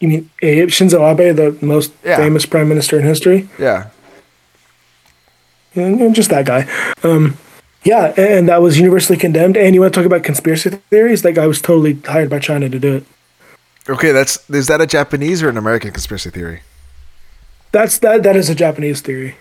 [0.00, 2.16] You mean Abe Shinzo Abe, the most Yeah.
[2.16, 3.48] famous prime minister in history?
[3.58, 3.88] Yeah.
[5.74, 6.66] And, and just that guy.
[7.02, 7.36] Um,
[7.84, 9.56] yeah, and that was universally condemned.
[9.56, 11.22] And you want to talk about conspiracy theories?
[11.22, 13.04] That guy was totally hired by China to do it.
[13.88, 16.60] Okay, that's is that a Japanese or an American conspiracy theory?
[17.72, 18.22] That's that.
[18.22, 19.36] That is a Japanese theory.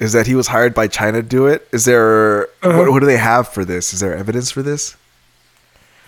[0.00, 1.68] Is that he was hired by China to do it?
[1.70, 2.78] Is there Uh-huh.
[2.78, 3.92] what, what do they have for this?
[3.94, 4.96] Is there evidence for this?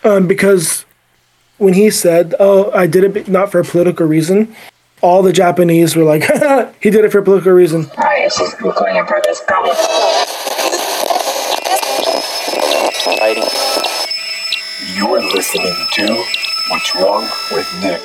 [0.03, 0.85] Um, because
[1.59, 4.55] when he said, "Oh, I did it not for a political reason,"
[5.03, 6.23] all the Japanese were like,
[6.81, 9.41] "He did it for a political reason." Alright, this is recording in progress.
[14.97, 16.25] You're listening to
[16.71, 18.01] What's Wrong with Nick.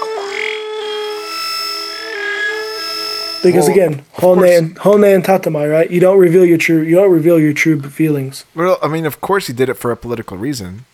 [3.44, 4.52] Because Well, again, of Honne course.
[4.52, 5.90] and Honne and Tatemae, right?
[5.90, 6.82] You don't reveal your true.
[6.82, 8.46] You don't reveal your true feelings.
[8.54, 10.86] Well, I mean, of course he did it for a political reason.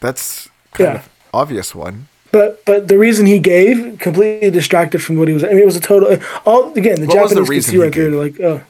[0.00, 0.94] That's kind Yeah.
[1.00, 2.08] of obvious one.
[2.30, 5.44] But but the reason he gave completely distracted from what he was.
[5.44, 6.18] I mean, it was a total.
[6.46, 8.62] All again, the What the Japanese could see right there, like oh,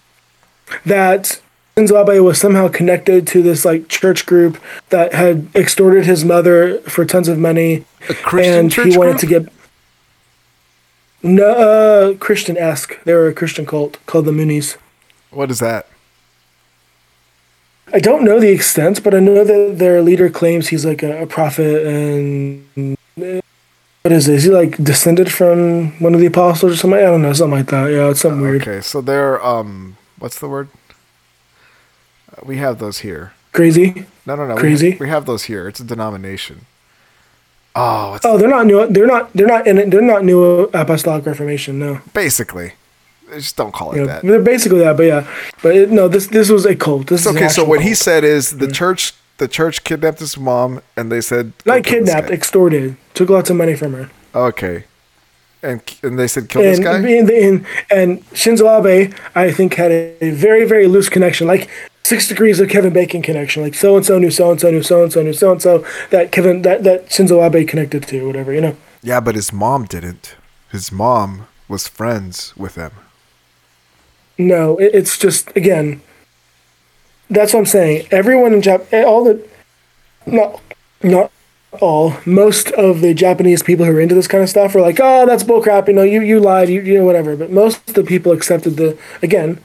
[0.84, 1.40] that
[1.76, 6.78] Shinzo Abe was somehow connected to this like church group that had extorted his mother
[6.80, 9.20] for tons of money, A Christian and church he wanted group?
[9.20, 9.52] to get
[11.22, 13.02] no uh, Christian esque.
[13.04, 14.76] They were a Christian cult called the Moonies.
[15.30, 15.86] What is that?
[17.92, 21.22] I don't know the extent, but I know that their leader claims he's like a,
[21.22, 24.34] a prophet and what is it?
[24.34, 26.98] Is he like descended from one of the apostles or something?
[26.98, 27.86] I don't know, something like that.
[27.92, 30.68] Yeah, it's something weird, Okay, so they're um, what's the word?
[32.32, 33.32] Uh, we have those here.
[33.52, 34.06] crazy.
[34.26, 34.54] No, no, no.
[34.54, 34.90] we Crazy?
[34.92, 35.68] ha- We, have those here.
[35.68, 36.66] It's a denomination.
[37.76, 38.86] Oh, it's Oh, they're not new.
[38.86, 39.32] They're not.
[39.34, 39.90] They're not in.
[39.90, 41.78] They're not new apostolic reformation.
[41.78, 42.72] No, basically.
[43.32, 44.22] Just don't call it that.
[44.22, 44.96] they're basically that.
[44.96, 47.06] But yeah, but it, no, this this was a cult.
[47.06, 50.82] This is Okay, so what he said is the church the church kidnapped his mom
[50.96, 54.10] and they said not "Go kill this kidnapped, extorted, took lots of money from her.
[54.34, 54.84] Okay.
[55.62, 56.96] And and they said kill this and, guy?
[56.96, 61.68] And, and, and Shinzo Abe, I think, had a very, very loose connection, like
[62.04, 63.62] six degrees of Kevin Bacon connection.
[63.62, 65.62] Like so and so knew so and so knew so and so knew so and
[65.62, 68.76] so that Kevin that that Shinzo Abe connected to, whatever you know.
[69.02, 70.36] Yeah, but his mom didn't.
[70.70, 72.92] His mom was friends with him.
[74.38, 76.00] No, it, it's just again.
[77.30, 78.08] That's what I'm saying.
[78.10, 79.48] Everyone in Japan, eh, all the,
[80.26, 80.60] not,
[81.02, 81.32] not
[81.80, 84.98] all, most of the Japanese people who are into this kind of stuff are like,
[85.00, 85.88] oh, that's bullcrap.
[85.88, 86.68] You know, you you lied.
[86.68, 87.36] You you know whatever.
[87.36, 89.62] But most of the people accepted the again,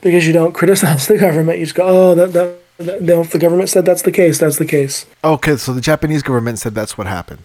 [0.00, 1.58] because you don't criticize the government.
[1.58, 2.58] You just go, oh, that that.
[2.78, 5.06] that the government said that's the case, that's the case.
[5.22, 7.42] Okay, so the Japanese government said that's what happened.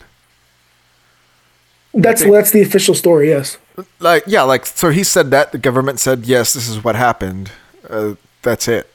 [2.02, 3.30] That's think- that's the official story.
[3.30, 3.58] Yes.
[4.00, 7.52] Like yeah, like so he said that the government said yes, this is what happened.
[7.90, 8.90] Uh, that's it.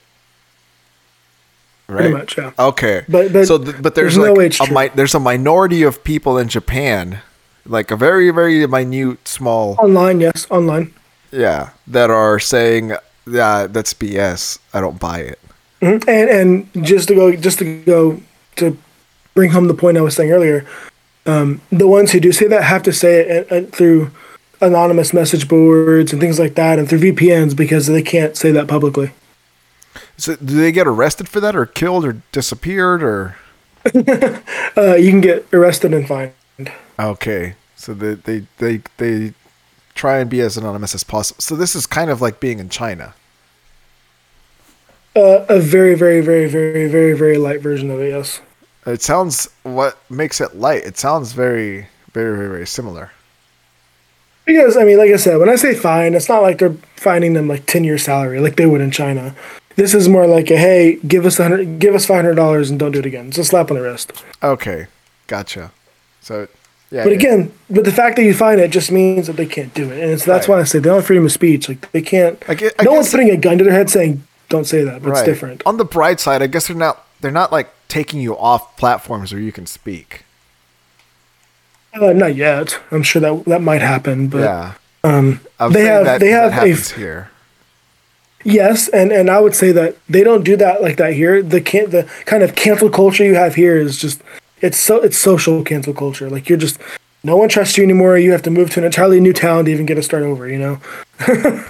[1.87, 1.97] Right.
[1.97, 2.51] Pretty much, yeah.
[2.57, 3.03] Okay.
[3.09, 6.03] But- but so th- but there's, there's like it's a mi- there's a minority of
[6.03, 7.19] people in Japan,
[7.65, 10.93] like a very very minute small Online, yes, online.
[11.31, 12.93] yeah, that are saying
[13.27, 14.59] yeah, that's BS.
[14.73, 15.39] I don't buy it.
[15.81, 18.21] and and just to go just to go
[18.55, 18.77] to
[19.33, 20.65] bring home the point I was saying earlier,
[21.25, 24.11] um, the ones who do say that have to say it uh, uh, through
[24.61, 28.67] anonymous message boards and things like that, and through VPNs because they can't say that
[28.67, 29.11] publicly.
[30.17, 33.35] So do they get arrested for that or killed or disappeared or
[34.75, 36.33] Uh, you can get arrested and fined.
[36.97, 37.55] Okay.
[37.75, 39.33] So they, they they they
[39.93, 41.41] try and be as anonymous as possible.
[41.41, 43.13] So this is kind of like being in China.
[45.15, 48.09] Uh, a very, very, very, very, very, very light version of it.
[48.09, 48.41] Yes.
[48.85, 50.83] It sounds what makes it light.
[50.83, 53.11] It sounds very very very very similar.
[54.45, 57.33] Because I mean, like I said, when I say fine, it's not like they're finding
[57.33, 59.35] them like ten year salary like they would in China.
[59.75, 62.77] This is more like a hey, give us hundred, give us five hundred dollars and
[62.77, 63.29] don't do it again.
[63.29, 64.11] It's a slap on the wrist.
[64.43, 64.87] Okay.
[65.27, 65.71] Gotcha.
[66.21, 66.47] So
[66.91, 67.03] yeah.
[67.03, 67.17] But yeah.
[67.17, 69.99] again, but the fact that you find it just means that they can't do it,
[70.03, 70.55] and it's, that's Right.
[70.57, 71.69] why I say they don't have freedom of speech.
[71.69, 72.37] Like they can't.
[72.47, 75.01] I gue- I no one's putting a gun to their head saying, "Don't say that."
[75.01, 75.63] But it's different.
[75.65, 79.33] On the bright side, I guess they're not they're not like taking you off platforms
[79.33, 80.25] where you can speak.
[81.93, 82.79] Uh, not yet.
[82.91, 84.73] I'm sure that that might happen, but yeah.
[85.03, 85.39] um,
[85.71, 87.29] they have that, they have a here.
[88.43, 91.41] yes, and and I would say that they don't do that like that here.
[91.41, 94.21] The can the kind of cancel culture you have here is just
[94.61, 96.29] it's so it's social cancel culture.
[96.29, 96.79] Like you're just
[97.23, 98.17] no one trusts you anymore.
[98.17, 100.47] You have to move to an entirely new town to even get a start over.
[100.49, 100.81] You know,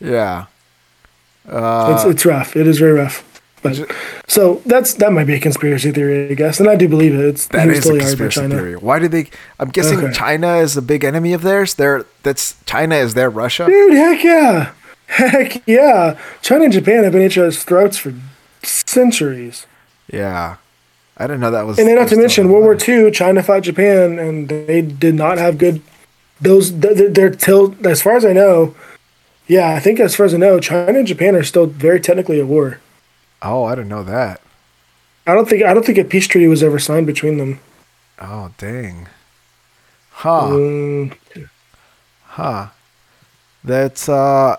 [0.00, 0.46] Yeah.
[1.46, 2.54] it's it's rough.
[2.56, 3.33] It is very rough.
[3.64, 3.90] But
[4.28, 7.24] so that's that might be a conspiracy theory, I guess, and I do believe it.
[7.24, 8.54] It's That is a totally by conspiracy China.
[8.56, 8.76] theory.
[8.76, 9.30] Why do they?
[9.58, 10.12] I'm guessing Okay.
[10.12, 11.74] China is a big enemy of theirs.
[11.74, 13.64] They're that's China is their Russia.
[13.66, 14.72] Dude, heck yeah,
[15.06, 16.16] heck yeah.
[16.42, 18.12] China and Japan have been each other's throats for
[18.62, 19.66] centuries,
[20.12, 20.56] Yeah,
[21.16, 21.78] I didn't know that was.
[21.78, 23.10] and then not to mention World War II.
[23.10, 25.80] China fought Japan, and they did not have good
[26.40, 28.74] those they're, they're till as far as I know.
[29.46, 32.40] Yeah, I think as far as I know, China and Japan are still very technically
[32.40, 32.80] at war.
[33.44, 34.40] Oh, I didn't know that.
[35.26, 37.60] I don't think I don't think a peace treaty was ever signed between them.
[38.20, 39.08] Oh, dang.
[40.10, 40.48] Huh.
[40.50, 41.16] Mm,
[42.26, 42.68] Huh.
[43.62, 44.56] That's uh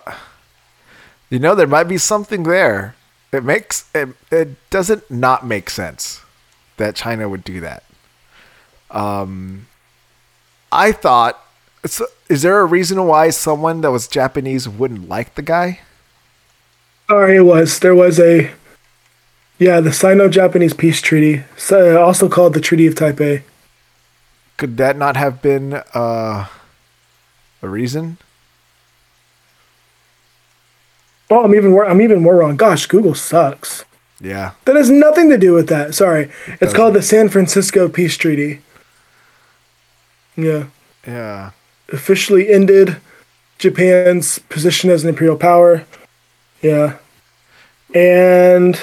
[1.30, 2.94] you know there might be something there.
[3.32, 6.22] It makes it, it doesn't not make sense
[6.78, 7.82] that China would do that.
[8.90, 9.66] Um
[10.72, 11.38] I thought
[11.84, 15.80] so is there a reason why someone that was Japanese wouldn't like the guy?
[17.08, 18.50] Sorry, it was there was a
[19.58, 23.42] yeah the Sino-Japanese peace treaty, also called the Treaty of Taipei.
[24.56, 26.46] Could that not have been uh
[27.62, 28.18] a reason?
[31.30, 32.56] Oh, I'm even more I'm even more wrong.
[32.56, 33.84] Gosh, Google sucks.
[34.20, 34.52] Yeah.
[34.64, 35.94] That has nothing to do with that.
[35.94, 36.30] Sorry,
[36.60, 38.60] it's called the San Francisco Peace Treaty.
[40.36, 40.66] Yeah.
[41.06, 41.50] Yeah.
[41.92, 42.96] officially ended
[43.58, 45.84] Japan's position as an imperial power.
[46.62, 46.98] Yeah.
[47.94, 48.80] And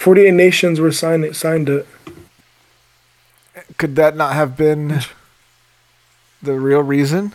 [0.00, 1.86] 48 nations were signed signed it.
[3.76, 5.00] Could that not have been
[6.42, 7.34] the real reason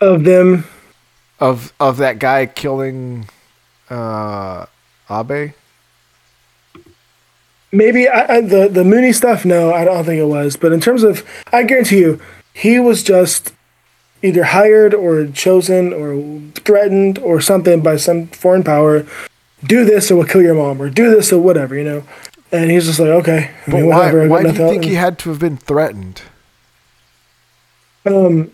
[0.00, 0.64] Of them,
[1.38, 3.28] of of that guy killing
[3.90, 4.64] uh
[5.10, 5.52] Abe?
[7.70, 9.44] maybe I, I, the the Moonie stuff.
[9.44, 10.56] No, I don't think it was.
[10.56, 12.18] But in terms of, I guarantee you,
[12.54, 13.52] he was just
[14.22, 19.04] either hired or chosen or threatened or something by some foreign power.
[19.66, 22.04] Do this or we'll kill your mom, or do this or whatever, you know.
[22.52, 24.28] And he's just like, okay, I But mean, why, whatever.
[24.28, 26.22] Why do you think he had to have been threatened?
[28.04, 28.52] Um,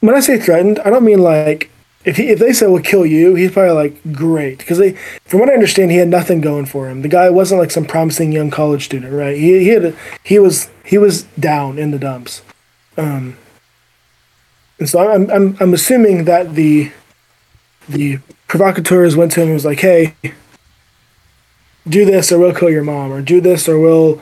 [0.00, 1.70] when I say threatened, I don't mean like
[2.04, 4.92] if he, if they said we'll kill you, he's probably like great because they,
[5.24, 7.02] from what I understand, he had nothing going for him.
[7.02, 9.36] The guy wasn't like some promising young college student, right?
[9.36, 12.42] He he had he was he was down in the dumps,
[12.96, 13.38] um,
[14.78, 16.90] and so I'm I'm I'm assuming that the
[17.88, 18.18] the
[18.48, 20.14] provocateurs went to him and was like, hey.
[21.88, 24.20] Do this or we'll kill your mom, or do this or we'll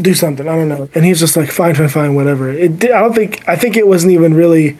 [0.00, 0.46] do something.
[0.48, 0.88] I don't know.
[0.94, 2.50] And he's just like, fine, fine, fine, whatever.
[2.50, 2.78] It.
[2.78, 3.48] Did, I don't think.
[3.48, 4.78] I think it wasn't even really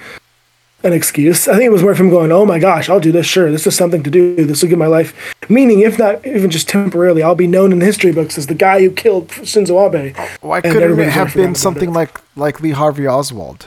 [0.83, 1.49] an excuse.
[1.49, 3.27] I think it was more from going, oh my gosh, I'll do this.
[3.27, 4.45] Sure, this is something to do.
[4.45, 5.81] This will give my life meaning.
[5.81, 8.81] If not even just temporarily, I'll be known in the history books as the guy
[8.81, 10.17] who killed Shinzo Abe.
[10.43, 13.67] Why And couldn't it have been something like like Lee Harvey Oswald?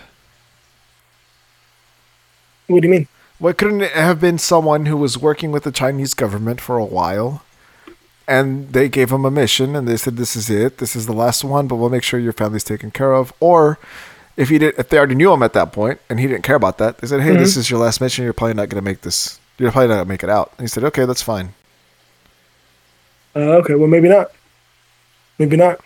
[2.67, 3.07] What do you mean?
[3.39, 6.85] Why couldn't it have been someone who was working with the Chinese government for a
[6.85, 7.41] while,
[8.29, 10.77] and they gave him a mission, and they said, "This is it.
[10.77, 13.79] This is the last one, but we'll make sure your family's taken care of." Or
[14.37, 16.55] if he did, if they already knew him at that point, and he didn't care
[16.55, 18.23] about that, they said, "Hey, this is your last mission.
[18.23, 19.39] You're probably not going to make this.
[19.57, 21.53] You're probably not going to make it out." And he said, "Okay, that's fine."
[23.35, 24.31] Uh, okay, well maybe not.
[25.37, 25.79] Maybe not.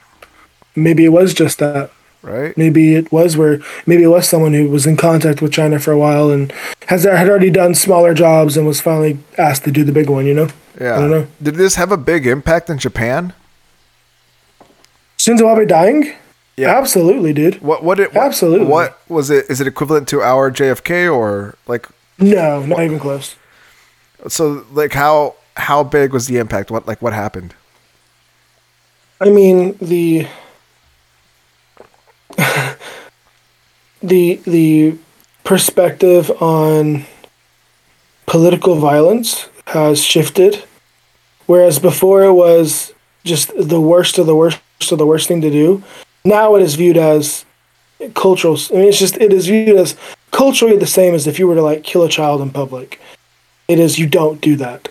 [0.75, 1.91] Maybe it was just that.
[2.23, 2.57] Right?
[2.57, 5.91] Maybe it was where maybe it was someone who was in contact with China for
[5.91, 6.51] a while and
[6.87, 10.25] has had already done smaller jobs and was finally asked to do the big one.
[10.25, 10.47] You know.
[10.79, 10.95] Yeah.
[10.95, 11.27] I don't know.
[11.41, 13.33] Did this have a big impact in Japan?
[15.17, 16.13] Shinzo Abe dying?
[16.55, 17.61] Yeah, absolutely, dude.
[17.61, 17.83] What?
[17.83, 17.99] What?
[17.99, 18.67] It, what Absolutely.
[18.67, 19.45] What was it?
[19.49, 21.87] Is it equivalent to our JFK or like?
[22.19, 23.35] No, not even close.
[24.27, 26.71] So like how how big was the impact?
[26.71, 27.53] What like what happened?
[29.19, 30.27] I mean the
[34.01, 34.97] the the
[35.43, 37.05] perspective on
[38.25, 40.63] political violence has shifted,
[41.45, 44.59] whereas before it was just the worst of the worst
[44.91, 45.83] of the worst thing to do.
[46.25, 47.45] Now it is viewed as
[48.13, 48.57] cultural.
[48.71, 49.95] I mean, it's just it is viewed as
[50.31, 52.99] culturally the same as if you were to like kill a child in public.
[53.67, 54.89] It is you don't do that,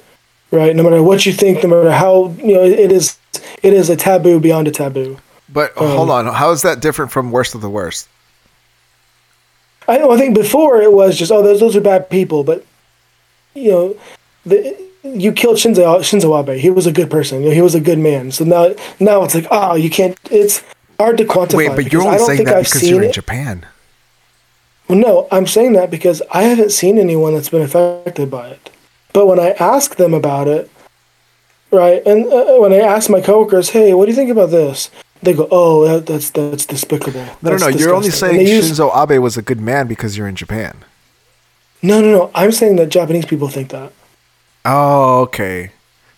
[0.50, 0.74] right?
[0.74, 3.18] No matter what you think, no matter how you know, it is
[3.62, 5.18] it is a taboo beyond a taboo.
[5.52, 8.08] But Um, hold on, how is that different from worst of the worst?
[9.88, 10.10] I know.
[10.12, 12.64] I think before it was just oh those those are bad people, but
[13.54, 13.96] you know,
[14.46, 16.58] the, you killed Shinzo Shinzo Abe.
[16.58, 17.42] He was a good person.
[17.42, 18.30] You know, he was a good man.
[18.30, 20.16] So now now it's like oh you can't.
[20.30, 20.62] It's
[20.98, 21.56] hard to quantify.
[21.56, 23.14] Wait, but you're only saying that I've because you're in it.
[23.14, 23.66] Japan.
[24.88, 28.70] Well, no, I'm saying that because I haven't seen anyone that's been affected by it.
[29.12, 30.70] But when I ask them about it,
[31.70, 34.90] right, and uh, when I ask my coworkers, "Hey, what do you think about this?"
[35.22, 37.68] They go, "Oh, that, that's that's despicable." No, no, That's no.
[37.68, 40.34] You're only disgusting." And saying use- Shinzo Abe was a good man because you're in
[40.36, 40.78] Japan.
[41.80, 42.30] No, no, no.
[42.34, 43.92] I'm saying that Japanese people think that
[44.64, 45.70] Oh, okay.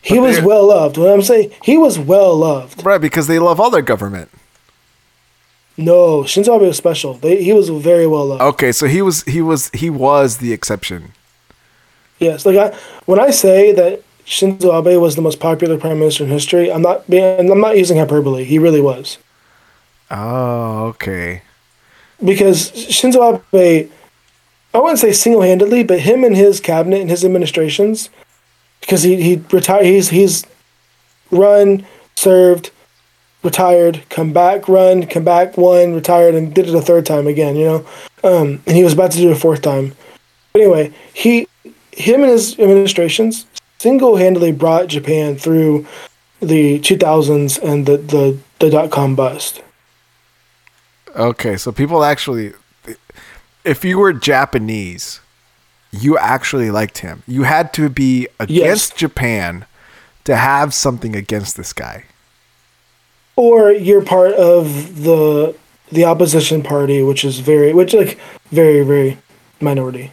[0.02, 0.96] he But was well loved.
[0.98, 4.28] When I'm saying he was well loved, Right, because they love all their government.
[5.76, 7.14] no, Shinzo Abe was special.
[7.14, 8.42] They, he was very well loved.
[8.42, 11.12] Okay, so he was he was he was the exception.
[12.20, 16.24] Yes, like I, when I say that Shinzo Abe was the most popular prime minister
[16.24, 18.44] in history, I'm not being, I'm not using hyperbole.
[18.44, 19.18] He really was.
[20.10, 21.42] Oh, okay.
[22.22, 23.90] because Shinzo Abe,
[24.72, 28.10] I wouldn't say single handedly, but him and his cabinet and his administrations,
[28.80, 30.44] because he he retired, he's he's
[31.30, 32.70] run, served,
[33.42, 37.56] retired, come back, run, come back, won, retired, and did it a third time again.
[37.56, 37.86] You know,
[38.24, 39.94] um, and he was about to do it a fourth time.
[40.52, 41.46] But anyway, he
[41.92, 43.46] him and his administrations
[43.84, 45.86] single handedly brought Japan through
[46.40, 49.62] the 2000s and the the, the dot com bust.
[51.16, 52.52] Okay, so people actually,
[53.64, 55.20] if you were Japanese,
[55.92, 57.22] you actually liked him.
[57.26, 59.66] You had to be against Japan
[60.24, 62.04] to have something against this guy.
[63.36, 65.54] or you're part of the
[65.92, 68.18] the opposition party, which is very, which like
[68.50, 69.18] very very
[69.60, 70.12] minority.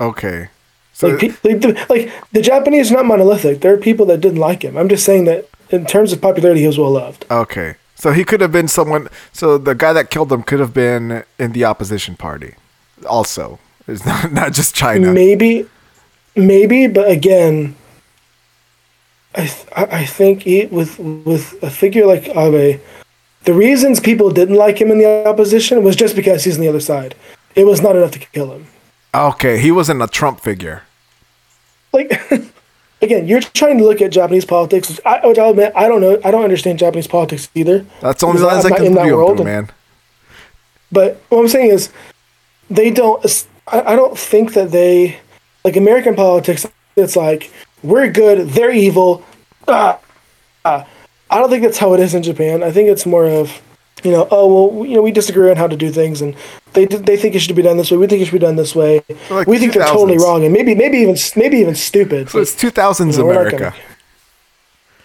[0.00, 0.48] Okay,
[0.94, 3.60] so Like, pe- like, the, like the Japanese are not monolithic.
[3.60, 4.76] There are people that didn't like him.
[4.78, 7.26] I'm just saying that in terms of popularity, he was well loved.
[7.30, 9.08] okay, so he could have been someone.
[9.32, 12.54] So the guy that killed him could have been in the opposition party.
[13.06, 13.58] Also,
[13.88, 15.12] it's not not just China.
[15.12, 15.66] Maybe,
[16.36, 17.74] maybe, but again,
[19.34, 22.80] I th- I I think he, with with a figure like Abe,
[23.44, 26.68] the reasons people didn't like him in the opposition was just because he's on the
[26.68, 27.14] other side.
[27.56, 28.66] It was not enough to kill him.
[29.14, 30.82] Okay, he wasn't a Trump figure.
[31.92, 32.20] like
[33.02, 34.90] again, you're trying to look at Japanese politics.
[34.90, 36.18] Which I, which I'll admit, I don't know.
[36.24, 37.86] I don't understand Japanese politics either.
[38.00, 39.36] That's the only I'm I can in that view world.
[39.36, 39.70] through, man.
[40.90, 41.90] But what I'm saying is,
[42.68, 43.24] they don't.
[43.68, 45.18] I, I don't think that they
[45.64, 46.66] like American politics.
[46.96, 47.52] It's like
[47.82, 49.24] we're good, they're evil.
[49.68, 49.98] Ah,
[50.64, 50.86] ah.
[51.30, 52.62] I don't think that's how it is in Japan.
[52.62, 53.60] I think it's more of,
[54.04, 56.36] you know, oh well, you know, we disagree on how to do things, and
[56.74, 57.96] they they think it should be done this way.
[57.96, 59.02] We think it should be done this way.
[59.30, 62.28] Like we think they're totally wrong, and maybe maybe even maybe even stupid.
[62.30, 63.74] So it's 2000s You know, America,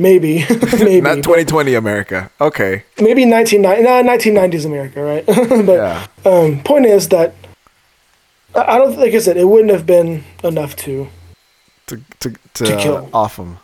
[0.02, 0.46] Maybe,
[0.80, 2.32] maybe, not 2020 America.
[2.40, 5.26] Okay, maybe 1990, 1990s America, right?
[5.66, 6.08] but yeah.
[6.26, 7.34] um, point is that
[8.56, 11.08] I don't like I said it wouldn't have been enough to
[11.88, 13.10] To to to, To uh, kill.
[13.14, 13.58] off him.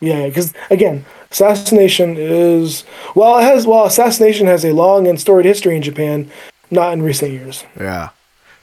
[0.00, 2.84] yeah because again assassination is
[3.14, 6.30] well it has well assassination has a long and storied history in Japan,
[6.70, 7.64] not in recent years.
[7.78, 8.10] Yeah.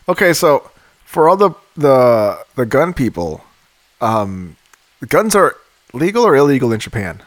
[0.07, 0.69] Okay, so
[1.05, 3.41] for all the the the gun people,
[4.01, 4.55] um,
[5.07, 5.55] guns are
[5.93, 7.21] legal or illegal in Japan?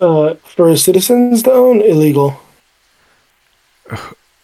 [0.00, 2.40] Uh, for citizens to own illegal.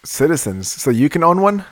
[0.05, 1.64] Citizens, so you can own one.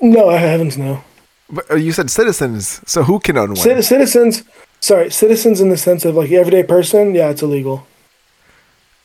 [0.00, 0.76] No, I haven't.
[0.76, 1.02] No,
[1.50, 3.56] But uh, you said citizens, so who can own one?
[3.56, 4.44] Cit- citizens.
[4.80, 7.14] Sorry, citizens in the sense of like everyday person.
[7.14, 7.86] Yeah, it's illegal.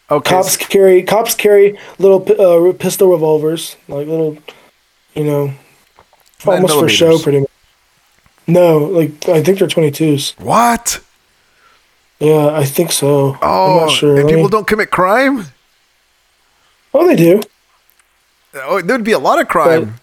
[0.10, 4.38] okay, Cops carry cops carry little uh, pistol revolvers, like little,
[5.16, 5.54] you know,
[6.46, 7.50] almost for show, pretty much.
[8.46, 10.32] No, like I think they're twenty twos.
[10.38, 11.00] what?
[12.20, 13.38] Yeah, I think so.
[13.42, 14.16] Oh, I'm not sure.
[14.16, 15.46] and Let people me- don't commit crime.
[16.94, 17.42] Oh, they do.
[18.54, 19.96] Oh, there would be a lot of crime.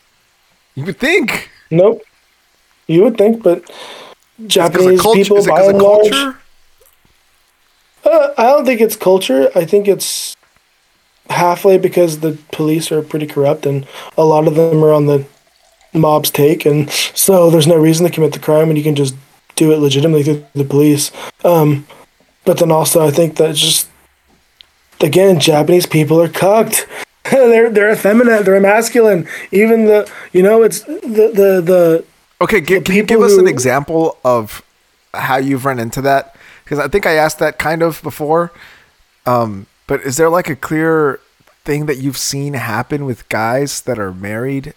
[0.75, 1.49] you would think.
[1.71, 2.03] Nope.
[2.89, 3.63] You would think, but
[4.47, 6.11] Japanese culture, people by it by 'cause of and large.
[6.11, 6.37] culture?
[8.05, 9.51] Uh, I don't think it's culture.
[9.55, 10.37] I think it's
[11.29, 15.25] halfway because the police are pretty corrupt and a lot of them are on the
[15.93, 19.15] mob's take, and so there's no reason to commit the crime, and you can just
[19.57, 21.11] do it legitimately through the police.
[21.45, 21.87] Um,
[22.45, 23.89] but then also, I think that just
[25.01, 26.87] again, Japanese people are cucked.
[27.31, 28.45] they're they're effeminate.
[28.45, 29.29] They're masculine.
[29.53, 32.05] Even the you know it's the the the
[32.41, 34.63] Okay, the can you give us an example of
[35.13, 36.37] how you've run into that?
[36.65, 38.53] Because I think I asked that kind of before.
[39.27, 41.21] Um, but is there like a clear
[41.65, 44.73] thing that you've seen happen with guys that are married?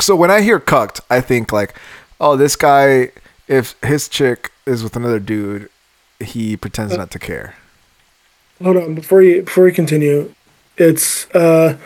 [0.00, 1.74] So when I hear cucked, I think like,
[2.20, 3.10] oh, this guy,
[3.48, 5.68] if his chick is with another dude,
[6.18, 7.54] he pretends not to care.
[8.62, 10.32] Hold on, before you before we continue,
[10.78, 11.76] it's uh,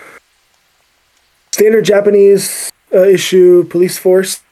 [1.51, 4.43] standard Japanese uh, issue police force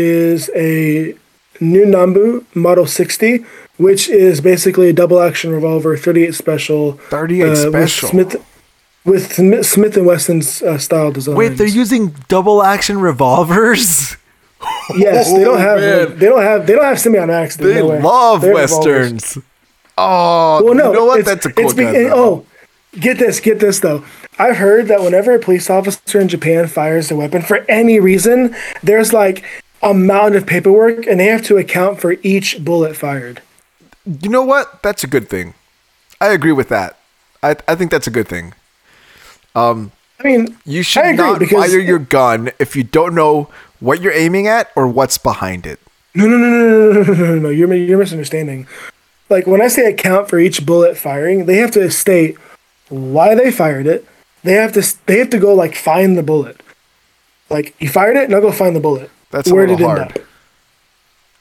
[0.00, 1.14] is a
[1.60, 3.44] new Nambu Model 60,
[3.76, 8.08] which is basically a double action revolver, 38 special, 38 uh, special.
[8.16, 8.46] with Smith
[9.04, 11.34] with Smith, Smith and Wesson's uh, style design.
[11.34, 14.16] Wait, they're using double action revolvers?
[14.96, 17.56] yes, they don't have Oh, like, they don't have they don't have semi-automatics.
[17.56, 18.00] They nowhere.
[18.02, 19.12] love They're revolvers.
[19.22, 19.38] westerns.
[19.96, 21.24] Oh, Well, no, you know what?
[21.24, 21.96] That's a cool it's be- gun.
[21.96, 22.44] and- oh,
[22.98, 24.04] get this, get this though.
[24.38, 28.54] I've heard that whenever a police officer in Japan fires a weapon for any reason,
[28.82, 29.44] there's like
[29.82, 29.94] a
[30.34, 33.42] of paperwork and they have to account for each bullet fired.
[34.04, 34.82] You know what?
[34.82, 35.54] That's a good thing.
[36.20, 36.98] I agree with that.
[37.42, 38.54] I, I think that's a good thing.
[39.54, 43.48] Um, I mean, you should not because fire your gun if you don't know
[43.80, 45.80] what you're aiming at or what's behind it.
[46.14, 47.48] No, no, no, no, no, no, no, no.
[47.48, 48.66] You're, you're misunderstanding.
[49.28, 52.36] Like, when I say account for each bullet firing, they have to state
[52.88, 54.06] why they fired it.
[54.42, 56.60] They have to, they have to go, like, find the bullet.
[57.48, 59.10] Like, you fired it, now go find the bullet.
[59.30, 60.00] That's a Where did it hard.
[60.00, 60.18] end up?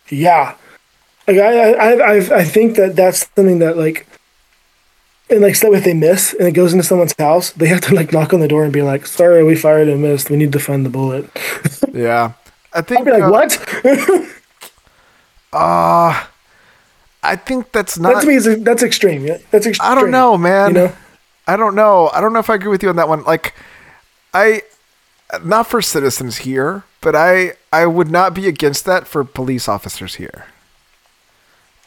[0.10, 0.56] Yeah,
[1.28, 4.06] like I I I I think that that's something that like.
[5.32, 7.94] And like, so if they miss and it goes into someone's house, they have to
[7.94, 10.32] like knock on the door and be like, "Sorry, we fired and missed.
[10.32, 11.30] We need to find the bullet."
[11.94, 12.34] Yeah.
[12.72, 13.52] I think I'd be like, uh, "What?"
[17.24, 19.26] I think that's not that to me is that's extreme.
[19.26, 19.92] Yeah, that's extreme.
[19.92, 20.70] I don't know, man.
[20.70, 20.96] You know?
[21.48, 22.10] I don't know.
[22.14, 23.24] I don't know if I agree with you on that one.
[23.24, 23.54] Like,
[24.34, 24.62] I,
[25.44, 30.16] not for citizens here, but I, I would not be against that for police officers
[30.16, 30.46] here.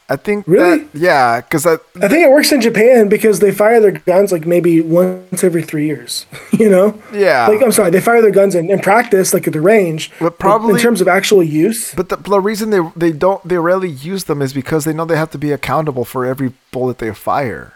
[0.09, 0.79] I think Really?
[0.79, 4.31] that, yeah, because I, I think it works in Japan because they fire their guns
[4.33, 6.25] like maybe once every three years.
[6.59, 7.01] You know?
[7.11, 7.47] Yeah.
[7.47, 10.11] Like I'm sorry, they fire their guns in, in practice, like at the range.
[10.19, 11.93] But probably- in terms of actual use.
[11.95, 15.03] but the, the reason they they don't they rarely use them is because they know
[15.03, 17.73] they have to be accountable for every bullet they fire.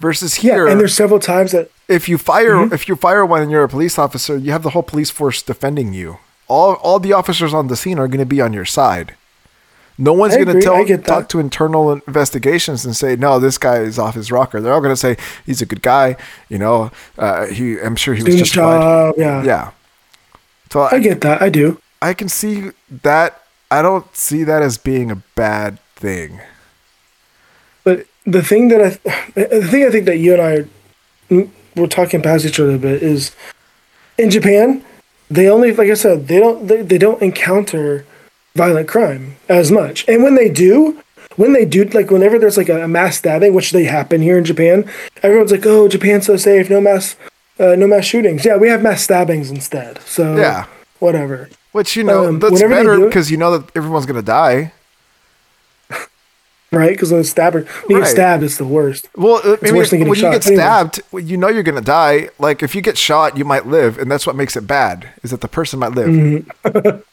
[0.00, 0.66] Versus here.
[0.66, 2.74] Yeah, and there's several times that if you fire Mm-hmm.
[2.74, 5.42] if you fire one and you're a police officer, you have the whole police force
[5.42, 6.18] defending you.
[6.48, 9.14] All all the officers on the scene are going to be on your side.
[9.98, 13.98] No one's going to tell talk to internal investigations and say no, this guy is
[13.98, 14.58] off his rocker.
[14.62, 16.16] They're all going to say he's a good guy.
[16.48, 17.78] You know, uh, he.
[17.78, 18.80] I'm sure he was doing his justified.
[18.80, 19.14] job.
[19.18, 19.42] Yeah.
[19.44, 19.70] Yeah.
[20.72, 21.42] So I I, get that.
[21.42, 21.78] I do.
[22.00, 22.70] I can see
[23.02, 23.42] that.
[23.70, 26.40] I don't see that as being a bad thing.
[28.26, 28.88] The thing that I,
[29.34, 30.52] the thing I think that you and I,
[31.36, 33.34] are, we're talking past each other a bit is,
[34.18, 34.84] in Japan,
[35.30, 38.04] they only, like I said, they don't, they, they don't encounter
[38.54, 41.02] violent crime as much, and when they do,
[41.36, 44.44] when they do, like whenever there's like a, mass stabbing, which they happen here in
[44.44, 44.84] Japan,
[45.22, 47.16] everyone's like, "Oh, Japan's so safe, no mass,
[47.58, 50.00] uh, no mass shootings." Yeah, we have mass stabbings instead.
[50.02, 50.66] So Yeah.
[50.98, 51.48] whatever.
[51.72, 54.72] Which you know Um, that's better because you know that everyone's going to die.
[56.72, 56.90] Right?
[56.90, 58.04] Because when it's stabber, when you Right.
[58.04, 59.08] get stabbed, it's the worst.
[59.16, 61.80] Well, I mean, worse than getting when you get stabbed, well, you know you're gonna
[61.80, 62.28] die.
[62.38, 65.08] Like if you get shot, you might live, and that's what makes it bad.
[65.24, 66.08] Is that the person might live?
[66.08, 66.98] Mm-hmm.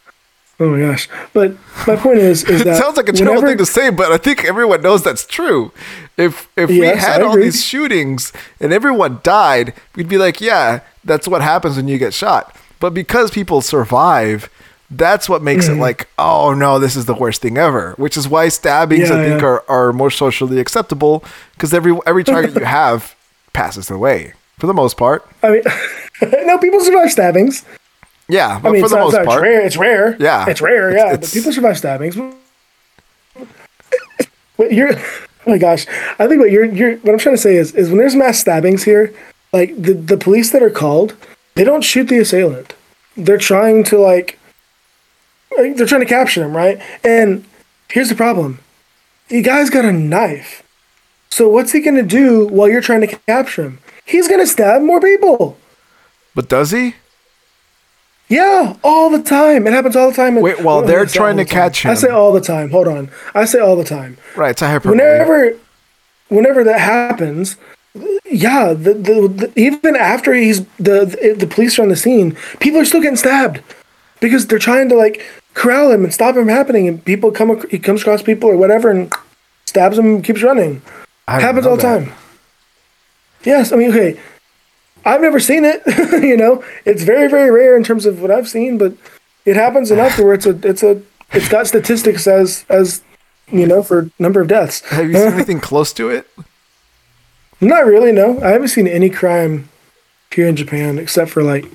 [0.59, 1.07] Oh my gosh!
[1.33, 1.53] But
[1.85, 4.17] my point is, is It sounds like a terrible whenever- thing to say, but I
[4.17, 5.71] think everyone knows that's true.
[6.17, 11.27] If if we had all these shootings and everyone died, we'd be like, yeah, that's
[11.27, 12.55] what happens when you get shot.
[12.79, 14.49] But because people survive,
[14.89, 15.79] that's what makes Mm-hmm.
[15.79, 17.93] it like, oh no, this is the worst thing ever.
[17.97, 19.47] Which is why stabbings, I think, yeah.
[19.47, 21.23] are, are more socially acceptable
[21.53, 23.15] because every every target you have
[23.53, 25.27] passes away for the most part.
[25.43, 25.63] I mean,
[26.47, 27.65] no, people survive stabbings.
[28.29, 29.61] Yeah, but I mean, for the not, most it's part, rare.
[29.65, 30.17] It's rare.
[30.19, 30.49] Yeah.
[30.49, 30.91] it's rare.
[30.95, 32.17] Yeah, it's- but people survive stabbings.
[34.55, 35.01] What you're, oh
[35.45, 35.85] my gosh!
[36.19, 38.39] I think what you're, you're, what I'm trying to say is, is when there's mass
[38.39, 39.13] stabbings here,
[39.53, 41.15] like the the police that are called,
[41.55, 42.73] they don't shoot the assailant.
[43.15, 44.39] They're trying to like,
[45.57, 46.81] they're trying to capture him, right?
[47.03, 47.43] And
[47.89, 48.59] here's the problem:
[49.29, 50.63] the guy's got a knife.
[51.29, 53.79] So what's he gonna do while you're trying to capture him?
[54.05, 55.57] He's gonna stab more people.
[56.33, 56.95] but does he?
[58.29, 59.67] Yeah, all the time.
[59.67, 60.35] It happens all the time.
[60.35, 62.71] Wait, while Well, they're trying to the catch I say all the time.
[62.71, 63.09] Hold on.
[63.33, 64.17] I say all the time.
[64.35, 64.97] Right, it's a hyperbole.
[64.97, 65.53] Whenever,
[66.27, 67.55] whenever that happens,
[68.29, 72.35] yeah, the, the, the even after he's the, the the police are on the scene,
[72.59, 73.61] people are still getting stabbed
[74.19, 75.21] because they're trying to like
[75.57, 78.49] corral him and stop him from happening, and people come ac- he comes across people
[78.49, 79.11] or whatever and
[79.65, 80.81] stabs him and keeps running.
[81.27, 82.13] I happens all the time.
[83.43, 84.19] Yes, I mean, okay.
[85.03, 85.81] I've never seen it.
[86.23, 88.93] you know, it's very, very rare in terms of what I've seen, but
[89.45, 93.01] it happens enough to where it's a, it's a, it's got statistics as, as,
[93.51, 94.81] you know, for number of deaths.
[94.89, 96.29] Have you seen anything close to it?
[97.59, 98.11] Not really.
[98.11, 99.69] No, I haven't seen any crime
[100.31, 101.65] here in Japan except for like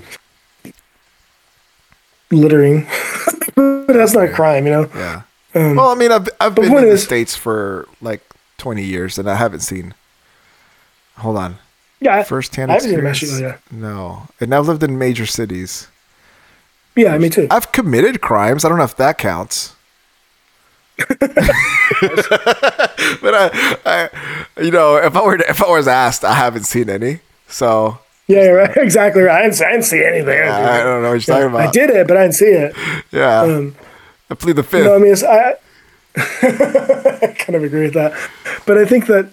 [2.30, 2.86] littering.
[3.86, 4.90] but that's not a crime, you know.
[4.94, 5.22] Yeah.
[5.54, 8.22] Um, well, I mean, I've I've been in the is- states for like
[8.58, 9.94] 20 years, and I haven't seen.
[11.16, 11.58] Hold on.
[12.00, 13.60] Yeah, First-hand I haven't seen a mass experience.
[13.70, 15.86] No, and I've lived in major cities.
[16.96, 17.46] Yeah, yeah, me too.
[17.50, 18.64] I've committed crimes.
[18.64, 19.74] I don't know if that counts.
[21.08, 21.20] but
[23.34, 24.10] I, I,
[24.60, 27.20] you know, if I were to, if I was asked, I haven't seen any.
[27.46, 27.98] So
[28.32, 28.76] Yeah, you're right.
[28.76, 29.40] Exactly right.
[29.44, 30.42] I didn't, I didn't see anything.
[30.48, 31.68] I don't know what you're talking about.
[31.68, 32.74] I did it, but I didn't see it.
[33.12, 33.74] Yeah, Um,
[34.30, 34.84] I plead the fifth.
[34.84, 35.54] No, I mean, I,
[36.16, 38.12] I kind of agree with that,
[38.66, 39.30] but I think that,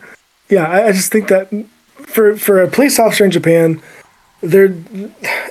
[0.49, 1.49] yeah, I, I just think that
[1.95, 3.81] for for a police officer in Japan,
[4.41, 4.73] they're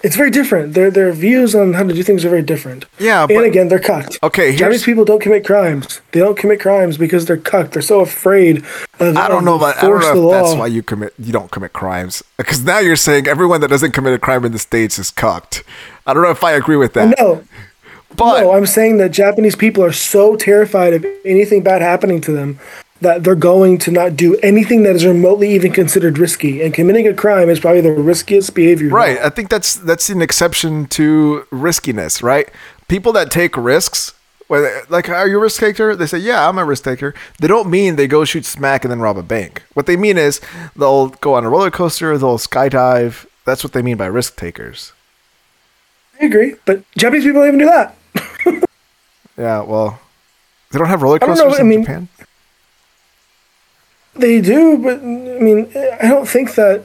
[0.03, 0.75] it's very different.
[0.75, 2.87] Their their views on how to do things are very different.
[2.99, 4.19] Yeah, and but- again, they're cucked.
[4.23, 6.01] Okay, here's- Japanese people don't commit crimes.
[6.13, 7.73] They don't commit crimes because they're cucked.
[7.73, 8.65] They're so afraid
[8.99, 9.17] of.
[9.17, 9.79] I don't know about.
[9.79, 11.13] I don't know if that's why you commit.
[11.19, 14.53] You don't commit crimes because now you're saying everyone that doesn't commit a crime in
[14.53, 15.63] the states is cucked.
[16.07, 17.15] I don't know if I agree with that.
[17.19, 17.45] No,
[18.17, 22.33] but no, I'm saying that Japanese people are so terrified of anything bad happening to
[22.33, 22.59] them
[23.01, 27.07] that they're going to not do anything that is remotely even considered risky, and committing
[27.07, 28.89] a crime is probably the riskiest behavior.
[28.89, 32.49] right I think that's that's an exception to riskiness, right?
[32.89, 34.15] People that take risks,
[34.49, 35.95] like are you a risk taker?
[35.95, 37.15] They say, Yeah, I'm a risk taker.
[37.39, 39.63] They don't mean they go shoot smack and then rob a bank.
[39.75, 40.41] What they mean is
[40.75, 43.27] they'll go on a roller coaster, they'll skydive.
[43.45, 44.93] That's what they mean by risk takers.
[46.21, 47.95] I agree, but Japanese people don't even do that.
[49.39, 50.01] Yeah, well
[50.73, 52.09] they don't have roller I coasters know, I in mean- Japan.
[54.19, 56.83] They do, but I mean, I don't think that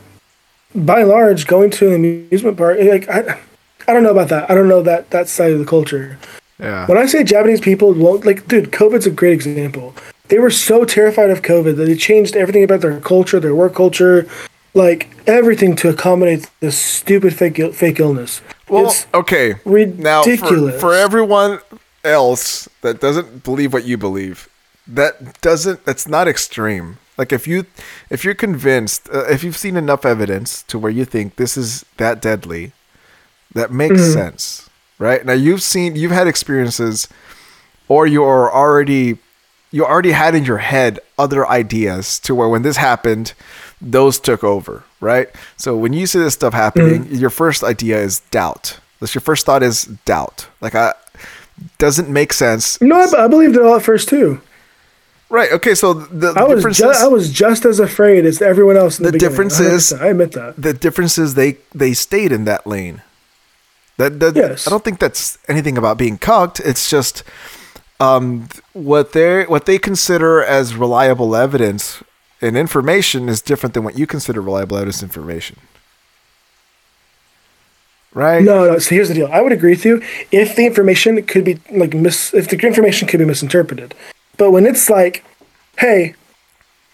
[0.76, 3.39] by and large going to an amusement park, like I,
[3.88, 4.50] I don't know about that.
[4.50, 6.17] I don't know that that side of the culture.
[6.60, 6.86] Yeah.
[6.88, 9.93] When I say Japanese people won't like, dude, COVID's a great example.
[10.30, 13.76] They were so terrified of COVID that they changed everything about their culture, their work
[13.76, 14.28] culture,
[14.74, 18.41] like everything to accommodate this stupid fake fake illness.
[18.69, 19.56] Well, it's okay.
[19.65, 20.82] Now, for, ridiculous.
[20.82, 21.60] for everyone
[22.04, 24.50] else that doesn't believe what you believe,
[24.88, 25.86] that doesn't.
[25.86, 26.98] That's not extreme.
[27.17, 27.65] Like if you,
[28.10, 31.86] if you're convinced, uh, if you've seen enough evidence to where you think this is
[31.97, 32.71] that deadly,
[33.54, 34.13] that makes Mm-hmm.
[34.13, 35.23] sense, right?
[35.26, 37.08] Now you've seen, you've had experiences,
[37.88, 39.19] or you're already,
[39.71, 43.34] you already had in your head other ideas to where when this happened,
[43.80, 45.28] those took over, right?
[45.58, 47.15] So when you see this stuff happening, Mm-hmm.
[47.15, 48.80] your first idea is doubt.
[48.99, 50.47] That's your first thought is doubt.
[50.62, 50.93] Like I
[51.78, 52.82] doesn't make sense.
[52.82, 54.41] no, I, I believed it all at first too.
[55.34, 55.52] Right.
[55.52, 55.74] Okay.
[55.74, 59.00] So the, the I was difference ju- I was just as afraid as everyone else.
[59.00, 60.54] In the, The difference is- I admit that.
[60.62, 63.02] the difference is they they stayed in that lane.
[63.98, 64.67] That, that Yes.
[64.67, 66.60] I don't think that's anything about being cucked.
[66.60, 67.24] It's just
[68.00, 72.04] um, what they what they consider as reliable evidence
[72.39, 75.58] and information is different than what you consider reliable evidence information.
[78.13, 78.43] Right?
[78.43, 78.78] No, no.
[78.78, 79.30] So here's the deal.
[79.32, 83.08] I would agree with you if the information could be like mis, if the information
[83.08, 83.96] could be misinterpreted.
[84.43, 85.23] But when it's like,
[85.77, 86.15] hey,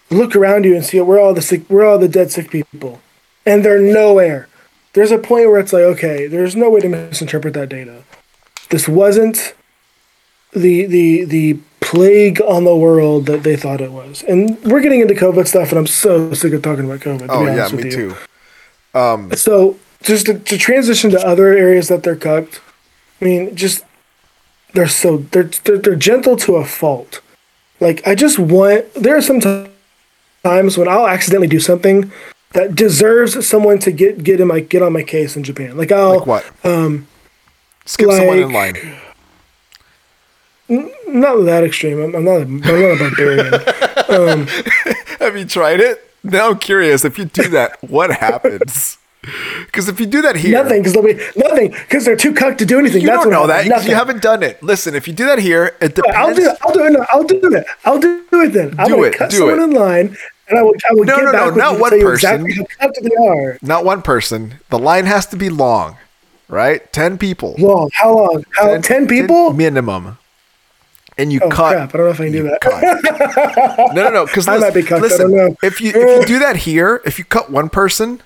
[0.08, 3.00] look around you and see we're all the sick, we're all the dead sick people,
[3.44, 4.46] and they're nowhere.
[4.92, 8.04] There's a point where it's like, okay, there's no way to misinterpret that data.
[8.68, 9.56] This wasn't
[10.52, 14.22] the the the plague on the world that they thought it was.
[14.22, 17.26] And we're getting into COVID stuff, and I'm so sick of talking about COVID.
[17.30, 18.14] Oh yeah, me too.
[18.94, 22.60] Um, so just to, to transition to other areas that they're cucked,
[23.20, 23.84] I mean, just
[24.72, 27.20] they're so they're they're, they're gentle to a fault.
[27.80, 29.66] Like I just want there are some ti-
[30.44, 32.10] times when I'll accidentally do something
[32.52, 35.76] that deserves someone to get get in my get on my case in Japan.
[35.76, 36.50] Like I'll Like what?
[36.64, 37.06] Um,
[37.86, 38.74] skip someone in line.
[38.74, 38.96] like-
[41.08, 42.00] not that extreme.
[42.00, 43.54] I'm, I'm not a, I'm not a barbarian.
[44.08, 44.46] um,
[45.18, 45.98] Have you tried it?
[46.22, 47.04] Now I'm curious.
[47.04, 48.98] If you do that, what happens?
[49.66, 52.58] Because if you do that here, nothing because they'll be nothing because they're too cucked
[52.58, 53.02] to do anything.
[53.02, 53.66] You That's don't know that.
[53.68, 54.60] 'cause you haven't done it.
[54.62, 56.16] Listen, if you do that here, it depends.
[56.16, 56.58] I'll do it.
[56.62, 56.90] I'll do it.
[56.92, 57.66] No, I'll do it.
[57.84, 58.74] I'll do it then.
[58.78, 59.64] I'm Do it, cut do someone it.
[59.64, 60.16] in line,
[60.48, 60.72] and I will.
[60.90, 62.46] I will No, get no, no, back with not one person.
[62.46, 63.58] Exactly how they are.
[63.62, 64.54] Not one person.
[64.70, 65.96] The line has to be long,
[66.48, 66.90] right?
[66.92, 67.54] Ten people.
[67.58, 67.90] Long.
[67.92, 68.44] How long?
[68.56, 68.78] How?
[68.78, 69.52] Ten, people?
[69.52, 70.16] minimum.
[71.18, 71.72] And you oh cut.
[71.74, 71.94] crap!
[71.94, 73.90] I don't know if I can do that.
[73.94, 74.24] no, no, no.
[74.26, 77.24] Because I might be cucked, listen, if you if you do that here, if you
[77.26, 78.22] cut one person,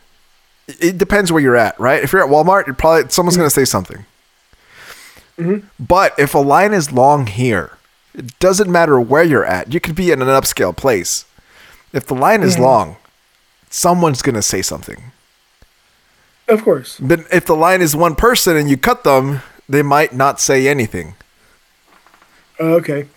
[0.67, 2.03] it- depends where you're at, right?
[2.03, 4.05] If you're at Walmart, you're probably someone's going to say something.
[5.39, 5.67] Mm-hmm.
[5.81, 7.77] But if a line is long here,
[8.15, 9.73] it doesn't matter where you're at.
[9.73, 11.25] You could be in an upscale place.
[11.93, 12.49] If the line Mm-hmm.
[12.49, 12.97] is long,
[13.71, 15.11] someone's going to say something.
[16.49, 16.99] of course.
[17.01, 20.69] But if the line is one person and you cut them, they might not say
[20.69, 21.15] anything.
[22.61, 23.09] Oh, okay.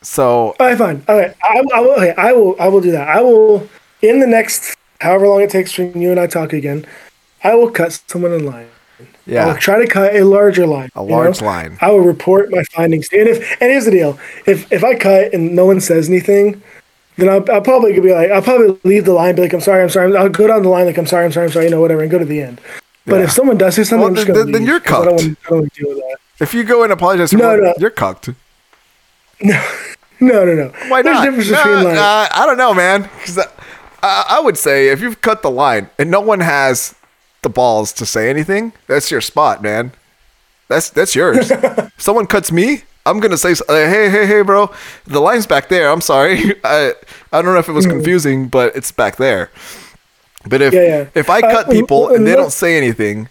[0.00, 0.78] So All right.
[0.78, 1.04] Fine.
[1.08, 1.34] All right.
[1.42, 1.90] I, I will.
[1.96, 2.14] Okay.
[2.16, 2.56] I will.
[2.60, 3.08] I will do that.
[3.08, 3.68] I will.
[4.00, 6.86] In the next, however long it takes for you and I talk again,
[7.44, 8.68] I will cut someone in line.
[9.26, 9.46] Yeah.
[9.48, 10.88] I'll try to cut a larger line.
[10.94, 11.76] A large line.
[11.80, 13.08] I will report my findings.
[13.12, 16.62] And if and here's the deal: if if I cut and no one says anything,
[17.16, 19.82] then I'll, I'll probably be like, I'll probably leave the line, be like, I'm sorry,
[19.82, 20.16] I'm sorry.
[20.16, 22.00] I'll go down the line like, I'm sorry, I'm sorry, I'm sorry, you know, whatever,
[22.02, 22.60] and go to the end.
[23.06, 23.24] But Yeah.
[23.24, 25.04] if someone does say something, Well, I'm just then- gonna then- leave, you're 'cause I
[25.04, 26.16] don't want I don't want to deal with that.
[26.40, 27.74] if you go and apologize, to No, no.
[27.78, 28.30] you're cucked.
[30.20, 30.54] No, no, no.
[30.54, 30.72] no.
[30.88, 33.02] Why There's a difference No, between like, uh, I don't know, man.
[33.02, 33.38] Because
[34.02, 36.94] I, I, would say if you've cut the line and no one has
[37.42, 39.92] the balls to say anything, that's your spot, man.
[40.68, 41.50] That's that's yours.
[41.98, 44.70] someone cuts me, I'm gonna say, uh, "Hey, hey, hey, bro,
[45.06, 46.54] the line's back there." I'm sorry.
[46.64, 46.92] I
[47.32, 49.50] I don't know if it was confusing, but it's back there.
[50.46, 50.74] But if.
[50.74, 51.06] Yeah, yeah.
[51.14, 53.28] if I Uh, cut people well, and they don't say anything,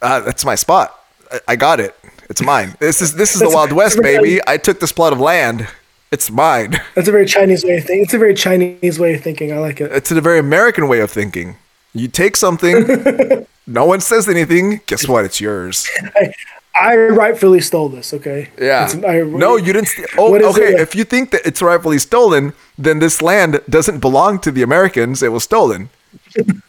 [0.00, 0.96] uh, that's my spot.
[1.32, 1.94] I, I got it.
[2.28, 2.76] It's mine.
[2.78, 4.40] This is this is the Wild West, baby.
[4.46, 5.66] I took this plot of land.
[6.10, 6.80] It's mine.
[6.94, 8.02] that's a very Chinese way of thinking.
[8.02, 9.52] It's a very Chinese way of thinking.
[9.52, 9.92] I like it.
[9.92, 11.56] It's a very American way of thinking.
[11.92, 14.80] You take something, no one says anything.
[14.86, 15.24] Guess what?
[15.24, 15.88] It's yours.
[16.16, 16.32] I,
[16.80, 18.12] I rightfully stole this.
[18.14, 18.48] Okay.
[18.56, 19.88] It's- I- no, you didn't.
[19.88, 20.74] St- oh, okay.
[20.74, 20.80] it?
[20.80, 25.22] If you think that it's rightfully stolen, then this land doesn't belong to the Americans.
[25.22, 25.90] It was stolen.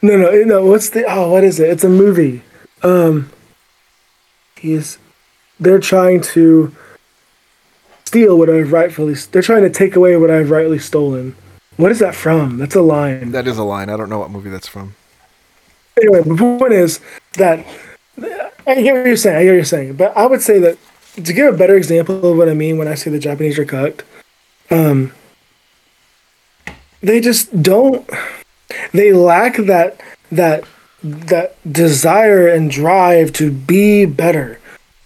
[0.00, 0.64] No, no, no.
[0.64, 1.04] What's the?
[1.08, 1.68] Oh, what is it?
[1.70, 2.42] It's a movie.
[2.84, 3.30] Um,
[4.56, 4.96] he's.
[5.58, 6.72] They're trying to
[8.08, 9.14] steal what I've rightfully.
[9.14, 11.36] They're trying to take away what I've rightly stolen.
[11.76, 12.56] What is that from?
[12.56, 13.32] That's a line.
[13.32, 13.90] That is a line.
[13.90, 14.96] I don't know what movie that's from.
[16.00, 17.00] anyway, the point is
[17.34, 17.66] that
[18.66, 19.36] I hear what you're saying.
[19.36, 20.78] I hear what you're saying, but I would say that
[21.16, 23.64] to give a better example of what I mean when I say the Japanese are
[23.64, 24.04] cooked,
[24.70, 25.12] um,
[27.02, 28.08] they just don't.
[28.92, 30.00] They lack that
[30.32, 30.64] that
[31.02, 34.58] that desire and drive to be better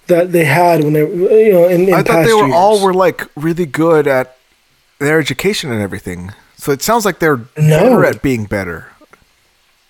[0.09, 2.55] that they had when they you know in, in I thought they were years.
[2.55, 4.37] all were like really good at
[4.99, 6.33] their education and everything.
[6.57, 7.79] So it sounds like they're No.
[7.81, 8.89] better at being better.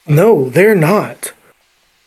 [0.07, 1.33] No, they're not.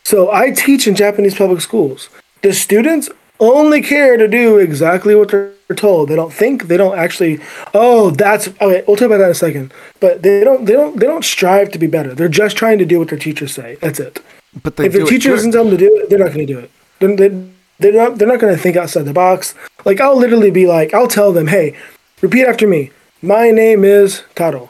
[0.04, 2.10] So I teach in Japanese public schools.
[2.42, 6.10] The students only care to do exactly what they're told.
[6.10, 6.68] They don't think.
[6.68, 7.40] They don't actually.
[7.74, 8.84] Oh, that's okay.
[8.88, 9.74] We'll talk about that in a second.
[10.00, 10.66] But they don't.
[10.66, 11.00] They don't.
[11.00, 12.14] They don't strive to be better.
[12.14, 13.78] They're just trying to do what their teachers say.
[13.82, 14.20] That's it.
[14.62, 15.36] But they if the teacher good.
[15.38, 16.72] doesn't tell them to do it, they're not going to do it.
[17.00, 17.48] They're, they,
[17.80, 19.54] they're not they're not going to think outside the box.
[19.86, 21.76] Like I'll literally be like, I'll tell them, hey,
[22.22, 22.92] repeat after me.
[23.22, 24.70] My name is Taro,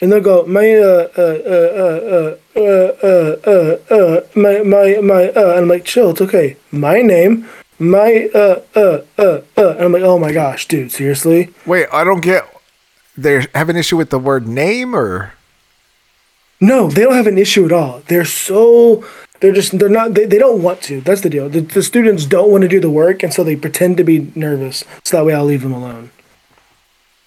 [0.00, 5.28] and they'll go my uh uh uh uh uh uh uh, uh my my my
[5.30, 6.56] uh, and I'm like, chill, it's okay.
[6.70, 7.48] My name.
[7.78, 11.50] My uh uh uh uh, and I'm like, oh my gosh, dude, seriously?
[11.66, 12.44] Wait, I don't get.
[13.16, 15.32] They have an issue with the word name, or
[16.60, 18.02] No, they don't have an issue at all.
[18.06, 19.04] They're so
[19.44, 21.02] they're just they're not they, they don't want to.
[21.02, 21.50] That's the deal.
[21.50, 24.32] The, the students don't want to do the work and so they pretend to be
[24.34, 24.84] nervous.
[25.04, 26.10] So that way I'll leave them alone.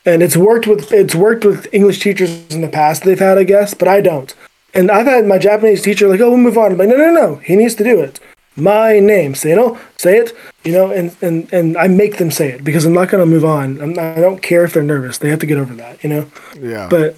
[0.04, 3.44] And it's worked with it's worked with English teachers in the past they've had, I
[3.44, 4.34] guess, but I don't.
[4.74, 6.72] And I've had my Japanese teacher like, oh, we'll move on.
[6.72, 8.20] I'm like, no, no, no, he needs to do it.
[8.56, 12.50] My name, say no, say it, you know, and, and, and I make them say
[12.50, 13.80] it because I'm not going to move on.
[13.80, 15.20] I'm not, I don't care if they're nervous.
[15.20, 16.32] They have to get over that, you know?
[16.60, 16.88] yeah.
[16.90, 17.16] But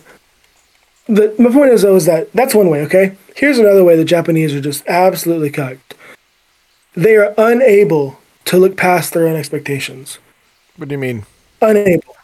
[1.09, 2.81] the my point is though is that that's one way.
[2.83, 5.95] Okay, here's another way the Japanese are just absolutely cucked.
[6.93, 10.19] They are unable to look past their own expectations.
[10.77, 11.25] what do you mean?
[11.61, 12.15] Unable.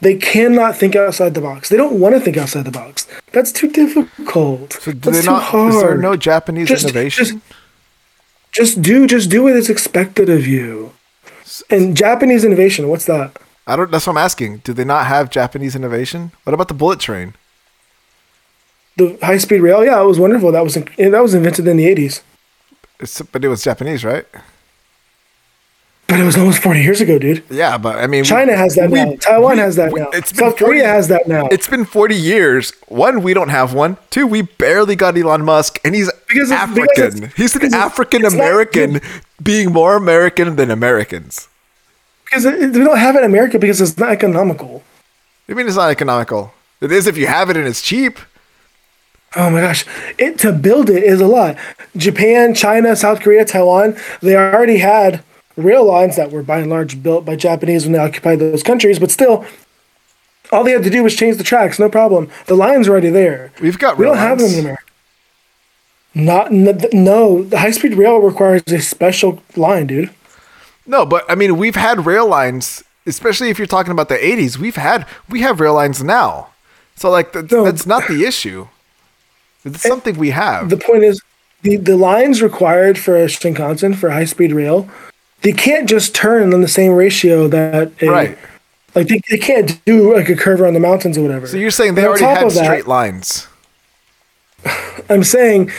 [0.00, 1.68] They cannot think outside the box.
[1.68, 3.06] They don't want to think outside the box.
[3.32, 4.72] That's too difficult.
[4.72, 5.42] So do That's they too not?
[5.42, 5.74] hard.
[5.74, 7.24] Is there no Japanese Just- innovation?
[7.24, 7.38] just-
[8.52, 10.92] Just do just do what is expected of you.
[11.68, 13.36] And Japanese innovation, what's that?
[13.66, 13.90] I don't.
[13.92, 14.58] That's what I'm asking.
[14.64, 16.32] Do they not have Japanese innovation?
[16.44, 17.34] What about the bullet train?
[19.00, 20.52] The high speed rail, yeah, it was wonderful.
[20.52, 22.22] That was that was invented in the eighties,
[23.32, 24.26] but it was Japanese, right?
[26.06, 27.42] but it was almost forty years ago, dude.
[27.48, 29.14] Yeah, but I mean, we- China has that we- now.
[29.20, 30.08] Taiwan we- has that we- now.
[30.12, 31.46] It's South Korea 40 has that now.
[31.52, 32.72] It's been 40 years.
[32.88, 33.96] One, we don't have one.
[34.10, 37.24] Two, we barely got Elon Musk, and he's Because it's- because African.
[37.24, 39.00] it's- he's an African not American
[39.42, 41.46] being more American than Americans.
[42.24, 44.82] because it, we don't have it in America because it's not economical.
[45.48, 46.52] I mean, it's not economical.
[46.80, 48.18] It is if you have it and it's cheap.
[49.36, 49.84] Oh my gosh,
[50.18, 51.56] it to build it is a lot.
[51.96, 55.22] Japan, China, South Korea, Taiwan, they already had
[55.56, 58.98] rail lines that were by and large built by Japanese when they occupied those countries,
[58.98, 59.44] but still,
[60.50, 62.28] all they had to do was change the tracks, no problem.
[62.46, 63.52] The lines are already there.
[63.60, 64.58] We've got We don't have them lines.
[64.58, 64.82] in America.
[66.12, 70.10] Not no, the high speed rail requires a special line, dude.
[70.86, 74.56] No, but I mean, we've had rail lines, especially if you're talking about the 80s.
[74.58, 76.48] We've had we have rail lines now,
[76.96, 77.62] so like th- No.
[77.62, 78.66] that's not the issue.
[79.64, 80.70] It's something we have.
[80.70, 81.20] The point is,
[81.62, 84.88] the, the lines required for a Shinkansen for high speed rail,
[85.42, 88.38] they can't just turn on the same ratio that a, Right.
[88.94, 91.46] Like they, they can't do like a curve around the mountains or whatever.
[91.46, 93.46] so you're saying they already had that, straight lines.
[95.08, 95.70] I'm saying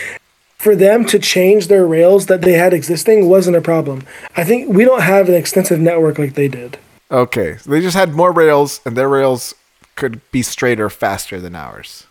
[0.57, 4.03] for them to change their rails that they had existing wasn't a problem.
[4.37, 6.77] I think we don't have an extensive network like they did.
[7.09, 9.53] Okay, so they just had more rails, and their rails
[9.95, 12.05] could be straighter faster than ours.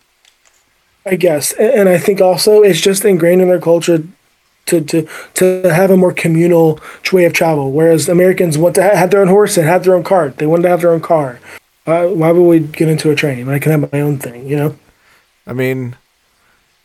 [1.05, 4.03] I guess, and, I think also it's just ingrained in their culture
[4.67, 6.79] to to to have a more communal
[7.11, 7.71] way of travel.
[7.71, 10.37] Whereas Americans want to ha- have their own horse and have their own cart.
[10.37, 11.39] They wanted to have their own car.
[11.87, 13.49] Uh, why would we get into a train?
[13.49, 14.75] I can have my own thing, you know.
[15.47, 15.95] I mean,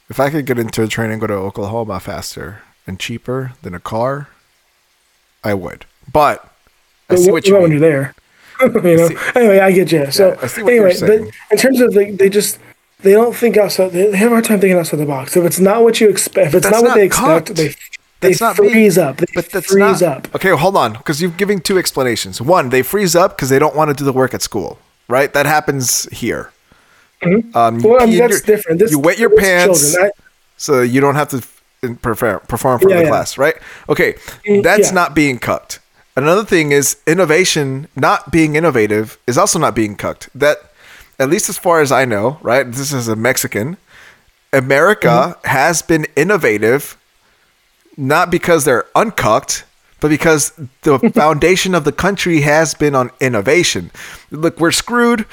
[0.09, 3.75] if I could get into a train and go to Oklahoma faster and cheaper than
[3.75, 4.29] a car,
[5.45, 5.85] I would.
[6.11, 6.49] But I
[7.09, 7.81] But see what, what you what when mean.
[7.83, 8.15] you're there.
[8.91, 9.09] you know.
[9.09, 10.11] see- anyway, I get you.
[10.11, 12.59] So Yeah, I see what you're anyway, but in terms of like, they just
[13.01, 13.93] they don't think outside.
[13.93, 15.37] They, have a hard time thinking outside the box.
[15.37, 17.57] If it's not what you expect, if it's That's not what not they expect, cooked.
[17.59, 17.69] they
[18.21, 19.19] they That's not freeze up.
[19.19, 20.35] They But that's freeze not, up.
[20.35, 22.41] Okay, hold on, because you're giving two explanations.
[22.41, 24.79] One, they freeze up because they don't want to do the work at school,
[25.09, 25.33] right?
[25.35, 26.51] That happens here.
[27.23, 28.79] Um, Well, I mean, that's your- different.
[28.81, 30.11] This, you wet your pants, Children.
[30.57, 31.43] so you don't have to.
[32.03, 33.09] perform perform for Yeah, the yeah.
[33.11, 33.55] class, right?
[33.89, 34.15] Okay,
[34.49, 34.95] Mm, that's yeah.
[34.95, 35.79] not being cucked.
[36.17, 40.31] Another thing is innovation, not being innovative, is also not being cucked.
[40.35, 40.57] That,
[41.19, 42.65] at least as far as I know, right?
[42.71, 43.77] This is a Mexican.
[44.53, 45.49] America Mm-hmm.
[45.49, 46.97] has been innovative,
[47.97, 49.65] not because they're uncucked,
[50.01, 50.53] but because
[50.83, 53.91] the foundation of the country has been on innovation.
[54.31, 55.27] Look, we're screwed.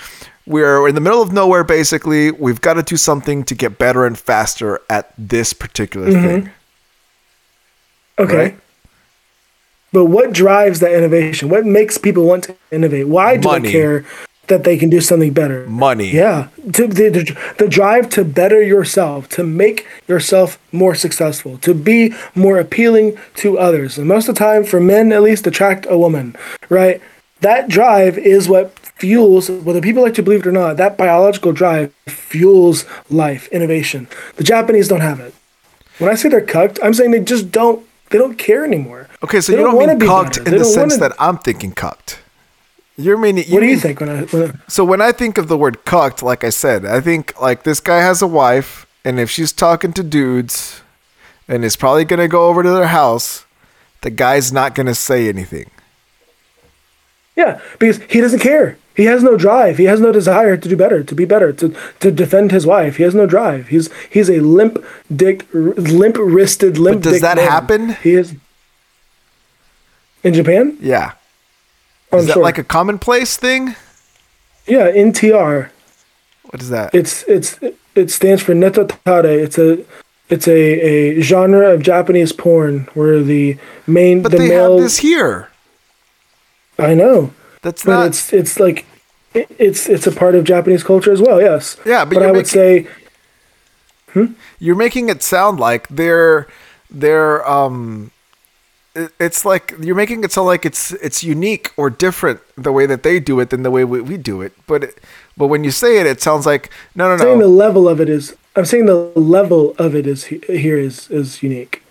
[0.45, 2.31] We're in the middle of nowhere, basically.
[2.31, 6.27] We've got to do something to get better and faster at this particular Mm-hmm.
[6.27, 6.49] thing.
[8.19, 8.35] Okay.
[8.37, 8.59] Right.
[9.91, 11.49] But what drives that innovation?
[11.49, 13.07] What makes people want to innovate?
[13.07, 13.67] Why do Money.
[13.67, 14.05] they care
[14.47, 15.65] that they can do something better?
[15.67, 16.12] Money.
[16.12, 16.49] Yeah.
[16.73, 22.13] To, the, the, the drive to better yourself, to make yourself more successful, to be
[22.36, 23.97] more appealing to others.
[23.97, 26.36] And most of the time, for men at least, attract a woman,
[26.69, 27.01] right?
[27.41, 31.51] That drive is what fuels, whether people like to believe it or not, that biological
[31.51, 34.08] drive fuels life, innovation.
[34.38, 35.34] The Japanese don't have it.
[35.99, 37.86] When I say they're cucked, I'm saying they just don't.
[38.10, 39.10] They don't care anymore.
[39.23, 41.15] Okay, so They you don't, wanna mean be cucked in They the sense wanna- that
[41.19, 42.19] I'm thinking cucked.
[42.95, 43.45] You're meaning.
[43.49, 44.23] What do you think when I?
[44.23, 47.39] When I So when I think of the word cucked, like I said, I think
[47.41, 50.82] like this guy has a wife, and if she's talking to dudes,
[51.47, 53.45] and is probably gonna go over to their house,
[54.01, 55.71] the guy's not gonna say anything.
[57.36, 58.77] Yeah, because he doesn't care.
[58.95, 59.79] He has no drive.
[59.79, 62.97] He has no desire to do better, to be better, to to defend his wife.
[62.97, 63.69] He has no drive.
[63.69, 67.01] He's he's a limp dick, limp wristed, limp.
[67.01, 67.49] does dick that man.
[67.49, 67.89] happen?
[68.03, 68.36] He is
[70.23, 70.77] in Japan.
[70.79, 71.13] Yeah.
[72.13, 72.43] I'm Is that sure.
[72.43, 73.76] like a commonplace thing?
[74.67, 75.69] yeah, NTR.
[76.43, 76.93] What is that?
[76.93, 77.60] It's it's
[77.95, 79.26] it stands for netorare.
[79.43, 79.84] It's a
[80.30, 80.54] it's a,
[81.17, 84.73] a genre of Japanese porn where the main but the they male.
[84.76, 85.49] have this here.
[86.80, 87.34] I know.
[87.62, 88.06] That's but not.
[88.08, 88.86] it's it's like
[89.34, 91.41] it, it's it's a part of Japanese culture as well.
[91.41, 91.78] Yes.
[91.86, 92.88] Yeah, but but I you're would making- say
[94.60, 96.47] you're making it sound like they're
[96.91, 98.12] they're um
[99.19, 103.01] it's like you're making it sound like it's it's unique or different the way that
[103.01, 104.99] they do it than the way we, we do it but it,
[105.36, 107.13] but when you say it it sounds like no no no.
[107.13, 110.77] I'm saying the level of it is I'm saying the level of it is here
[110.77, 111.82] is is unique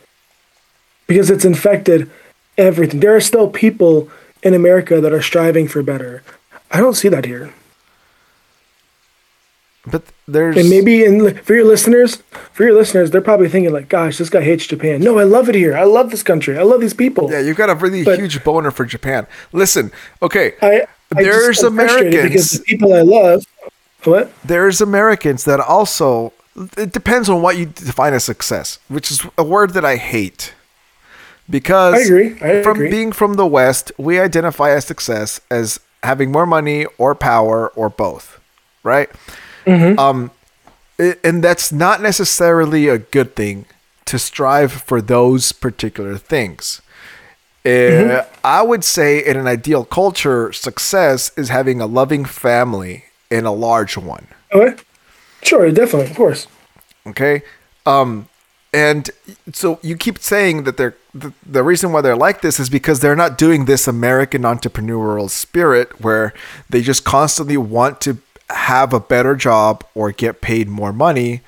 [1.06, 2.08] because it's infected
[2.56, 3.00] everything.
[3.00, 4.10] There are still people
[4.42, 6.22] in America that are striving for better.
[6.70, 7.52] I don't see that here.
[9.86, 12.16] But there's And maybe in for your listeners,
[12.52, 15.48] for your listeners, they're probably thinking like, "Gosh, this guy hates Japan." No, I love
[15.48, 15.76] it here.
[15.76, 16.56] I love this country.
[16.58, 17.30] I love these people.
[17.30, 19.90] yeah you've got a really But- huge boner for Japan listen
[20.20, 23.44] okay I, I there's frustrated because Americans the people I love.
[24.04, 24.32] What?
[24.44, 26.32] there's Americans that also
[26.76, 30.54] it depends on what you define as success, which is a word that I hate.
[31.50, 32.36] Because I agree.
[32.40, 32.90] I from agree.
[32.90, 37.88] being from the West, we identify as success as having more money or power or
[37.88, 38.38] both,
[38.82, 39.08] right?
[39.66, 39.98] Mm-hmm.
[39.98, 40.30] Um,
[40.98, 43.66] and that's not necessarily a good thing
[44.04, 46.80] to strive for those particular things.
[47.64, 48.34] Uh, Mm-hmm.
[48.44, 53.52] I would say in an ideal culture, success is having a loving family and a
[53.52, 54.26] large one.
[54.52, 54.82] Okay.
[55.42, 56.48] Sure, definitely, of course.
[57.06, 57.42] Okay.
[57.86, 58.28] Um,
[58.72, 59.10] and
[59.52, 63.00] so you keep saying that they're the, the reason why they're like this is because
[63.00, 66.32] they're not doing this American entrepreneurial spirit where
[66.70, 68.18] they just constantly want to
[68.54, 71.40] have a better job or get paid more money,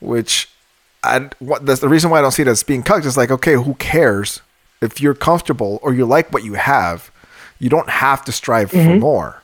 [0.00, 0.48] which
[1.02, 3.30] I what that's the reason why I don't see it as being cucked is like
[3.30, 4.40] okay, who cares
[4.80, 7.10] if you're comfortable or you like what you have,
[7.58, 9.00] you don't have to strive for mm-hmm.
[9.00, 9.42] more.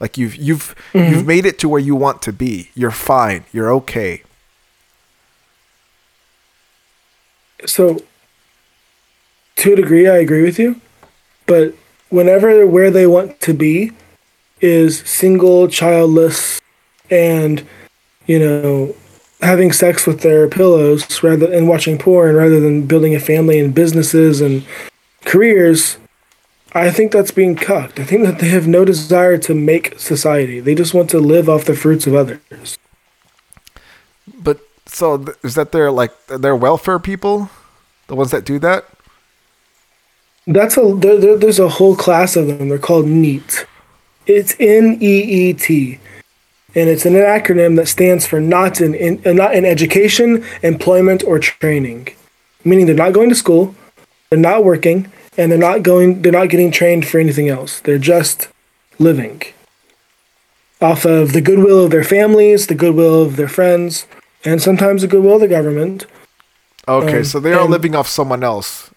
[0.00, 1.12] Like you've you've mm-hmm.
[1.12, 2.70] you've made it to where you want to be.
[2.74, 3.44] You're fine.
[3.52, 4.22] You're okay.
[7.66, 8.02] So,
[9.56, 10.80] to a degree, I agree with you.
[11.46, 11.74] But
[12.08, 13.92] whenever where they want to be
[14.60, 16.60] is single, childless,
[17.10, 17.66] and
[18.26, 18.94] you know,
[19.40, 23.74] having sex with their pillows rather and watching porn rather than building a family and
[23.74, 24.64] businesses and
[25.24, 25.96] careers,
[26.72, 27.98] I think that's being cucked.
[27.98, 30.60] I think that they have no desire to make society.
[30.60, 32.76] They just want to live off the fruits of others.
[34.42, 37.48] But so th- is that their like their welfare people,
[38.08, 38.84] the ones that do that?
[40.46, 42.68] That's a there, there- there's a whole class of them.
[42.68, 43.66] They're called NEET.
[44.28, 45.98] It's N E E T,
[46.74, 51.24] and it's an acronym that stands for not in, in uh, not in education, employment,
[51.24, 52.08] or training.
[52.62, 53.74] Meaning they're not going to school,
[54.28, 56.20] they're not working, and they're not going.
[56.20, 57.80] They're not getting trained for anything else.
[57.80, 58.48] They're just
[58.98, 59.42] living
[60.82, 64.06] off of the goodwill of their families, the goodwill of their friends,
[64.44, 66.04] and sometimes the goodwill of the government.
[66.86, 68.90] Okay, Um, so they are and- living off someone else.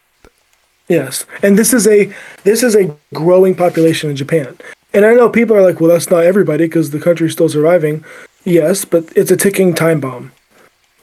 [0.90, 2.12] Yes, and this is a
[2.44, 4.58] this is a growing population in Japan.
[4.94, 8.04] And I know people are like, "Well, that's not everybody because the country's still surviving."
[8.44, 10.32] Yes, but it's a ticking time bomb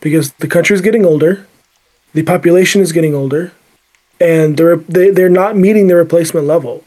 [0.01, 1.47] because the country's getting older,
[2.12, 3.53] the population is getting older,
[4.20, 6.84] and they're they, they're not meeting the replacement level.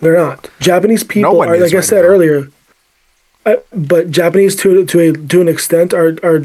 [0.00, 0.50] They're not.
[0.60, 2.08] Japanese people one are like I said now.
[2.08, 2.50] earlier.
[3.46, 6.44] Uh, but Japanese to to a to an extent are are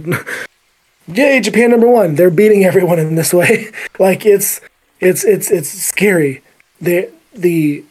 [1.08, 2.16] yay Japan number one.
[2.16, 3.72] They're beating everyone in this way.
[4.00, 4.62] like it's
[5.00, 6.42] it's it's it's scary.
[6.80, 7.84] They the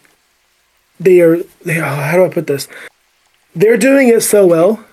[1.01, 2.68] they are they oh, how do I put this?
[3.55, 4.84] They're doing it so well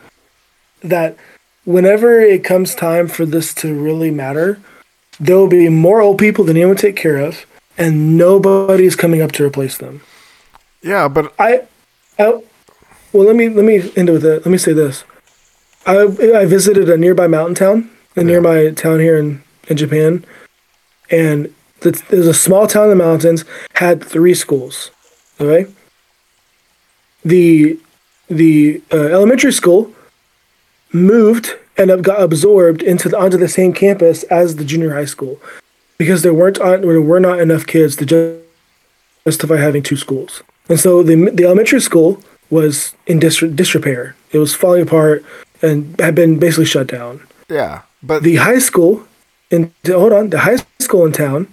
[0.82, 1.18] that
[1.66, 4.60] whenever it comes time for this to really matter,
[5.20, 7.46] there will be more old people than anyone to take care of,
[7.78, 10.02] and nobody's coming up to replace them.
[10.82, 11.64] Yeah, but I,
[12.20, 12.42] I
[13.12, 14.46] well, let me let me end with it.
[14.46, 15.04] Let me say this.
[15.86, 20.26] I I visited a nearby mountain town, a nearby town here in in Japan,
[21.10, 24.92] and th- there's a small town in the mountains had three schools.
[25.40, 25.72] Okay.
[27.26, 27.80] The
[28.30, 29.92] the uh, elementary school
[30.94, 35.40] moved and got absorbed into the, onto the same campus as the junior high school
[35.98, 38.40] because there weren't on, there were not enough kids to
[39.26, 40.42] justify having two schools.
[40.70, 44.16] And so the the elementary school was in dis- disrepair.
[44.32, 45.26] It was falling apart
[45.62, 47.22] and had been basically shut down.
[47.50, 49.06] yeah, but The high school
[49.50, 51.48] in hold on, the high school in town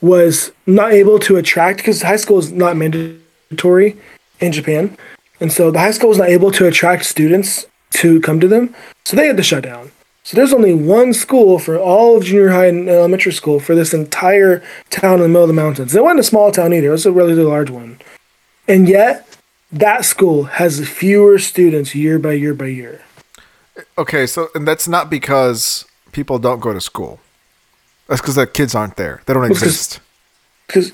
[0.00, 3.96] was not able to attract because high school is not mandatory
[4.42, 4.96] in Japan,
[5.40, 8.74] and so the high school was not able to attract students to come to them,
[9.04, 9.90] so they had to shut down.
[10.24, 13.92] So there's only one school for all of junior high and elementary school for this
[13.92, 15.94] entire town in the middle of the mountains.
[15.94, 17.98] It wasn't a small town either; it was a relatively large one,
[18.68, 19.26] and yet
[19.72, 23.00] that school has fewer students year by year by year.
[23.98, 27.18] okay, so and that's not because people don't go to school.
[28.08, 29.22] That's because the kids aren't there.
[29.26, 30.00] They don't 'cause- exist.
[30.66, 30.92] because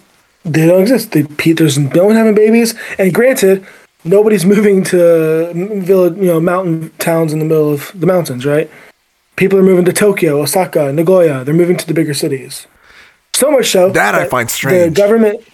[0.52, 1.12] they don't exist.
[1.12, 3.66] They, pe- there's no one having babies, and granted,
[4.04, 8.70] nobody's moving to village, you know, mountain towns in the middle of the mountains, right?
[9.36, 11.44] People are moving to Tokyo, Osaka, Nagoya.
[11.44, 12.66] They're moving to the bigger cities.
[13.34, 14.94] So much so That I find strange.
[14.94, 15.46] The government.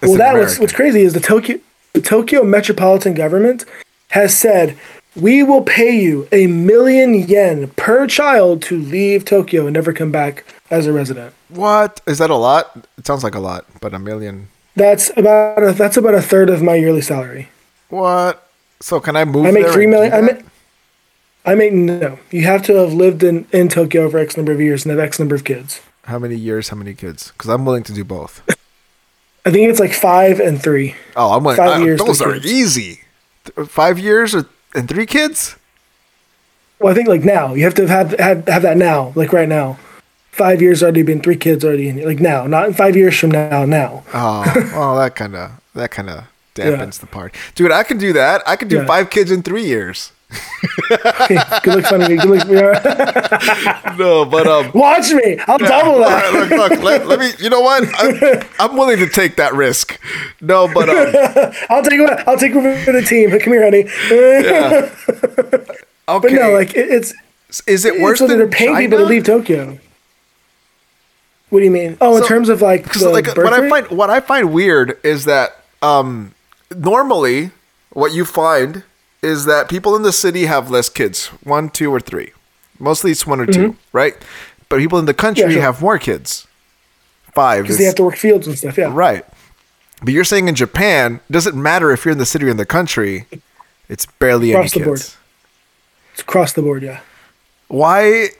[0.00, 1.58] Well, that what's, what's crazy is the Tokyo
[1.94, 3.64] the Tokyo metropolitan government
[4.10, 4.76] has said
[5.16, 10.10] we will pay you a million yen per child to leave Tokyo and never come
[10.10, 11.34] back as a resident.
[11.48, 12.30] What is that?
[12.30, 12.86] A lot?
[12.98, 14.48] It sounds like a lot, but a million.
[14.76, 17.48] That's about a, that's about a third of my yearly salary.
[17.90, 18.48] What?
[18.80, 19.46] So can I move?
[19.46, 20.12] I make three million.
[20.12, 20.44] I make,
[21.46, 22.18] I make no.
[22.30, 24.98] You have to have lived in, in Tokyo for X number of years and have
[24.98, 25.80] X number of kids.
[26.04, 26.68] How many years?
[26.70, 27.30] How many kids?
[27.32, 28.42] Because I'm willing to do both.
[29.46, 30.94] I think it's like five and three.
[31.16, 32.46] Oh, I'm like Five I- years, Those are kids.
[32.46, 33.00] easy.
[33.66, 35.56] Five years or, and three kids.
[36.80, 39.48] Well, I think like now you have to have have have that now, like right
[39.48, 39.78] now.
[40.34, 43.30] Five years already been three kids already in like now, not in five years from
[43.30, 43.64] now.
[43.64, 44.42] Now, Oh,
[44.74, 46.24] well, that kind of that kind of
[46.56, 47.70] dampens the party, dude.
[47.70, 48.42] I can do that.
[48.46, 48.86] I can do Yeah.
[48.86, 50.10] five kids in three years.
[50.90, 52.16] okay, good look funny.
[52.16, 52.48] Good look.
[52.48, 53.92] yeah.
[53.96, 54.72] No, but um.
[54.74, 55.38] Watch me.
[55.46, 56.32] I'll double that.
[56.32, 57.30] right, look, look, let, let me.
[57.38, 57.84] You know what?
[57.96, 60.00] I'm, I'm willing to take that risk.
[60.40, 62.00] No, but um, I'll take.
[62.26, 63.30] I'll take for the team.
[63.30, 63.84] But come here, honey.
[64.10, 64.90] Yeah.
[66.08, 66.28] Okay.
[66.28, 67.14] But no, like it, it's
[67.68, 68.80] is it worse it's than they're paying China?
[68.80, 69.78] people to leave Tokyo.
[71.54, 71.96] What do you mean?
[72.00, 75.24] Oh, in terms of like the like what I find what I find weird is
[75.26, 76.34] that um,
[76.74, 77.52] normally
[77.92, 78.82] what you find
[79.22, 82.32] is that people in the city have less kids, one, two, or three.
[82.80, 84.14] Mostly it's one or two, right?
[84.68, 85.50] But people in the country Mm-hmm.
[85.52, 85.62] Yeah, sure.
[85.62, 86.48] have more kids.
[87.32, 87.62] Five.
[87.62, 88.76] because they have to work fields and stuff.
[88.76, 89.24] Yeah, Right.
[90.02, 92.66] But you're saying in Japan, doesn't matter if you're in the city or in the
[92.66, 93.26] country,
[93.88, 94.98] it's barely Across any the board.
[94.98, 95.16] kids.
[96.14, 96.82] it's across the board.
[96.82, 97.00] Yeah.
[97.68, 98.30] Why?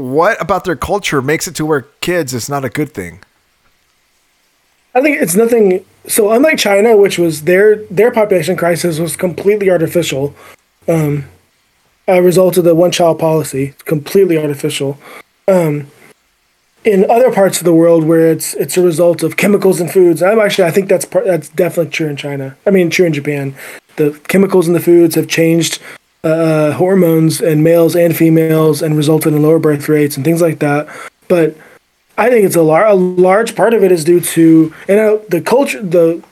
[0.00, 3.20] What about their culture makes it to where kids is not a good thing?
[4.94, 5.84] I think it's nothing.
[6.06, 10.34] So unlike China, which was their their population crisis was completely artificial,
[10.88, 11.26] um,
[12.08, 14.98] a result of the one child policy, completely artificial.
[15.46, 15.90] Um,
[16.82, 20.22] in other parts of the world where it's it's a result of chemicals and foods,
[20.22, 22.56] I'm actually I think that's part, that's definitely true in China.
[22.66, 23.54] I mean, true in Japan.
[23.96, 25.78] The chemicals in the foods have changed
[26.22, 30.58] uh, hormones in males and females and resulted in lower birth rates and things like
[30.58, 30.88] that.
[31.28, 31.56] But
[32.18, 35.18] I think it's a, lar- a large part of it is due to you know
[35.28, 35.82] the culture.
[35.82, 36.22] The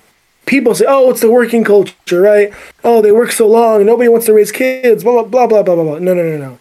[0.46, 2.52] people say, "Oh, it's the working culture, right?
[2.84, 5.84] Oh, they work so long, nobody wants to raise kids." Blah blah blah blah blah.
[5.84, 5.98] blah.
[5.98, 6.58] No no no no.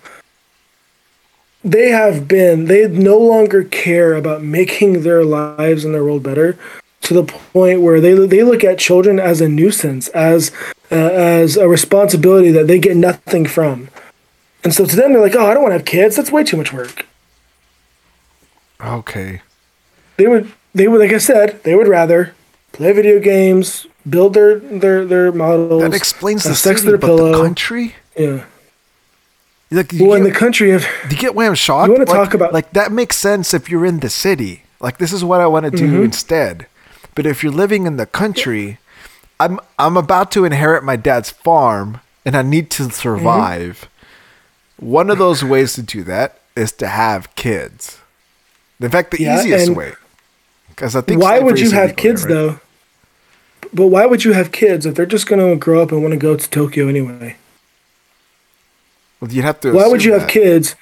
[1.64, 2.66] They have been.
[2.66, 6.58] They no longer care about making their lives and their world better,
[7.02, 10.52] to the point where they they look at children as a nuisance, as
[10.92, 13.90] uh, as a responsibility that they get nothing from.
[14.64, 16.16] And so to them, they're like, "Oh, I don't want to have kids.
[16.16, 17.06] That's way too much work."
[18.80, 19.42] Okay.
[20.18, 22.34] they would they would like I said they would rather
[22.72, 25.82] play video games, build their their their models.
[25.82, 27.32] That explains the sex city, their but pillow.
[27.32, 27.96] the country.
[28.18, 28.44] Yeah,
[29.72, 31.88] Like, you, Well, in the country of do you get why I'm shocked?
[31.88, 34.64] You wanna Like- talk about- like that makes sense if you're in the city.
[34.80, 36.04] Like this is what I want to do Mm-hmm.
[36.04, 36.66] instead.
[37.16, 38.78] But if you're living in the country,
[39.40, 43.88] I'm I'm about to inherit my dad's farm and I need to survive.
[44.78, 48.00] One of those ways to do that is to have kids.
[48.80, 49.94] In fact, the Yeah, easiest way.
[50.70, 52.30] Because I think why would you have kids right?
[52.34, 52.60] though?
[53.74, 56.14] But why would you have kids if they're just going to grow up and want
[56.14, 57.38] to go to Tokyo anyway?
[59.20, 59.74] Well, you'd have to.
[59.74, 60.76] Why would you have kids?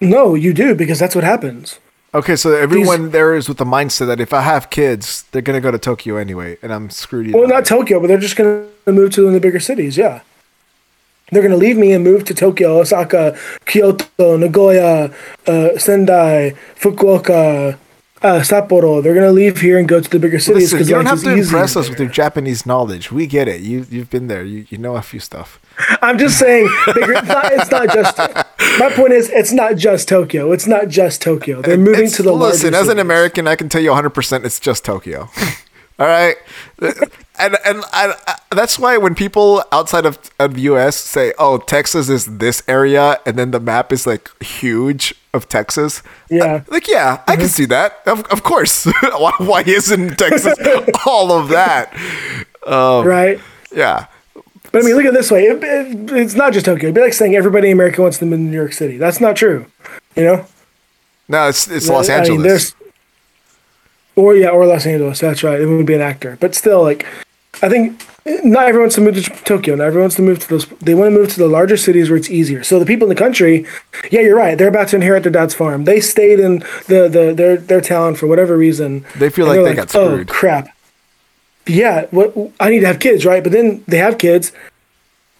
[0.00, 1.78] No, you do because that's what happens.
[2.16, 5.60] Okay, so everyone there is with the mindset that if I have kids, they're gonna
[5.60, 7.34] go to Tokyo anyway, and I'm screwed.
[7.34, 9.98] Well, not Tokyo, but they're just going to move to the bigger cities.
[9.98, 10.22] Yeah,
[11.30, 13.36] they're going to leave me and move to Tokyo, Osaka,
[13.66, 15.12] Kyoto, Nagoya,
[15.46, 17.76] uh, Sendai, Fukuoka,
[18.22, 19.02] uh, Sapporo.
[19.02, 21.22] They're going to leave here and go to the bigger cities Listen, you don't have
[21.22, 23.12] to impress us with your Japanese knowledge.
[23.12, 23.60] We get it.
[23.60, 24.44] You you've been there.
[24.44, 25.60] You you know a few stuff.
[26.00, 28.46] I'm just saying, bigger, it's, not, it's not just.
[28.78, 30.52] My point is, it's not just Tokyo.
[30.52, 31.62] It's not just Tokyo.
[31.62, 32.74] They're moving It's- to the listen.
[32.74, 32.98] As an.
[32.98, 34.10] American, I can tell you 100.
[34.10, 35.28] percent It's just Tokyo.
[35.98, 36.36] All right,
[37.38, 40.94] and and I, I, that's why when people outside of, of the U.S.
[40.94, 46.02] say, "Oh, Texas is this area," and then the map is like huge of Texas.
[46.28, 46.64] Yeah.
[46.68, 48.00] I- like yeah, I can see that.
[48.04, 48.84] Of, of course.
[49.02, 50.54] why, why isn't Texas
[51.06, 51.94] all of that?
[52.66, 53.40] Um, right?
[53.74, 54.06] Yeah.
[54.72, 55.44] But I mean, look at it this way.
[55.44, 56.86] It, it, it's not just Tokyo.
[56.86, 58.96] It'd be like saying everybody in America wants to live in New York City.
[58.98, 59.66] That's not true.
[60.16, 60.46] You know?
[61.28, 62.42] No, it's it's Los I mean, Angeles.
[62.42, 62.74] there's-
[64.14, 65.20] or yeah, or Los Angeles.
[65.20, 65.60] That's right.
[65.60, 67.04] It would be an actor, but still, like,
[67.62, 68.02] I think
[68.44, 69.74] not everyone wants to move to Tokyo.
[69.74, 70.66] Not everyone wants to move to those.
[70.80, 72.62] They want to move to the larger cities where it's easier.
[72.64, 73.66] So the people in the country,
[74.10, 74.56] yeah, you're right.
[74.56, 75.84] They're about to inherit their dad's farm.
[75.84, 79.04] They stayed in the, the their their town for whatever reason.
[79.16, 80.68] They feel like they got Oh screwed." crap!
[81.66, 83.42] Yeah, what I need to have kids, right?
[83.42, 84.52] But then they have kids,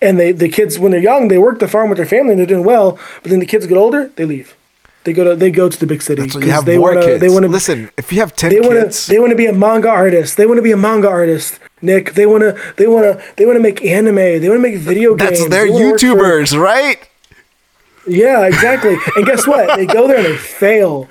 [0.02, 2.38] and they the kids when they're young they work the farm with their family and
[2.38, 2.98] they're doing well.
[3.22, 4.56] But then the kids get older, they leave.
[5.04, 7.20] They go to they go to the big city have they more wanna, kids.
[7.20, 9.36] They want to Listen, if you have ten they want kids, to they want to
[9.36, 10.36] be a manga artist.
[10.36, 11.60] They want to be a manga artist.
[11.80, 14.16] Nick, they want to they want to they want to make anime.
[14.16, 15.48] They want to make video games.
[15.48, 16.98] that's wanna work for- YouTubers, right?
[18.06, 18.96] Yeah, exactly.
[19.16, 19.76] And guess what?
[19.76, 21.08] They go there and they fail.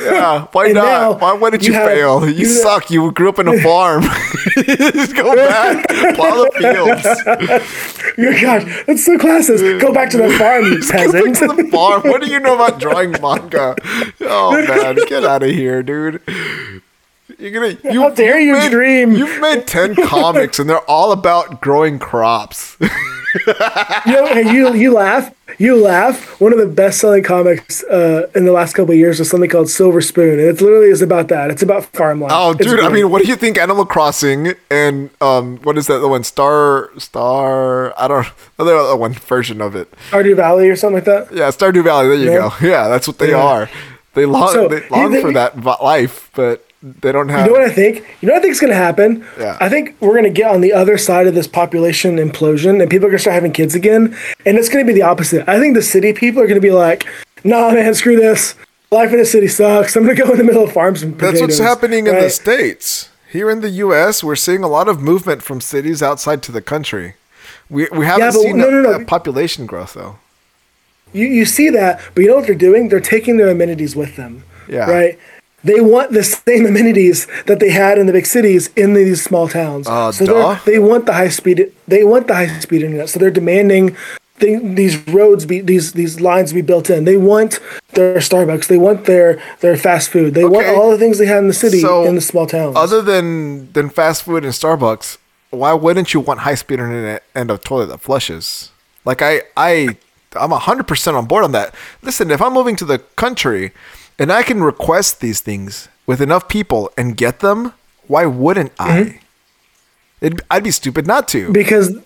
[0.00, 0.46] Yeah.
[0.52, 1.20] Why And not?
[1.20, 2.28] Why, why did you, you have- fail?
[2.28, 2.90] You, you- suck.
[2.90, 4.02] You grew up in a farm.
[4.56, 7.70] Just go back, plow the fields.
[8.16, 9.80] Oh gosh, that's so classist.
[9.80, 11.36] Go back to the farm, you Go back peasant.
[11.36, 12.02] to the farm.
[12.02, 13.74] What do you know about drawing manga?
[14.20, 16.22] Oh man, get out of here, dude.
[17.44, 17.76] You're gonna.
[17.92, 19.12] You, How dare you made- dream?
[19.12, 22.74] You've made ten comics, and they're all about growing crops.
[22.80, 22.88] you
[24.12, 26.40] know, hey, you you laugh, you laugh.
[26.40, 29.68] One of the best-selling comics uh, in the last couple of years was something called
[29.68, 31.50] Silver Spoon, and it literally is about that.
[31.50, 32.30] It's about farm life.
[32.34, 32.80] Oh, It's dude!
[32.80, 33.58] I mean, what do you think?
[33.58, 35.98] Animal Crossing and um, what is that?
[35.98, 37.92] The one Star Star?
[38.00, 38.26] I don't.
[38.58, 38.88] know.
[38.88, 39.92] The one version of it.
[40.12, 41.30] Stardew Valley or something like that.
[41.30, 42.08] Yeah, Stardew Valley.
[42.08, 42.38] There you Yeah.
[42.38, 42.52] go.
[42.66, 43.42] Yeah, that's what they Yeah.
[43.42, 43.68] are.
[44.14, 47.46] They long, So, they long you- for that life, but they don't have.
[47.46, 48.04] You know what I think?
[48.20, 49.26] You know what I think is going to happen?
[49.38, 49.56] Yeah.
[49.58, 52.90] I think we're going to get on the other side of this population implosion and
[52.90, 54.14] people are going to start having kids again.
[54.44, 55.48] And it's going to be the opposite.
[55.48, 57.06] I think the city people are going to be like,
[57.42, 58.54] nah, man, screw this.
[58.90, 59.96] Life in the city sucks.
[59.96, 62.14] I'm going to go in the middle of farms and That's what's potatoes," happening in
[62.16, 63.08] the states.
[63.32, 66.62] Here in the U.S., we're seeing a lot of movement from cities outside to the
[66.62, 67.14] country.
[67.70, 68.92] We we haven't but seen no, a, no, no.
[68.92, 70.18] a population growth though.
[71.12, 72.88] You, you see that, but you know what they're doing?
[72.88, 74.44] They're taking their amenities with them.
[74.68, 74.90] Yeah.
[74.90, 75.18] Right?
[75.64, 79.48] They want the same amenities that they had in the big cities in these small
[79.48, 79.88] towns.
[79.88, 80.58] Uh, so duh.
[80.64, 81.72] they're- want the high speed.
[81.88, 83.08] They want the high speed internet.
[83.08, 83.96] So they're demanding
[84.40, 87.04] th- these roads be these these lines be built in.
[87.04, 87.60] They want
[87.92, 88.66] their Starbucks.
[88.66, 90.34] They want their their fast food.
[90.34, 92.76] They want all the things they had in the city So, in the small towns.
[92.76, 95.18] Other than than fast food and Starbucks,
[95.50, 98.70] why wouldn't you want high speed internet and a toilet that flushes?
[99.04, 99.96] Like I I
[100.36, 101.74] I'm hundred percent on board on that.
[102.02, 103.72] Listen, if I'm moving to the country
[104.18, 107.72] and I can request these things with enough people and get them,
[108.06, 109.10] why wouldn't Mm-hmm.
[109.16, 109.20] I?
[110.20, 111.52] It'd, I'd be stupid not to.
[111.52, 111.96] because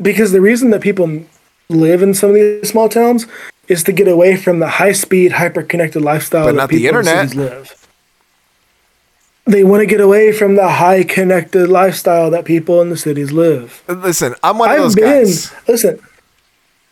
[0.00, 1.22] because the reason that people
[1.68, 3.26] live in some of these small towns
[3.68, 6.76] is to get away from the high speed, hyper connected lifestyle But that not the
[6.78, 7.28] people in internet.
[7.30, 7.86] cities live.
[9.46, 13.32] They want to get away from the high connected lifestyle that people in the cities
[13.32, 13.82] live.
[13.88, 15.52] Listen, I'm one of I've those been guys.
[15.68, 16.00] listen.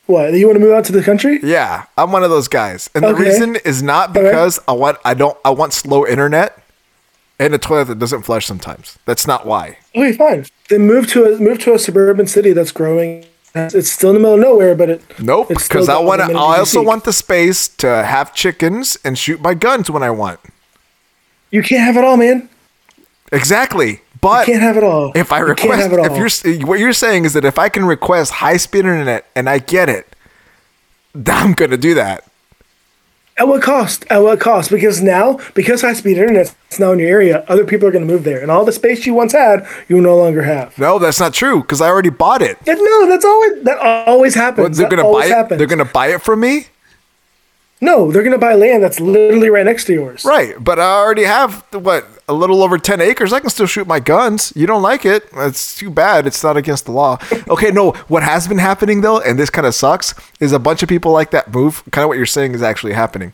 [0.06, 1.40] What you want to move out to the country?
[1.42, 5.14] Yeah, I'm one of those guys, and the reason is not because I want I
[5.14, 6.62] don't I want slow internet
[7.38, 8.98] and a toilet that doesn't flush sometimes.
[9.04, 9.78] That's not why.
[9.94, 10.46] Okay, fine.
[10.68, 13.24] Then move to a move to a suburban city that's growing.
[13.54, 16.26] It's still in the middle of nowhere, but it Nope, because I want to.
[16.36, 16.86] I also seek.
[16.86, 20.40] want the space to have chickens and shoot my guns when I want.
[21.50, 22.48] You can't have it all, man.
[23.32, 25.12] Exactly, but You can't have it all.
[25.14, 27.58] if I You request, can't have it if you're what you're saying is that if
[27.58, 30.14] I can request high speed internet and I get it,
[31.26, 32.24] I'm gonna do that.
[33.38, 34.06] At what cost?
[34.08, 34.70] At what cost?
[34.70, 38.06] Because now, because high speed internet is now in your area, other people are going
[38.06, 40.78] to move there, and all the space you once had, you no longer have.
[40.78, 42.56] No, that's not true because I already bought it.
[42.66, 44.62] Yeah, no, that's always that always happens.
[44.70, 45.30] What, they're gonna buy it.
[45.30, 45.58] happens.
[45.58, 46.68] They're gonna buy it from me.
[47.80, 50.24] No, they're going to buy land that's literally right next to yours.
[50.24, 53.34] Right, but I already have what a little over ten acres.
[53.34, 54.52] I can still shoot my guns.
[54.56, 55.28] You don't like it?
[55.34, 56.26] It's too bad.
[56.26, 57.18] It's not against the law.
[57.48, 57.92] Okay, no.
[58.08, 61.12] What has been happening though, and this kind of sucks, is a bunch of people
[61.12, 61.82] like that move.
[61.92, 63.32] Kind of what you're saying is actually happening.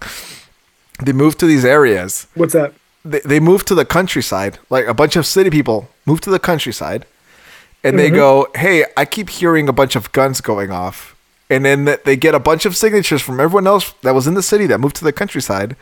[1.03, 2.26] They move to these areas.
[2.34, 2.74] What's that?
[3.05, 4.59] They they move to the countryside.
[4.70, 7.07] Like a bunch of city people move to the countryside,
[7.82, 8.16] and they mm-hmm.
[8.16, 11.11] go, "Hey, I keep hearing a bunch of guns going off."
[11.53, 14.42] And then they get a bunch of signatures from everyone else that was in the
[14.42, 15.76] city that moved to the countryside.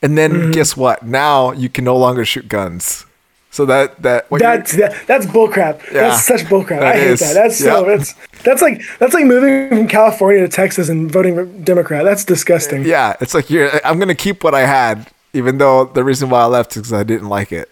[0.00, 0.50] And then mm-hmm.
[0.52, 1.02] guess what?
[1.02, 3.04] Now you can no longer shoot guns.
[3.50, 5.84] So that that That's that, that's bullcrap.
[5.84, 6.82] Yeah, that's such bullcrap.
[6.82, 7.20] I hate is.
[7.20, 7.34] that.
[7.34, 7.84] That's so.
[7.84, 12.02] That's that's like that's like moving from California to Texas and voting Democrat.
[12.04, 12.84] That's disgusting.
[12.84, 13.70] yeah, it's like you're.
[13.86, 16.92] I'm gonna keep what I had, even though the reason why I left is because
[16.94, 17.70] I didn't like it.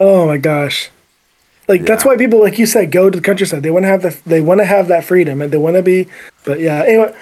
[0.00, 0.88] Oh my gosh.
[1.68, 3.62] Like that's why people, like you said, go to the countryside.
[3.62, 5.82] They want to have the they want to have that freedom and they want to
[5.82, 6.08] be.
[6.44, 7.14] But yeah, anyway,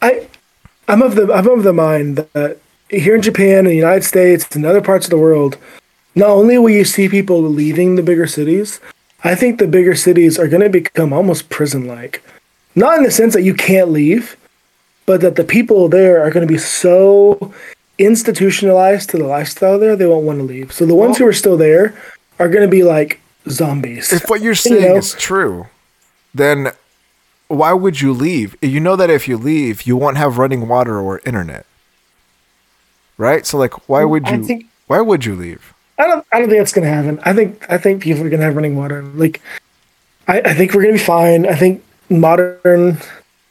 [0.00, 0.28] I
[0.88, 2.58] I'm of the I'm of the mind that
[2.88, 5.56] here in Japan and the United States and other parts of the world,
[6.14, 8.80] not only will you see people leaving the bigger cities,
[9.24, 12.22] I think the bigger cities are going to become almost prison like.
[12.74, 14.36] Not in the sense that you can't leave,
[15.06, 17.52] but that the people there are going to be so
[17.98, 20.72] institutionalized to the lifestyle there, they won't want to leave.
[20.72, 21.94] So the ones who are still there
[22.38, 24.12] are going to be like zombies.
[24.12, 24.96] If what you're saying know?
[24.96, 25.66] is true,
[26.34, 26.72] then
[27.48, 28.56] why would you leave?
[28.62, 31.66] You know that if you leave, you won't have running water or internet,
[33.18, 33.44] right?
[33.46, 34.44] So like, why would you?
[34.44, 35.72] think- why would you leave?
[35.98, 36.26] I don't.
[36.32, 37.20] I don't think that's going to happen.
[37.24, 37.64] I think.
[37.70, 39.02] I think people are going to have running water.
[39.02, 39.40] Like,
[40.26, 41.46] I, I think we're going to be fine.
[41.46, 42.98] I think modern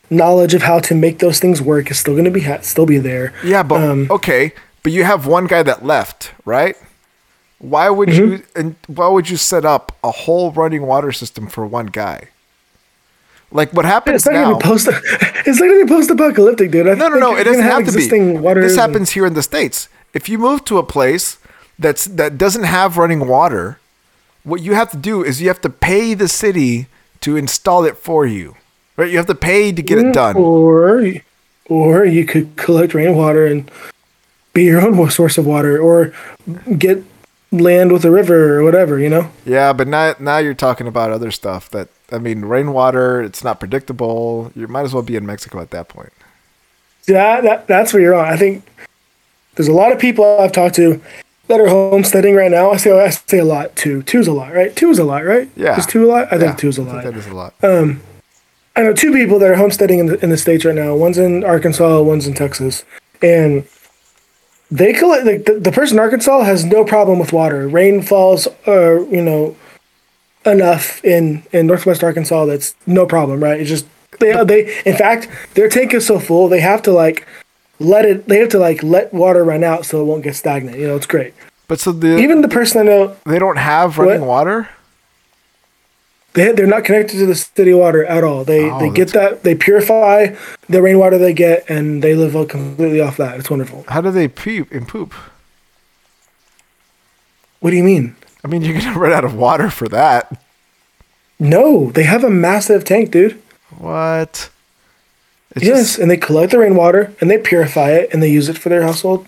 [0.09, 2.85] knowledge of how to make those things work is still going to be ha- still
[2.85, 3.33] be there.
[3.43, 6.75] Yeah, but Um, okay, but you have one guy that left, right?
[7.61, 8.31] Why would Mm-hmm.
[8.31, 12.29] you and why would you set up a whole running water system for one guy?
[13.51, 14.43] Like what happens It's not now?
[14.45, 14.87] going to be post.
[15.47, 16.87] It's not going to be post-apocalyptic, dude.
[16.87, 17.35] I No, no, no.
[17.35, 18.37] It doesn't gonna have to be.
[18.37, 19.89] Water This happens here in the states.
[20.13, 21.37] If you move to a place
[21.77, 23.79] that's that doesn't have running water,
[24.43, 26.87] what you have to do is you have to pay the city
[27.21, 28.55] to install it for you.
[28.97, 29.09] Right?
[29.11, 30.35] You have to pay to get it done.
[30.35, 31.03] Or,
[31.65, 33.69] or you could collect rainwater and
[34.53, 36.11] be your own source of water, or
[36.77, 37.03] get
[37.51, 38.99] land with a river or whatever.
[38.99, 39.31] You know.
[39.45, 43.21] Yeah, but now now you're talking about other stuff that I mean, rainwater.
[43.21, 44.51] It's not predictable.
[44.55, 46.11] You might as well be in Mexico at that point.
[47.07, 48.25] Yeah, that, that's where you're on.
[48.25, 48.63] I think
[49.55, 51.01] there's a lot of people I've talked to
[51.47, 52.71] that are homesteading right now.
[52.71, 53.75] I say I say a lot.
[53.75, 54.75] Two, two's a lot, right?
[54.75, 55.49] Two is a lot, right?
[55.55, 55.77] Yeah.
[55.77, 56.31] is two a lot?
[56.31, 57.03] I Yeah, think two's a I think lot.
[57.05, 57.53] that is a lot.
[57.63, 58.01] Um,
[58.75, 60.95] I know two people that are homesteading in the, in the states right now.
[60.95, 62.85] One's in Arkansas, one's in Texas,
[63.21, 63.65] and
[64.71, 65.25] they collect.
[65.25, 67.67] Like, the, the person in Arkansas has no problem with water.
[67.67, 69.55] Rain falls, uh, you know,
[70.45, 73.59] enough in in northwest Arkansas that's no problem, right?
[73.59, 73.85] It's just
[74.19, 74.81] they they.
[74.85, 77.27] In fact, their tank is so full they have to like
[77.79, 78.27] let it.
[78.27, 80.77] They have to like let water run out so it won't get stagnant.
[80.77, 81.33] You know, it's great.
[81.67, 84.27] but so the Even the person I know, they don't have running What?
[84.27, 84.69] water.
[86.33, 88.43] They they're not connected to the city water at all.
[88.43, 90.35] They Oh, they get that they purify
[90.69, 93.39] the rainwater they get and they live completely off that.
[93.39, 93.85] It's wonderful.
[93.87, 95.13] How do they poop and poop?
[97.59, 98.15] What do you mean?
[98.43, 100.41] I mean, you're gonna run out of water for that.
[101.39, 103.41] No, they have a massive tank, dude.
[103.77, 104.49] What?
[105.55, 108.47] It's yes, just- and they collect the rainwater and they purify it and they use
[108.49, 109.27] it for their household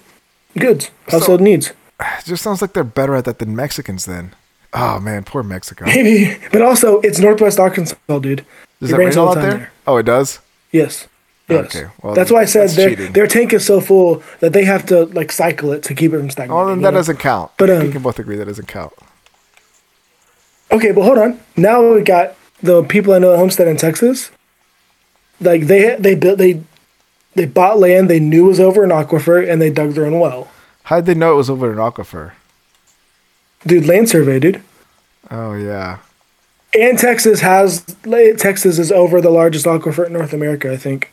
[0.57, 1.69] goods, household needs.
[1.99, 4.05] it just sounds like they're better at that than Mexicans.
[4.05, 4.33] Then.
[4.73, 5.85] Oh man, poor Mexico.
[5.85, 8.45] Maybe, but also it's Northwest Arkansas, dude.
[8.79, 9.57] Does it that rain all time there?
[9.57, 9.71] there.
[9.87, 10.39] Oh, it does.
[10.71, 11.07] Yes.
[11.49, 11.75] Yes.
[11.75, 13.11] Okay, well, that's why I said their cheating.
[13.11, 16.17] their tank is so full that they have to like cycle it to keep it
[16.17, 16.55] from stagnating.
[16.55, 16.99] Well, then that know?
[16.99, 17.51] doesn't count.
[17.57, 18.93] But, we um, can both agree that doesn't count.
[20.71, 21.39] Okay, but hold on.
[21.57, 24.31] Now we got the people I know at Homestead in Texas.
[25.41, 26.63] Like they they built they
[27.35, 30.49] they bought land they knew was over an aquifer and they dug their own well.
[30.83, 32.31] How would they know it was over an aquifer?
[33.65, 34.61] Dude, land survey, dude.
[35.31, 35.99] Oh yeah.
[36.77, 37.81] And Texas has
[38.37, 41.11] Texas is over the largest aquifer in North America, I think.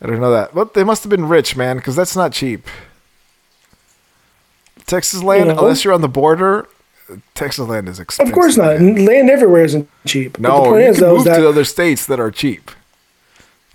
[0.00, 0.54] I don't know that.
[0.54, 2.66] But they must have been rich, man, because that's not cheap.
[4.86, 5.58] Texas land, know?
[5.58, 6.68] unless you're on the border,
[7.34, 8.30] Texas land is expensive.
[8.32, 8.80] Of course not.
[8.80, 9.04] man.
[9.04, 10.34] Land everywhere isn't cheap.
[10.34, 12.20] But No, the point you is can though move is that to other states that
[12.20, 12.70] are cheap.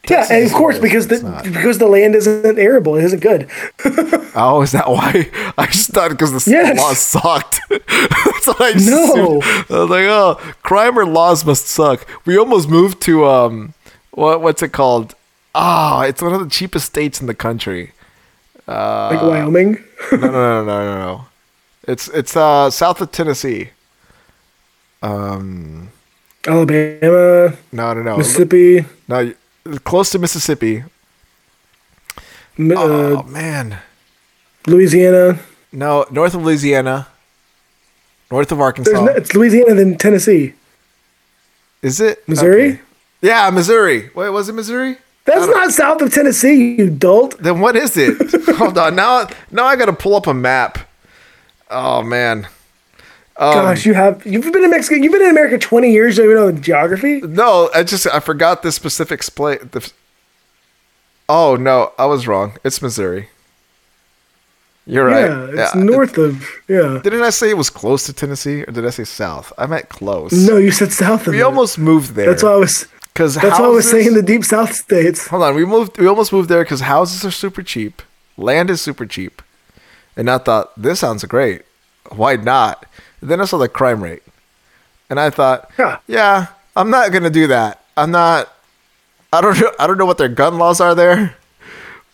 [0.09, 1.43] Yeah, Texas and of course because the not.
[1.43, 3.49] because the land isn't arable, it isn't good.
[4.33, 5.29] Oh, is that why?
[5.57, 6.77] I just thought because the Yes.
[6.77, 7.59] laws sucked.
[7.69, 9.41] That's what I No.
[9.41, 9.43] assumed.
[9.69, 12.07] I was like, oh, crime or laws must suck.
[12.25, 13.73] We almost moved to um,
[14.11, 15.15] what what's it called?
[15.53, 17.91] Oh, it's one of the cheapest states in the country.
[18.67, 19.83] like Wyoming.
[20.13, 21.25] No, no, no, no, no, no.
[21.85, 23.71] It's it's uh south of Tennessee.
[25.03, 25.89] Um,
[26.47, 29.33] Alabama, no, no, no, Mississippi, no.
[29.83, 30.83] Close to Mississippi.
[32.57, 33.79] Mi- Oh uh, man,
[34.67, 35.39] Louisiana.
[35.71, 37.07] no, north of Louisiana,
[38.29, 38.91] north of Arkansas.
[38.91, 40.53] No, it's Louisiana then Tennessee.
[41.81, 42.73] Is it Missouri?
[42.73, 42.81] Okay.
[43.21, 44.09] Yeah, Missouri.
[44.15, 44.97] Wait, was it Missouri?
[45.25, 47.37] That's not south of Tennessee, you dolt.
[47.39, 48.17] Then what is it?
[48.57, 48.95] Hold on.
[48.95, 50.79] Now, now I got to pull up a map.
[51.69, 52.47] Oh man.
[53.37, 54.95] Um, Gosh, you have you've been in Mexico.
[55.01, 56.17] You've been in America twenty years.
[56.17, 57.21] You don't even know the geography.
[57.21, 59.71] No, I just I forgot the specific split.
[59.71, 59.91] The,
[61.29, 62.57] oh no, I was wrong.
[62.63, 63.29] It's Missouri.
[64.85, 65.25] You're right.
[65.29, 66.99] Yeah, it's north of yeah.
[67.03, 69.53] Didn't I say it was close to Tennessee, or did I say south?
[69.57, 70.33] I meant close.
[70.33, 71.43] No, you said south of we it.
[71.43, 72.25] almost moved there.
[72.25, 72.87] That's why I was.
[73.13, 75.27] because That's why I was saying the deep south states.
[75.27, 75.97] Hold on, we moved.
[75.97, 78.01] We almost moved there because houses are super cheap,
[78.37, 79.41] land is super cheap,
[80.17, 81.61] and I thought this sounds great.
[82.09, 82.85] Why not?
[83.21, 84.23] Then I saw the crime rate,
[85.09, 85.99] and I thought, Huh.
[86.07, 87.83] yeah, I'm not gonna do that.
[87.97, 88.51] I'm not.
[89.33, 89.71] I don't know.
[89.79, 91.35] I don't know what their gun laws are there,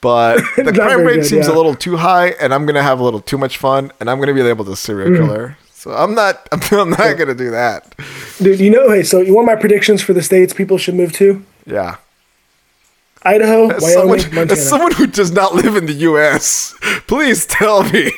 [0.01, 1.53] but the crime rate good, seems yeah.
[1.53, 4.19] a little too high, and I'm gonna have a little too much fun, and I'm
[4.19, 5.25] gonna be labeled a serial Mm-hmm.
[5.25, 5.57] killer.
[5.73, 6.47] So I'm not.
[6.71, 7.95] I'm not gonna do that.
[8.39, 11.13] Dude, you know, hey, so you want my predictions for the states people should move
[11.13, 11.43] to?
[11.65, 11.97] Yeah.
[13.23, 14.51] Idaho, As Wyoming, someone, Montana.
[14.53, 16.75] as someone who does not live in the U.S.,
[17.07, 18.11] please tell me.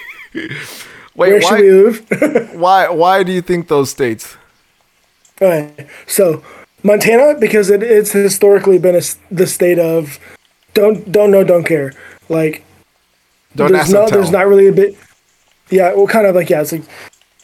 [1.20, 2.54] Wait, Where should why, we move?
[2.56, 2.90] why?
[2.90, 4.38] Why do you think those states?
[5.42, 6.42] Okay, so
[6.82, 10.18] Montana because it, it's historically been a the state of
[10.74, 11.94] don't don't know don't care
[12.30, 12.64] like
[13.56, 14.96] Don't there's ask no there's not really a bit
[15.70, 16.84] yeah well kind of like yeah it's like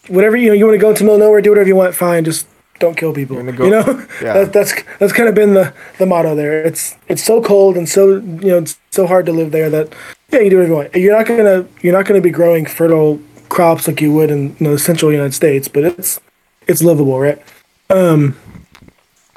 [0.08, 2.24] whatever you know you want to go into middle nowhere do whatever you want fine
[2.24, 2.48] just
[2.80, 3.84] don't kill people go- you know
[4.22, 4.34] Yeah.
[4.34, 7.90] that, that's that's kind of been the the motto there it's it's so cold and
[7.90, 9.94] so you know it's so hard to live there that
[10.32, 13.20] yeah you do whatever you want you're not gonna you're not gonna be growing fertile
[13.50, 16.20] crops like you would in you know the central United States but it's
[16.68, 17.42] it's livable right?
[17.90, 18.36] Um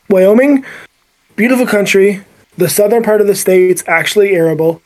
[0.08, 0.64] Wyoming
[1.36, 2.22] beautiful country.
[2.56, 4.82] The southern part of the state's actually arable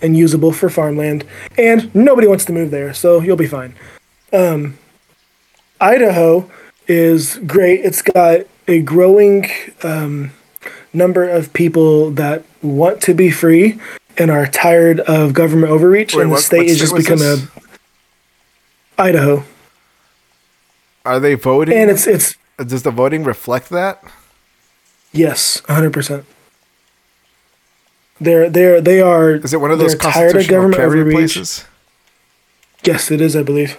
[0.00, 1.24] and usable for farmland
[1.56, 3.74] and nobody wants to move there so you'll be fine.
[4.32, 4.78] Um,
[5.80, 6.50] idaho
[6.88, 7.80] is great.
[7.84, 9.48] It's got a growing
[9.82, 10.32] um,
[10.92, 13.78] number of people that want to be free
[14.18, 17.44] and are tired of government overreach Wait, and the what- state has just become this?
[17.44, 17.61] a
[19.02, 19.42] idaho
[21.04, 21.76] Are they voting?
[21.76, 24.02] and it's it's Does the voting reflect that?
[25.12, 26.24] yes 100%
[28.20, 31.64] they're they're they are Is it one of those tired of government overreach places?
[32.84, 33.76] yes it is i believe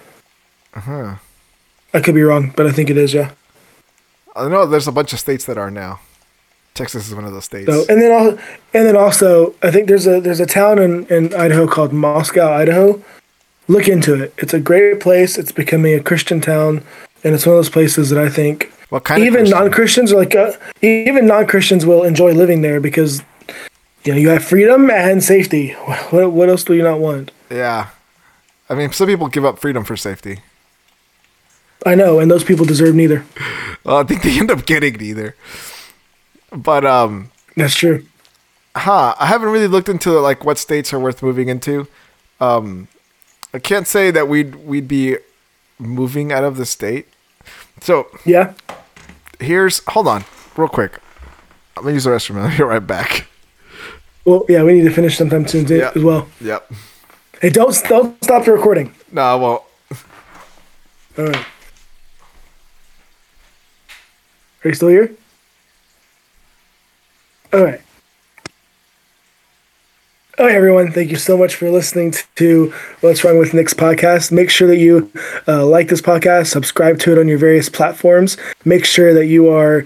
[0.74, 1.16] Uh-huh.
[1.94, 3.32] i could be wrong but i think it is yeah
[4.36, 6.00] I know there's a bunch of states that are now.
[6.74, 7.68] Texas is one of those states.
[7.72, 8.40] So and then al-
[8.74, 12.52] and then also I think there's a there's a town in, in Idaho called Moscow,
[12.52, 13.00] Idaho.
[13.68, 14.34] Look into it.
[14.38, 15.38] It's a great place.
[15.38, 16.84] It's becoming a Christian town,
[17.24, 20.18] and it's one of those places that I think what kind even non Christians are
[20.18, 20.52] like uh,
[20.82, 23.24] even non Christians will enjoy living there because
[24.04, 25.70] you know you have freedom and safety.
[26.10, 27.32] What what else do you not want?
[27.50, 27.90] Yeah.
[28.70, 30.40] I mean, some people give up freedom for safety.
[31.86, 33.26] I know, and those people deserve neither.
[33.86, 35.36] Well, I think they end up getting neither.
[36.54, 38.06] But um, That's true.
[38.78, 39.14] huh?
[39.20, 41.88] I haven't really looked into like what states are worth moving into.
[42.40, 42.88] Um,
[43.54, 45.18] I can't say that we'd we'd be
[45.80, 47.08] moving out of the state.
[47.82, 48.54] So Yeah.
[49.40, 50.24] here's hold on,
[50.58, 51.00] real quick.
[51.78, 52.38] I'm gonna use the restroom.
[52.42, 53.28] I'll be right back.
[54.26, 55.92] Well, yeah, we need to finish sometime soon Yeah.
[55.96, 56.28] as well.
[56.42, 56.72] Yep.
[57.42, 58.94] Hey, don't don't stop the recording.
[59.12, 59.64] No, I won't.
[61.18, 61.46] All right.
[64.64, 65.12] Are you still here?
[67.52, 67.82] All right.
[70.40, 70.92] All right, everyone.
[70.92, 74.32] Thank you so much for listening to What's Wrong with Nick's podcast.
[74.32, 75.12] Make sure that you
[75.48, 78.36] uh, like this podcast, subscribe to it on your various platforms.
[78.66, 79.86] Make sure that you are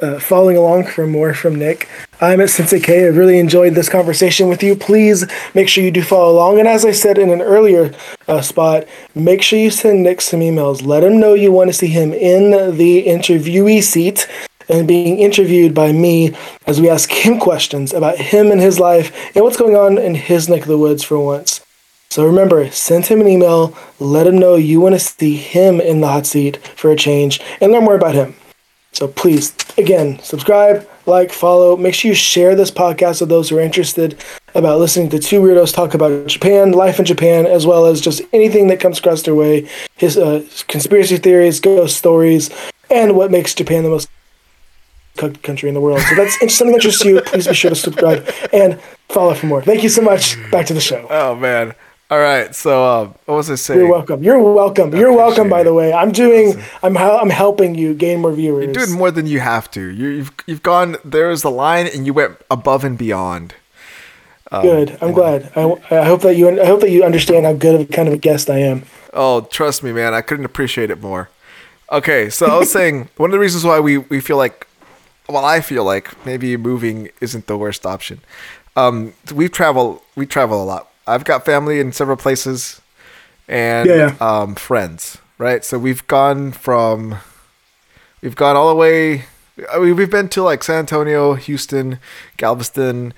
[0.00, 1.88] uh, following along for more from Nick.
[2.20, 3.06] I'm at Sensei K.
[3.06, 4.76] I really enjoyed this conversation with you.
[4.76, 6.60] Please make sure you do follow along.
[6.60, 7.92] And as I said in an earlier
[8.28, 8.86] uh, spot,
[9.16, 10.86] make sure you send Nick some emails.
[10.86, 14.28] Let him know you want to see him in the interviewee seat
[14.68, 16.34] and being interviewed by me
[16.66, 20.14] as we ask him questions about him and his life and what's going on in
[20.14, 21.64] his neck of the woods for once.
[22.10, 26.00] So remember, send him an email, let him know you want to see him in
[26.00, 28.34] the hot seat for a change, and learn more about him.
[28.92, 31.76] So please, again, subscribe, like, follow.
[31.76, 34.18] Make sure you share this podcast with those who are interested
[34.54, 38.22] about listening to two weirdos talk about Japan, life in Japan, as well as just
[38.32, 39.68] anything that comes across their way.
[39.96, 42.50] His uh, conspiracy theories, ghost stories,
[42.90, 44.08] and what makes Japan the most
[45.18, 46.00] country in the world.
[46.00, 47.20] So that's if something that interests you.
[47.22, 49.62] Please be sure to subscribe and follow for more.
[49.62, 50.36] Thank you so much.
[50.50, 51.06] Back to the show.
[51.10, 51.74] Oh man.
[52.10, 52.54] All right.
[52.54, 53.80] So uh, what was I saying?
[53.80, 54.22] You're welcome.
[54.22, 54.94] You're welcome.
[54.96, 55.50] You're welcome.
[55.50, 56.62] By the way, I'm doing.
[56.82, 58.64] I'm I'm helping you gain more viewers.
[58.64, 59.80] You're doing more than you have to.
[59.80, 60.96] You, you've you've gone.
[61.04, 63.54] There's a line, and you went above and beyond.
[64.50, 64.96] Good.
[65.02, 65.52] I'm glad.
[65.54, 68.08] I, I hope that you I hope that you understand how good of a kind
[68.08, 68.84] of a guest I am.
[69.12, 70.14] Oh, trust me, man.
[70.14, 71.28] I couldn't appreciate it more.
[71.90, 74.67] Okay, so I was saying one of the reasons why we, we feel like,
[75.28, 78.20] well, I feel like maybe moving isn't the worst option.
[78.76, 80.90] Um, we travel we travel a lot.
[81.06, 82.80] I've got family in several places,
[83.48, 85.18] and Yeah, um, friends.
[85.38, 87.14] Right, so we've gone from,
[88.22, 89.24] we've gone all the way.
[89.72, 92.00] I mean, we've been to like San Antonio, Houston,
[92.36, 93.14] Galveston,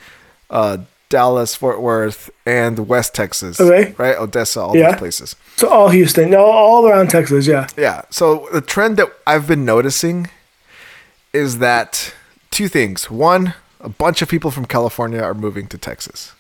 [0.51, 3.59] uh, Dallas, Fort Worth, and West Texas.
[3.59, 3.95] Okay.
[3.97, 4.91] right, Odessa, all Yeah.
[4.91, 5.37] those places.
[5.57, 7.47] So all Houston, all, all around Texas.
[7.47, 7.67] Yeah.
[7.77, 8.03] Yeah.
[8.11, 10.29] So the trend that I've been noticing
[11.33, 12.13] is that
[12.51, 13.11] two things.
[13.11, 16.33] One, a bunch of people from California are moving to Texas,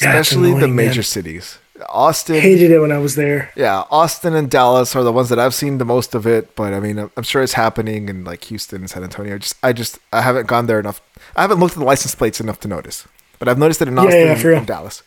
[0.00, 1.02] Yeah, especially the major man.
[1.04, 1.58] cities.
[1.90, 3.50] Austin, Hated it when I was there.
[3.54, 6.56] yeah, Austin and Dallas are the ones that I've seen the most of it.
[6.56, 9.36] But I mean, I'm- sure it's happening in like Houston and San Antonio.
[9.36, 11.02] Just, I just, I haven't gone there enough.
[11.36, 13.06] I haven't looked at the license plates enough to notice.
[13.38, 14.58] But I've noticed it in Austin yeah, for real.
[14.58, 15.02] and Dallas.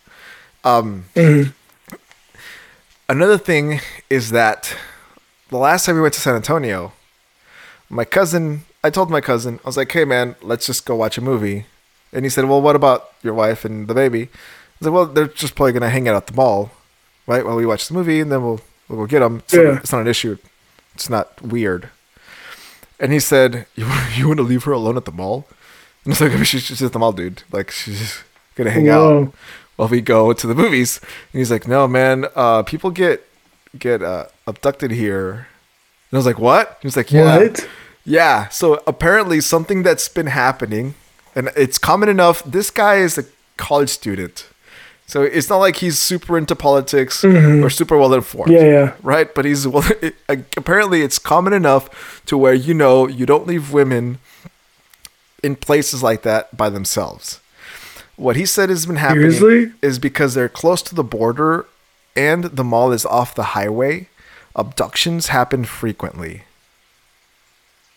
[0.64, 1.05] Um,
[3.07, 3.80] Another thing
[4.10, 4.76] is that
[5.49, 6.93] the last time we went to San Antonio,
[7.89, 11.17] my cousin, I told my cousin, I was like, hey man, let's just go watch
[11.17, 11.65] a movie.
[12.13, 14.23] And he said, well, what about your wife and the baby?
[14.23, 14.27] I
[14.80, 16.71] was like, well, they're just probably going to hang out at the mall,
[17.27, 17.45] right?
[17.45, 19.39] While we watch the movie and then we'll, we'll go get them.
[19.39, 19.61] It's, Yeah.
[19.63, 20.38] not, it's not an issue.
[20.95, 21.89] It's not weird.
[22.99, 25.45] And he said, you, you want to leave her alone at the mall?
[26.05, 27.43] And I was like, I mean, she's just at the mall, dude.
[27.51, 28.23] Like, she's
[28.55, 29.34] going to hang out Whoa.
[29.75, 30.99] while we go to the movies.
[31.34, 33.25] And he's like, no, man, uh, people get
[33.77, 35.32] get uh, abducted here.
[36.09, 36.77] And I was like, what?
[36.82, 37.38] He was like, yeah.
[37.38, 37.67] What?
[38.06, 38.47] Yeah.
[38.50, 40.95] So apparently something that's been happening,
[41.36, 42.43] and it's common enough.
[42.43, 43.26] This guy is a
[43.58, 44.47] college student.
[45.06, 48.52] So it's not like he's super into politics or super well informed.
[48.52, 48.64] Mm-hmm.
[48.64, 48.93] Yeah, yeah.
[49.02, 49.34] Right?
[49.34, 53.74] But he's well, it, apparently it's common enough to where you know you don't leave
[53.74, 54.20] women
[55.43, 57.39] in places like that by themselves.
[58.18, 59.74] What he said has been happening Seriously?
[59.82, 61.66] is because they're close to the border
[62.16, 64.10] and the mall is off the highway.
[64.56, 66.43] Abductions happen frequently.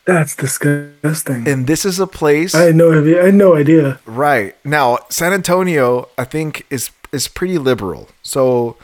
[0.05, 1.47] That's disgusting.
[1.47, 3.23] And this is a place I had no idea.
[3.23, 4.01] I had no idea.
[4.05, 4.57] Right.
[4.65, 8.09] Now, San Antonio, I think, is is pretty liberal.
[8.23, 8.77] So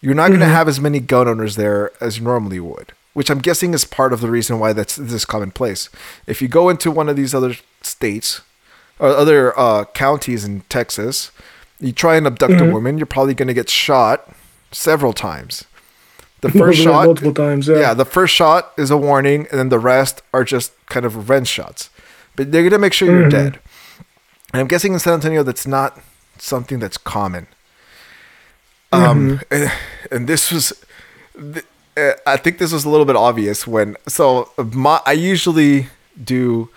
[0.00, 0.54] you're not going to mm-hmm.
[0.54, 4.12] have as many gun owners there as you normally would, which I'm guessing is part
[4.12, 5.88] of the reason why that's this commonplace.
[6.26, 8.42] If you go into one of these other states
[8.98, 11.30] or other uh, counties in Texas,
[11.80, 12.72] you try and abduct a mm-hmm.
[12.72, 14.28] woman, you're probably going to get shot
[14.70, 15.64] several times.
[16.42, 17.68] The first shot, multiple times.
[17.68, 17.78] Yeah.
[17.78, 21.16] yeah, the first shot is a warning, and then the rest are just kind of
[21.16, 21.88] revenge shots.
[22.36, 23.58] But they're gonna make sure you're dead.
[24.52, 25.98] And I'm guessing in San Antonio that's not
[26.38, 27.46] something that's common.
[28.92, 29.72] Um, and,
[30.10, 30.84] and this was,
[31.34, 31.64] th-
[31.96, 33.96] uh, I think this was a little bit obvious when.
[34.06, 35.86] So my, I usually
[36.22, 36.68] do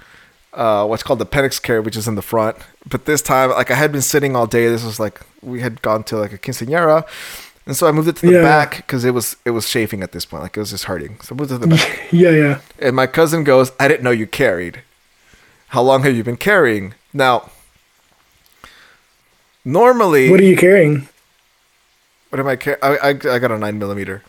[0.54, 2.56] uh, what's called the appendix carry, which is in the front.
[2.90, 4.68] But this time, like I had been sitting all day.
[4.70, 7.06] This was like we had gone to like a quinceañera,
[7.66, 8.42] and so I moved it to the Yeah.
[8.42, 10.44] back because it was it was chafing at this point.
[10.44, 11.20] Like it was just hurting.
[11.22, 12.08] So I moved it to the back.
[12.12, 12.60] yeah, yeah.
[12.80, 14.82] And my cousin goes, I didn't know you carried.
[15.70, 16.94] How long have you been carrying?
[17.14, 17.50] Now,
[19.64, 21.08] normally, What are you carrying?
[22.30, 24.22] what am I, car- I, I, I got a nine millimeter,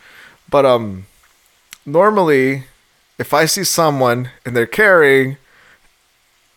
[0.48, 1.06] but um,
[1.84, 2.64] normally,
[3.18, 5.36] if I see someone and they're carrying,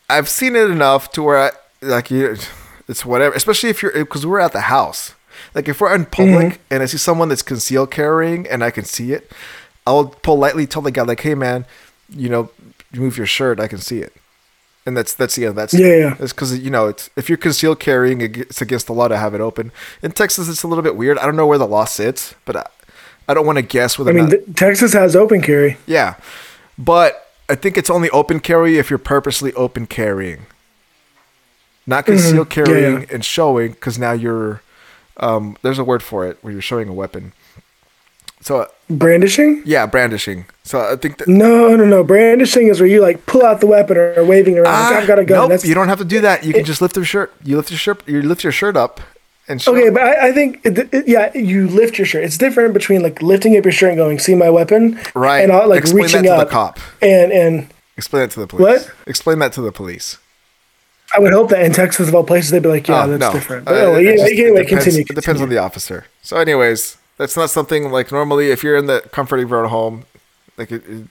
[0.09, 1.51] I've seen it enough to where I
[1.81, 2.35] like you,
[2.87, 3.35] it's whatever.
[3.35, 5.13] Especially if you're because we're at the house.
[5.55, 8.85] Like if we're in public and I see someone that's concealed carrying and I can
[8.85, 9.31] see it,
[9.87, 11.65] I'll politely tell the guy like, "Hey man,
[12.09, 12.49] you know,
[12.93, 13.59] move your shirt.
[13.59, 14.13] I can see it."
[14.85, 16.15] And that's that's yeah that's Yeah, yeah.
[16.19, 19.33] It's because you know it's if you're concealed carrying, it's against the law to have
[19.33, 19.71] it open.
[20.01, 21.17] In Texas, it's a little bit weird.
[21.17, 22.67] I don't know where the law sits, but I,
[23.27, 24.55] I don't want to guess whether I mean, not.
[24.55, 25.77] Texas has open carry.
[25.85, 26.15] Yeah,
[26.77, 30.45] but I think it's only open carry if you're purposely open carrying,
[31.85, 32.59] not concealed Mm-hmm.
[32.59, 33.07] Yeah, carrying yeah.
[33.11, 33.71] and showing.
[33.71, 34.61] Because now you're
[35.19, 37.33] um, there's a word for it where you're showing a weapon.
[38.41, 39.61] So Brandishing?
[39.65, 40.45] yeah, brandishing.
[40.63, 41.27] So I think that.
[41.27, 42.03] No, no, no.
[42.05, 44.73] Brandishing is where you like pull out the weapon or waving around.
[44.93, 45.37] like, I've got a gun.
[45.37, 46.45] Ah, Nope, That's you don't have to do that.
[46.45, 47.33] You can just lift your shirt.
[47.43, 48.07] You lift your shirt.
[48.07, 49.01] You lift your shirt up
[49.49, 49.75] and show.
[49.75, 52.23] Okay, but I, I think, it, it- yeah, you lift your shirt.
[52.23, 55.39] It's different between like lifting up your shirt and going, "See my weapon," Right.
[55.41, 56.79] And uh, like Explain that reaching to the cop.
[57.01, 57.67] and and
[57.97, 58.61] Explain that to the police.
[58.87, 58.91] What?
[59.05, 60.17] Explain that to the police.
[61.15, 63.19] I would hope that in Texas of all places they'd be like, "Yeah, Oh, that's
[63.19, 63.31] no.
[63.33, 65.05] different." Uh, But anyway, it yeah, just- anyway, depends, continue.
[65.09, 66.05] It depends on the officer.
[66.21, 69.69] So, anyways, that's not something like normally if you're in the comfort of your own
[69.69, 70.05] home,
[70.57, 71.03] like it, it,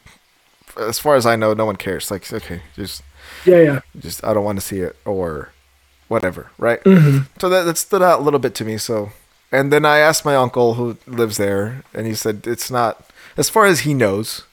[0.78, 2.10] as far as I know, no one cares.
[2.10, 3.02] Like, okay, just
[3.44, 3.80] Yeah, yeah.
[3.98, 5.50] just I don't want to see it or
[6.08, 6.82] whatever, right?
[6.84, 7.18] Mm-hmm.
[7.40, 8.78] So that that stood out a little bit to me.
[8.78, 9.10] So,
[9.50, 13.48] and then I asked my uncle who lives there, and he said it's not as
[13.50, 14.44] far as he knows.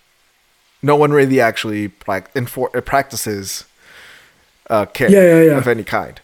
[0.81, 1.89] No one really actually
[2.35, 3.65] enfor- uh, practices
[4.69, 5.57] uh, care Yeah, yeah, yeah.
[5.57, 6.19] of any kind.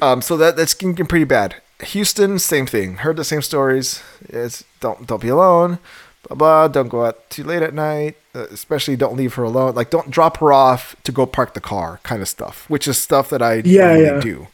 [0.00, 1.56] Um, so that that's getting pretty bad.
[1.84, 2.96] Houston, same thing.
[2.96, 4.02] Heard the same stories.
[4.28, 5.78] It's don't don't be alone.
[6.28, 6.68] Blah blah.
[6.68, 8.16] Don't go out too late at night.
[8.34, 9.74] Uh, especially don't leave her alone.
[9.74, 12.64] Like don't drop her off to go park the car, kind of stuff.
[12.70, 14.20] Which is stuff that I Yeah, yeah.
[14.20, 14.46] do.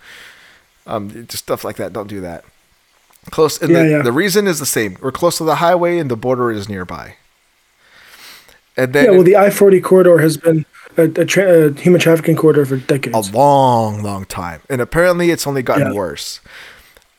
[0.89, 1.93] Um, just stuff like that.
[1.93, 2.45] Don't do that.
[3.31, 3.63] Close.
[3.63, 4.03] And Yeah, the, yeah.
[4.03, 4.97] the reason is the same.
[5.01, 7.15] We're close to the highway, and the border is nearby.
[8.77, 10.65] And then Yeah, well, the I 40 corridor has been
[10.97, 13.29] a, a, tra- a human trafficking corridor for decades.
[13.31, 15.93] a long, long time, and apparently it's only gotten Yeah.
[15.99, 16.41] worse.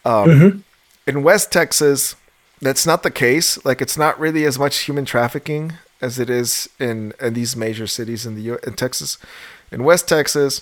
[0.06, 0.64] Um,
[1.08, 2.16] In West Texas,
[2.62, 3.64] that's not the case.
[3.66, 7.88] Like, it's not really as much human trafficking as it is in, in these major
[7.88, 9.18] cities in the U- in Texas.
[9.72, 10.62] In West Texas,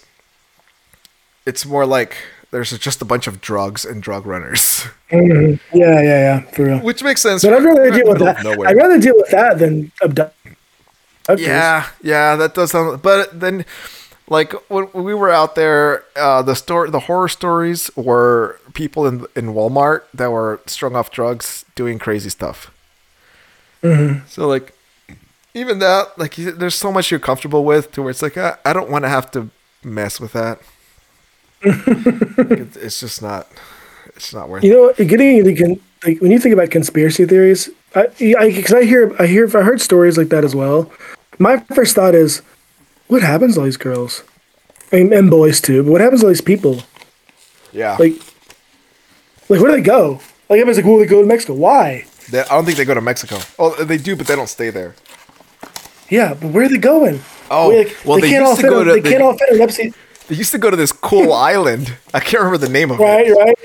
[1.45, 2.15] it's more like
[2.51, 6.79] there's just a bunch of drugs and drug runners, Yeah, yeah, yeah, for real.
[6.79, 7.43] which makes sense.
[7.43, 8.45] But I'd rather deal with that.
[8.45, 10.35] I'd rather deal with that than abduct.
[11.39, 13.01] Yeah, yeah, that does sound.
[13.01, 13.65] But then,
[14.27, 19.25] like when we were out there, uh, the story, the horror stories were people in
[19.35, 22.71] in Walmart that were strung off drugs, doing crazy stuff.
[23.83, 24.25] Mm-hmm.
[24.27, 24.73] So like,
[25.53, 28.73] even that, like, there's so much you're comfortable with, to where it's like, I, I
[28.73, 29.49] don't want to have to
[29.83, 30.59] mess with that.
[31.63, 33.47] Like, it's, it's just not.
[34.15, 34.63] It's not worth.
[34.63, 38.07] You know, getting into con- like when you think about conspiracy theories, I,
[38.39, 40.91] I, cause I hear, I hear, I heard stories like that as well.
[41.39, 42.41] My first thought is,
[43.07, 44.23] what happens to all these girls?
[44.91, 45.83] Mean, and boys too.
[45.83, 46.83] But what happens to all these people?
[47.73, 48.13] Yeah, Like,
[49.47, 50.19] like where do they go?
[50.49, 51.53] Like everybody's like, well, they go to Mexico.
[51.53, 52.05] Why?
[52.29, 53.39] They- I don't think they go to Mexico.
[53.57, 54.93] Oh, they do, but they don't stay there.
[56.09, 57.21] Yeah, but where are they going?
[57.49, 58.83] Oh, Like, well, they can't used all fit.
[58.85, 59.93] to- they they- can't all fit in upstate.
[60.27, 61.95] They used to go to this cool island.
[62.13, 63.31] I can't remember the name of Right, it.
[63.31, 63.59] Right, right.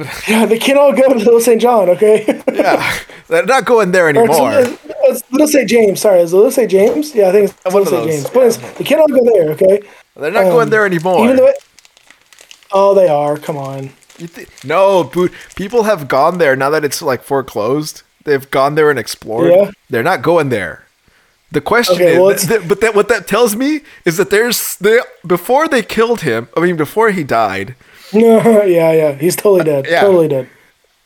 [0.28, 1.60] Yeah, they can't all go to Little St.
[1.60, 1.88] John.
[1.90, 2.42] Okay.
[2.60, 2.94] Yeah,
[3.28, 4.52] they're not going there anymore.
[4.52, 5.68] it's, it's Little St.
[5.68, 6.00] James.
[6.00, 6.70] Sorry, is Little St.
[6.70, 7.14] James?
[7.14, 8.10] Yeah, I think it's One Little St.
[8.10, 8.30] James.
[8.60, 9.50] But they can't all go there.
[9.52, 9.82] Okay.
[10.16, 11.24] They're not going Um, there anymore.
[11.24, 11.56] Even though it,
[12.72, 13.38] oh, they are.
[13.38, 13.90] Come on.
[14.18, 18.02] You thi- no, boo- people have gone there now that it's like foreclosed.
[18.24, 19.50] They've gone there and explored.
[19.52, 19.70] Yeah.
[19.88, 20.84] They're not going there.
[21.52, 24.28] The question Okay, well, is, it's- th- but that what that tells me is that
[24.30, 26.48] there's they before they killed him.
[26.56, 27.74] I mean, before he died.
[28.12, 29.12] No, yeah, yeah.
[29.14, 29.86] He's totally dead.
[29.88, 30.00] Yeah.
[30.02, 30.48] Totally dead.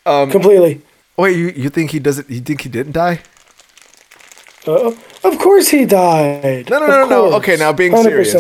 [0.07, 0.81] Um, Completely.
[1.17, 2.29] wait, you you think he doesn't?
[2.31, 3.21] You think he didn't die?
[4.67, 4.93] Uh,
[5.25, 6.71] of course he died.
[6.71, 7.37] No, no, no, no, no.
[7.37, 8.03] Okay, now being 100%.
[8.03, 8.35] serious.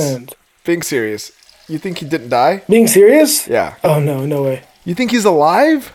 [0.64, 1.32] Being serious,
[1.68, 2.62] you think he didn't die?
[2.68, 3.46] Being serious?
[3.48, 3.76] Yeah.
[3.84, 4.62] Oh no, no way.
[4.84, 5.92] You think he's alive?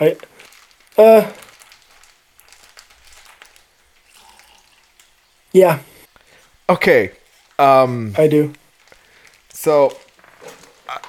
[0.00, 0.16] I,
[0.98, 1.30] uh,
[5.52, 5.80] yeah,
[6.68, 7.12] Okay.
[7.58, 8.14] Um.
[8.16, 8.52] I do.
[9.52, 9.94] So,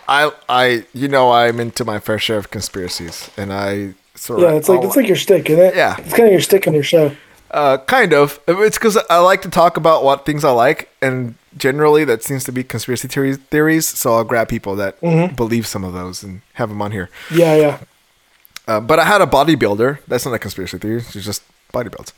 [0.07, 4.43] I, I, you know, I'm into my fair share of conspiracies, and I sort of,
[4.49, 5.75] Yeah, it's like it's like your stick, isn't it?
[5.75, 5.95] Yeah.
[5.99, 7.15] it's kind of your stick on your show.
[7.51, 8.39] uh, kind of.
[8.47, 12.43] It's because I like to talk about what things I like, and generally that seems
[12.45, 13.37] to be conspiracy theories.
[13.37, 13.87] Theories.
[13.87, 15.35] So I'll grab people that Mm-hmm.
[15.35, 17.09] believe some of those and have them on here.
[17.31, 17.79] Yeah, yeah.
[18.67, 19.99] Uh, but I had a bodybuilder.
[20.07, 21.01] That's not a conspiracy theory.
[21.01, 22.13] She's just bodybuilds.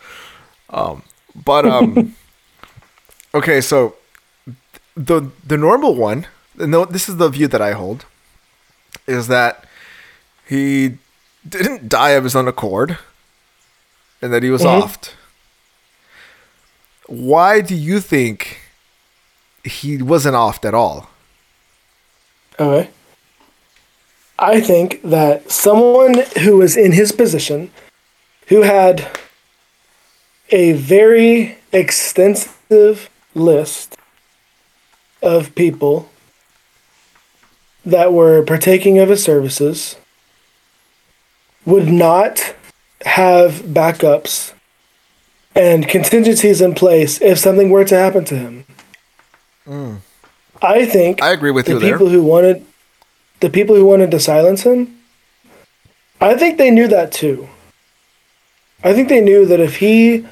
[0.70, 1.03] Um,
[1.36, 2.16] but um,
[3.34, 3.95] okay, so
[4.95, 6.28] the the normal one,
[6.58, 8.06] no, this is the view that I hold,
[9.08, 9.66] is that
[10.47, 10.97] he
[11.47, 12.97] didn't die of his own accord,
[14.22, 14.84] and that he was mm-hmm.
[14.84, 15.12] offed.
[17.08, 18.60] Why do you think
[19.64, 21.10] he wasn't offed at all?
[22.60, 22.89] Okay.
[24.38, 27.72] I think that someone who was in his position,
[28.47, 29.08] who had
[30.49, 33.97] a very extensive list
[35.22, 36.10] of people
[37.86, 39.95] that were partaking of his services,
[41.65, 42.55] would not
[43.05, 44.53] have backups
[45.55, 48.65] and contingencies in place if something were to happen to him.
[50.61, 51.91] I think I agree with the you there.
[51.93, 52.65] people who wanted
[53.39, 54.97] the people who wanted to silence him
[56.21, 57.49] i think they knew that too
[58.83, 60.25] i think they knew that if he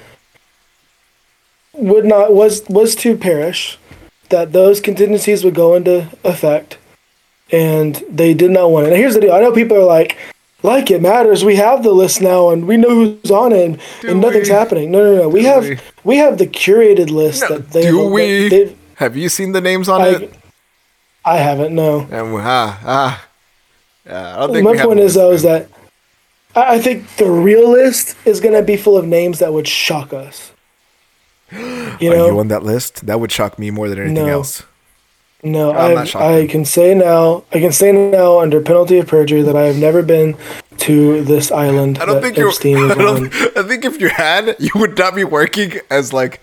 [1.73, 3.77] would not was was to perish
[4.29, 6.77] that those contingencies would go into effect
[7.53, 10.17] and they did not want it now here's the deal i know people are like
[10.63, 13.79] like it matters we have the list now and we know who's on it and,
[14.09, 14.55] and nothing's we?
[14.55, 15.77] happening no no no we Do have we?
[16.03, 18.49] we have the curated list that they Do we?
[18.49, 20.33] they've- Have you seen the names on I, it?
[21.23, 23.27] I haven't no And ah ah.
[24.05, 25.69] Yeah, I don't think my point is though is that
[26.55, 29.67] I I think the real list is going to be full of names that would
[29.67, 30.51] shock us.
[31.51, 32.19] You man.
[32.19, 33.05] Are you on that list?
[33.05, 34.33] That would shock me more than anything No.
[34.39, 34.63] else.
[35.43, 36.03] No, I.
[36.41, 37.43] I can say now.
[37.51, 40.37] I can say now under penalty of perjury that I have never been
[40.77, 41.99] to this island.
[41.99, 42.47] I don't think you're.
[42.49, 43.25] Epstein I, don't.
[43.57, 46.41] I think if you had, you would not be working as like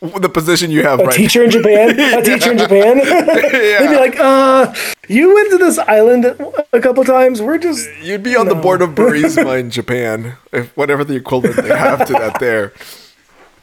[0.00, 1.12] the position you have A right.
[1.12, 1.98] teacher in Japan.
[1.98, 2.98] A teacher in Japan.
[2.98, 4.72] They'd be like, "Uh,
[5.08, 6.24] you went to this island
[6.72, 7.42] a couple times.
[7.42, 11.56] We're just You'd be on the board of Burisma in Japan, if whatever the equivalent
[11.56, 12.72] they have to that there.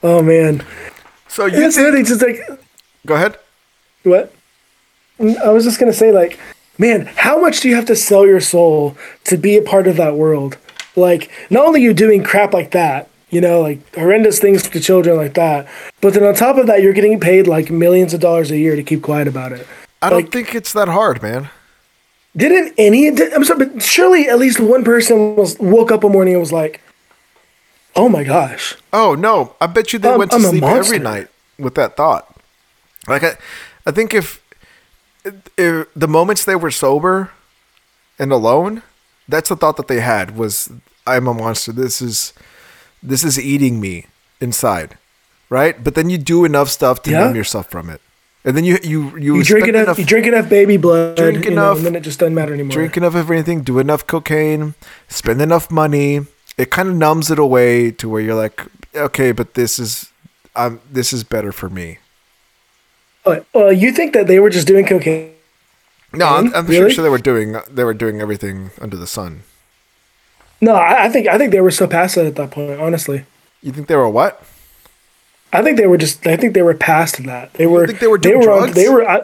[0.02, 0.62] oh man."
[1.28, 2.40] So you It's think, just like
[3.06, 3.38] go ahead.
[4.02, 4.34] what?
[5.20, 6.38] I was just gonna say like,
[6.78, 9.96] man, how much do you have to sell your soul to be a part of
[9.96, 10.58] that world?
[10.94, 15.16] Like, not only you doing crap like that, you know, like horrendous things to children
[15.16, 15.68] like that,
[16.00, 18.76] but then on top of that, you're getting paid like millions of dollars a year
[18.76, 19.66] to keep quiet about it.
[20.02, 21.48] I don't think it's that hard, man.
[22.36, 23.10] Didn't any?
[23.10, 26.40] Did, I'm sorry, but surely at least one person was woke up one morning and
[26.40, 26.82] was like,
[27.94, 30.98] "Oh my gosh, Oh no, I bet you they I'm- went to I'm sleep every
[30.98, 32.30] night with that thought.
[33.08, 33.36] Like I,
[33.86, 34.42] I think if,
[35.56, 37.30] the moments they were sober
[38.18, 38.82] and alone,
[39.28, 40.70] that's the thought that they had was,
[41.06, 41.72] "I'm a monster.
[41.72, 42.32] This is,
[43.02, 44.06] this is eating me
[44.40, 44.96] inside."
[45.48, 47.20] Right, but then you do enough stuff to Yeah.
[47.24, 48.00] numb yourself from it,
[48.44, 51.44] and then you you you, you drink spend enough, you drink enough baby blood, Drink
[51.44, 53.78] you know, enough- and then it just doesn't matter anymore." drink enough of anything, do
[53.78, 54.74] enough cocaine,
[55.08, 56.26] spend enough money.
[56.58, 58.64] It kind of numbs it away to where you're like,
[58.94, 60.10] okay, but this is,
[60.56, 61.98] um, this is better for me.
[63.26, 65.32] But, well, you think that they were just doing cocaine?
[66.12, 66.94] No, I'm, I'm sure, Really?
[66.94, 69.42] sure they were doing they were doing everything under the sun.
[70.60, 72.80] No, I, I think I think they were so past it at that point.
[72.80, 73.24] Honestly,
[73.62, 74.42] You think they were what?
[75.52, 76.26] I think they were just.
[76.26, 77.52] I think they were past that.
[77.54, 77.86] They were.
[77.86, 78.74] think they were doing on- drugs?
[78.74, 79.06] they were.
[79.06, 79.22] I,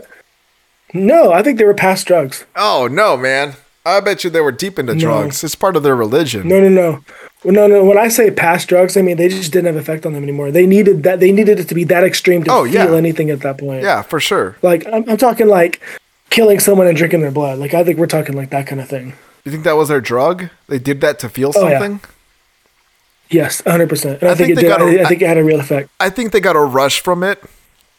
[0.93, 2.45] no, I think they were past drugs.
[2.57, 3.55] Oh no, man!
[3.85, 5.01] I bet you they were deep into No.
[5.01, 5.43] drugs.
[5.43, 6.47] It's part of their religion.
[6.47, 7.05] No, no, no.
[7.43, 7.85] Well, no, no.
[7.85, 10.53] When I say past drugs, I mean they just didn't have effect on them anymore.
[10.53, 11.19] They needed that.
[11.19, 12.97] They needed it to be that extreme to Oh, feel yeah.
[12.97, 13.83] anything at that point.
[13.83, 14.57] Yeah, for sure.
[14.63, 15.81] Like I'm, I'm talking like
[16.31, 17.59] killing someone and drinking their blood.
[17.59, 19.15] Like I think we're talking like that kind of thing.
[19.45, 20.51] You think that was their drug?
[20.69, 21.81] They did that to feel Oh, yeah.
[21.81, 22.09] something.
[23.31, 23.89] Yes, 100.
[23.89, 24.69] percent And I, I think, think it they did.
[24.69, 25.89] got a- I, I think it had a real effect.
[25.99, 27.43] I think they got a rush from it,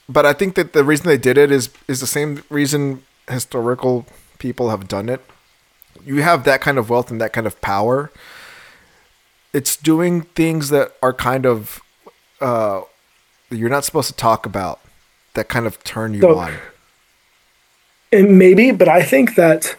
[0.07, 4.05] but I think that the reason they did it is is the same reason historical
[4.39, 5.21] people have done it.
[6.05, 8.11] You have that kind of wealth and that kind of power.
[9.53, 11.79] It's doing things that are kind of
[12.41, 12.81] uh,
[13.49, 14.79] you're not supposed to talk about
[15.35, 16.53] that kind of turn you So- on.
[18.11, 19.75] And maybe, but I think that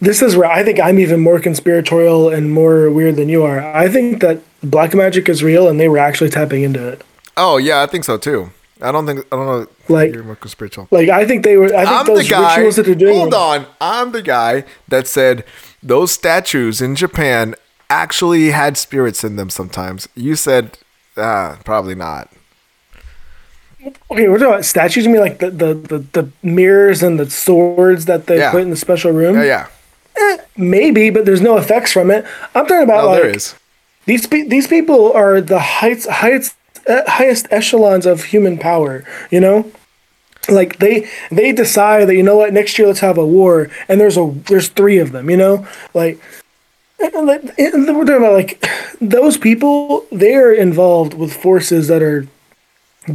[0.00, 3.60] this is where I think I'm even more conspiratorial and more weird than you are.
[3.74, 7.02] I think that black magic is real and they were actually tapping into it.
[7.36, 8.50] Oh yeah, I think so too.
[8.82, 9.66] I don't think I don't know.
[9.88, 10.88] Like- you're more spiritual.
[10.90, 11.66] Like I think they were.
[11.66, 12.56] I think I'm those the guy.
[12.56, 13.16] rituals that they're doing.
[13.16, 15.44] Hold on, I'm the guy that said
[15.82, 17.54] those statues in Japan
[17.88, 19.50] actually had spirits in them.
[19.50, 20.78] Sometimes you said,
[21.16, 22.30] ah, probably not.
[24.10, 25.04] Okay, we're talking about statues.
[25.04, 28.50] You mean like the the, the, the mirrors and the swords that they Yeah.
[28.50, 29.36] put in the special room?
[29.36, 29.44] Yeah,
[30.18, 30.36] yeah.
[30.56, 32.26] Maybe, but there's no effects from it.
[32.54, 33.54] I'm talking about No, like there is.
[34.04, 36.50] these pe- these people are the heights uh,
[36.90, 39.04] Uh, highest echelons of human power.
[39.30, 39.58] You know,
[40.48, 44.00] like they they decide that you know what next year let's have a war, and
[44.00, 45.30] there's a there's three of them.
[45.30, 46.18] You know, like.
[47.00, 48.66] we're talking about like
[49.00, 50.04] those people.
[50.12, 52.26] They are involved with forces that are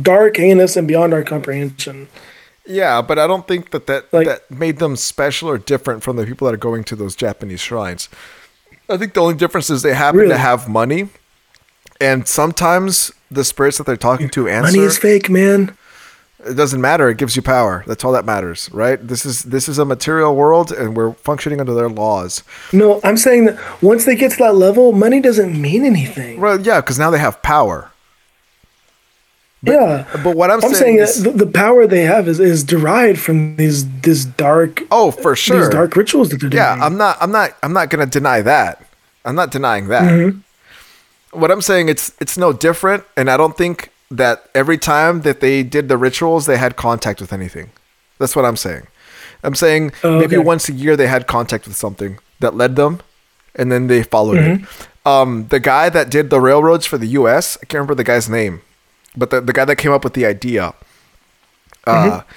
[0.02, 2.08] dark, heinous, and beyond our comprehension.
[2.66, 6.16] Yeah, but I don't think that that, Like- that made them special or different from
[6.16, 8.10] the people that are going to those Japanese shrines.
[8.90, 10.32] I think the only difference is they happen Really?
[10.34, 11.10] to have money,
[12.02, 14.72] and sometimes the spirits that they're talking to answer.
[14.72, 15.78] Money is fake, man.
[16.46, 17.10] it doesn't matter.
[17.10, 17.84] It gives you power.
[17.88, 19.06] That's all that matters, right?
[19.06, 22.44] This is this is a material world, and we're functioning under their laws.
[22.72, 26.40] No, I'm saying that once they get to that level, money doesn't mean anything.
[26.40, 27.92] Well, yeah, because now they have power.
[29.64, 30.06] yeah.
[30.24, 32.40] But what I'm, saying is I'm saying, saying is, the, the power they have is,
[32.40, 36.62] is derived from these this dark oh, for sure, these dark rituals that they're doing.
[36.62, 37.18] Yeah, I'm not.
[37.20, 37.58] I'm not.
[37.64, 38.86] I'm not going to deny that.
[39.26, 40.04] I'm not denying that.
[40.04, 40.40] Mm-hmm.
[41.36, 45.40] What I'm saying it's it's no different, and I don't think that every time that
[45.40, 47.70] they did the rituals, they had contact with anything.
[48.20, 48.88] That's what I'm saying.
[49.44, 50.46] I'm saying Oh, maybe okay.
[50.46, 53.00] once a year they had contact with something that led them,
[53.56, 54.64] and then they followed Mm-hmm.
[54.64, 54.88] it.
[55.08, 57.58] Um, the guy that did the railroads for the U.S.
[57.62, 58.62] I can't remember the guy's name,
[59.16, 60.74] but the, the guy that came up with the idea.
[61.86, 62.30] Uh, Mm-hmm.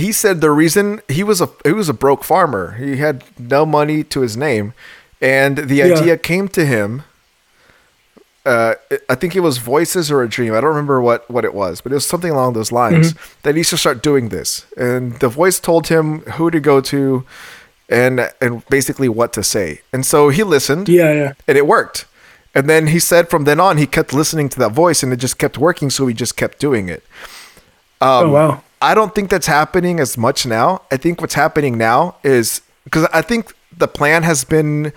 [0.00, 2.72] he said the reason he was a he was a broke farmer.
[2.78, 4.74] He had no money to his name,
[5.20, 5.84] and the Yeah.
[5.94, 7.02] idea came to him.
[8.46, 8.76] Uh,
[9.08, 10.54] I think it was voices or a dream.
[10.54, 13.14] I don't remember what what it was, but it was something along those lines.
[13.42, 17.26] That he should start doing this, and the voice told him who to go to,
[17.88, 19.80] and and basically what to say.
[19.92, 21.32] And so he listened, yeah, yeah.
[21.48, 22.06] and it worked.
[22.54, 25.16] And then he said from then on he kept listening to that voice, and it
[25.16, 25.90] just kept working.
[25.90, 27.02] So he just kept doing it.
[28.00, 28.62] Um, oh wow.
[28.80, 30.82] I don't think that's happening as much now.
[30.92, 34.92] I think what's happening now is because I think the plan has been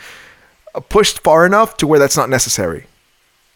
[0.89, 2.85] pushed far enough to where that's not necessary.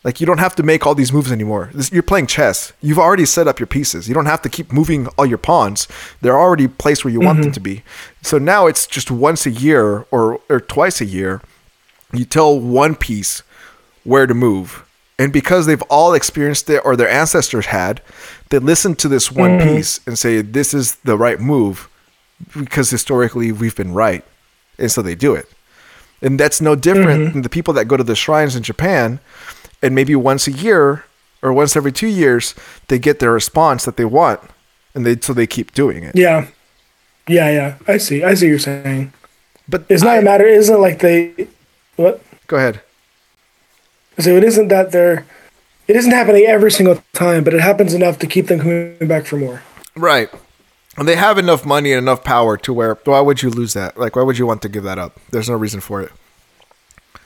[0.03, 1.69] Like you don't have to make all these moves anymore.
[1.73, 2.73] This, you're playing chess.
[2.81, 4.07] You've already set up your pieces.
[4.07, 5.88] You don't have to keep moving all your pawns.
[6.21, 7.53] They're already placed where you want them mm-hmm.
[7.53, 7.84] to be.
[8.21, 11.41] So now it's just once a year or or twice a year,
[12.11, 13.43] you tell one piece
[14.03, 14.85] where to move.
[15.17, 18.01] And because they've all experienced it or their ancestors had,
[18.49, 19.75] they listen to this one mm-hmm.
[19.75, 21.88] piece and say this is the right move
[22.57, 24.25] because historically we've been right.
[24.77, 25.47] And so they do it.
[26.21, 27.34] And that's no different mm-hmm.
[27.34, 29.19] than the people that go to the shrines in Japan
[29.84, 31.05] and maybe once a year
[31.43, 32.55] or once every two years
[32.88, 34.39] they get their response that they want
[34.95, 36.15] and they so they keep doing it.
[36.15, 36.47] Yeah.
[37.27, 37.76] Yeah, yeah.
[37.88, 38.23] I see.
[38.23, 39.14] I see what you're saying.
[39.69, 40.45] But It's not I- a matter.
[40.47, 41.47] It isn't like they.
[41.95, 42.22] What?
[42.47, 42.81] Go ahead.
[44.19, 45.26] So it isn't that they're.
[45.88, 49.26] It isn't happening every single time, but it happens enough to keep them coming back
[49.26, 49.61] for more.
[49.95, 50.30] Right.
[50.97, 53.97] And they have enough money and enough power to where why would you lose that?
[53.97, 55.19] Like why would you want to give that up?
[55.31, 56.11] There's no reason for it.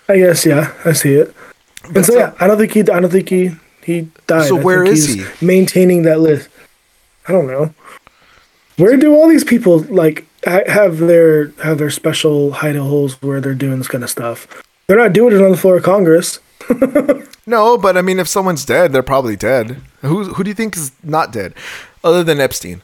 [0.10, 0.46] I guess.
[0.46, 1.36] Yeah, I see it.
[1.96, 2.82] And so, yeah, I don't think he.
[2.82, 3.52] I don't think he.
[3.84, 4.48] He died.
[4.48, 5.46] So I where is he's he?
[5.46, 6.50] Maintaining that list.
[7.28, 7.74] I don't know.
[8.78, 13.56] Where do all these people like have their have their special hidey holes where they're
[13.56, 14.64] doing this kind of stuff?
[14.88, 16.40] They're not doing it on the floor of Congress.
[17.48, 19.82] No, but I mean if someone's dead, they're probably dead.
[20.02, 21.54] Who who do you think is not dead?
[22.04, 22.82] Other than Epstein.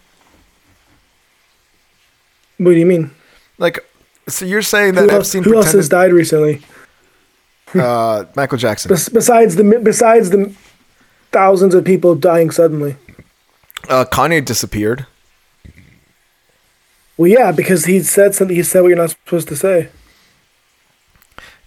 [2.57, 3.11] What do you mean?
[3.57, 3.85] Like
[4.29, 6.61] so you're saying that Who, else, Epstein who else has died recently?
[7.75, 8.89] Uh, Michael Jackson.
[8.89, 10.53] Bes- besides the besides the
[11.31, 12.95] thousands of people dying suddenly.
[13.89, 15.05] Uh, Kanye disappeared.
[17.17, 18.55] Well, yeah, because he said something.
[18.55, 19.89] He said what you're not supposed to say.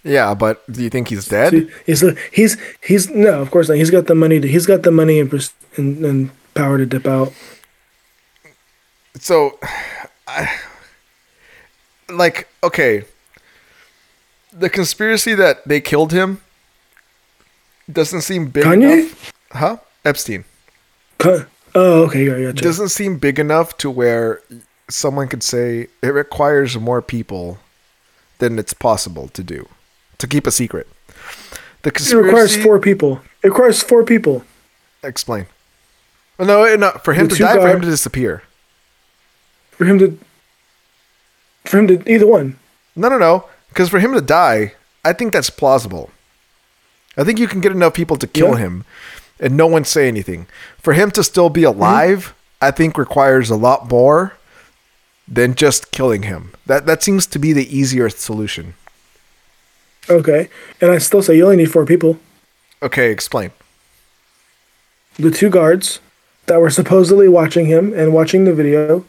[0.03, 1.69] Yeah, but do you think he's dead?
[1.85, 3.77] He's he's he's no, of course not.
[3.77, 4.47] He's got the money to.
[4.47, 5.31] He's got the money and
[5.75, 7.33] and, and power to dip out.
[9.19, 9.59] So,
[10.27, 10.57] I,
[12.09, 13.03] like, okay,
[14.53, 16.41] the conspiracy that they killed him
[17.91, 18.99] doesn't seem big Kanye?
[19.03, 19.33] enough.
[19.51, 19.77] Huh?
[20.05, 20.45] Epstein
[21.19, 21.45] Cu-
[21.75, 22.63] Oh, okay, yeah, gotcha.
[22.63, 24.41] doesn't seem big enough to where
[24.89, 27.59] someone could say it requires more people
[28.39, 29.67] than it's possible to do
[30.17, 30.87] to keep a secret.
[31.83, 33.21] The It conspiracy requires four people.
[33.43, 34.43] It requires four people.
[35.03, 35.45] Explain.
[36.39, 38.43] Oh, no, no, for him The to die, for him to disappear.
[39.71, 40.17] for him to
[41.65, 42.57] for him to either one.
[42.95, 43.45] No, no, no.
[43.77, 44.73] Because for him to die,
[45.05, 46.09] I think that's plausible.
[47.15, 48.65] I think you can get enough people to kill Yeah.
[48.65, 48.85] him
[49.39, 50.47] and no one say anything.
[50.81, 51.79] For him to still be mm-hmm.
[51.79, 54.33] alive, I think requires a lot more
[55.27, 56.53] than just killing him.
[56.65, 58.73] That that seems to be the easier solution.
[60.09, 60.49] Okay,
[60.81, 62.17] and I still say you only need four people.
[62.81, 63.51] Okay, explain.
[65.17, 65.99] The two guards
[66.47, 69.05] that were supposedly watching him and watching the video.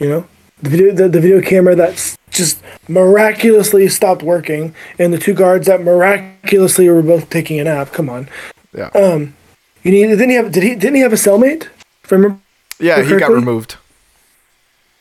[0.00, 0.26] You know,
[0.64, 5.66] the video the, the video camera that's just miraculously stopped working, and the two guards
[5.66, 7.92] that miraculously were both taking a nap.
[7.92, 8.28] Come on,
[8.72, 8.88] Yeah.
[8.94, 9.34] Um,
[9.82, 11.68] you need didn't he have did he didn't he have a cellmate?
[12.02, 12.40] If I remember
[12.80, 13.76] yeah, he got removed.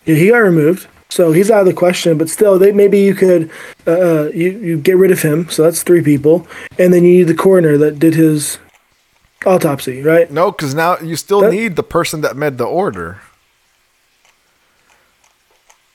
[0.05, 2.17] Yeah, he got removed, so he's out of the question.
[2.17, 3.49] But still, they maybe you could
[3.87, 5.49] uh, you you get rid of him.
[5.49, 6.45] So that's three people,
[6.77, 8.59] and then you need the coroner that did his
[9.45, 10.29] autopsy, right?
[10.31, 13.21] No, because now you still That- need the person that made the order.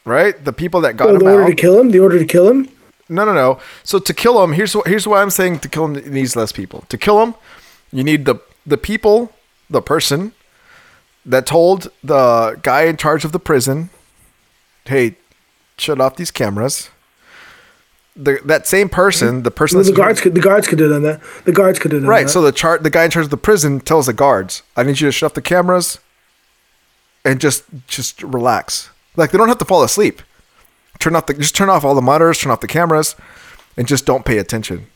[0.05, 0.43] Right?
[0.45, 1.49] The people that got Oh, him the order out.
[1.49, 1.91] to kill him.
[1.91, 2.69] The order to kill him.
[3.11, 3.59] No, no, no.
[3.85, 6.53] So to kill him, here's what here's why I'm saying to kill him needs less
[6.53, 6.85] people.
[6.89, 7.35] To kill him,
[7.93, 9.33] you need the the people,
[9.71, 10.33] the person
[11.25, 13.91] that told the guy in charge of the prison,
[14.85, 15.17] "Hey,
[15.79, 16.91] shut off these cameras."
[18.17, 20.35] The that same person, the person Well, the guards could.
[20.35, 21.21] The guards could done that.
[21.45, 22.29] The guards could have done right.
[22.29, 25.01] So the chart, the guy in charge of the prison tells the guards, "I need
[25.01, 25.99] you to shut off the cameras
[27.25, 28.91] and just just relax.
[29.19, 30.23] Like they don't have to fall asleep.
[31.01, 33.17] Turn off the just turn off all the monitors, turn off the cameras,
[33.77, 34.87] and just don't pay attention.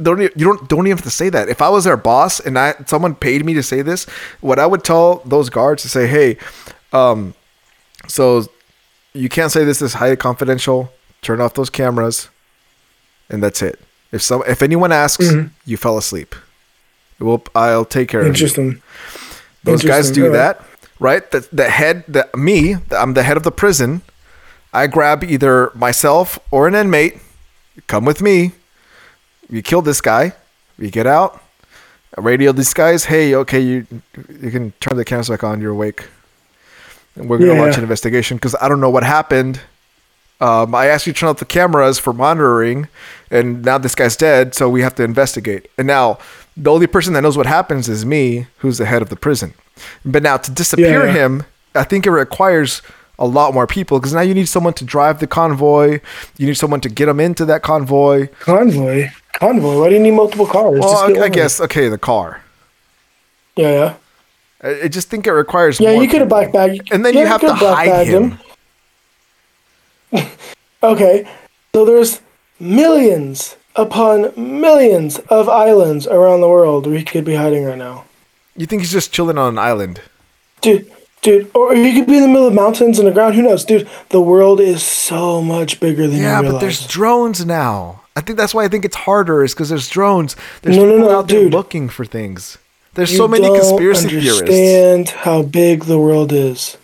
[0.00, 1.48] Don't you don't don't even have to say that.
[1.48, 4.04] If I was their boss and I someone paid me to say this,
[4.40, 6.38] what I would tell those guards to say, "Hey,
[6.92, 7.34] um,
[8.06, 8.46] so
[9.12, 10.92] you can't say this is highly confidential.
[11.20, 12.28] Turn off those cameras,
[13.28, 13.80] and that's it.
[14.12, 15.32] If some if anyone asks,
[15.64, 16.34] you fell asleep.
[17.18, 18.32] Well, I'll take care of you.
[18.32, 18.82] Interesting.
[19.64, 20.60] Those guys do that,
[21.02, 21.28] right?
[21.30, 24.02] The, the head, the, me, I'm the head of the prison.
[24.72, 27.18] I grab either myself or an inmate.
[27.88, 28.52] Come with me.
[29.50, 30.32] You kill this guy.
[30.78, 31.42] We get out.
[32.16, 33.06] I radio these guys.
[33.06, 33.86] Hey, okay, you
[34.40, 35.60] you can turn the cameras back on.
[35.60, 36.06] You're awake.
[37.16, 37.60] And we're gonna Yeah.
[37.60, 39.60] launch an investigation because I don't know what happened.
[40.40, 42.88] Um, I asked you to turn off the cameras for monitoring,
[43.30, 45.68] and now this guy's dead, so we have to investigate.
[45.78, 46.18] And now
[46.56, 49.54] the only person that knows what happens is me, who's the head of the prison.
[50.04, 51.12] But now to disappear Yeah.
[51.12, 52.82] him, I think it requires
[53.18, 56.00] a lot more people because now you need someone to drive the convoy.
[56.38, 58.28] You need someone to get them into that convoy.
[58.40, 59.78] Convoy, convoy.
[59.80, 60.80] Why do you need multiple cars?
[60.80, 62.42] Well, I, I guess okay, the car.
[63.56, 63.94] Yeah, yeah.
[64.62, 65.80] I, I just think it requires.
[65.80, 66.88] Yeah, you could have bag.
[66.92, 68.38] and then yeah, you have to could hide bagged him.
[70.84, 71.24] Okay,
[71.72, 72.20] so there's
[72.58, 78.04] millions upon millions of islands around the world where he could be hiding right now.
[78.56, 80.00] You think he's just chilling on an island?
[80.60, 80.90] Dude,
[81.22, 83.34] dude, or he could be in the middle of mountains underground.
[83.34, 83.88] Who knows, dude?
[84.10, 88.02] The world is so much bigger than you, Yeah, you but there's drones now.
[88.14, 90.36] I think that's why I think it's harder is because there's drones.
[90.60, 92.58] There's No, no, people no, out there looking for things.
[92.94, 94.40] There's You so many conspiracy theorists.
[94.42, 96.76] understand how big the world is.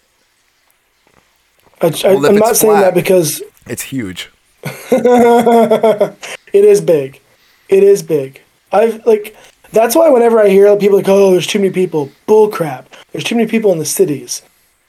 [1.83, 4.31] I, I, Well, if I'm it's not saying flat- that because It's huge.
[4.93, 7.21] it is big.
[7.69, 8.41] It is big.
[8.73, 9.37] I've like
[9.73, 12.89] that's why whenever I hear people like, "Oh, there's too many people," bull crap.
[13.13, 14.43] There's too many people in the cities.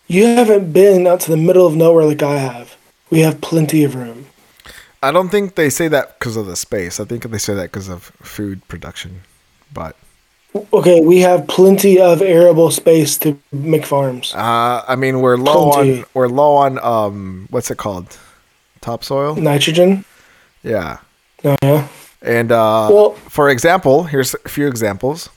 [0.08, 2.76] You haven't been out to the middle of nowhere like I have.
[3.10, 4.28] We have plenty of room.
[5.02, 7.00] I don't think they say that because of the space.
[7.00, 9.22] I think they say that because of food production.
[9.74, 9.96] But
[10.74, 14.34] Okay, we have plenty of arable space to make farms.
[14.34, 16.00] uh, I mean, we're low Plenty.
[16.00, 18.18] on we're low on um what's it called?
[18.82, 19.36] Topsoil.
[19.36, 20.04] Nitrogen.
[20.64, 20.98] Yeah.
[21.44, 21.88] Oh, yeah.
[22.22, 25.30] And uh, Well- for example, here's a few examples.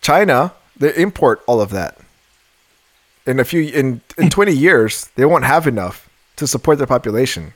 [0.00, 1.98] China, they import all of that.
[3.26, 7.52] In a few in in 20 years, they won't have enough to support their population.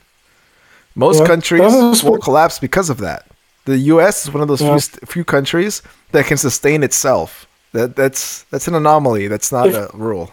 [0.95, 1.27] Most Yeah.
[1.27, 3.25] countries will collapse because of that.
[3.65, 4.25] The U.S.
[4.25, 4.77] is one of those Yeah.
[4.79, 7.45] few, few countries that can sustain itself.
[7.73, 9.27] That that's that's an anomaly.
[9.27, 10.31] That's not If- a rule.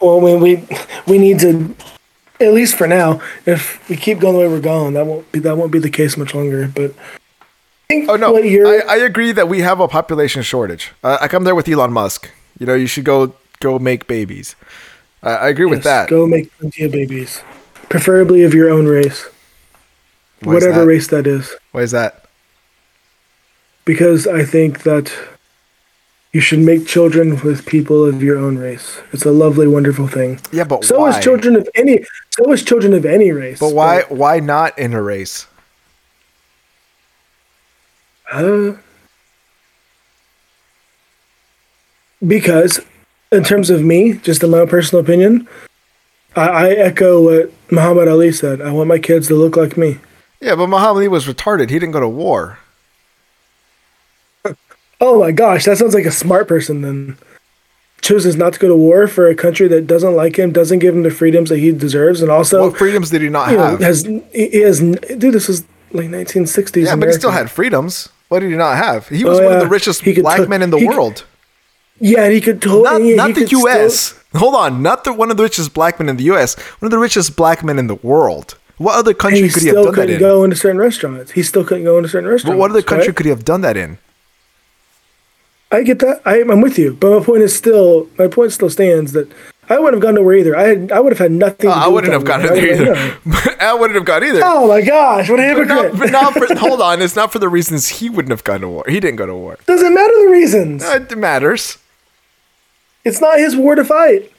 [0.00, 0.66] Well, we we
[1.06, 1.74] we need to,
[2.40, 3.20] at least for now.
[3.44, 5.90] If we keep going the way we're going, that won't be that won't be the
[5.90, 6.68] case much longer.
[6.74, 10.92] But I think Oh no, I, I agree that we have a population shortage.
[11.04, 12.30] I, I come there with Elon Musk.
[12.58, 14.56] You know, you should go go make babies.
[15.22, 16.08] I, I agree with that.
[16.08, 17.42] Go make plenty of babies,
[17.88, 19.26] preferably of your own race,
[20.40, 20.86] Why whatever that?
[20.86, 21.54] race that is.
[21.72, 22.24] Why is that?
[23.84, 25.12] Because I think that
[26.36, 29.00] you should make children with people of your own race.
[29.10, 30.38] It's a lovely, wonderful thing.
[30.52, 31.08] Yeah, but So why?
[31.16, 32.04] is children of any.
[32.32, 33.58] So is children of any race.
[33.58, 34.02] But why?
[34.10, 35.46] Why not in a race?
[38.30, 38.72] Uh,
[42.26, 42.80] because,
[43.32, 45.48] in terms of me, just in my own personal opinion,
[46.34, 48.60] I, I echo what Muhammad Ali said.
[48.60, 50.00] I want my kids to look like me.
[50.42, 51.70] Yeah, but Muhammad Ali was retarded.
[51.70, 52.58] He didn't go to war.
[55.00, 57.18] Oh my gosh, that sounds like a smart person then.
[58.02, 60.94] Chooses not to go to war for a country that doesn't like him, doesn't give
[60.94, 63.64] him the freedoms that he deserves, and also what freedoms did he not you know,
[63.68, 63.80] have?
[63.80, 65.34] has he has dude.
[65.34, 66.84] This is like 1960s.
[66.84, 68.10] yeah, but he still had freedoms.
[68.28, 69.08] What did he not have?
[69.08, 70.86] He oh, was Oh, one of the richest He black to- men in the he
[70.86, 71.24] could- world.
[71.98, 73.16] Yeah, and he could totally.
[73.16, 74.14] Not, not the could still- U.S.
[74.34, 76.54] Hold on, not the one of the richest black men in the U.S.
[76.80, 78.58] One of the richest black men in the world.
[78.76, 81.32] What other country he could he have still done that couldn't go into certain restaurants.
[81.32, 82.52] He still couldn't go into certain restaurants.
[82.52, 83.16] But what other country right?
[83.16, 83.98] could he have done that in?
[85.76, 86.22] I get that.
[86.24, 89.30] I, I'm with you, but my point is still my point still stands that
[89.68, 90.56] I wouldn't have gone nowhere either.
[90.56, 91.68] I had, I would have had nothing.
[91.68, 92.52] Oh, to do I wouldn't have gone war.
[92.52, 93.18] I there would've either.
[93.26, 93.56] no.
[93.60, 94.40] I wouldn't have gone either.
[94.44, 95.92] Oh my gosh, what a But hypocrite!
[95.92, 98.60] not, but not for, hold on, it's not for the reasons he wouldn't have gone
[98.60, 98.84] to war.
[98.88, 99.58] He didn't go to war.
[99.66, 100.84] Doesn't matter the reasons.
[100.84, 101.78] Uh, it matters.
[103.04, 104.32] It's not his war to fight.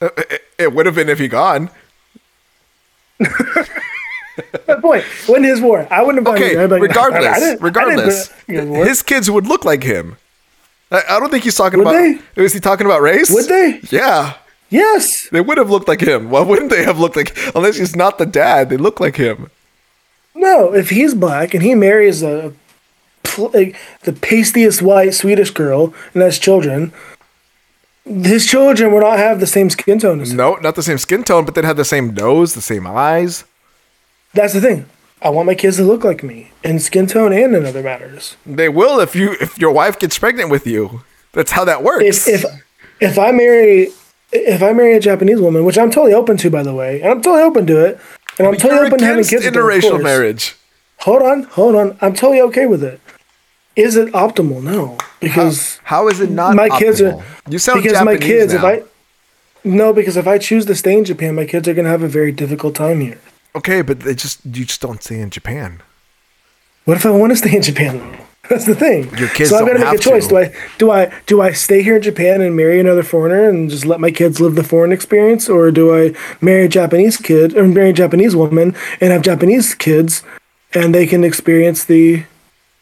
[0.00, 1.70] Uh, it, it would have been if he gone.
[4.66, 5.04] My point.
[5.28, 6.42] When his war, I wouldn't have gone.
[6.42, 6.78] Okay, either.
[6.80, 8.84] Like, regardless, I didn't- I didn't regardless, go to war.
[8.86, 10.16] his kids would look like him.
[10.92, 12.36] I, don't think he's talking Would about.
[12.36, 13.30] Was he talking about race?
[13.32, 13.80] Would they?
[13.90, 14.34] Yeah,
[14.70, 15.28] Yes.
[15.30, 16.30] they would have looked like him.
[16.30, 17.36] Why wouldn't they have looked like?
[17.54, 19.50] Unless he's not the dad, they look like him.
[20.34, 22.52] No, if he's black and he marries a
[23.38, 26.92] like, the pastiest white Swedish girl and has children,
[28.04, 30.36] his children will not have the same skin tone as him.
[30.38, 33.44] No, not the same skin tone, but they'd have the same nose, the same eyes.
[34.34, 34.86] That's the thing.
[35.24, 38.36] I want my kids to look like me in skin tone and in other matters.
[38.44, 41.02] They will if you if your wife gets pregnant with you.
[41.32, 42.26] That's how that works.
[42.26, 42.62] If if
[43.00, 43.90] if I marry
[44.32, 47.10] if I marry a Japanese woman, which I'm totally open to, by the way, and
[47.10, 48.00] I'm totally open to it,
[48.38, 49.44] and I'm totally open to having kids.
[49.44, 50.02] with her, of interracial course.
[50.02, 50.56] marriage.
[51.00, 51.96] Hold on, hold on.
[52.00, 53.00] I'm totally okay with it.
[53.76, 54.62] Is it optimal?
[54.62, 56.54] No, because How is it not?
[56.56, 58.52] my kids are You sound because Japanese my kids.
[58.54, 58.66] now.
[58.68, 58.88] If I
[59.64, 62.08] no, because if I choose to stay in Japan, my kids are gonna have a
[62.08, 63.18] very difficult time here.
[63.54, 65.82] Okay, but they just you just don't stay in Japan.
[66.84, 67.98] What if I want to stay in Japan?
[67.98, 68.24] though?
[68.48, 69.04] That's the thing.
[69.16, 70.26] Your kids so I've got to make a choice.
[70.26, 70.30] to.
[70.30, 73.70] Do I do I do I stay here in Japan and marry another foreigner and
[73.70, 77.56] just let my kids live the foreign experience, or do I marry a Japanese kid
[77.56, 80.24] or marry a Japanese woman and have Japanese kids,
[80.74, 82.24] and they can experience the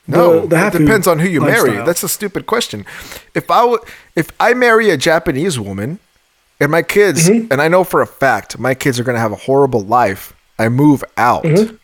[0.07, 1.73] No, the, the it depends on who you marry.
[1.85, 2.87] That's a stupid question.
[3.35, 3.83] If I w-
[4.17, 5.99] if I marry a Japanese woman,
[6.59, 7.53] and my kids, mm-hmm.
[7.53, 10.33] and I know for a fact my kids are going to have a horrible life,
[10.61, 11.45] I move out.
[11.45, 11.77] Mm-hmm.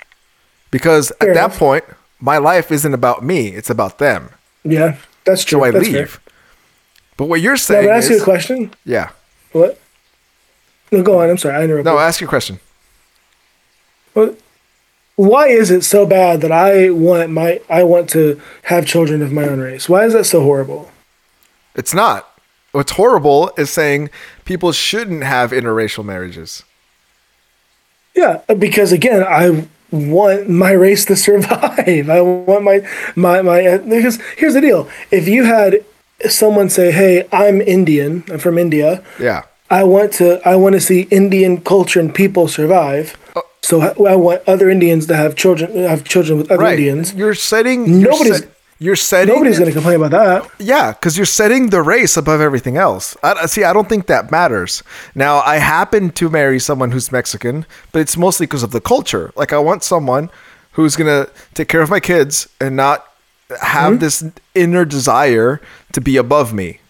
[0.70, 1.84] Because Fair at that point,
[2.20, 4.30] my life isn't about me, it's about them.
[4.64, 5.60] Yeah, that's true.
[5.60, 6.10] So I That's leave.
[6.10, 6.20] fair.
[7.16, 8.74] But what you're Now, saying but ask you a question.
[8.84, 9.10] yeah.
[9.52, 9.80] What?
[10.92, 11.30] No, go on.
[11.30, 11.54] I'm sorry.
[11.56, 11.86] I interrupted.
[11.86, 12.60] No, ask your question.
[14.12, 14.38] What-
[15.16, 19.32] Why is it so bad that I want my I want to have children of
[19.32, 19.88] my own race?
[19.88, 20.90] Why is that so horrible?
[21.74, 22.28] It's not.
[22.72, 24.10] What's horrible is saying
[24.44, 26.64] people shouldn't have interracial marriages.
[28.16, 32.08] Yeah, because again, I want my race to survive.
[32.10, 32.80] I want my
[33.14, 34.88] my my because here's the deal.
[35.10, 35.84] If you had
[36.28, 38.24] someone say, "Hey, I'm Indian.
[38.30, 39.02] I'm from India.
[39.20, 39.42] Yeah.
[39.68, 43.42] I want to I want to see Indian culture and people survive." Oh.
[43.62, 46.78] So I want other Indians to have children have children with other Right.
[46.78, 47.14] Indians.
[47.14, 47.86] You're setting.
[48.00, 48.48] You're, Nobody's- set-
[48.78, 49.34] you're setting.
[49.34, 50.50] Nobody's going to complain about that.
[50.58, 53.16] Yeah, because you're setting the race above everything else.
[53.22, 54.82] I, see, I don't think that matters.
[55.14, 59.32] Now, I happen to marry someone who's Mexican, but it's mostly because of the culture.
[59.36, 60.28] Like, I want someone
[60.72, 63.06] who's gonna take care of my kids and not
[63.62, 63.98] have Mm-hmm.
[64.00, 64.24] this
[64.54, 65.60] inner desire
[65.92, 66.80] to be above me.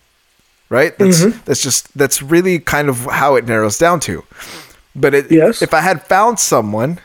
[0.68, 0.98] Right?
[0.98, 1.38] That's Mm-hmm.
[1.44, 4.24] that's just that's really kind of how it narrows down to.
[4.96, 5.62] But it, Yes.
[5.62, 6.98] if I had found someone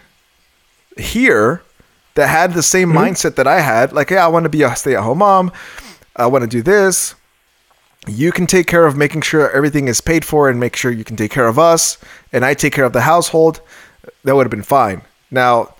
[0.97, 1.61] here
[2.15, 2.97] that had the same Mm-hmm.
[2.97, 5.51] mindset that I had, like, yeah, I want to be a stay at home mom,
[6.15, 7.15] I want to do this.
[8.07, 11.03] You can take care of making sure everything is paid for and make sure you
[11.03, 11.97] can take care of us,
[12.33, 13.61] and I take care of the household.
[14.23, 15.03] That would have been fine.
[15.29, 15.75] Now,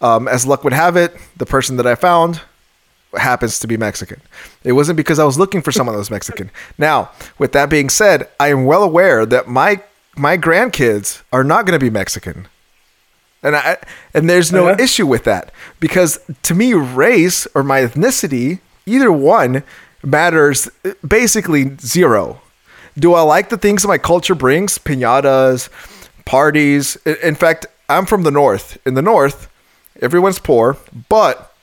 [0.00, 2.40] um, as luck would have it, the person that I found
[3.16, 4.20] happens to be Mexican.
[4.64, 6.50] It wasn't because I was looking for someone that was Mexican.
[6.78, 9.82] Now, with that being said, I am well aware that my
[10.16, 12.48] my grandkids are not going to be Mexican.
[13.42, 13.76] And I
[14.14, 14.76] and there's no Yeah.
[14.80, 19.62] issue with that because to me race or my ethnicity, either one
[20.02, 22.40] matters uh, basically zero.
[22.98, 24.78] Do I like the things that my culture brings?
[24.78, 25.68] Piñatas,
[26.24, 26.96] parties.
[27.22, 28.76] In fact, I'm from the north.
[28.84, 29.48] In the north,
[30.02, 30.76] everyone's poor,
[31.08, 31.54] but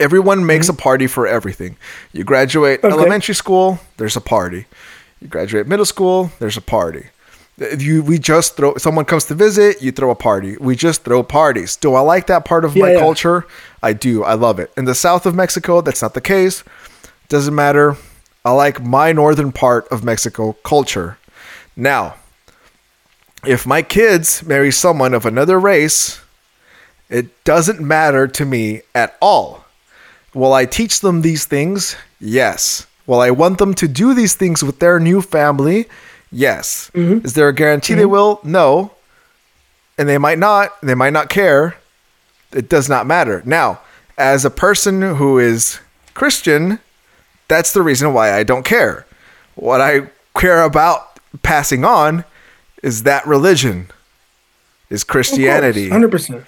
[0.00, 0.78] everyone makes mm-hmm.
[0.78, 1.76] a party for everything.
[2.12, 2.92] You graduate Okay.
[2.92, 4.66] elementary school, there's a party.
[5.20, 7.06] You graduate middle school, there's a party.
[7.78, 10.56] You we just throw someone comes to visit, you throw a party.
[10.60, 11.76] We just throw parties.
[11.76, 13.00] Do I like that part of my Yeah, yeah.
[13.00, 13.46] culture?
[13.82, 14.22] I do.
[14.24, 14.70] I love it.
[14.76, 16.62] In the south of Mexico, that's not the case.
[17.28, 17.96] Doesn't matter.
[18.44, 21.16] I like my northern part of Mexico culture.
[21.74, 22.16] Now,
[23.44, 26.20] if my kids marry someone of another race,
[27.08, 29.64] it doesn't matter to me at all.
[30.34, 31.96] Will I teach them these things?
[32.20, 32.86] Yes.
[33.06, 35.86] Will I want them to do these things with their new family?
[36.30, 36.90] Yes.
[36.94, 37.24] Mm-hmm.
[37.24, 38.10] Is there a guarantee they mm-hmm.
[38.10, 38.40] will?
[38.42, 38.92] No.
[39.98, 40.80] And they might not.
[40.82, 41.76] They might not care.
[42.52, 43.42] It does not matter.
[43.44, 43.80] Now,
[44.18, 45.80] as a person who is
[46.14, 46.78] Christian,
[47.48, 49.06] that's the reason why I don't care.
[49.54, 50.08] What I
[50.38, 52.24] care about passing on
[52.82, 53.88] is that religion,
[54.90, 55.88] is Christianity.
[55.88, 56.44] Hundred percent.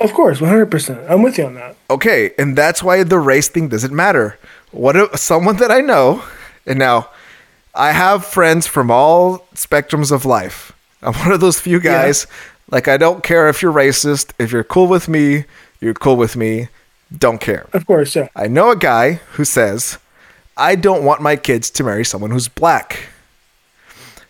[0.00, 1.00] Of course, one hundred percent.
[1.08, 1.76] I'm with you on that.
[1.88, 4.38] Okay, and that's why the race thing doesn't matter.
[4.72, 6.22] What if someone that I know,
[6.66, 7.08] and now
[7.76, 10.72] I have friends from all spectrums of life.
[11.02, 12.26] I'm one of those few guys.
[12.70, 14.32] Like I don't care if you're racist.
[14.38, 15.44] If you're cool with me,
[15.80, 16.68] you're cool with me.
[17.16, 17.68] Don't care.
[17.72, 18.28] Of course, yeah.
[18.34, 19.98] I know a guy who says,
[20.56, 23.10] I don't want my kids to marry someone who's black.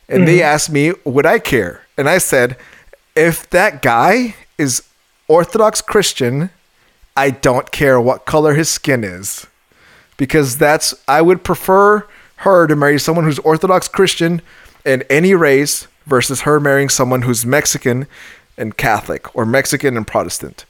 [0.08, 0.54] And they mm-hmm.
[0.54, 1.82] asked me, would I care?
[1.96, 2.56] And I said,
[3.14, 4.82] if that guy is
[5.28, 6.50] Orthodox Christian,
[7.16, 9.46] I don't care what color his skin is.
[10.16, 12.06] Because that's, I would prefer
[12.36, 14.42] her to marry someone who's Orthodox Christian
[14.84, 18.06] and any race versus her marrying someone who's Mexican
[18.56, 20.64] and Catholic or Mexican and Protestant.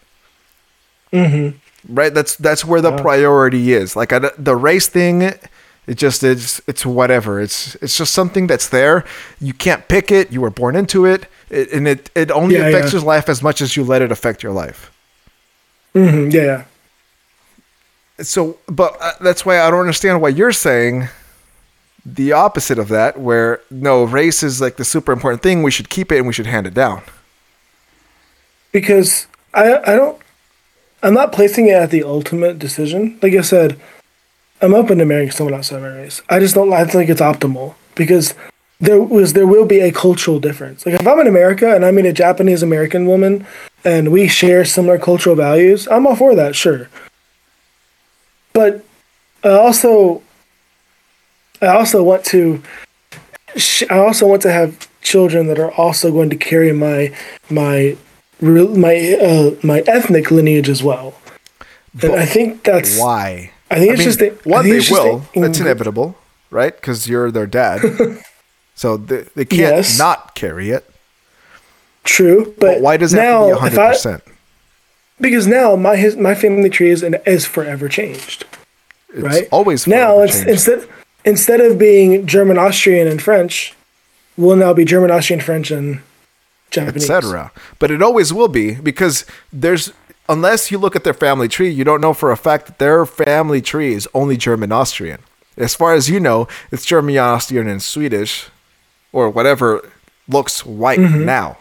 [1.13, 2.13] Right?
[2.13, 3.97] That's that's where the priority is.
[3.97, 7.41] Like I, the race thing it just is it's whatever.
[7.41, 9.05] It's it's just something that's there.
[9.41, 10.33] You can't pick it.
[10.33, 12.99] You were born into it, it and it it only Yeah, affects yeah.
[12.99, 14.91] your life as much as you let it affect your life.
[15.93, 16.65] Hmm yeah, yeah.
[18.25, 21.09] so but uh, that's why i don't understand why you're saying
[22.15, 25.91] the opposite of that where no race is like the super important thing we should
[25.91, 27.03] keep it and we should hand it down
[28.71, 30.21] because I I don't
[31.03, 33.19] I'm not placing it at the ultimate decision.
[33.23, 33.79] Like I said,
[34.61, 36.23] I'm open to marrying someone outside my race.
[36.29, 38.35] I just don't I think it's optimal because
[38.79, 40.87] there was there will be a cultural difference.
[40.87, 43.47] Like if I'm in America and I meet a Japanese American woman
[43.85, 46.89] and we share similar cultural values, I'm all for that, sure.
[48.53, 48.85] But
[49.43, 50.23] I also
[51.63, 52.63] I also want to
[53.57, 57.13] sh- I also want to have children that are also going to carry my
[57.51, 57.97] my
[58.41, 61.15] real my uh, my ethnic lineage as well.
[62.03, 65.03] And I think that's why I think it's just a- I one they it's just
[65.03, 66.17] will a- that's inevitable
[66.51, 67.81] right because you're their dad
[68.75, 69.99] So they, they can't Yes.
[69.99, 70.85] not carry it.
[72.05, 74.21] True, but, But why does it now, have to be if 100%?
[75.19, 78.45] because now my his, my family tree is is forever changed.
[79.15, 79.49] It's right?
[79.51, 80.51] always now it's changed.
[80.51, 80.89] instead
[81.27, 83.75] instead of being German, Austrian, and French,
[84.39, 86.01] will now be German, Austrian, French, and
[86.71, 87.03] Japanese.
[87.11, 87.53] etc.
[87.79, 89.93] But it always will be because there's
[90.29, 93.05] unless you look at their family tree, you don't know for a fact that their
[93.07, 95.21] family tree is only German Austrian.
[95.57, 98.49] As far as you know, it's German Austrian and Swedish
[99.13, 99.89] or whatever
[100.29, 101.25] looks white Mm-hmm.
[101.25, 101.57] now.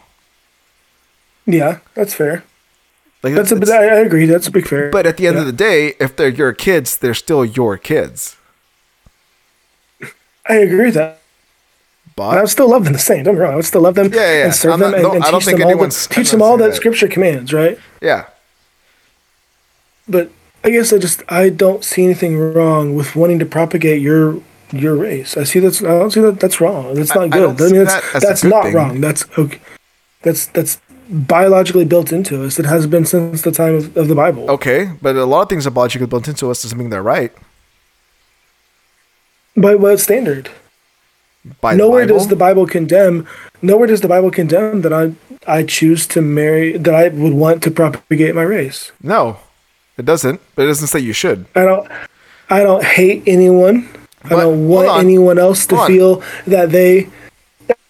[1.45, 2.43] Yeah, that's fair.
[3.23, 4.25] Like That's a I agree.
[4.25, 4.89] That's a big fair.
[4.89, 5.41] but at the end Yeah.
[5.41, 8.35] of the day, if they're your kids, they're still your kids.
[10.47, 11.19] I agree with that.
[12.17, 13.23] And I But would still love them the same.
[13.23, 13.53] Don't get me wrong.
[13.53, 14.43] I would still love them Yeah, yeah, yeah.
[14.45, 16.67] and serve I'm them not- and, and teach them all the, teach them all that,
[16.69, 16.75] that.
[16.75, 17.77] scripture commands, right?
[18.01, 18.25] yeah,
[20.07, 20.31] But
[20.63, 24.39] I guess I just I don't see anything wrong with wanting to propagate your
[24.71, 25.35] your race.
[25.37, 26.93] I see that's I don't see that that's wrong.
[26.95, 27.61] That's not I good.
[27.61, 28.73] I, see mean, that that's a that's not thing.
[28.75, 29.01] wrong.
[29.01, 29.59] That's okay.
[30.23, 32.57] That's that's biologically built into us.
[32.59, 34.49] It has been since the time of, of the Bible.
[34.51, 34.91] okay.
[35.01, 37.31] But a lot of things you could built into us doesn't mean they're right.
[39.55, 40.49] By what standard?
[41.61, 43.27] By nowhere does the Bible condemn.
[43.61, 45.13] Nowhere does the Bible condemn that I
[45.47, 48.91] I choose to marry that I would want to propagate my race.
[49.01, 49.37] no,
[49.97, 50.41] it doesn't.
[50.55, 51.45] But it doesn't say you should.
[51.55, 51.87] I don't
[52.49, 53.87] I don't hate anyone.
[54.25, 57.09] I don't want anyone else to feel that they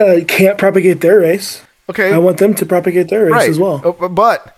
[0.02, 1.62] uh, can't propagate their race.
[1.90, 3.82] Okay, I want them to propagate their race as well.
[3.86, 4.58] Uh, But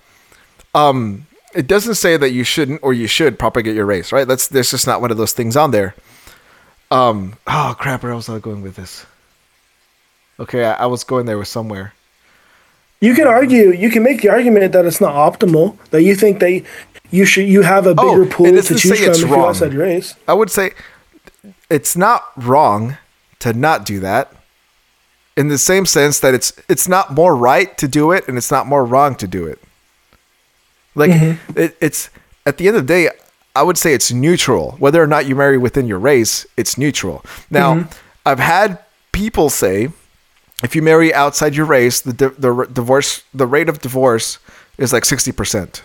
[0.74, 4.28] um, it doesn't say that you shouldn't or you should propagate your race, right?
[4.28, 5.94] That's there's just not one of those things on there.
[6.92, 7.36] Um.
[7.48, 8.04] Oh crap!
[8.04, 9.06] Where was I going with this?
[10.40, 11.94] Okay, I, I was going there with somewhere.
[13.02, 15.78] You can argue, you can make the argument that it's not optimal.
[15.92, 16.64] That you think that
[17.12, 19.50] you should you have a Oh, bigger it pool to choose from if wrong.
[19.50, 20.16] outside race.
[20.28, 20.72] I would say
[21.70, 22.98] it's not wrong
[23.40, 24.32] to not do that.
[25.36, 28.50] In the same sense that it's it's not more right to do it and it's
[28.50, 29.60] not more wrong to do it.
[30.96, 31.60] Like Mm-hmm.
[31.60, 32.10] it, it's
[32.46, 33.10] at the end of the day,
[33.60, 34.72] I would say it's neutral.
[34.80, 37.24] Whether or not you marry within your race, it's neutral.
[37.50, 37.92] Now, Mm-hmm.
[38.30, 38.80] I've had
[39.12, 39.90] people say
[40.64, 44.40] if you marry outside your race, the di- the r- divorce the rate of divorce
[44.78, 45.82] is like sixty percent.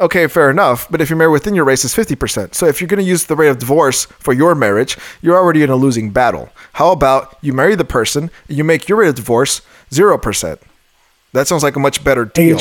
[0.00, 0.88] Okay, fair enough.
[0.90, 2.54] But if you marry within your race, it's 50%.
[2.54, 5.62] So if you're going to use the rate of divorce for your marriage, you're already
[5.62, 6.50] in a losing battle.
[6.74, 10.58] How about you marry the person, you make your rate of divorce 0%?
[11.34, 12.58] That sounds like a much better deal.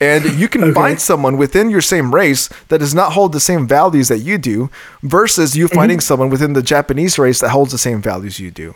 [0.00, 0.72] And you can Okay.
[0.72, 4.38] find someone within your same race that does not hold the same values that you
[4.38, 4.70] do
[5.02, 5.74] versus you Mm-hmm.
[5.76, 8.74] finding someone within the Japanese race that holds the same values you do.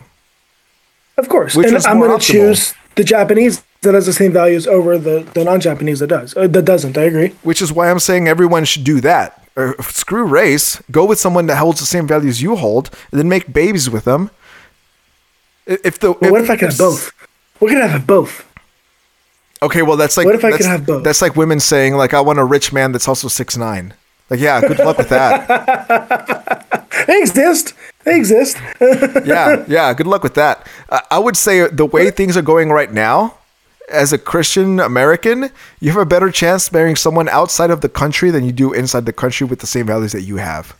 [1.17, 1.55] Of course.
[1.55, 5.25] Which and I'm going to choose the Japanese that has the same values over the,
[5.33, 6.35] the non-Japanese that does.
[6.35, 6.97] Uh, that doesn't.
[6.97, 7.29] I agree.
[7.43, 9.39] Which is why I'm saying everyone should do that.
[9.55, 10.81] Or screw race.
[10.91, 14.03] Go with someone that holds the same values you hold, and then make babies with
[14.05, 14.31] them.
[15.65, 17.11] If the But what if I could have both?
[17.59, 18.43] Could I have both?
[19.63, 21.03] Okay, well that's like What if I could that's- have both?
[21.03, 23.93] That's like women saying like I want a rich man that's also six nine.
[24.29, 26.59] Like yeah, good luck with that.
[27.07, 27.73] They exist.
[28.05, 28.55] They exist.
[29.25, 30.65] yeah, yeah, good luck with that.
[30.89, 33.35] I I would say the way things are going right now,
[33.89, 35.49] as a Christian American,
[35.81, 39.05] you have a better chance marrying someone outside of the country than you do inside
[39.05, 40.77] the country with the same values that you have.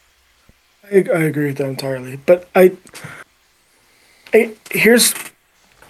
[0.91, 2.15] I, I agree with that entirely.
[2.25, 2.71] But I,
[4.33, 5.13] I here's,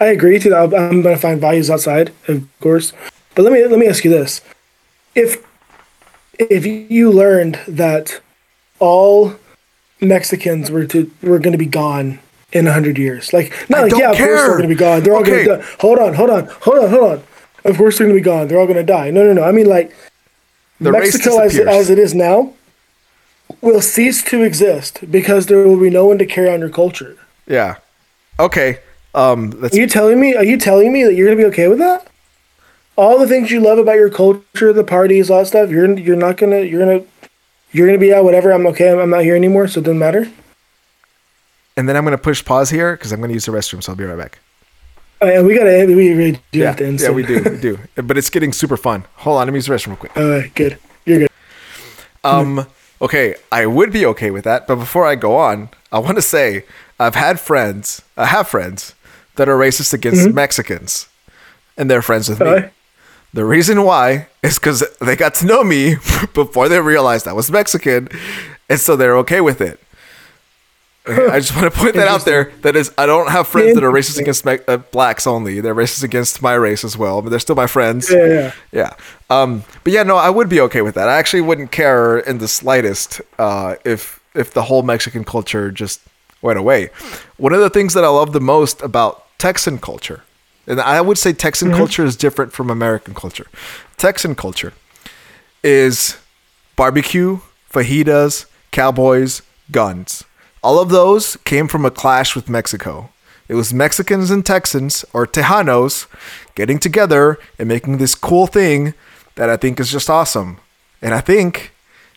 [0.03, 0.61] I agree to that.
[0.73, 2.93] I'm going to find values outside, of course.
[3.35, 4.41] But let me let me ask you this:
[5.15, 5.29] if
[6.37, 8.19] if you learned that
[8.79, 9.35] all
[10.01, 12.19] Mexicans were to were going to be gone
[12.51, 15.03] in hundred years, like not I like yeah, of course they're going to be gone.
[15.03, 15.45] They're all Okay.
[15.45, 15.75] going to die.
[15.79, 17.23] Hold on, hold on, hold on, hold on.
[17.65, 18.47] Of course they're going to be gone.
[18.47, 19.09] They're all going to die.
[19.09, 19.43] No, no, no.
[19.43, 19.95] I mean like
[20.81, 22.53] The Mexico as, as it is now
[23.61, 27.17] will cease to exist because there will be no one to carry on your culture.
[27.47, 27.77] Yeah.
[28.39, 28.79] Okay.
[29.15, 29.51] Um.
[29.51, 30.35] That's Are you telling me?
[30.35, 32.07] Are you telling me that you're gonna be okay with that?
[32.95, 35.69] All the things you love about your culture, the parties, all that stuff.
[35.69, 37.03] You're you're not gonna you're gonna
[37.71, 38.51] you're gonna be out whatever.
[38.51, 38.91] I'm okay.
[38.91, 40.27] I'm, I'm not here anymore, so it doesn't matter.
[41.75, 43.83] and then I'm gonna push pause here because I'm gonna use the restroom.
[43.83, 44.39] So I'll be right back.
[45.21, 46.67] Uh, and we gotta we really do Yeah.
[46.67, 46.99] have to end.
[46.99, 47.41] Yeah, we do.
[47.43, 47.79] We do.
[48.03, 49.05] But it's getting super fun.
[49.17, 49.47] Hold on.
[49.47, 50.17] Let me use the restroom real quick.
[50.17, 50.77] All right, good.
[51.05, 51.29] You're good.
[52.23, 52.67] Um,
[53.01, 56.21] okay, I would be okay with that, but before I go on, I want to
[56.21, 56.63] say
[56.99, 58.93] I've had friends, I have friends
[59.35, 61.07] that are racist against Mexicans,
[61.77, 62.45] and they're friends with me.
[63.33, 65.95] The reason why is because they got to know me
[66.33, 68.09] before they realized I was Mexican,
[68.69, 69.79] and so they're okay with it.
[71.05, 72.53] I just want to point that out there.
[72.61, 75.59] That is, I don't have friends that are racist against me- uh, blacks only.
[75.59, 78.09] They're racist against my race as well, but they're still my friends.
[78.09, 78.51] Yeah, yeah.
[78.71, 78.93] Yeah.
[79.29, 81.09] Um, but yeah, no, I would be okay with that.
[81.09, 85.99] I actually wouldn't care in the slightest uh, if if the whole Mexican culture just
[86.41, 86.89] went away.
[87.35, 90.23] One of the things that I love the most about Texan culture,
[90.65, 91.77] and I would say Texan mm-hmm.
[91.77, 93.47] culture is different from American culture.
[93.97, 94.71] Texan culture
[95.61, 96.17] is
[96.77, 100.23] barbecue, fajitas, cowboys, guns.
[100.63, 103.09] All of those came from a clash with Mexico.
[103.49, 106.07] It was Mexicans and Texans, or Tejanos,
[106.55, 108.93] getting together and making this cool thing
[109.35, 110.59] that I think is just awesome.
[111.01, 111.73] And I think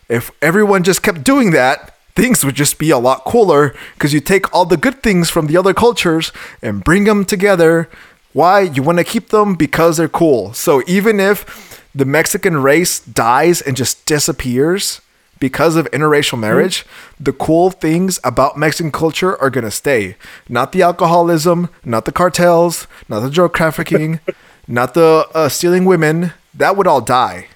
[0.07, 4.19] if everyone just kept doing that, things would just be a lot cooler because you
[4.19, 6.31] take all the good things from the other cultures
[6.63, 7.87] and bring them together.
[8.33, 8.61] Why?
[8.61, 10.51] You want to keep them because they're cool.
[10.53, 14.99] So even if the Mexican race dies and just disappears
[15.39, 16.87] because of interracial marriage,
[17.19, 20.15] the cool things about Mexican culture are going to stay.
[20.49, 24.19] Not the alcoholism, not the cartels, not the drug trafficking,
[24.67, 26.33] not the uh, stealing women.
[26.51, 27.49] That would all die.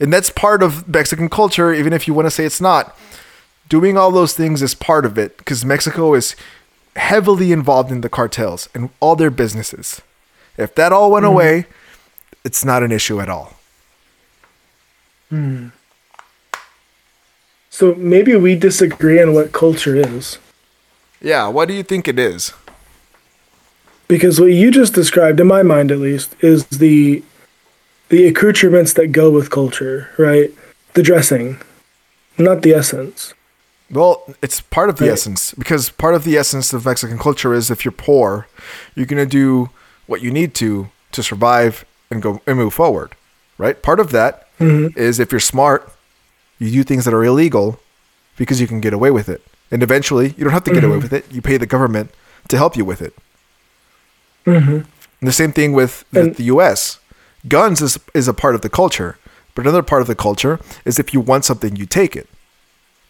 [0.00, 2.98] And that's part of Mexican culture, even if you want to say it's not.
[3.68, 6.36] Doing all those things is part of it because Mexico is
[6.96, 10.02] heavily involved in the cartels and all their businesses.
[10.58, 11.34] If that all went mm-hmm.
[11.34, 11.66] away,
[12.44, 13.54] it's not an issue at all.
[15.30, 15.68] Hmm.
[17.70, 20.38] So maybe we disagree on what culture is.
[21.22, 22.52] Yeah, what do you think it is?
[24.08, 27.22] Because what you just described, in my mind at least, is the
[28.10, 30.50] the accoutrements that go with culture, right?
[30.92, 31.62] The dressing,
[32.36, 33.32] not the essence.
[33.92, 35.12] Well, it's part of the Right.
[35.12, 38.46] essence because part of the essence of Mexican culture is if you're poor,
[38.94, 39.68] you're gonna do
[40.06, 43.14] what you need to to survive and go and move forward,
[43.58, 43.82] right?
[43.82, 44.98] Part of that mm-hmm.
[44.98, 45.92] is if you're smart,
[46.58, 47.80] you do things that are illegal
[48.38, 50.94] because you can get away with it, and eventually you don't have to get away
[50.94, 51.02] mm-hmm.
[51.02, 51.30] with it.
[51.30, 52.10] You pay the government
[52.48, 53.14] to help you with it.
[54.46, 54.88] Mm-hmm.
[55.20, 56.98] And the same thing with the, And- the U.S.
[57.46, 59.18] Guns is is a part of the culture,
[59.54, 62.28] but another part of the culture is if you want something, you take it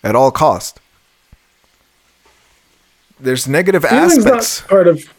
[0.03, 0.81] at all cost.
[3.21, 4.61] There's negative Stealing's aspects.
[4.63, 5.13] not part of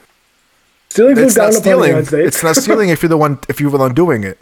[0.89, 2.05] stealing It's not stealing.
[2.11, 4.39] It's not stealing if you're the one if you're the one doing it.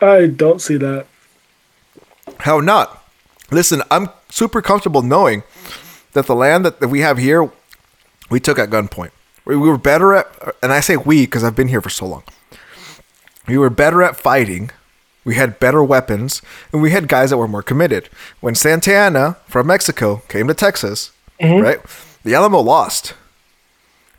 [0.00, 1.06] I don't see that.
[2.38, 3.04] How not?
[3.50, 5.42] Listen, I'm super comfortable knowing
[6.12, 7.50] that the land that, that we have here,
[8.30, 9.10] we took at gunpoint.
[9.44, 10.26] We, we were better at,
[10.62, 12.22] and I say we because I've been here for so long.
[13.46, 14.70] We were better at fighting.
[15.24, 16.40] We had better weapons,
[16.72, 18.08] and we had guys that were more committed.
[18.40, 21.62] When Santa Anna from Mexico came to Texas, mm-hmm.
[21.62, 21.80] right?
[22.24, 23.14] The Alamo lost,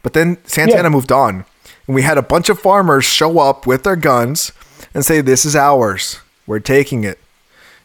[0.03, 0.89] but then Santa Anna Yeah.
[0.89, 1.45] moved on,
[1.87, 4.51] and we had a bunch of farmers show up with their guns
[4.93, 6.19] and say, "This is ours.
[6.45, 7.19] We're taking it.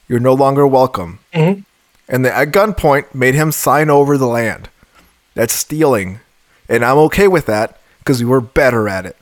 [0.09, 1.60] You're no longer welcome." Mm-hmm.
[2.09, 4.68] And the, at gunpoint made him sign over the land.
[5.34, 6.20] That's stealing,
[6.68, 9.16] and I'm okay with that because we were better at it.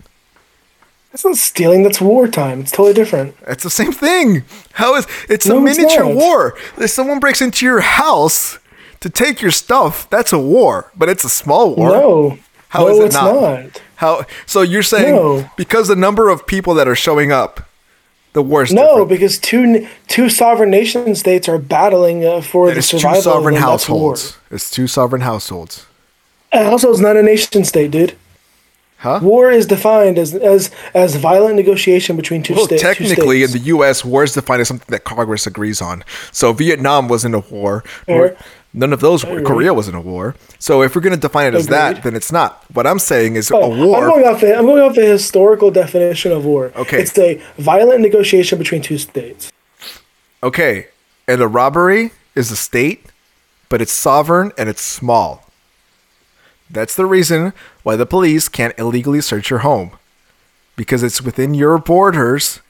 [1.14, 1.84] That's not stealing.
[1.84, 2.62] That's wartime.
[2.62, 3.36] It's totally different.
[3.46, 4.42] It's the same thing.
[4.72, 6.16] How is it's a No, it's miniature not.
[6.16, 6.58] war?
[6.76, 8.58] If someone breaks into your house
[8.98, 11.90] to take your stuff, that's a war, but it's a small war.
[11.90, 12.38] No.
[12.70, 13.32] How no, is it it's not?
[13.40, 13.82] not.
[13.94, 14.26] How?
[14.44, 15.48] So you're saying No.
[15.56, 17.60] because the number of people that are showing up,
[18.32, 19.08] the is No, different.
[19.10, 23.54] because two two sovereign nation states are battling uh, for the It's two survival sovereign
[23.54, 23.70] of them.
[23.70, 24.10] That's war.
[24.14, 24.36] households.
[24.50, 25.86] It's two sovereign households.
[26.52, 28.16] A it's not a nation state, dude.
[29.04, 29.20] Huh?
[29.22, 32.80] War is defined as as as violent negotiation between two Well, states.
[32.82, 36.02] technically, two in the U.S., war is defined as something that Congress agrees on.
[36.32, 37.84] So Vietnam wasn't a war.
[38.08, 38.34] Or
[38.72, 39.42] none of those were.
[39.42, 40.34] Korea wasn't a war.
[40.58, 42.64] So if we're going to define it as that, then it's not.
[42.72, 43.98] What I'm saying is Oh, a war.
[44.04, 46.72] I'm going off the I'm going off the historical definition of war.
[46.74, 47.02] Okay.
[47.02, 49.52] it's a violent negotiation between two states.
[50.42, 50.86] Okay,
[51.28, 53.04] and a robbery is a state,
[53.68, 55.44] but it's sovereign and it's small.
[56.70, 57.52] That's the reason
[57.84, 59.92] why the police can't illegally search your home.
[60.74, 62.60] Because it's within your borders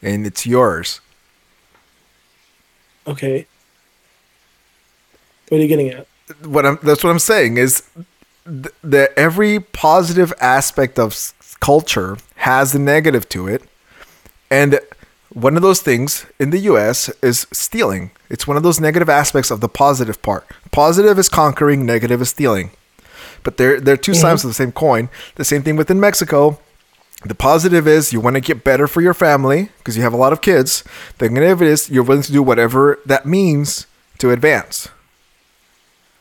[0.00, 1.00] and it's yours.
[3.08, 3.46] Okay.
[5.48, 6.06] What are you getting at?
[6.44, 7.82] What I'm that's what I'm saying is
[8.46, 13.64] th- that every positive aspect of s- culture has a negative to it.
[14.48, 14.78] And
[15.32, 18.12] one of those things in the US is stealing.
[18.28, 20.46] It's one of those negative aspects of the positive part.
[20.70, 22.70] Positive is conquering, negative is stealing.
[23.42, 25.08] But they're they're 2 sides of the same coin.
[25.36, 26.58] The same thing within Mexico.
[27.24, 30.16] The positive is you want to get better for your family because you have a
[30.16, 30.84] lot of kids.
[31.18, 33.86] The negative is you're willing to do whatever that means
[34.18, 34.88] to advance.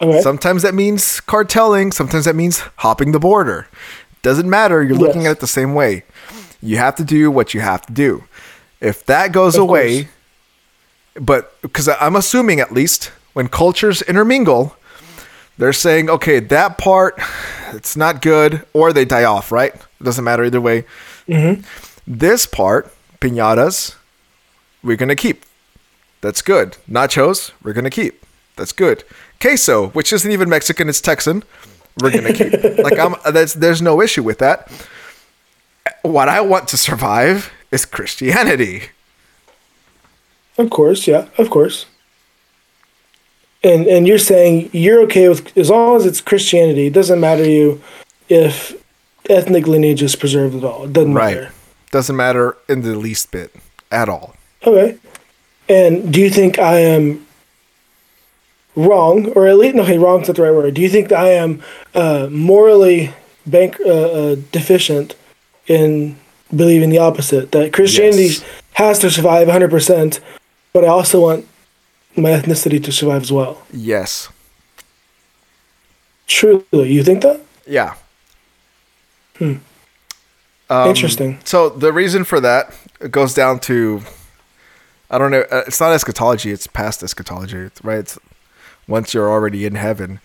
[0.01, 0.21] Okay.
[0.21, 1.91] Sometimes that means cartelling.
[1.91, 3.67] Sometimes that means hopping the border.
[4.21, 4.83] Doesn't matter.
[4.83, 6.03] You're looking at it the same way.
[6.61, 8.25] You have to do what you have to do.
[8.81, 11.25] If that goes Of away, course.
[11.25, 14.75] but because I'm assuming at least when cultures intermingle,
[15.59, 17.19] they're saying, okay, that part,
[17.73, 19.75] it's not good, or they die off, right?
[19.75, 20.85] It doesn't matter either way.
[21.27, 21.61] Mm-hmm.
[22.07, 23.95] This part, pinatas,
[24.81, 25.45] we're going to keep.
[26.21, 26.77] That's good.
[26.89, 28.25] Nachos, we're going to keep.
[28.55, 29.03] That's good.
[29.39, 31.43] Queso, which isn't even Mexican, it's Texan.
[32.01, 32.53] We're gonna keep
[32.83, 33.15] like I'm.
[33.31, 34.71] That's there's no issue with that.
[36.01, 38.83] What I want to survive is Christianity.
[40.57, 41.85] Of course, yeah, of course.
[43.63, 46.87] And and you're saying you're okay with as long as it's Christianity.
[46.87, 47.81] It doesn't matter to you
[48.29, 48.73] if
[49.29, 50.85] ethnic lineage is preserved at all.
[50.85, 51.35] It doesn't Right.
[51.35, 51.51] matter.
[51.91, 53.53] Doesn't matter in the least bit
[53.91, 54.35] at all.
[54.65, 54.95] Okay.
[55.67, 57.25] And do you think I am
[58.75, 60.73] wrong, or at least okay, wrong's not the right word?
[60.73, 61.61] Do you think that I am
[61.93, 63.11] uh, morally
[63.45, 65.15] bank uh, uh, deficient
[65.67, 66.15] in
[66.55, 67.51] believing the opposite?
[67.51, 68.43] That Christianity Yes.
[68.73, 70.19] has to survive 100, percent
[70.73, 71.45] but I also want
[72.21, 73.61] my ethnicity to survive as well.
[73.71, 74.29] Yes.
[76.27, 77.41] Truly, you think that?
[77.65, 77.95] Yeah.
[79.41, 79.61] Um,
[80.69, 81.39] Interesting.
[81.43, 82.75] So the reason for that
[83.09, 84.01] goes down to,
[85.09, 85.45] I don't know.
[85.51, 86.51] Uh, it's not eschatology.
[86.51, 87.99] It's past eschatology, right?
[87.99, 88.19] It's
[88.87, 90.19] once you're already in heaven.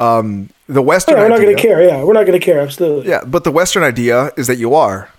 [0.00, 1.16] Um, the Western.
[1.16, 1.82] Yeah, we're not going to care.
[1.82, 2.60] Yeah, we're not going to care.
[2.60, 3.08] Absolutely.
[3.08, 5.10] Yeah, but the Western idea is that you are.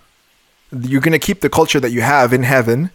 [0.72, 2.90] You're going to keep the culture that you have in heaven,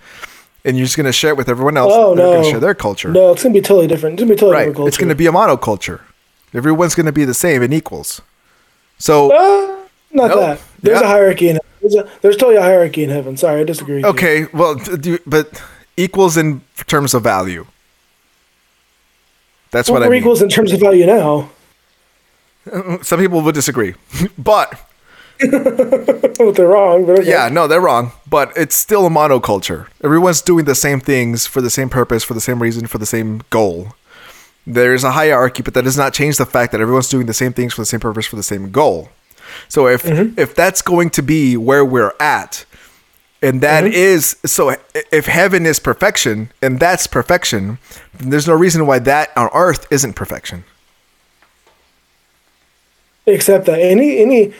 [0.66, 1.92] and you're just going to share it with everyone else.
[1.96, 2.32] Oh They're no.
[2.34, 3.10] going to share their culture.
[3.12, 4.14] No, it's going to be totally different.
[4.14, 4.60] It's going to be totally right.
[4.62, 4.88] different culture.
[4.90, 6.02] It's going to be a monoculture.
[6.54, 8.22] Everyone's going to be the same and equals.
[8.98, 10.40] So Uh, not Nope.
[10.40, 10.60] that.
[10.82, 11.06] There's Yeah.
[11.06, 13.38] a hierarchy in there's, a, there's totally a hierarchy in heaven.
[13.38, 13.96] Sorry, I disagree.
[13.96, 14.10] with you.
[14.10, 15.62] okay, well, do, but
[15.96, 17.66] equals in terms of value.
[19.72, 20.20] That's Well, what I mean.
[20.20, 21.50] equals in terms of value now.
[23.02, 23.94] Some people would disagree,
[24.38, 24.87] but
[25.40, 27.30] If they're wrong, but okay.
[27.30, 28.12] yeah, no, they're wrong.
[28.30, 29.88] But it's still a monoculture.
[30.04, 33.06] Everyone's doing the same things for the same purpose, for the same reason, for the
[33.06, 33.94] same goal.
[34.66, 37.54] There's a hierarchy, but that does not change the fact that everyone's doing the same
[37.54, 39.10] things for the same purpose, for the same goal.
[39.70, 40.38] So if mm-hmm.
[40.40, 42.66] if that's going to be where we're at,
[43.42, 43.94] and that mm-hmm.
[43.94, 44.76] is so,
[45.12, 47.78] if heaven is perfection and that's perfection,
[48.16, 50.64] then there's no reason why that on earth isn't perfection.
[53.26, 54.54] Except that any any,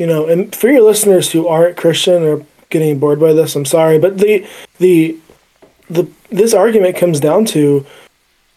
[0.00, 3.66] you know, and for your listeners who aren't Christian or getting bored by this, I'm
[3.66, 4.48] sorry, but the
[4.78, 5.18] the
[5.90, 7.84] the this argument comes down to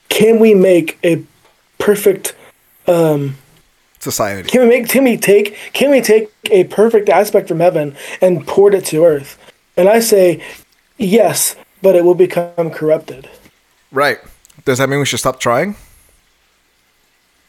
[0.07, 1.21] can we make a
[1.79, 2.33] perfect
[2.87, 3.35] um,
[3.99, 4.49] Society.
[4.49, 8.47] Can we make can we take can we take a perfect aspect from heaven and
[8.47, 9.37] port it to earth?
[9.75, 10.41] And I say
[10.97, 13.29] yes, but it will become corrupted.
[13.91, 14.19] Right.
[14.63, 15.75] Does that mean we should stop trying?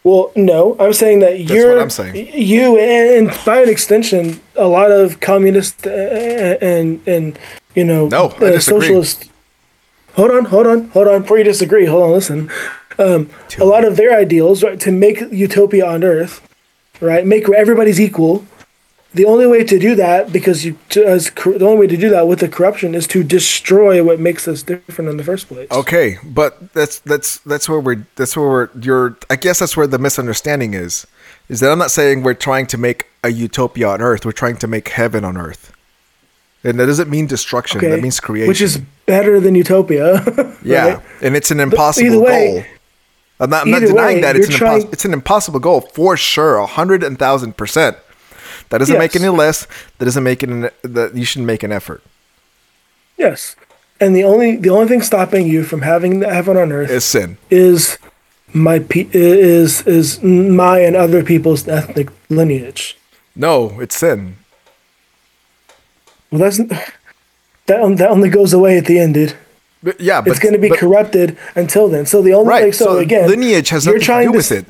[0.05, 2.29] Well, no, I'm saying that you're what I'm saying.
[2.35, 7.39] you and by an extension, a lot of communist uh, and and
[7.75, 9.31] you know No, uh, socialist.
[10.15, 11.23] Hold on, hold on, hold on.
[11.23, 12.51] Before you disagree, hold on, listen.
[12.99, 16.47] Um, a lot of their ideals, right, to make utopia on Earth,
[17.01, 18.47] right, make everybody's equal.
[19.15, 21.97] The only way to do that, because you, to, as cor- the only way to
[21.97, 25.47] do that with the corruption is to destroy what makes us different in the first
[25.47, 25.71] place.
[25.71, 29.87] Okay, but that's that's that's where we're that's where we're you're I guess that's where
[29.87, 31.07] the misunderstanding is.
[31.49, 34.57] Is that I'm not saying we're trying to make a utopia on earth, we're trying
[34.57, 35.73] to make heaven on earth.
[36.65, 38.49] And that doesn't mean destruction, that means creation.
[38.49, 40.25] which is better than utopia.
[40.65, 41.03] yeah, right?
[41.23, 42.65] and it's an impossible either way- goal.
[43.41, 46.17] I'm not, I'm not denying way, that it's an, impos- it's an impossible goal for
[46.17, 47.97] sure, a hundred and thousand percent.
[48.71, 49.23] That doesn't make Yes.
[49.23, 49.67] any less.
[49.99, 52.03] That doesn't make it an, that you shouldn't make an effort.
[53.17, 53.55] Yes,
[54.01, 57.05] and the only the only thing stopping you from having the heaven on earth is
[57.05, 57.37] sin.
[57.51, 57.99] is
[58.53, 62.97] my pe- is is my and other people's ethnic lineage.
[63.37, 64.37] No, it's sin.
[66.31, 66.59] Well, that's
[67.67, 69.35] that on- that only goes away at the end, dude.
[69.83, 72.07] But yeah, but It's going to be but- corrupted until then.
[72.07, 72.65] So the only Right.
[72.65, 74.65] like, so, so again, lineage has nothing to do with to- it.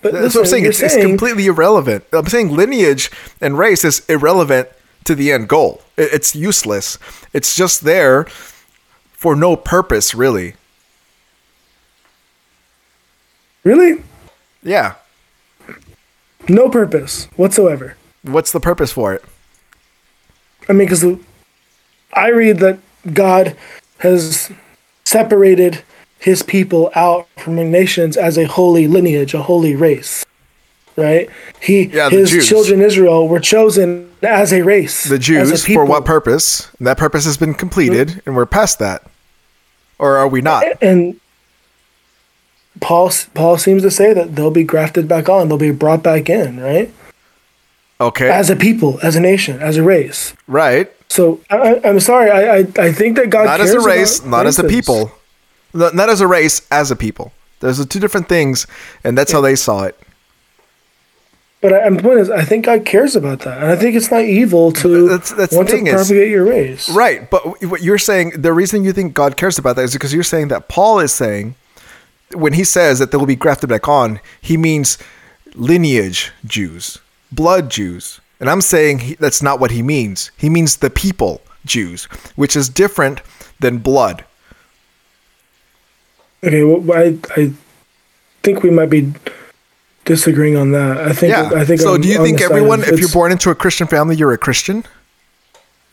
[0.00, 0.64] But That's listen, what I'm saying.
[0.66, 2.04] It's, it's completely irrelevant.
[2.12, 3.10] I'm saying lineage
[3.40, 4.68] and race is irrelevant
[5.04, 5.82] to the end goal.
[5.96, 6.98] It's useless.
[7.32, 8.24] It's just there
[9.12, 10.54] for no purpose, really.
[13.64, 14.02] really
[14.62, 14.94] Yeah.
[16.48, 17.96] no purpose whatsoever.
[18.22, 19.24] What's the purpose for it?
[20.68, 21.04] I mean, because
[22.12, 22.78] I read that
[23.12, 23.56] God
[23.98, 24.52] has
[25.04, 25.82] separated
[26.18, 30.24] his people out from the nations as a holy lineage, a holy race.
[30.96, 31.30] Right?
[31.60, 32.48] He Yeah, his Jews.
[32.48, 35.04] children Israel were chosen as a race.
[35.04, 36.68] The Jews, for what purpose?
[36.78, 39.04] And that purpose has been completed, and we're past that.
[40.00, 40.64] Or are we not?
[40.82, 41.20] And
[42.80, 46.28] Paul Paul seems to say that they'll be grafted back on, they'll be brought back
[46.28, 46.92] in, right?
[48.00, 48.28] Okay.
[48.30, 50.34] As a people, as a nation, as a race.
[50.46, 50.92] right.
[51.10, 54.46] So I, I'm sorry, I, I I think that God Not as a race, not
[54.46, 55.10] as a people.
[55.74, 57.32] Not as a race, as a people.
[57.60, 58.66] Those are two different things,
[59.04, 59.98] and that's how they saw it.
[61.60, 64.10] But I, my point is, I think God cares about that, and I think it's
[64.12, 66.88] not evil to That's- that's the want to is- propagate your race.
[66.88, 70.14] Right, but what you're saying, the reason you think God cares about that is because
[70.14, 71.56] you're saying that Paul is saying
[72.32, 74.98] when he says that they will be grafted back on, he means
[75.54, 76.98] lineage Jews,
[77.32, 78.20] blood Jews.
[78.38, 80.30] And I'm saying he, that's not what he means.
[80.36, 82.04] He means the people Jews,
[82.36, 83.20] which is different
[83.58, 84.24] than blood.
[86.44, 87.52] Okay, well, I I
[88.42, 89.12] think we might be
[90.04, 90.98] disagreeing on that.
[90.98, 91.50] I think Yeah.
[91.54, 91.80] I think.
[91.80, 94.38] so I'm do you think everyone, if you're born into a Christian family, you're a
[94.38, 94.84] Christian?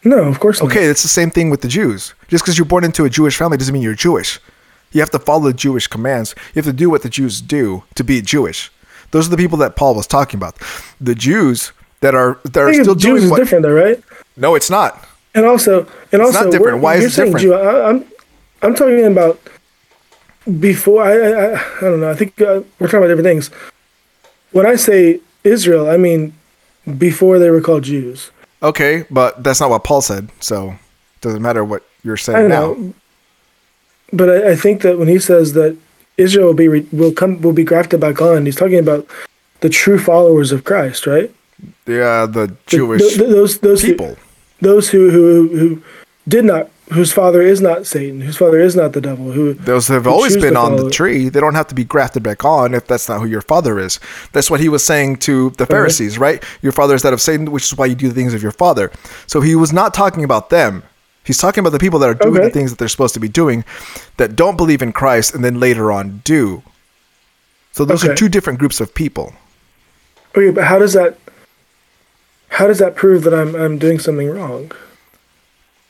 [0.04, 0.72] No, of course not.
[0.72, 2.14] Okay, it's the same thing with the Jews.
[2.28, 4.40] Just because you're born into a Jewish family doesn't mean you're Jewish.
[4.92, 6.36] You have to follow the Jewish commands.
[6.54, 8.72] You have to do what the Jews do to be Jewish.
[9.12, 10.56] Those are the people that Paul was talking about.
[11.02, 13.38] The Jews that are that are still Jews doing is what.
[13.40, 14.02] different though, right?
[14.38, 15.06] No, it's not.
[15.34, 15.80] And also,
[16.12, 16.82] and It's also, not different.
[16.82, 17.42] Why is it different?
[17.42, 18.06] Jew, I, I'm,
[18.62, 19.40] I'm talking about
[20.60, 21.04] before.
[21.04, 22.10] I, I, I, don't know.
[22.10, 23.50] I think uh, we're talking about different things.
[24.52, 26.34] When I say Israel, I mean
[26.98, 28.32] before they were called Jews.
[28.62, 30.30] Okay, but that's not what Paul said.
[30.40, 32.74] So it doesn't matter what you're saying now.
[32.74, 32.94] know,
[34.14, 35.76] but I, I think that when he says that
[36.18, 39.06] Israel will be re, will come will be grafted back on, he's talking about
[39.62, 41.34] the true followers of Christ, right?
[41.88, 44.16] Yeah, the The- Jewish th- those those who- people.
[44.62, 45.82] those who who who
[46.28, 49.88] did not, whose father is not Satan, whose father is not the devil, who Those
[49.88, 51.30] have who always been on the tree.
[51.30, 54.00] They don't have to be grafted back on if that's not who your father is.
[54.34, 56.44] That's what he was saying to the Pharisees, right?
[56.62, 58.52] Your father is that of Satan, which is why you do the things of your
[58.52, 58.92] father.
[59.26, 60.84] So he was not talking about them.
[61.24, 62.46] He's talking about the people that are doing Okay.
[62.46, 63.66] the things that they're supposed to be doing
[64.18, 66.62] that don't believe in Christ and then later on do.
[67.72, 69.34] So those are two different groups of people.
[70.38, 71.18] Okay, but how does that
[72.50, 74.72] how does that prove that I'm I'm doing something wrong?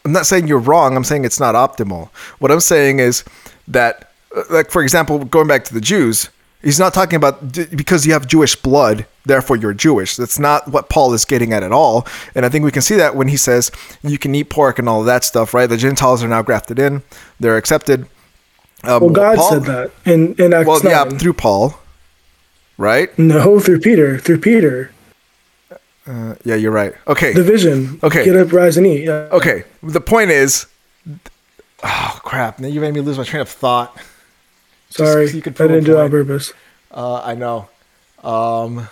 [0.06, 0.96] I'm not saying you're wrong.
[0.96, 2.10] I'm saying it's not optimal.
[2.40, 3.24] What I'm saying is
[3.68, 6.30] that, uh, like, for example, going back to the Jews,
[6.62, 10.16] he's not talking about because you have Jewish blood, therefore you're Jewish.
[10.16, 12.06] That's not what Paul is getting at at all.
[12.36, 13.72] And I think we can see that when he says
[14.04, 15.68] you can eat pork and all of that stuff, right?
[15.68, 17.02] The Gentiles are now grafted in,
[17.40, 18.02] they're accepted.
[18.84, 21.80] Um, Well, God Paul- said that in in Acts Well, yeah, through Paul,
[22.78, 23.18] right?
[23.18, 24.92] no, through Peter, through Peter,
[26.08, 26.94] Yeah, you're right.
[27.08, 27.34] Okay.
[27.34, 28.00] the vision.
[28.04, 28.26] Okay.
[28.26, 29.06] get up, rise, and eat.
[29.06, 29.30] Yeah.
[29.32, 29.64] Okay.
[29.82, 30.68] The point is,
[31.84, 32.60] oh crap!
[32.60, 33.98] Now you made me lose my train of thought.
[34.90, 36.54] Sorry, you could I didn't do it on purpose.
[36.92, 37.68] Uh, I know.
[38.24, 38.88] Um,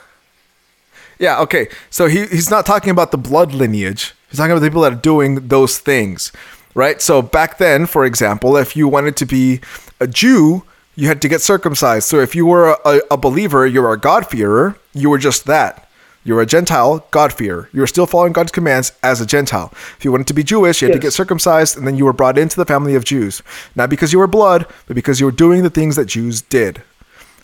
[1.19, 1.67] yeah, okay.
[1.89, 4.13] So he, he's not talking about the blood lineage.
[4.29, 6.31] He's talking about the people that are doing those things,
[6.75, 7.01] right?
[7.01, 9.61] So back then, for example, if you wanted to be
[9.99, 10.63] a Jew,
[10.95, 12.07] you had to get circumcised.
[12.07, 15.87] So if you were a, a believer, you were a God-fearer, you were just that.
[16.25, 17.69] You were a Gentile, God-fearer.
[17.73, 19.71] You were still following God's commands as a Gentile.
[19.97, 22.13] If you wanted to be Jewish, you had to get circumcised, and then you were
[22.13, 23.41] brought into the family of Jews.
[23.75, 26.81] Not because you were blood, but because you were doing the things that Jews did.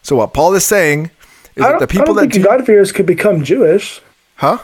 [0.02, 1.12] So what Paul is saying
[1.56, 4.02] is that the people I don't that think do, God-fearers could become Jewish.
[4.36, 4.60] huh?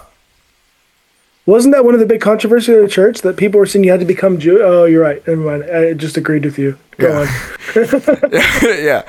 [1.46, 3.92] Wasn't that one of the big controversies of the church that people were saying you
[3.92, 4.62] had to become Jew?
[4.64, 5.26] Oh, you're right.
[5.28, 5.64] Never mind.
[5.66, 6.78] I just agreed with you.
[6.98, 7.28] Go on.
[8.64, 9.04] yeah.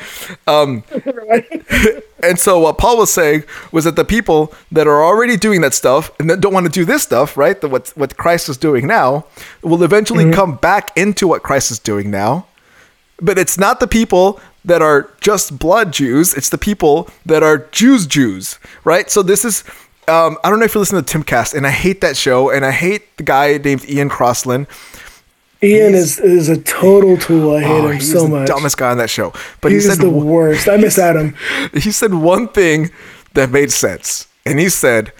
[0.46, 0.84] Um,
[2.22, 5.72] and so what Paul was saying was that the people that are already doing that
[5.72, 7.58] stuff and that don't want to do this stuff, right?
[7.58, 9.24] The, what what Christ is doing now,
[9.62, 10.34] will eventually Mm-hmm.
[10.34, 12.46] come back into what Christ is doing now.
[13.18, 16.34] But it's not the people that are just blood Jews.
[16.34, 19.10] It's the people that are Jews Jews, right?
[19.10, 19.64] So this is.
[20.08, 22.64] Um, I don't know if you listen to Timcast, and I hate that show, and
[22.64, 24.66] I hate the guy named Ian Crossland.
[25.62, 27.56] Ian is is a total tool.
[27.56, 28.46] I hate Oh, him he's so the much.
[28.48, 29.32] dumbest guy on that show.
[29.60, 30.68] But He's he said the worst.
[30.68, 31.34] I miss Adam.
[31.72, 32.90] he said one thing
[33.34, 34.28] that made sense.
[34.44, 35.12] And he said,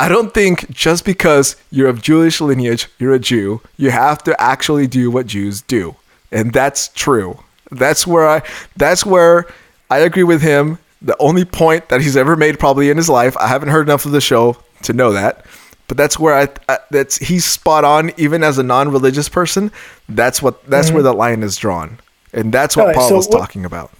[0.00, 4.40] I don't think just because you're of Jewish lineage, you're a Jew, you have to
[4.42, 5.94] actually do what Jews do.
[6.32, 7.38] And that's true.
[7.70, 8.42] That's where I
[8.76, 9.46] that's where
[9.90, 10.78] I agree with him.
[11.04, 13.36] The only point that he's ever made probably in his life.
[13.36, 15.44] I haven't heard enough of the show to know that.
[15.88, 19.70] But that's where I, I that's he's spot on even as a non-religious person.
[20.08, 21.06] That's what that's where mm-hmm.
[21.06, 21.98] the line is drawn.
[22.32, 23.90] And that's what Alright, Paul so was what- talking about.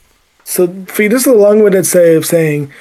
[0.44, 2.72] So for you, this is a long-winded say of saying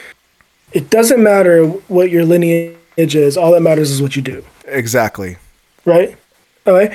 [0.71, 3.37] it doesn't matter what your lineage is.
[3.37, 4.43] All that matters is what you do.
[4.65, 5.37] Exactly.
[5.85, 6.17] right?
[6.65, 6.93] All right.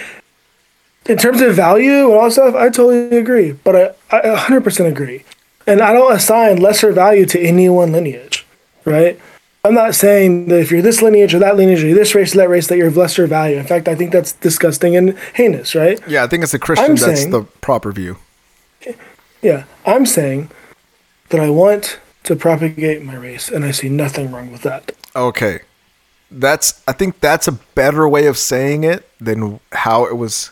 [1.07, 3.53] In terms of value and all that stuff, I totally agree.
[3.53, 5.25] But I, I 100% agree.
[5.67, 8.47] And I don't assign lesser value to any one lineage,
[8.85, 9.21] right?
[9.65, 12.39] I'm not saying that if you're this lineage or that lineage or this race or
[12.39, 13.57] that race that you're of lesser value.
[13.57, 16.01] In fact, I think that's disgusting and heinous, right?
[16.07, 18.19] Yeah, I think as a Christian, I'm that's saying- the proper view.
[19.43, 19.65] Yeah.
[19.85, 20.51] I'm saying
[21.31, 24.93] that I want to propagate my race, and I see nothing wrong with that.
[25.15, 25.61] Okay,
[26.31, 26.83] that's.
[26.89, 30.51] I think that's a better way of saying it than how it was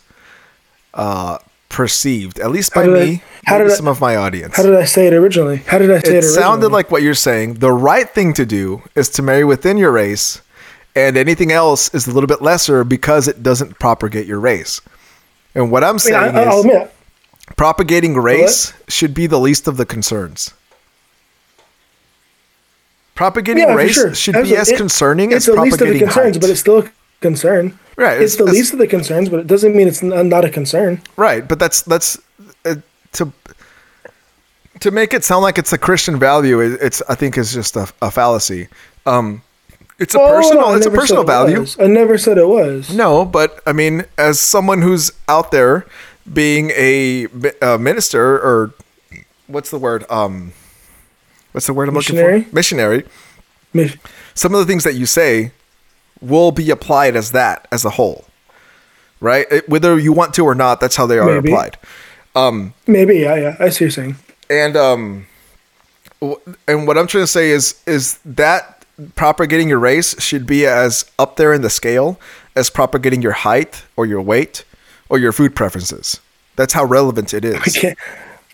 [0.94, 1.38] uh,
[1.74, 3.22] perceived, at least by did I- me.
[3.46, 4.56] how did I- some of my audience.
[4.56, 5.56] How did I say it originally?
[5.66, 6.30] How did I say it, it originally?
[6.30, 7.54] It sounded like what you're saying.
[7.54, 10.40] The right thing to do is to marry within your race,
[10.94, 14.80] and anything else is a little bit lesser because it doesn't propagate your race.
[15.54, 16.90] And what I'm I mean, saying I, I'll is, admit,
[17.56, 20.52] Propagating race should be the least of the concerns.
[23.14, 24.14] Propagating Yeah, race sure.
[24.14, 24.60] should be Absolutely.
[24.62, 26.40] as It- concerning it's as of the propagating concerns, height.
[26.40, 26.90] but it's still a
[27.20, 27.78] concern.
[27.96, 30.28] Right, It's, it's- the it's- least of the concerns, but it doesn't mean it's n-
[30.28, 31.00] not a concern.
[31.16, 32.18] Right, but that's that's
[32.64, 32.76] uh,
[33.12, 33.32] to
[34.80, 36.60] to make it sound like it's a Christian value.
[36.60, 38.68] It, it's I think is just a, a fallacy.
[39.06, 39.42] Um,
[39.98, 40.70] it's a Oh, personal.
[40.70, 41.60] no, it's a personal it value.
[41.60, 41.78] was.
[41.78, 42.92] I never said it was.
[42.92, 45.86] No, but I mean, as someone who's out there
[46.32, 47.28] being a,
[47.62, 48.74] a minister or
[49.46, 50.04] what's the word?
[50.10, 50.52] Um,
[51.52, 52.42] what's the word I'm looking Missionary?
[52.42, 52.54] for?
[52.54, 53.04] Missionary.
[53.72, 53.96] Mis-
[54.34, 55.52] Some of the things that you say
[56.24, 58.24] will be applied as that as a whole,
[59.20, 59.46] right?
[59.50, 61.50] It- whether you want to or not, that's how they are Maybe.
[61.50, 61.76] applied.
[62.34, 63.56] Um, Maybe, yeah, yeah.
[63.60, 64.16] I see what you're saying.
[64.50, 65.26] and um
[66.20, 66.38] w-
[66.68, 68.84] and what i'm trying to say is is that
[69.14, 72.18] propagating your race should be as up there in the scale
[72.54, 74.64] as propagating your height or your weight
[75.08, 76.20] or your food preferences
[76.56, 77.56] that's how relevant it is.
[77.56, 77.98] I can't.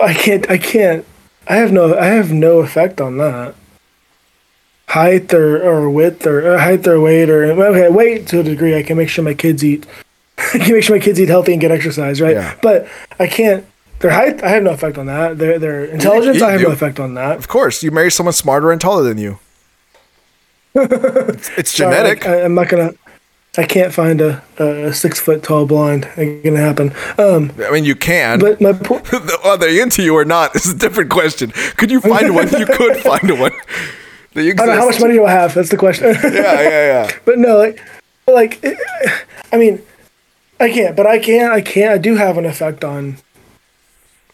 [0.01, 0.51] I can't.
[0.51, 1.05] I can't.
[1.48, 1.98] I have no.
[1.98, 3.55] I have no effect on that.
[4.91, 8.77] Height or, or width or uh, height or weight or okay, weight to a degree.
[8.77, 9.87] I can make sure my kids eat.
[10.39, 12.35] I can make sure my kids eat healthy and get exercise, right?
[12.35, 12.57] Yeah.
[12.61, 12.89] But
[13.19, 13.65] I can't.
[14.01, 15.39] Their height, I have no effect on that.
[15.39, 16.67] Their their intelligence, you I have do.
[16.69, 17.37] no effect on that.
[17.39, 19.39] of course you marry someone smarter and taller than you
[20.75, 22.93] it's, it's Sorry, genetic I, I'm not gonna.
[23.59, 26.09] I can't find a, a six foot tall blonde.
[26.17, 26.93] Ain't gonna happen.
[27.19, 29.03] Um, I mean you can but my po-
[29.45, 32.67] are they into you or not is a different question could you find one you
[32.67, 33.53] could find one
[34.35, 35.55] They I don't know how much money do I have.
[35.55, 36.07] That's the question.
[36.24, 37.82] yeah yeah yeah But no, like,
[38.27, 38.65] like,
[39.52, 39.82] I mean,
[40.61, 40.94] I can't.
[40.97, 41.52] But I can't.
[41.52, 41.93] I can't.
[41.93, 43.16] I do have an effect on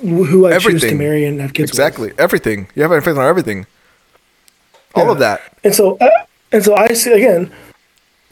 [0.01, 1.79] who I choose to marry and have kids with.
[1.81, 3.65] exactly everything you have an effect on everything
[4.95, 6.11] all of that And so, uh,
[6.53, 7.51] and so I see again.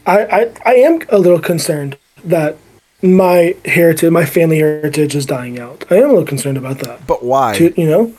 [0.05, 2.57] I, I I am a little concerned that
[3.01, 5.83] my heritage, my family heritage, is dying out.
[5.89, 7.05] I am a little concerned about that.
[7.07, 8.13] but why To, you know,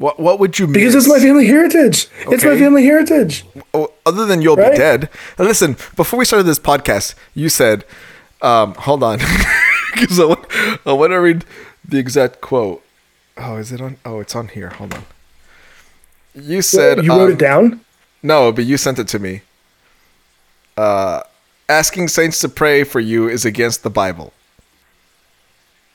[0.00, 0.72] What what would you mean?
[0.72, 2.08] because it's my family heritage.
[2.20, 3.44] It's my family heritage.
[3.74, 5.10] Oh, other than you'll be dead.
[5.38, 7.84] Now listen, before we started this podcast, you said,
[8.40, 9.18] um, hold on,
[9.92, 10.46] because I, want-
[10.86, 11.44] I want to read
[11.86, 12.82] the exact quote.
[13.36, 13.98] Oh, is it on?
[14.06, 14.70] Oh, it's on here.
[14.70, 15.04] Hold on.
[16.34, 17.80] You said you wrote um, it down.
[18.22, 19.42] No, but you sent it to me.
[20.78, 21.20] Uh,
[21.68, 24.32] asking saints to pray for you is against the Bible.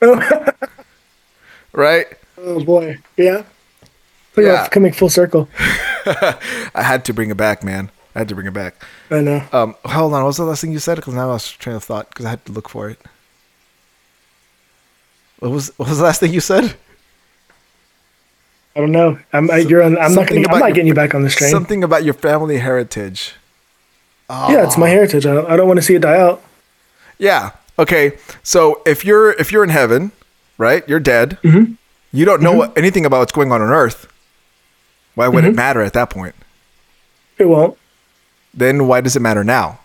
[1.72, 2.06] right?
[2.38, 3.42] Oh boy, yeah.
[4.36, 4.68] Look Yeah.
[4.68, 5.48] coming full circle.
[6.06, 7.90] I had to bring it back, man.
[8.14, 8.74] I had to bring it back.
[9.10, 9.42] I know.
[9.52, 10.22] Um, hold on.
[10.22, 10.96] What was the last thing you said?
[10.96, 12.98] Because now I was train of thought because I had to look for it.
[15.38, 16.74] What was what was the last thing you said?
[18.74, 19.18] I don't know.
[19.32, 19.98] I'm I, you're on.
[19.98, 20.40] I'm not gonna.
[20.48, 21.50] I'm not your- getting you back on this train.
[21.50, 23.34] Something about your family heritage.
[24.28, 25.24] Yeah, it's my heritage.
[25.24, 26.42] I don't, I don't want to see it die out.
[27.18, 27.52] Yeah.
[27.78, 28.18] Okay.
[28.42, 30.12] So if you're if you're in heaven,
[30.58, 30.86] right?
[30.88, 31.38] You're dead.
[31.42, 31.74] Mm-hmm.
[32.12, 34.10] You don't know what, anything about what's going on on Earth.
[35.16, 35.56] Why would it Mm-hmm.
[35.56, 36.36] matter at that point?
[37.38, 37.76] It won't.
[38.54, 39.80] Then why does it matter now?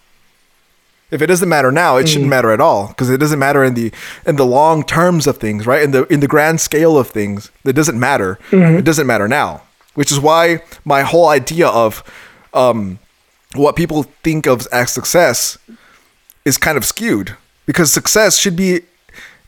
[1.09, 2.07] If it doesn't matter now, it Mm.
[2.09, 3.91] shouldn't matter at all because it doesn't matter in the
[4.25, 5.81] in the long terms of things, right?
[5.81, 8.37] In the in the grand scale of things, it doesn't matter.
[8.51, 8.77] Mm-hmm.
[8.77, 9.61] It doesn't matter now,
[9.95, 12.01] which is why my whole idea of
[12.53, 12.99] um,
[13.55, 15.57] what people think of as success
[16.45, 17.35] is kind of skewed
[17.65, 18.81] because success should be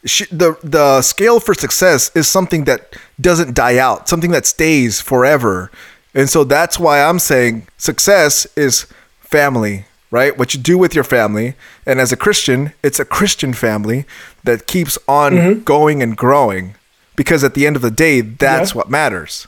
[0.05, 5.01] sh- the the scale for success is something that doesn't die out, something that stays
[5.01, 5.71] forever.
[6.13, 8.85] And so that's why I'm saying success is
[9.19, 10.37] family, right?
[10.37, 11.55] What you do with your family.
[11.85, 14.05] And as a Christian, it's a Christian family
[14.43, 15.63] that keeps on mm-hmm.
[15.63, 16.75] going and growing
[17.15, 18.77] because at the end of the day, that's Yeah.
[18.77, 19.47] what matters.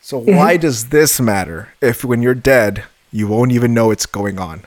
[0.00, 0.36] So mm-hmm.
[0.36, 4.62] why does this matter if when you're dead, you won't even know it's going on?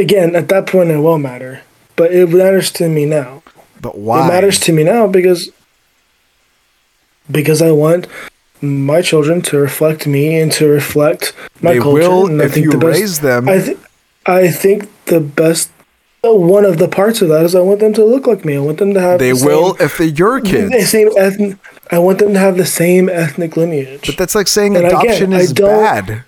[0.00, 1.62] Again, at that point, it won't matter.
[1.96, 3.42] But it matters to me now.
[3.80, 4.24] But why?
[4.24, 5.50] It matters to me now because
[7.30, 8.06] because I want
[8.62, 11.32] my children to reflect me and to reflect
[11.62, 11.98] my They culture.
[11.98, 13.48] will and I if think you the best- raise them.
[13.48, 13.78] I th-
[14.26, 15.70] I think the best.
[16.22, 18.56] One of the parts of that is I want them to look like me.
[18.56, 19.18] I want them to have.
[19.18, 20.90] They the will Same, if they're your the kids.
[20.90, 21.56] same ethnic.
[21.90, 24.04] I want them to have the same ethnic lineage.
[24.06, 26.24] But that's like saying And again, adoption I is bad.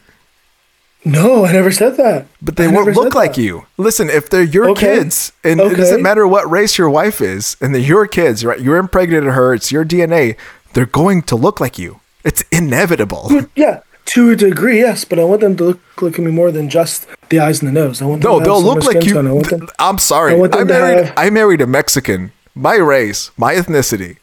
[1.05, 2.27] No, I never said that.
[2.41, 3.41] But they I won't look like that.
[3.43, 3.67] you.
[3.77, 4.97] Listen, if they're your Okay.
[4.99, 8.61] kids, and it doesn't matter what race your wife is, and they're your kids, right?
[8.61, 10.37] You're impregnated her, it's your DNA,
[10.75, 12.01] they're going to look like you.
[12.25, 13.31] It's inevitable.
[13.57, 15.05] Yeah, to a degree, yes.
[15.05, 17.73] But I want them to look like me more than just the eyes and the
[17.81, 18.01] nose.
[18.01, 19.27] I want them No, to they'll look like skin tone.
[19.27, 19.43] I you.
[19.43, 20.35] them- I'm sorry.
[20.35, 22.31] I I, married have- I married a Mexican.
[22.55, 24.19] My race, my ethnicity.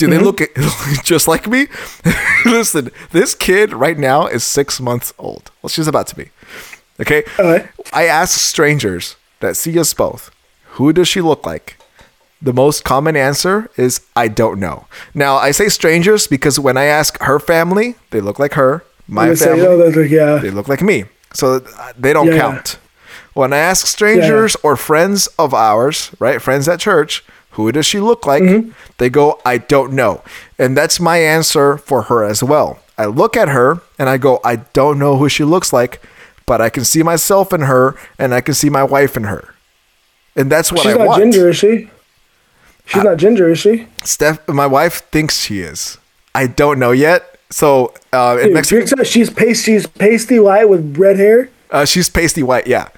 [0.00, 0.18] Do Mm-hmm.
[0.18, 0.50] they look at,
[1.04, 1.66] just like me?
[2.44, 5.50] Listen, this kid right now is six months old.
[5.62, 6.30] Well, she's about to be.
[7.00, 7.22] Okay.
[7.38, 7.68] Right.
[7.92, 10.30] I ask strangers that see us both,
[10.76, 11.76] Who does she look like?
[12.42, 14.86] The most common answer is I don't know.
[15.14, 18.82] Now I say strangers because when I ask her family, they look like her.
[19.06, 20.36] My You say, family, oh, yeah.
[20.38, 21.04] they look like me.
[21.34, 22.38] So uh, they don't Yeah.
[22.38, 22.78] count.
[23.34, 28.00] When I ask strangers or friends of ours, right, friends at church, who does she
[28.00, 28.42] look like?
[28.42, 28.70] Mm-hmm.
[28.98, 30.22] They go, I don't know.
[30.58, 32.78] And that's my answer for her as well.
[32.96, 36.02] I look at her and I go, I don't know who she looks like,
[36.46, 39.54] but I can see myself in her and I can see my wife in her.
[40.36, 41.08] And that's what She's I want.
[41.08, 41.90] She's not ginger, is she?
[42.86, 43.86] She's not ginger, is she?
[44.04, 45.98] Steph, my wife thinks she is.
[46.34, 47.38] I don't know yet.
[47.50, 51.50] So uh, in Dude, Mexico, she's pasty, she's pasty white with red hair.
[51.70, 52.66] uh, she's pasty white.
[52.66, 52.88] Yeah.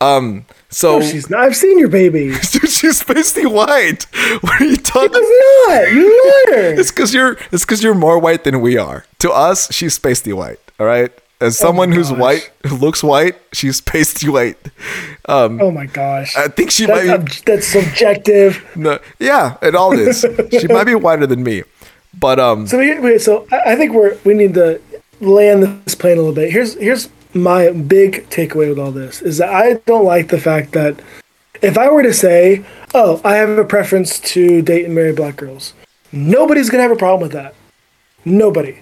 [0.00, 0.44] Um.
[0.68, 1.40] So No, she's not.
[1.40, 2.28] I've seen your baby.
[2.52, 4.06] Dude, she's pasty white.
[4.40, 5.12] What are you talking?
[5.14, 5.92] She's not.
[5.92, 6.74] You liar.
[6.78, 7.38] It's because you're.
[7.52, 9.04] It's because you're more white than we are.
[9.20, 10.58] To us, she's pasty white.
[10.80, 11.12] All right.
[11.40, 12.20] As someone who's Oh gosh.
[12.20, 14.56] white, who looks white, she's pasty white.
[15.28, 16.34] Um, Oh my gosh.
[16.36, 17.12] I think she that's, might.
[17.14, 18.64] ob- Be, that's subjective.
[18.74, 20.24] no, yeah, it all is.
[20.50, 21.62] she might be whiter than me,
[22.18, 22.66] but um.
[22.66, 24.80] So we, wait, so I, I think we're we need to
[25.20, 26.50] land this plane a little bit.
[26.50, 30.72] Here's here's my big takeaway with all this is that I don't like the fact
[30.72, 30.96] that
[31.62, 32.64] if I were to say,
[32.94, 35.72] "Oh, I have a preference to date and marry black girls,"
[36.12, 37.54] nobody's gonna have a problem with that.
[38.24, 38.76] Nobody.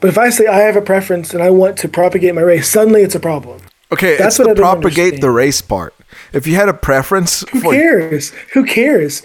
[0.00, 2.68] But if I say I have a preference and I want to propagate my race,
[2.68, 3.60] suddenly it's a problem.
[3.92, 5.22] Okay, That's what the I propagate understand.
[5.22, 5.94] the race part.
[6.32, 8.32] If you had a preference Who for cares?
[8.54, 9.22] Who cares?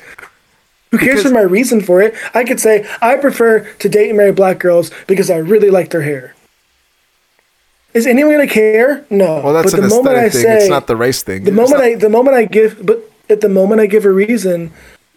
[0.91, 2.14] Who cares Because- for my reason for it?
[2.34, 5.90] I could say I prefer to date and marry black girls because I really like
[5.90, 6.34] their hair.
[7.94, 9.06] Is anyone gonna care?
[9.10, 9.41] No.
[9.41, 10.44] well, that's but an the moment I aesthetic thing.
[10.44, 11.44] say, it's not the race thing.
[11.44, 12.99] the It's moment not- I the moment I give but
[13.30, 14.72] at the moment I give a reason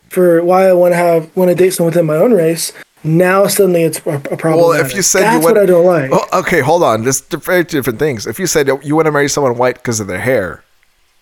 [0.08, 2.72] for why I want to have want to date someone within my own race,
[3.04, 4.56] now suddenly it's a, problem.
[4.56, 6.10] Well, if you said that's you want, what I don't like.
[6.12, 7.02] Oh, okay, hold on.
[7.02, 8.26] There's very different things.
[8.26, 10.62] If you said you want to marry someone white because of their hair,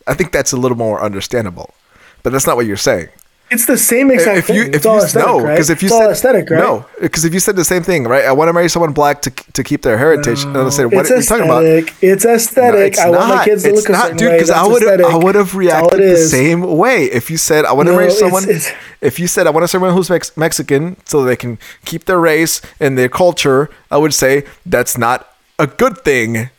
[0.06, 1.74] I think that's a little more understandable.
[2.22, 3.08] But that's not what you're saying.
[3.50, 4.68] It's the same exact if you thing.
[4.70, 5.54] if it's you all aesthetic, no, right?
[5.54, 6.60] because if you it's said aesthetic, right?
[6.60, 8.24] no, because if you said the same thing, right?
[8.24, 10.44] I want to marry someone black to to keep their heritage.
[10.44, 11.64] and I said, what it's are you talking about?
[11.64, 11.94] aesthetic.
[12.00, 12.92] It's No, aesthetic.
[12.92, 13.44] it's I want my not.
[13.44, 14.28] kids to It's look a not, certain dude.
[14.30, 14.36] way.
[14.36, 17.86] Because I would I would have reacted the same way if you said I want
[17.88, 18.44] to No, marry someone.
[18.44, 22.04] it's- if you said I want to someone who's Mex- Mexican so they can keep
[22.04, 25.26] their race and their culture, I would say that's not
[25.58, 26.50] a good thing.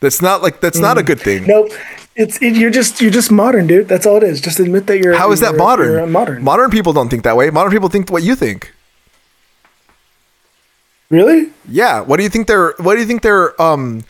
[0.00, 1.06] That's not like that's not a Mm.
[1.06, 1.46] good thing.
[1.46, 1.70] Nope.
[2.16, 3.88] It's it, you're just you're just modern, dude.
[3.88, 4.40] That's all it is.
[4.40, 5.14] Just admit that you're.
[5.16, 5.92] How is that you're- modern?
[5.92, 6.42] You're modern.
[6.44, 7.50] Modern people don't think that way.
[7.50, 8.72] Modern people think what you think.
[11.10, 11.50] really?
[11.68, 12.00] Yeah.
[12.00, 14.04] What do you think they're what do you think they're um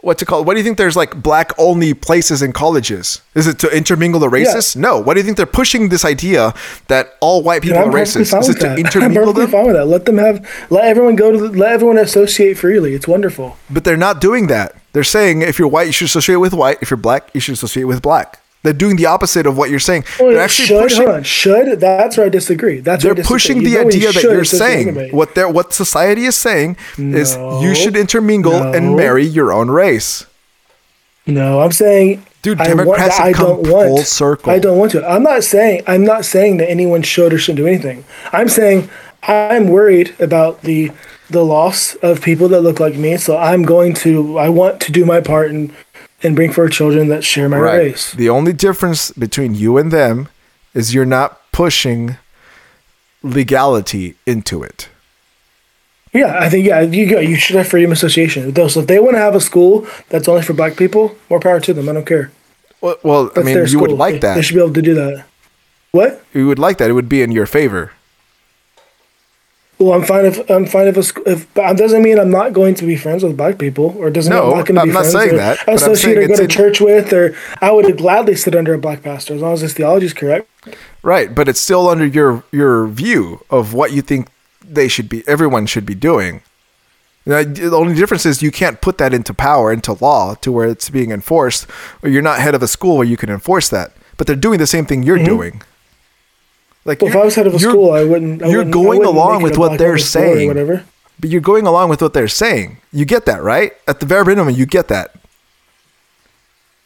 [0.00, 0.46] what's it called?
[0.46, 3.22] What do you think there's like black only places in colleges?
[3.34, 4.74] Is it to intermingle the races?
[4.74, 4.98] No.
[5.00, 6.54] What do you think they're pushing this idea
[6.88, 8.30] that all white people I'm are racist?
[8.30, 8.96] fine Is with it to that.
[9.02, 9.50] I'm perfectly them?
[9.50, 9.86] fine with that.
[9.86, 10.66] Let them have.
[10.70, 11.38] Let everyone go to.
[11.38, 12.94] The, let everyone associate freely.
[12.94, 13.56] It's wonderful.
[13.70, 14.74] But they're not doing that.
[14.92, 16.78] They're saying if you're white, you should associate with white.
[16.82, 18.40] If you're black, you should associate with black.
[18.62, 20.04] They're doing the opposite of what you're saying.
[20.20, 21.22] Well, they're actually should pushing.
[21.24, 22.78] Should that's where I disagree.
[22.78, 23.34] That's they're disagree.
[23.34, 25.10] pushing the know when you idea that you're saying.
[25.10, 30.26] What they're what society is saying is you should intermingle and marry your own race.
[31.26, 33.88] No, I'm saying, Dude, I Democrats have come don't want.
[33.88, 34.50] full circle.
[34.52, 35.08] I don't want to.
[35.08, 35.82] I'm not saying.
[35.86, 38.04] I'm not saying that anyone should or shouldn't do anything.
[38.32, 38.90] I'm saying
[39.22, 40.90] I'm worried about the
[41.32, 43.16] the loss of people that look like me.
[43.16, 44.38] So I'm going to.
[44.38, 45.72] I want to do my part and
[46.22, 47.78] and bring forth children that share my Right.
[47.78, 48.12] race.
[48.12, 50.28] The only difference between you and them
[50.74, 52.16] is you're not pushing
[53.22, 54.88] legality into it.
[56.12, 57.20] Yeah, I think yeah, you go.
[57.20, 58.52] You should have freedom association.
[58.52, 61.40] Though, so if they want to have a school that's only for black people, more
[61.40, 61.88] power to them.
[61.88, 62.30] I don't care.
[62.80, 64.34] Well, well I mean, you would like They- that.
[64.34, 65.24] They should be able to do that.
[65.92, 66.22] What?
[66.32, 66.88] you would like that.
[66.88, 67.92] It would be in your favor.
[69.82, 72.52] Well, I'm fine if I'm fine if a, if but that doesn't mean I'm not
[72.52, 74.80] going to be friends with black people, or doesn't No, mean I'm not going to
[74.82, 76.48] I'm be not friends saying or that, but I'm associate saying or go to in-
[76.48, 79.74] church with, or I would gladly sit under a black pastor as long as his
[79.74, 80.48] theology is correct.
[81.02, 84.28] Right, but it's still under your your view of what you think
[84.64, 86.42] they should be everyone should be doing.
[87.26, 90.68] Now, the only difference is you can't put that into power, into law, to where
[90.68, 91.66] it's being enforced,
[92.02, 93.92] or you're not head of a school where you can enforce that.
[94.16, 95.26] But they're doing the same thing you're mm-hmm.
[95.26, 95.62] doing.
[96.84, 97.00] Like.
[97.02, 98.42] Well, if I was head of a school, I wouldn't.
[98.42, 100.48] I you're wouldn't- going wouldn't along with what they're woman's school or saying.
[100.48, 100.84] whatever.
[101.20, 102.78] But you're going along with what they're saying.
[102.92, 103.72] You get that, right?
[103.86, 105.14] At the very minimum, you get that.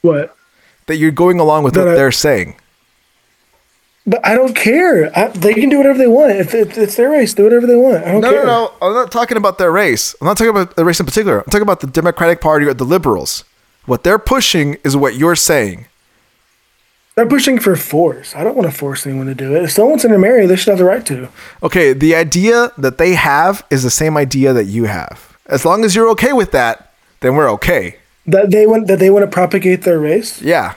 [0.02, 0.36] What?
[0.86, 2.56] That you're going along with That what I- they're saying.
[4.08, 5.10] But I don't care.
[5.18, 6.30] I, they can do whatever they want.
[6.36, 8.04] If it, it's their race, do whatever they want.
[8.04, 8.46] I don't No, care.
[8.46, 8.86] no, no.
[8.86, 10.14] I'm not talking about their race.
[10.20, 11.38] I'm not talking about the race in particular.
[11.38, 13.42] I'm talking about the Democratic Party or the liberals.
[13.84, 15.86] What they're pushing is what you're saying.
[17.16, 18.36] They're pushing for force.
[18.36, 19.62] I don't want to force anyone to do it.
[19.62, 21.30] If someone's going to marry, they should have the right to.
[21.62, 25.34] Okay, the idea that they have is the same idea that you have.
[25.46, 27.96] As long as you're okay with that, then we're okay.
[28.26, 30.42] That they want that they want to propagate their race.
[30.42, 30.74] Yeah.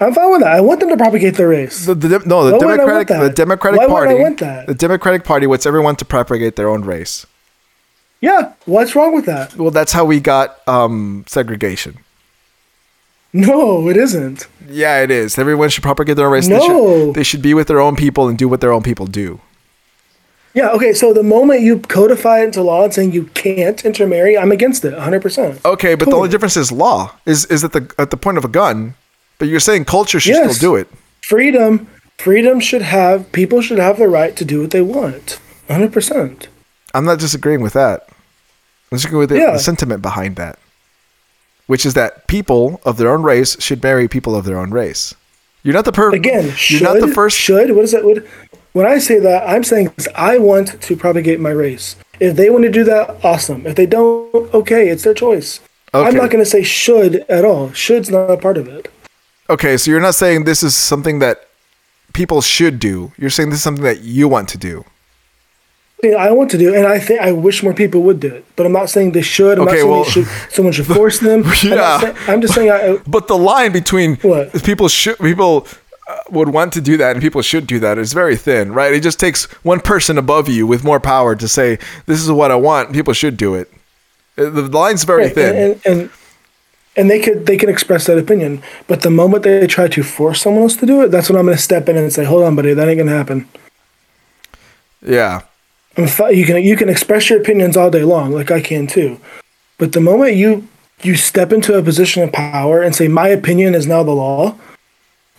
[0.00, 0.54] I'm fine with that.
[0.54, 1.86] I want them to propagate their race.
[1.86, 3.30] The, the, no, the Why wouldn't I want Democratic, the?
[3.36, 4.66] Democratic Why wouldn't I Party, want that?
[4.66, 7.26] the Democratic Party wants everyone to propagate their own race.
[8.20, 9.54] yeah, what's wrong with that?
[9.56, 11.98] Well, that's how we got um, segregation.
[13.32, 14.46] No, it isn't.
[14.68, 15.38] Yeah, it is.
[15.38, 16.48] Everyone should propagate their own race.
[16.48, 17.06] They, No.
[17.06, 19.40] should, they should be with their own people and do what their own people do.
[20.54, 24.36] Yeah, okay, so the moment you codify it into law and saying you can't intermarry,
[24.36, 25.64] I'm against it 100%.
[25.64, 27.12] Okay, but the only difference is law.
[27.24, 28.94] Is is at the at the point of a gun,
[29.38, 30.56] but you're saying culture should Yes.
[30.56, 30.88] still do it.
[31.22, 31.86] Freedom,
[32.18, 35.38] freedom should have, people should have the right to do what they want.
[35.70, 36.48] 100%.
[36.92, 38.08] I'm not disagreeing with that.
[38.90, 39.52] I'm disagreeing with the, Yeah.
[39.52, 40.58] the sentiment behind that,
[41.66, 45.14] which is that people of their own race should marry people of their own race.
[45.62, 47.38] You're not the per Again, You're should, not the first.
[47.38, 48.04] should, what is that?
[48.04, 48.26] What,
[48.72, 51.96] when I say that, I'm saying I want to propagate my race.
[52.18, 53.66] If they want to do that, awesome.
[53.66, 55.60] If they don't, okay, it's their choice.
[55.94, 57.72] I'm not going to say should at all.
[57.72, 58.90] Should's not a part of it.
[59.50, 61.48] Okay, so you're not saying this is something that
[62.14, 63.12] people should do.
[63.18, 64.84] You're saying this is something that you want to do.
[66.02, 68.44] Thing I want to do, and I think I wish more people would do it.
[68.56, 69.58] But I'm not saying they should.
[69.58, 71.44] I'm Okay, not saying well- should, someone should force them.
[71.46, 71.74] I'm, Yeah.
[71.76, 74.52] not saying, I'm just saying I, But the line between What?
[74.64, 75.66] people should people
[76.08, 78.92] uh, would want to do that and people should do that is very thin, right?
[78.92, 82.50] It just takes one person above you with more power to say this is what
[82.50, 82.92] I want.
[82.92, 83.70] People should do it.
[84.36, 85.54] Uh, The line's very Right, thin.
[85.56, 86.10] and, and
[86.96, 88.60] and they could they can express that opinion.
[88.88, 91.46] But the moment they try to force someone else to do it, that's when I'm
[91.46, 93.46] going to step in and say, "Hold on, buddy, that ain't going to happen."
[95.00, 95.42] yeah.
[95.96, 99.18] You can you can express your opinions all day long, like I can too.
[99.78, 100.66] But the moment you
[101.02, 104.56] you step into a position of power and say my opinion is now the law,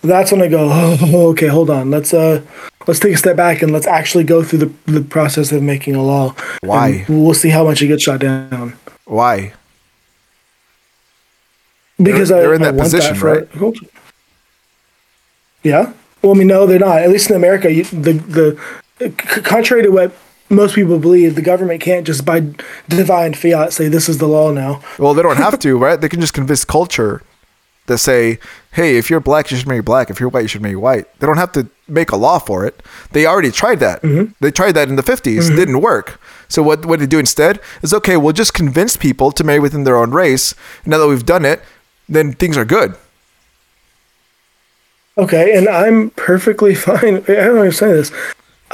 [0.02, 2.42] that's when I go, oh, okay, hold on, let's uh
[2.86, 5.94] let's take a step back and let's actually go through the the process of making
[5.96, 6.34] a law.
[6.62, 7.04] Why?
[7.08, 8.76] We'll see how much it gets shot down.
[9.06, 9.52] Why?
[12.02, 13.50] Because They're- I, they're in that position, our right?
[13.52, 13.86] culture.
[15.62, 15.92] Yeah.
[16.22, 16.98] Well, I mean, no, they're not.
[17.02, 18.12] At least in America, you, the
[18.98, 19.10] the
[19.42, 20.12] contrary to what
[20.50, 22.54] most people believe, the government can't just by
[22.88, 24.82] divine fiat say this is the law now.
[24.98, 26.00] Well, they don't have to, right?
[26.00, 27.22] They can just convince culture
[27.86, 28.38] to say,
[28.72, 30.10] "Hey, if you're black, you should marry black.
[30.10, 32.64] If you're white, you should marry white." They don't have to make a law for
[32.64, 32.82] it.
[33.12, 34.02] They already tried that.
[34.02, 34.32] Mm-hmm.
[34.40, 35.44] They tried that in the 50s.
[35.44, 35.56] Mm-hmm.
[35.56, 36.20] Didn't work.
[36.48, 38.16] So what what they do instead is okay.
[38.16, 40.54] We'll just convince people to marry within their own race.
[40.86, 41.62] Now that we've done it,
[42.08, 42.96] then things are good.
[45.16, 47.16] Okay, and I'm perfectly fine.
[47.16, 48.12] I don't understand this.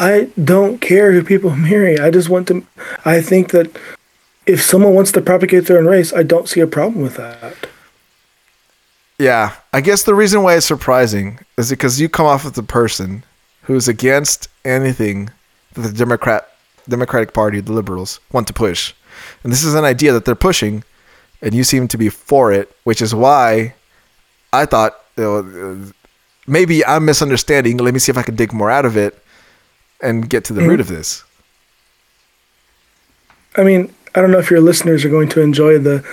[0.01, 2.01] I don't care who people marry.
[2.01, 2.67] I just want to.
[3.05, 3.79] I think that
[4.47, 7.55] if someone wants to propagate their own race, I don't see a problem with that.
[9.19, 12.63] Yeah, I guess the reason why it's surprising is because you come off as a
[12.63, 13.23] person
[13.65, 15.29] who's against anything
[15.75, 16.49] that the Democrat
[16.89, 18.95] Democratic Party, the liberals, want to push.
[19.45, 20.83] And this is an idea that they're pushing,
[21.43, 23.75] and you seem to be for it, which is why
[24.55, 25.93] I thought you know, uh,
[26.47, 27.77] maybe I'm misunderstanding.
[27.77, 29.23] Let me see if I can dig more out of it
[30.03, 31.25] and get to the root of this.
[33.57, 36.05] I mean, I don't know if your listeners are going to enjoy the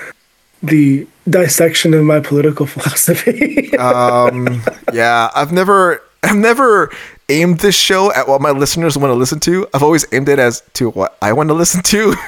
[0.63, 3.75] the dissection of my political philosophy.
[3.77, 4.61] Um,
[4.93, 6.91] yeah, I've never, I've never
[7.29, 9.67] aimed this show at what my listeners want to listen to.
[9.73, 12.15] I've always aimed it as to what I want to listen to.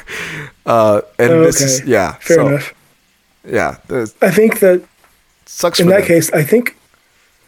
[0.66, 2.76] Uh, and okay, this is, yeah, fair so, enough.
[3.44, 3.78] Yeah,
[4.22, 4.84] I think that
[5.48, 6.08] sucks in that them.
[6.08, 6.78] case, I think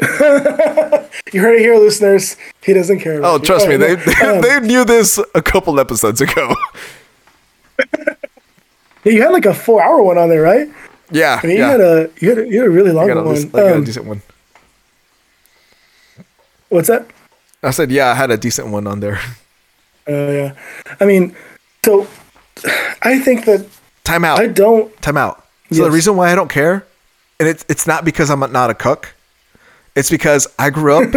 [1.32, 2.36] you heard it here, listeners.
[2.64, 3.20] He doesn't care.
[3.20, 3.46] About Oh, you.
[3.46, 6.56] trust me, no, they um, they knew this a couple episodes ago.
[9.04, 10.68] yeah, you had like a four-hour one on there, right?
[11.12, 11.66] yeah, I mean, yeah.
[11.66, 13.36] you had a you had a, you had a really long one.
[13.36, 14.22] decent- I got a Um, decent one.
[16.70, 17.06] what's that?
[17.64, 19.20] I said, yeah, I had a decent one on there.
[20.08, 20.54] Uh, yeah,
[21.00, 21.36] I mean,
[21.86, 22.08] so
[23.04, 23.68] I think that
[24.04, 24.40] Time out.
[24.40, 24.92] I don't.
[25.02, 25.46] Time out.
[25.72, 26.86] So the reason why I don't care,
[27.40, 29.14] and it's it's not because I'm not a cook.
[29.96, 31.14] It's because I grew up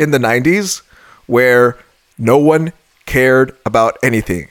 [0.00, 0.82] in the '90s
[1.26, 1.78] where
[2.18, 2.72] no one
[3.06, 4.48] cared about anything.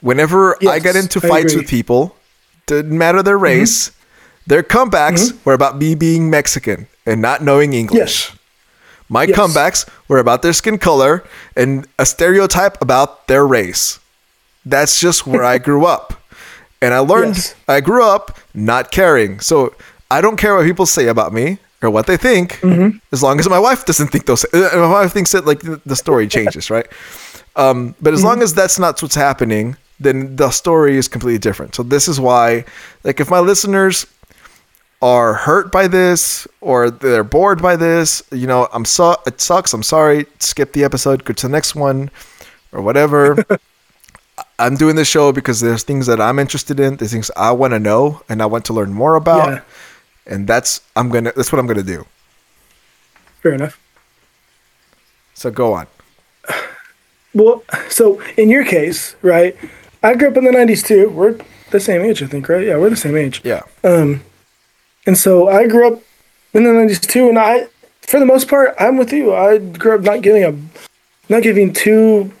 [0.00, 2.16] Whenever I got into fights with people,
[2.66, 3.44] didn't matter their mm-hmm.
[3.44, 3.92] race,
[4.46, 5.38] their comebacks mm-hmm.
[5.44, 8.30] were about me being Mexican and not knowing English.
[8.30, 8.38] Yes.
[9.08, 9.38] My Yes.
[9.38, 11.24] comebacks were about their skin color
[11.56, 13.98] and a stereotype about their race.
[14.64, 16.22] That's just where I grew up.
[16.80, 17.54] And I learned, Yes.
[17.68, 19.40] I grew up not caring.
[19.40, 19.74] So
[20.10, 22.98] I don't care what people say about me or what they think, Mm-hmm.
[23.12, 24.44] as long as my wife doesn't think those.
[24.52, 26.86] uh, My wife thinks that like the the story changes, right?
[27.56, 28.28] Um, but as Mm-hmm.
[28.28, 31.74] long as that's not what's happening, then the story is completely different.
[31.74, 32.64] So this is why,
[33.04, 34.06] like, if my listeners
[35.00, 39.74] are hurt by this or they're bored by this, you know, I'm so it sucks.
[39.74, 40.26] I'm sorry.
[40.40, 41.24] Skip the episode.
[41.24, 42.10] Go to the next one,
[42.72, 43.36] or whatever.
[44.58, 46.96] I'm doing this show because there's things that I'm interested in.
[46.96, 49.60] There's things I want to know and I want to learn more about, Yeah.
[50.26, 51.32] And that's I'm gonna.
[51.34, 52.06] That's what I'm gonna do.
[53.42, 53.78] Fair enough.
[55.34, 55.86] So go on.
[57.34, 59.56] Well, so in your case, right?
[60.02, 61.08] I grew up in the '90s too.
[61.10, 61.38] We're
[61.70, 62.64] the same age, I think, right?
[62.64, 63.40] Yeah, we're the same age.
[63.44, 63.62] Yeah.
[63.82, 64.22] Um,
[65.06, 66.02] and so I grew up
[66.52, 67.66] in the '90s too, and I,
[68.02, 69.34] for the most part, I'm with you.
[69.34, 70.54] I grew up not giving a,
[71.28, 72.32] not giving two,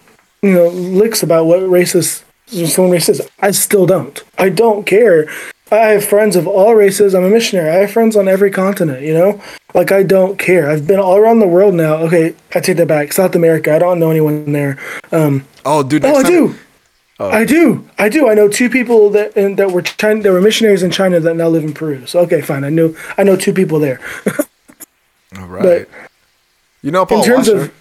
[0.42, 3.20] you know, licks about what racist someone race is.
[3.40, 4.22] I still don't.
[4.38, 5.28] I don't care.
[5.72, 7.14] I have friends of all races.
[7.14, 7.70] I'm a missionary.
[7.70, 9.02] I have friends on every continent.
[9.02, 9.42] You know,
[9.72, 10.70] like I don't care.
[10.70, 11.96] I've been all around the world now.
[11.96, 13.12] Okay, I take that back.
[13.12, 13.74] South America.
[13.74, 14.78] I don't know anyone there.
[15.12, 16.04] Um, Oh, dude.
[16.04, 16.54] Oh, I time- do.
[17.20, 17.88] I do.
[17.96, 18.28] I do.
[18.28, 21.34] I know two people that and, that were China, that were missionaries in China that
[21.36, 22.04] now live in Peru.
[22.06, 22.64] So okay, fine.
[22.64, 22.94] I know.
[23.16, 24.00] I know two people there.
[25.38, 25.62] All right.
[25.62, 25.88] But
[26.82, 27.62] you know Paul in terms Washer?
[27.62, 27.74] of,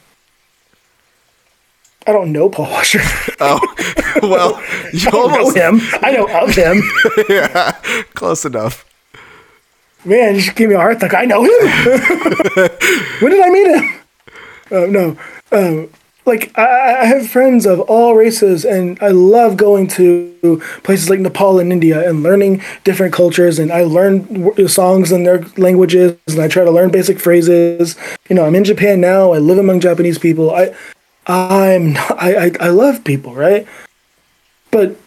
[2.06, 3.00] I don't know Paul Washer.
[3.40, 3.60] oh,
[4.22, 4.62] well,
[4.94, 5.82] you I don't know him.
[6.02, 6.82] I know of him.
[7.30, 7.72] yeah,
[8.14, 8.86] close enough.
[10.06, 11.14] Man, you should give me a heart attack.
[11.14, 11.50] I know him.
[13.22, 14.02] when did I meet him?
[14.70, 15.18] Uh, no.
[15.52, 15.90] Um,
[16.26, 21.20] like I, I have friends of all races, and I love going to places like
[21.20, 23.60] Nepal and India and learning different cultures.
[23.60, 27.98] And I learn w- songs in their languages, and I try to learn basic phrases.
[28.30, 29.34] You know, I'm in Japan now.
[29.34, 30.54] I live among Japanese people.
[30.54, 30.74] I,
[31.28, 33.68] I'm, I, I, I love people, right?
[34.72, 34.98] But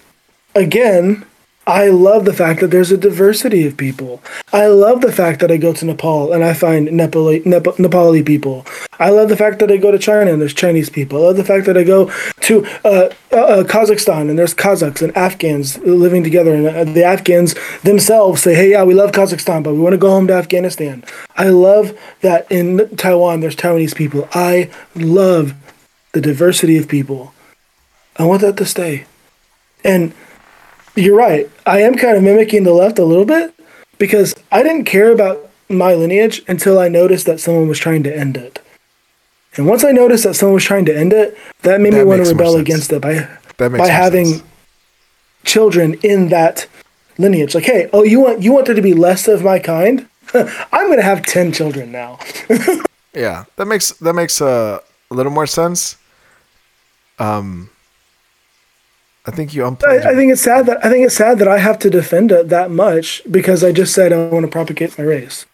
[0.54, 1.26] again,
[1.68, 4.22] I love the fact that there's a diversity of people.
[4.52, 8.24] I love the fact that I go to Nepal and I find Nepali, Nep- Nepali
[8.24, 8.64] people.
[9.00, 11.18] I love the fact that I go to China and there's Chinese people.
[11.18, 12.08] I love the fact that I go
[12.42, 16.54] to uh, uh, uh, Kazakhstan and there's Kazakhs and Afghans living together.
[16.54, 19.98] And uh, the Afghans themselves say, hey, yeah, we love Kazakhstan, but we want to
[19.98, 21.02] go home to Afghanistan.
[21.36, 24.28] I love that in Taiwan there's Taiwanese people.
[24.32, 25.52] I love
[26.16, 27.34] the diversity of people.
[28.16, 29.04] I want that to stay.
[29.84, 30.14] And
[30.94, 31.50] you're right.
[31.66, 33.52] I am kind of mimicking the left a little bit
[33.98, 38.16] because I didn't care about my lineage until I noticed that someone was trying to
[38.16, 38.64] end it.
[39.58, 42.24] And once I noticed that someone was trying to end it, that made me want
[42.24, 43.28] to rebel against it by
[43.58, 44.42] That by having sense.
[45.44, 46.66] children in that
[47.18, 47.54] lineage.
[47.54, 50.08] Like, hey, oh, you want you want there to be less of my kind?
[50.34, 52.18] I'm going to have 10 children now.
[53.16, 54.78] Yeah, that makes that makes uh,
[55.10, 55.96] a little more sense.
[57.18, 57.70] Um,
[59.26, 60.04] I think you unplugged.
[60.06, 62.30] I, I think it's sad that I think it's sad that I have to defend
[62.30, 65.46] it that much because I just said I want to propagate my race.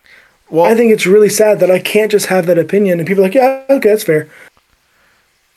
[0.51, 3.25] well, I think it's really sad that I can't just have that opinion and people
[3.25, 4.29] are like, yeah, okay, that's fair.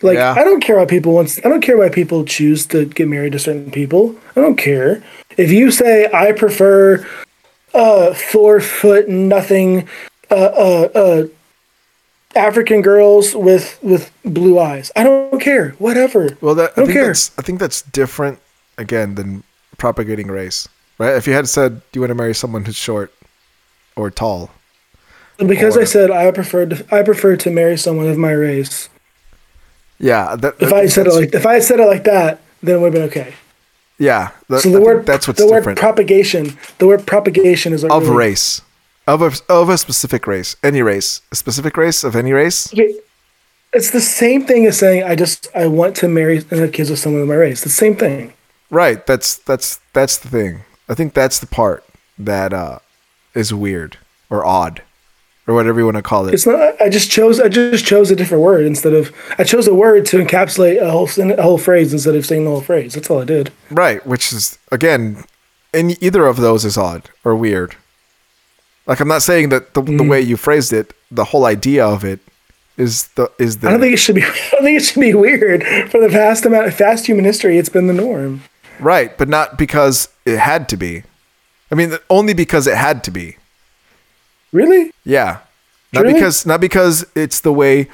[0.01, 0.33] Like Yeah.
[0.37, 1.39] I don't care why people want.
[1.43, 4.15] I don't care why people choose to get married to certain people.
[4.35, 5.03] I don't care
[5.37, 7.05] if you say I prefer
[7.73, 9.87] uh, four foot nothing
[10.31, 11.23] uh, uh, uh,
[12.35, 14.91] African girls with with blue eyes.
[14.95, 15.71] I don't care.
[15.79, 16.37] Whatever.
[16.41, 17.07] Well, that, I I, don't think care.
[17.07, 18.39] that's I think that's different
[18.77, 19.43] again than
[19.77, 20.67] propagating race,
[20.97, 21.15] right?
[21.15, 23.13] If you had said, "Do you want to marry someone who's short
[23.95, 24.51] or tall?"
[25.37, 28.87] Because I said I prefer to, I prefer to marry someone of my race.
[29.99, 32.79] Yeah, that, If I said it like if I said it like that, then it
[32.79, 33.33] would have been okay.
[33.97, 36.57] yeah, that, So the think word that's what's the word propagation.
[36.79, 38.61] The word propagation is like of really- race,
[39.07, 42.73] of a of a specific race, any race, a specific race of any race.
[43.73, 46.89] It's the same thing as saying I just I want to marry and have kids
[46.89, 47.63] with someone of my race.
[47.63, 48.33] The same thing.
[48.69, 49.05] Right.
[49.05, 50.61] That's that's that's the thing.
[50.87, 51.83] I think that's the part
[52.17, 52.79] that uh,
[53.33, 53.97] is weird
[54.29, 54.81] or odd
[55.47, 56.33] or whatever you want to call it.
[56.33, 56.81] It's not.
[56.81, 57.39] I just chose.
[57.39, 59.13] I just chose a different word instead of.
[59.37, 62.49] I chose a word to encapsulate a whole a whole phrase instead of saying the
[62.49, 62.95] whole phrase.
[62.95, 63.51] That's all I did.
[63.69, 65.25] Right, which is again,
[65.73, 67.75] in either of those is odd or weird.
[68.87, 69.97] Like I'm not saying that the, Mm.
[69.97, 72.19] the way you phrased it, the whole idea of it,
[72.77, 74.23] is the is the I don't think it should be.
[74.23, 77.57] I don't think it should be weird for the vast amount of fast human history.
[77.57, 78.41] It's been the norm.
[78.79, 81.03] right, but not because it had to be.
[81.71, 83.37] I mean, only because it had to be.
[84.51, 84.91] Really?
[85.03, 85.39] Yeah,
[85.93, 86.13] not Really?
[86.13, 87.87] because not because it's the way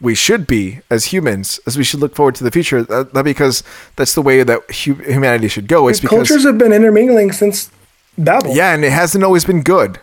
[0.00, 2.84] we should be as humans, as we should look forward to the future.
[2.90, 3.62] uh, Not because
[3.96, 5.88] that's the way that humanity should go.
[5.88, 7.70] It's because Cultures have been intermingling since
[8.18, 8.54] Babel.
[8.54, 9.98] Yeah, and it hasn't always been good.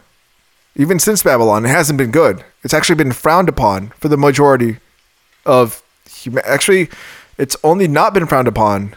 [0.75, 2.43] Even since Babylon, it hasn't been good.
[2.63, 4.77] It's actually been frowned upon for the majority
[5.45, 6.43] of human.
[6.45, 6.89] Actually,
[7.37, 8.95] it's only not been frowned upon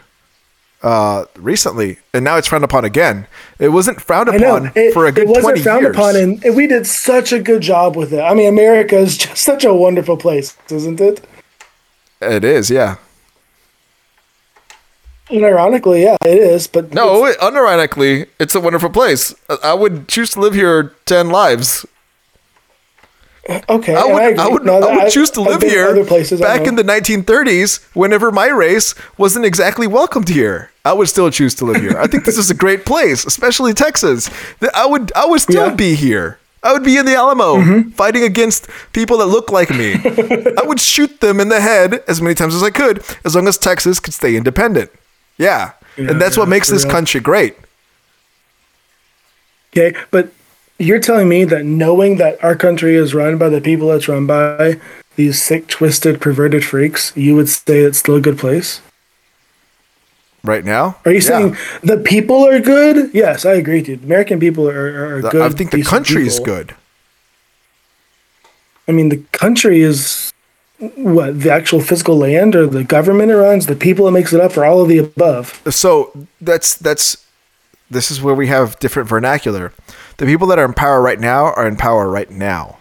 [0.81, 3.27] uh, recently, and now it's frowned upon again.
[3.59, 5.95] It wasn't frowned upon It, for a good it wasn't frowned years.
[5.95, 8.21] upon, and, and we did such a good job with it.
[8.21, 11.25] I mean, America is just such a wonderful place, isn't it?
[12.21, 12.95] it is, yeah.
[15.29, 16.67] And ironically, yeah, it is.
[16.67, 19.33] But No, it, unironically, it's a wonderful place.
[19.49, 21.85] I- I would choose to live here ten lives.
[23.69, 24.53] okay, I would, I, agree.
[24.53, 28.31] would, No, I would choose to I've live here places back in the 1930s, whenever
[28.31, 30.71] my race wasn't exactly welcomed here.
[30.83, 31.97] I would still choose to live here.
[31.97, 34.29] I think this is a great place, especially Texas.
[34.73, 35.75] I would, I would still Yeah.
[35.75, 36.39] be here.
[36.63, 37.89] I would be in the Alamo mm-hmm.
[37.91, 39.93] fighting against people that look like me.
[40.57, 43.47] I would shoot them in the head as many times as I could, as long
[43.47, 44.89] as Texas could stay independent.
[45.37, 45.71] Yeah.
[45.97, 46.91] Yeah, and that's what makes this real.
[46.91, 47.55] country great.
[49.71, 50.31] Okay, but
[50.79, 54.27] you're telling me that knowing that our country is run by the people it's run
[54.27, 54.79] by,
[55.15, 58.81] these sick, twisted, perverted freaks, you would say it's still a good place?
[60.43, 60.97] Right now?
[61.03, 61.21] Are you Yeah.
[61.21, 63.09] saying the people are good?
[63.13, 64.03] Yes, I agree, dude.
[64.03, 65.41] American people are, are The- good.
[65.41, 66.75] I think the country is good.
[68.87, 70.31] I mean, the country is
[70.95, 74.39] what the actual physical land or the government it runs, the people that makes it
[74.41, 75.61] up, or all of the above.
[75.69, 77.25] so that's that's
[77.89, 79.73] this is where we have different vernacular.
[80.17, 82.77] The people that are in power right now are in power right now.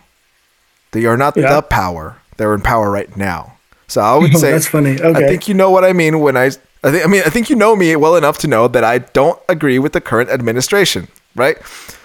[0.93, 1.55] They are not Yeah.
[1.55, 2.17] the power.
[2.37, 3.55] They're in power right now.
[3.89, 5.01] So I would Oh, say that's funny.
[5.01, 5.25] Okay.
[5.25, 6.47] I think you know what I mean when I
[6.85, 8.99] I think I mean I think you know me well enough to know that I
[8.99, 11.57] don't agree with the current administration, right?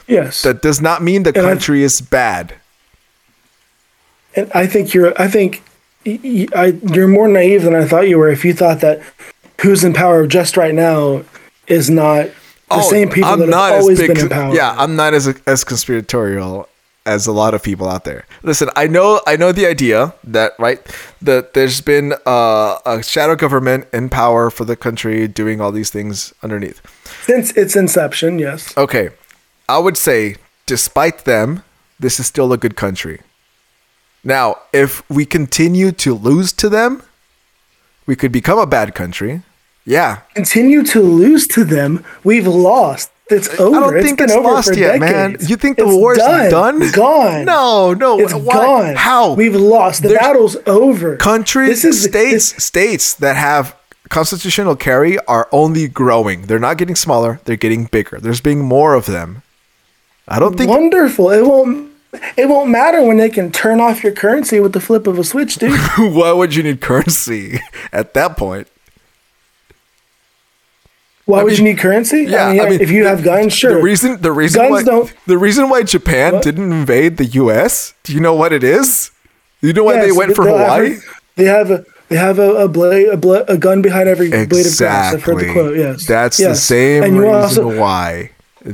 [0.07, 2.53] Yes, That does not mean the And I- country is bad.
[4.35, 5.13] and I think you're.
[5.21, 5.63] I think
[6.05, 8.29] I, you're more naive than I thought you were.
[8.29, 9.01] If you thought that
[9.61, 11.23] who's in power just right now
[11.67, 12.29] is not
[12.69, 14.51] the same people that have always been in power.
[14.51, 16.67] Oh, Yeah, I'm not as as conspiratorial
[17.05, 18.25] as a lot of people out there.
[18.43, 20.79] Listen, I know I know the idea that right
[21.21, 25.89] that there's been uh, a shadow government in power for the country doing all these
[25.89, 26.81] things underneath.
[27.25, 28.39] since its inception.
[28.39, 28.75] Yes.
[28.77, 29.09] Okay,
[29.69, 31.63] I would say despite them,
[31.99, 33.19] this is still a good country.
[34.23, 37.01] Now, if we continue to lose to them,
[38.05, 39.41] we could become a bad country.
[39.85, 42.05] Yeah, Continue to lose to them.
[42.23, 43.09] We've lost.
[43.31, 43.75] It's over.
[43.77, 45.37] I don't It's think it's over lost yet, man.
[45.41, 46.91] You think the It's war's done?
[46.91, 47.45] Gone.
[47.45, 48.19] No, no.
[48.19, 48.95] It's why- gone.
[48.95, 49.33] How?
[49.33, 50.03] We've lost.
[50.03, 51.15] The There's battle's over.
[51.17, 53.75] countries, is- states, this- states that have
[54.09, 56.43] constitutional carry are only growing.
[56.43, 57.39] They're not getting smaller.
[57.45, 58.19] They're getting bigger.
[58.19, 59.41] There's being more of them.
[60.27, 60.69] I don't think.
[60.69, 61.31] wonderful.
[61.31, 61.89] It won't.
[62.35, 65.23] It won't matter when they can turn off your currency with the flip of a
[65.23, 65.79] switch, dude.
[65.97, 67.59] why would you need currency
[67.93, 68.67] at that point?
[71.25, 72.25] Why would mean, you need currency?
[72.27, 73.75] Yeah, I mean, I mean, if you the- have guns, sure.
[73.75, 76.43] The reason, the reason Guns why, don't- the reason why Japan What?
[76.43, 77.93] didn't invade the U.S.
[78.03, 79.11] Do you know what it is?
[79.61, 80.97] You know why they went for they'll have Hawaii?
[81.35, 84.65] they have a they have a, a blade a, bla- a gun behind every blade
[84.65, 85.13] of grass.
[85.13, 85.77] I've heard the quote.
[85.77, 87.33] Yes, That's the same reason
[87.63, 88.31] also- why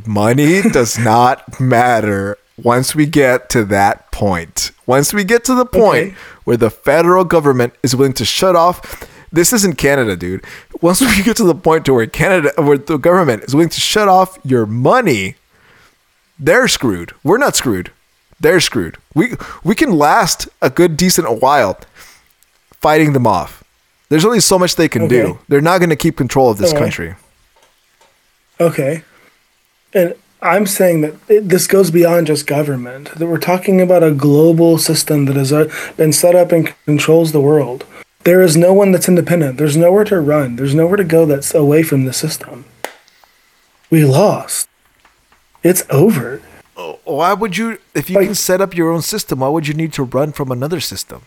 [0.07, 4.71] money does not matter once we get to that point.
[4.85, 6.15] Once we get to the point Okay.
[6.43, 10.45] where the federal government is willing to shut off this isn't Canada, dude.
[10.81, 13.81] Once we get to the point to where Canada where the government is willing to
[13.81, 15.35] shut off your money,
[16.39, 17.11] they're screwed.
[17.25, 17.91] We're not screwed.
[18.39, 18.97] They're screwed.
[19.13, 19.33] We
[19.65, 21.77] we can last a good decent while
[22.79, 23.63] fighting them off.
[24.09, 25.39] There's only so much they can do.
[25.49, 26.83] They're not going to keep control of this Alright.
[26.85, 27.15] country.
[28.61, 29.03] Okay.
[29.93, 33.11] And I'm saying that it, this goes beyond just government.
[33.15, 37.31] That we're talking about a global system that has uh, been set up and controls
[37.31, 37.85] the world.
[38.23, 39.57] There is no one that's independent.
[39.57, 40.55] There's nowhere to run.
[40.57, 42.65] There's nowhere to go that's away from the system.
[43.89, 44.69] We lost.
[45.63, 46.41] It's over.
[47.05, 49.73] Why would you, if you Like- can set up your own system, why would you
[49.73, 51.21] need to run from another system?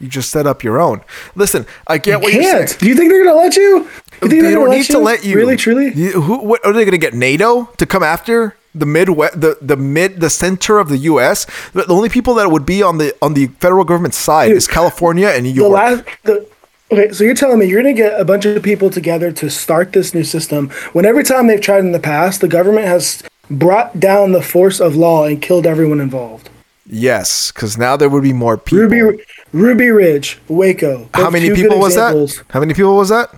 [0.00, 1.00] You just set up your own.
[1.34, 2.68] Listen, I get you're Can't.
[2.68, 2.78] saying.
[2.80, 3.88] Do you think they're gonna let you?
[4.22, 5.36] You They don't gonna need to let you.
[5.36, 5.92] Really, truly?
[5.92, 9.56] You- who, what, are they going to get NATO to come after the Midwest, the,
[9.60, 11.46] the mid, the center of the U.S.?
[11.72, 14.56] The the only people that would be on the on the federal government side Dude,
[14.56, 15.72] is California and New the York.
[15.72, 16.46] last the
[16.90, 19.48] okay so you're telling me you're going to get a bunch of people together to
[19.50, 23.22] start this new system when every time they've tried in the past the government has
[23.50, 26.48] brought down the force of law and killed everyone involved
[26.88, 28.84] yes, because now there would be more people.
[28.88, 32.38] ruby ruby ridge waco How many people was examples.
[32.38, 32.46] that?
[32.52, 33.30] How many people was that?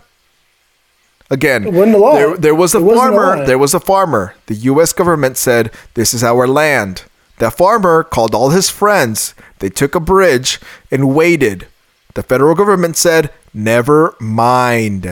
[1.33, 2.15] Again, It wasn't a lot.
[2.15, 3.47] There, there was a It wasn't a farmer.
[3.47, 4.35] There was a farmer.
[4.47, 4.93] The U.S.
[4.93, 7.05] government said, "This is our land."
[7.39, 9.35] That farmer called all his friends.
[9.61, 10.59] They took a bridge
[10.91, 11.69] and waited.
[12.15, 15.07] The federal government said, "Never mind."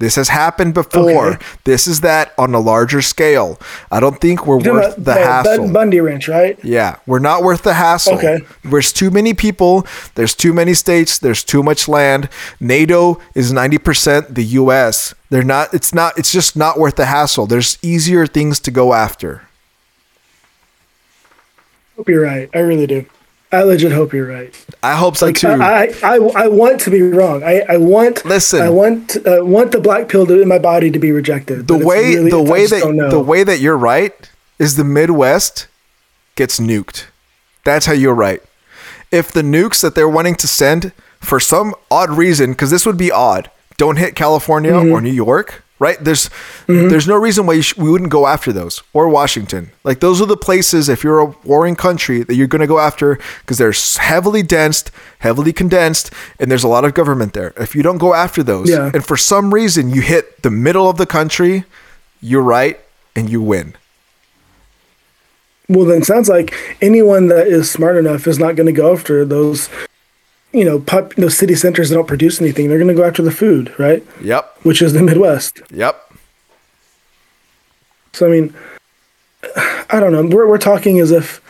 [0.00, 1.32] This has happened before.
[1.32, 1.44] Okay.
[1.64, 3.58] This is that on a larger scale.
[3.90, 5.66] I don't think we're You're worth talking the hassle.
[5.66, 6.56] Bud Bundy Ranch, right?
[6.64, 8.14] Yeah, we're not worth the hassle.
[8.14, 8.38] Okay.
[8.62, 9.84] There's too many people.
[10.14, 11.18] There's too many states.
[11.18, 12.28] There's too much land.
[12.60, 15.14] NATO is 90% the US.
[15.30, 17.46] They're not it's not it's just not worth the hassle.
[17.46, 19.42] There's easier things to go after.
[21.96, 22.48] Hope you're right.
[22.54, 23.04] I really do.
[23.50, 24.54] I legit hope you're right.
[24.82, 25.48] I hope so Like too.
[25.48, 27.42] I, I, I, want to be wrong.
[27.42, 28.24] I, I want.
[28.26, 28.60] Listen.
[28.60, 31.66] I want uh, want the black pill to, in my body to be rejected.
[31.66, 35.66] the way really- the way that the way that you're right is the Midwest
[36.36, 37.06] gets nuked.
[37.64, 38.42] That's how you're right.
[39.10, 42.98] If the nukes that they're wanting to send for some odd reason, because this would
[42.98, 44.92] be odd, don't hit California Mm-hmm.
[44.92, 46.02] or New York, right?
[46.02, 46.28] There's
[46.66, 46.88] mm-hmm.
[46.88, 49.70] there's no reason why you sh- we wouldn't go after those or Washington.
[49.84, 52.78] Like those are the places if you're a warring country that you're going to go
[52.78, 53.72] after because they're
[54.04, 54.90] heavily densed,
[55.20, 57.52] heavily condensed, and there's a lot of government there.
[57.56, 58.90] If you don't go after those, Yeah.
[58.92, 61.64] and for some reason you hit the middle of the country,
[62.20, 62.80] you're right
[63.14, 63.74] and you win.
[65.68, 68.90] Well, then it sounds like anyone that is smart enough is not going to go
[68.90, 69.68] after those,
[70.52, 72.68] you know, pop, those city centers that don't produce anything.
[72.68, 74.04] They're going to go after the food, right?
[74.22, 74.58] Yep.
[74.62, 75.60] Which is the Midwest.
[75.70, 76.04] Yep.
[78.12, 78.54] So I mean,
[79.90, 80.26] I don't know.
[80.26, 81.40] We're we're talking as if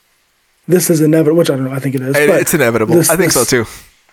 [0.66, 1.73] this is inevitable, which I don't know.
[1.73, 2.16] I think it is.
[2.16, 2.95] It- but it's inevitable.
[2.95, 3.65] this- I think so too.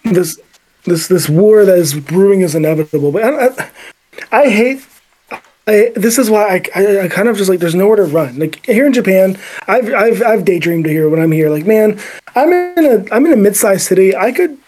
[0.03, 0.39] This
[0.85, 3.11] this this war that is brewing is inevitable.
[3.11, 3.69] But I, I,
[4.43, 4.85] I hate.
[5.67, 8.37] I, this is why I, I, kind of just like there's nowhere to run.
[8.37, 9.37] Like here in Japan,
[9.67, 11.49] I've I've I've daydreamed to here when I'm here.
[11.49, 11.99] Like man,
[12.35, 14.15] I'm in a I'm in a mid-sized city.
[14.15, 14.59] I could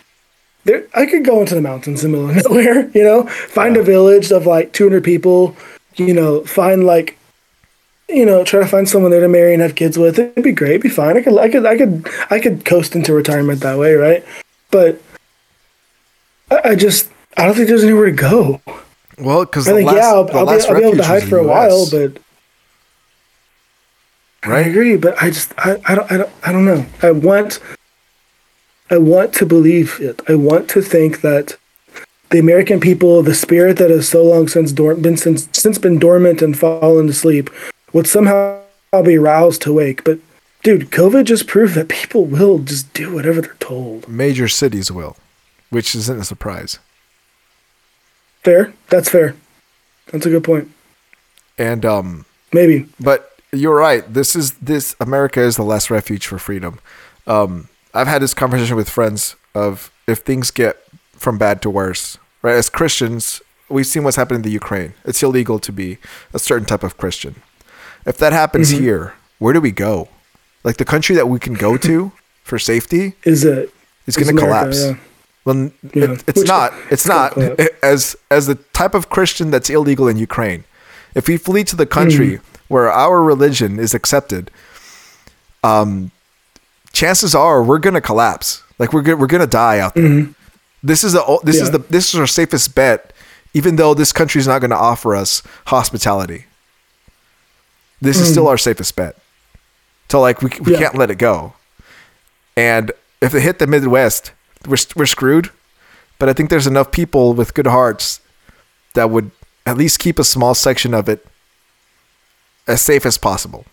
[0.68, 2.90] there I could go into the mountains in the middle of nowhere.
[2.94, 5.56] You know, find a village of like 200 people.
[5.96, 7.18] You know, find like
[8.10, 10.18] you know, try to find someone there to marry and have kids with.
[10.18, 10.72] It'd be great.
[10.72, 11.18] It'd be fine.
[11.18, 14.24] I could, I could, I could, I could coast into retirement that way, right?
[14.72, 15.02] But
[16.50, 18.62] I, I just, I don't think there's anywhere to go.
[19.18, 21.38] Well, because I think, last, yeah, I'll, I'll, be, I'll be able to hide for
[21.38, 22.22] a while, but
[24.44, 24.96] I agree.
[24.96, 26.86] But I just, I, I don't, I don't, I don't know.
[27.02, 27.60] I want,
[28.90, 30.22] I want to believe it.
[30.30, 31.58] I want to think that
[32.30, 36.00] the American people, the spirit that has so long since dor- been since since been
[36.00, 38.62] dormant and fallen asleep, sleep, would somehow
[39.04, 40.04] be roused to wake.
[40.04, 40.20] But
[40.64, 44.08] dude, COVID just proved that people will just do whatever they're told.
[44.08, 45.18] Major cities will,
[45.70, 46.80] which isn't a surprise.
[48.44, 48.74] Fair.
[48.90, 49.36] That's fair.
[50.12, 50.72] That's a good point.
[51.58, 52.88] And um, Maybe.
[53.00, 54.04] but you're right.
[54.14, 56.80] This is this America is the last refuge for freedom.
[57.26, 57.68] Um,
[57.98, 60.76] I've had this conversation with friends of if things get
[61.14, 62.56] from bad to worse, right?
[62.56, 64.94] As Christians, we've seen what's happened in the Ukraine.
[65.10, 65.98] It's illegal to be
[66.34, 67.34] a certain type of Christian.
[68.06, 68.84] If that happens Mm-hmm.
[68.84, 70.10] here, where do we go?
[70.64, 72.12] Like the country that we can go to
[72.50, 73.58] for safety Is it?
[73.58, 73.74] it?
[74.08, 74.80] is is going to collapse.
[74.86, 74.96] yeah.
[75.46, 76.12] Well, Yeah.
[76.14, 76.74] it, it's Which- not.
[76.94, 77.38] It's it's not.
[77.94, 80.62] As as the type of Christian that's illegal in Ukraine,
[81.20, 82.44] if we flee to the country Hmm.
[82.74, 84.44] where our religion is accepted,
[85.64, 86.12] um,
[86.98, 88.64] chances are we're gonna collapse.
[88.80, 90.28] Like we're gonna, we're gonna die out there.
[90.84, 91.84] This is the this is Mm-hmm.
[91.84, 93.14] The this is our safest bet.
[93.54, 96.46] Even though this country is not going to offer us hospitality,
[98.02, 99.16] this is still our safest bet.
[100.10, 100.74] So like we we.
[100.74, 100.80] Yeah.
[100.80, 101.54] can't let it go.
[102.56, 102.92] And
[103.22, 104.32] if they hit the Midwest,
[104.68, 105.50] we're we're screwed.
[106.20, 108.22] But I think there's enough people with good hearts
[108.94, 109.32] that would
[109.66, 111.26] at least keep a small section of it
[112.68, 113.66] as safe as possible.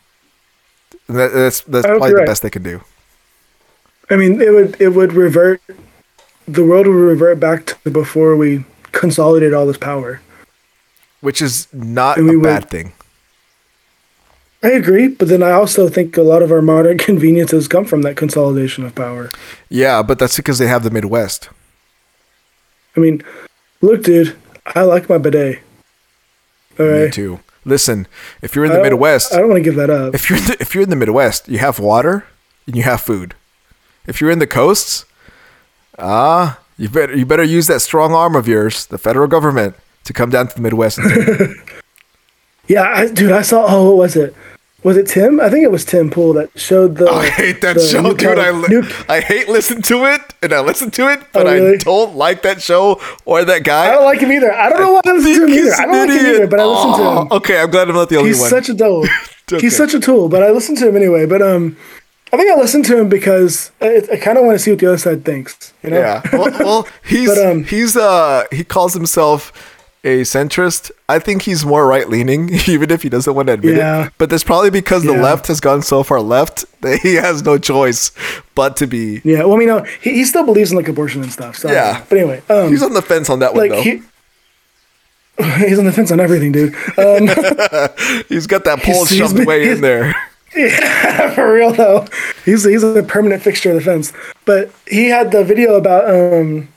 [1.09, 2.81] That, that's that's probably the best they can do.
[4.10, 5.60] I mean, it would it would revert.
[6.47, 10.20] The world would revert back to before we consolidated all this power.
[11.20, 12.93] Which is not And we a would- bad thing.
[14.62, 18.01] I agree, but then I also think a lot of our modern conveniences come from
[18.02, 19.31] that consolidation of power.
[19.68, 21.51] Yeah, but that's because they have the Midwest.
[22.97, 23.22] I mean,
[23.82, 24.35] look, dude,
[24.66, 25.60] I like my bidet.
[26.78, 27.40] All Me right, too.
[27.66, 28.06] Listen,
[28.40, 30.14] if you're in the don't- Midwest, I don't want to give that up.
[30.14, 32.24] if you're in the, if you're in the Midwest, you have water
[32.66, 33.35] and you have food.
[34.06, 35.05] If you're in the coasts,
[35.98, 40.12] ah, you better you better use that strong arm of yours, the federal government, to
[40.12, 40.98] come down to the Midwest.
[40.98, 41.56] And
[42.66, 43.66] Yeah, I, dude, I saw.
[43.68, 44.35] Oh, what was it?
[44.82, 45.39] Was it Tim?
[45.40, 47.09] I think it was Tim Pool that showed the.
[47.10, 48.39] I hate that show, dude.
[48.39, 51.52] I, li- new- I hate listen to it, and I listen to it, but Oh,
[51.52, 51.74] really?
[51.74, 53.89] I don't like that show or that guy.
[53.89, 54.52] I don't like him either.
[54.52, 55.72] I don't know why I listen to him either.
[55.74, 57.32] I don't like him either, but I listen to Oh, him.
[57.32, 58.51] Okay, I'm glad I'm not the only He's one.
[58.51, 59.06] such a tool.
[59.52, 59.60] Okay.
[59.60, 61.26] He's such a tool, but I listen to him anyway.
[61.26, 61.76] But um,
[62.35, 64.81] I think I listen to him because I, I kind of want to see what
[64.81, 65.73] the other side thinks.
[65.82, 65.98] You know?
[66.01, 66.20] Yeah.
[66.32, 69.52] Well, well he's But, um, he's uh he calls himself
[70.02, 70.90] a centrist.
[71.09, 74.06] I think he's more right leaning, even if he doesn't want to admit Yeah.
[74.06, 74.12] it.
[74.19, 77.56] But that's probably because the left has gone so far left that he has no
[77.56, 78.11] choice
[78.55, 79.23] but to be.
[79.24, 79.44] Yeah.
[79.44, 81.56] Well, I mean, no, he, he still believes in like abortion and stuff.
[81.56, 82.05] So, Yeah.
[82.09, 83.82] But anyway, um, He's on the fence on that one like though.
[83.82, 84.02] he.
[85.66, 86.74] He's on the fence on everything, dude.
[86.97, 87.27] Um,
[88.28, 90.15] he's got that pole he's- he's shoved been- way in he's-
[90.55, 91.31] there.
[91.35, 92.06] for real though,
[92.44, 94.12] he's he's a permanent fixture of the fence.
[94.44, 96.68] But he had the video about um,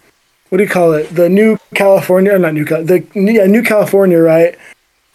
[0.50, 1.14] what do you call it?
[1.14, 4.58] The new California, or not new the yeah, new California, right?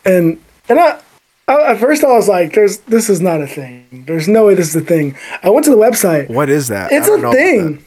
[0.05, 1.01] And and I,
[1.49, 4.05] I at first I was like, "There's this is not a thing.
[4.07, 6.29] There's no way this is a thing." I went to the website.
[6.29, 6.93] What is that?
[6.93, 7.85] It's a thing.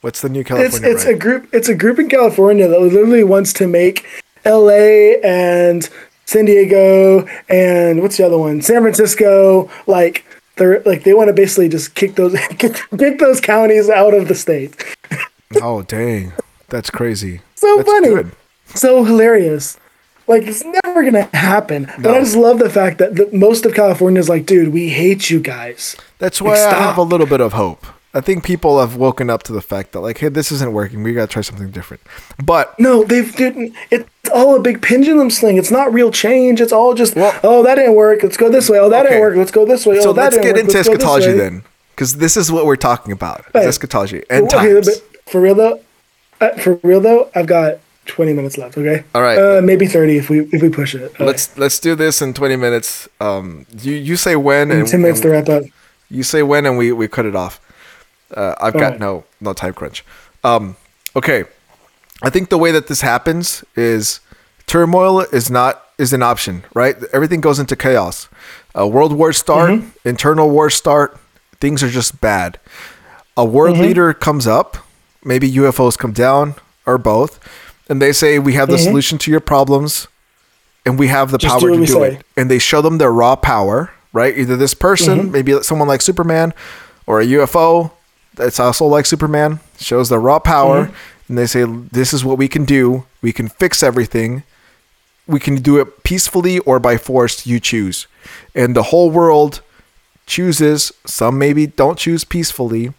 [0.00, 0.90] What's the new California?
[0.90, 1.18] it's a right?
[1.18, 1.48] group.
[1.52, 4.06] It's a group in California that literally wants to make
[4.44, 5.20] L.A.
[5.22, 5.88] and
[6.26, 8.62] San Diego and what's the other one?
[8.62, 9.70] San Francisco.
[9.86, 10.24] Like
[10.56, 14.34] they're like they want to basically just kick those kick, those counties out of the
[14.34, 14.82] state.
[15.62, 16.32] oh dang,
[16.68, 17.40] that's crazy.
[17.56, 18.08] So That's funny.
[18.08, 18.32] good.
[18.74, 19.78] So hilarious.
[20.26, 21.90] Like it's never gonna happen.
[22.00, 24.88] But I just love the fact that the, most of California is like, dude, we
[24.88, 25.96] hate you guys.
[26.18, 27.84] That's why Like, I have a little bit of hope.
[28.16, 31.02] I think people have woken up to the fact that like, hey, this isn't working.
[31.02, 32.00] We gotta try something different.
[32.42, 33.74] But No, they've didn't.
[33.90, 35.56] It's all a big pendulum swing.
[35.56, 36.60] It's not real change.
[36.60, 38.22] It's all just, Well- oh, that didn't work.
[38.22, 38.78] Let's go this way.
[38.78, 39.14] Oh, that Okay.
[39.14, 39.36] didn't work.
[39.36, 40.00] Let's go this way.
[40.00, 40.64] so oh, that let's didn't get work.
[40.64, 43.66] into Let's eschatology then, because this is what we're talking about: Hey.
[43.66, 45.00] eschatology and Okay, times.
[45.26, 45.80] for real though,
[46.40, 48.76] uh, for real though, I've got 20 minutes left.
[48.78, 49.02] Okay.
[49.14, 49.38] All right.
[49.38, 51.02] Uh, maybe 30 if we if we push it.
[51.02, 51.24] Okay.
[51.24, 53.08] Let's let's do this in twenty minutes.
[53.20, 55.62] Um, you you say when and, 10 minutes and to wrap up.
[56.10, 57.60] you say when and we we cut it off.
[58.32, 60.04] Uh, I've got no no time crunch.
[60.42, 60.76] Um,
[61.16, 61.44] okay,
[62.22, 64.20] I think the way that this happens is
[64.66, 66.96] turmoil is not is an option, right?
[67.12, 68.28] Everything goes into chaos.
[68.76, 70.08] Uh, world wars start, Mm-hmm.
[70.08, 71.18] internal wars start.
[71.60, 72.58] Things are just bad.
[73.36, 73.84] A world Mm-hmm.
[73.84, 74.76] leader comes up,
[75.24, 76.54] maybe UFOs come down
[76.86, 77.38] or both,
[77.88, 80.08] and they say we have the solution to your problems,
[80.84, 81.46] and we have the Mm-hmm.
[81.48, 82.14] Just power do to do say.
[82.16, 82.26] it.
[82.36, 84.36] And they show them their raw power, right?
[84.36, 85.30] Either this person, Mm-hmm.
[85.32, 86.52] maybe someone like Superman,
[87.06, 87.92] or a UFO
[88.36, 90.94] that's also like Superman, shows their raw power, Mm-hmm.
[91.28, 93.04] and they say, This is what we can do.
[93.22, 94.42] We can fix everything.
[95.26, 98.06] We can do it peacefully or by force, you choose.
[98.54, 99.62] And the whole world
[100.26, 102.92] chooses, some maybe don't choose peacefully,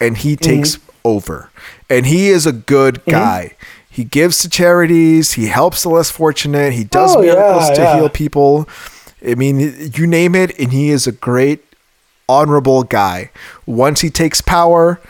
[0.00, 0.44] and he Mm-hmm.
[0.44, 1.50] takes over.
[1.88, 3.56] And he is a good guy.
[3.90, 7.82] He gives to charities, he helps the less fortunate, he does Oh, yeah, miracles to
[7.82, 7.96] yeah.
[7.96, 8.68] heal people.
[9.26, 9.58] I mean,
[9.94, 11.64] you name it, and he is a great,
[12.30, 13.30] honorable guy.
[13.66, 15.00] Once he takes power,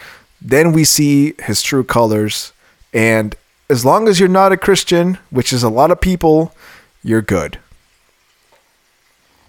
[0.40, 2.52] then we see his true colors.
[2.92, 3.34] And
[3.68, 6.55] as long as you're not a Christian, which is a lot of people,
[7.02, 7.59] you're good.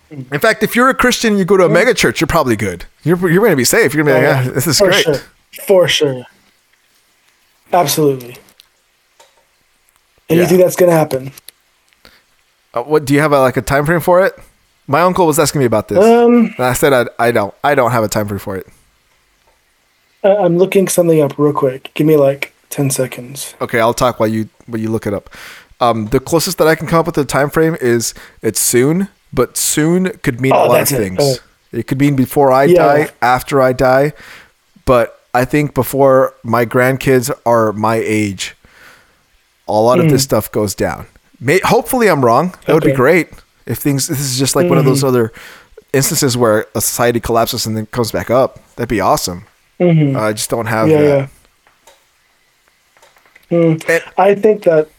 [0.10, 2.84] In fact, if you're a Christian, you go to a mega church, you're probably good.
[3.04, 3.94] You're, you're going to be safe.
[3.94, 5.04] You're going to be like, yeah, this is For great.
[5.06, 5.20] sure.
[5.66, 6.26] For sure.
[7.72, 8.36] Absolutely.
[10.30, 10.44] And Yeah.
[10.44, 11.32] you think that's gonna happen?
[12.74, 14.34] Uh, what do you have a, like a time frame for it?
[14.88, 16.04] My uncle was asking me about this.
[16.04, 17.54] Um, and I said I, I don't.
[17.64, 18.68] I don't have a time frame for it.
[20.24, 21.92] I- I'm looking something up real quick.
[21.94, 23.56] Give me like 10 seconds.
[23.62, 25.30] Okay, I'll talk while you while you look it up.
[25.80, 29.08] Um, the closest that I can come up with a time frame is it's soon,
[29.34, 30.98] but soon could mean a Oh, lot of that's it.
[30.98, 31.18] things.
[31.22, 31.36] Oh.
[31.72, 32.76] It could mean before I Yeah.
[32.86, 34.14] die, after I die,
[34.86, 38.56] but I think before my grandkids are my age,
[39.68, 41.08] a lot of this stuff goes down.
[41.40, 42.54] May, hopefully, I'm wrong.
[42.66, 42.96] That would be Mm.
[42.98, 43.30] Great
[43.66, 44.08] if things.
[44.08, 45.32] This is just like one of those other
[45.94, 48.60] instances where a society collapses and then comes back up.
[48.76, 49.46] That'd be awesome.
[49.80, 51.04] Uh, I just don't have Mm-hmm.
[51.04, 51.30] Yeah, that.
[53.52, 53.58] yeah.
[53.58, 54.90] Mm, And- I think that.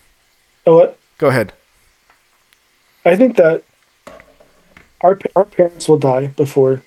[0.66, 0.99] Oh, what?
[1.18, 1.52] go ahead.
[3.05, 3.65] I think that
[5.00, 6.82] our our parents will die before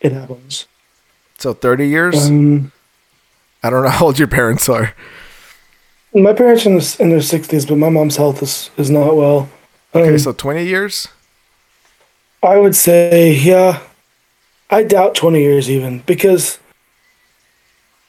[0.00, 0.66] it happens.
[1.38, 2.28] So 30 years.
[2.30, 2.72] Um,
[3.62, 4.94] I don't know how old your parents are.
[6.14, 9.16] my parents are in, the, in their sixties, but my mom's health is, is not
[9.16, 9.48] well.
[9.94, 11.08] Okay, Um, so 20 years?
[12.42, 13.80] I would say, yeah.
[14.70, 16.58] I doubt twenty years even because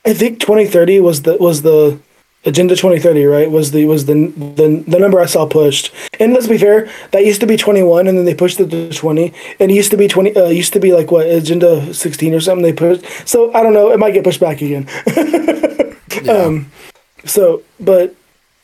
[0.05, 1.99] I think twenty thirty was the was the
[2.45, 4.13] agenda twenty thirty right was the was the,
[4.55, 5.91] the the number I saw pushed.
[6.19, 8.71] And let's be fair, that used to be twenty one, and then they pushed it
[8.71, 9.33] to twenty.
[9.59, 10.35] And it used to be twenty.
[10.35, 12.63] Uh, used to be like what agenda sixteen or something.
[12.63, 13.05] They pushed.
[13.27, 13.91] So I don't know.
[13.91, 14.87] It might get pushed back again.
[16.29, 16.71] Um,
[17.25, 18.15] so, but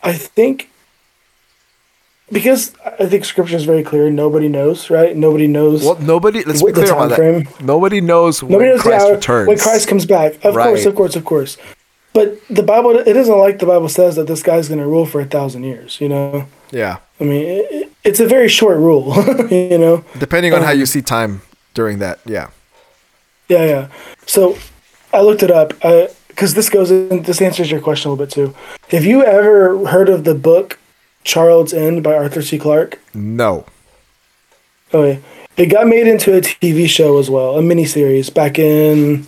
[0.02, 0.71] I think
[2.32, 4.10] because I think scripture is very clear.
[4.10, 5.16] Nobody knows, right?
[5.16, 5.84] Nobody knows.
[5.84, 7.16] Well, nobody, let's be the clear about that.
[7.16, 7.48] frame?
[7.62, 9.48] Nobody knows when knows Christ hour returns.
[9.48, 10.34] when Christ comes back.
[10.46, 11.58] Of course, of course, of course.
[12.14, 15.06] But the Bible, it isn't like the Bible says that this guy's going to rule
[15.06, 16.02] for a thousand years.
[16.02, 16.98] You know, Yeah.
[17.20, 19.14] I mean, it, it- it's a very short rule.
[19.52, 21.44] you know, Depending on how Um, you see time
[21.76, 22.18] during that.
[22.26, 22.50] Yeah.
[23.48, 23.88] yeah, yeah.
[24.26, 24.58] So
[25.14, 25.70] I looked it up
[26.28, 27.22] because this goes in.
[27.24, 28.56] This answers your question a little bit too.
[28.90, 30.80] Have you ever heard of the book
[31.24, 32.58] Childhood's End by Arthur C.
[32.58, 33.00] Clarke?
[33.14, 33.66] No.
[34.94, 35.18] Oh yeah,
[35.56, 39.28] it got made into a TV show as well, a miniseries back in.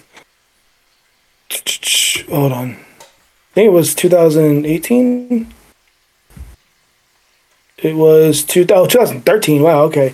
[2.30, 5.54] Hold on, I think it was 2018.
[7.78, 9.62] It was two, oh, 2013.
[9.62, 10.14] Wow, okay.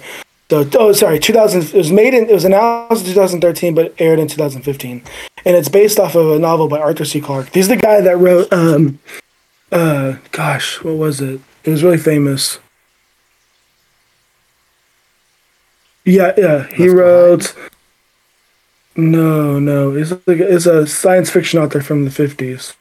[0.50, 1.62] So, oh, sorry, 2000.
[1.62, 2.28] It was made in.
[2.28, 5.04] It was announced in 2013, but aired in 2015,
[5.46, 7.22] and it's based off of a novel by Arthur C.
[7.22, 7.54] Clarke.
[7.54, 8.52] He's the guy that wrote.
[8.52, 9.00] Um,
[9.72, 11.40] uh, gosh, what was it?
[11.64, 12.60] It was really famous.
[16.06, 16.68] Yeah, yeah.
[16.68, 17.56] He Left wrote.
[18.96, 19.96] No, no.
[19.96, 22.74] It's like it's a science fiction author from the fifties.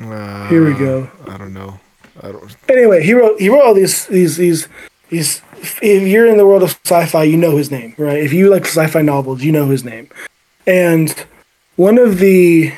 [0.00, 1.10] Uh, Here we go.
[1.26, 1.80] I don't know.
[2.22, 2.56] I don't.
[2.68, 4.68] Anyway, he wrote he wrote all these these these
[5.08, 5.42] these.
[5.82, 8.22] If you're in the world of sci-fi, you know his name, right?
[8.22, 10.08] If you like sci-fi novels, you know his name.
[10.66, 11.10] And
[11.74, 12.72] one of the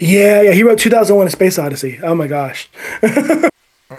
[0.00, 0.52] Yeah, yeah.
[0.52, 2.00] He wrote 2001: A Space Odyssey.
[2.02, 2.68] Oh my gosh.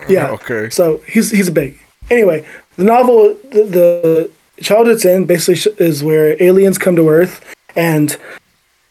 [0.09, 0.31] yeah.
[0.31, 0.69] Okay.
[0.69, 1.79] So he's he's a big.
[2.09, 7.45] Anyway, the novel, the, the Child It's In, basically is where aliens come to Earth
[7.75, 8.17] and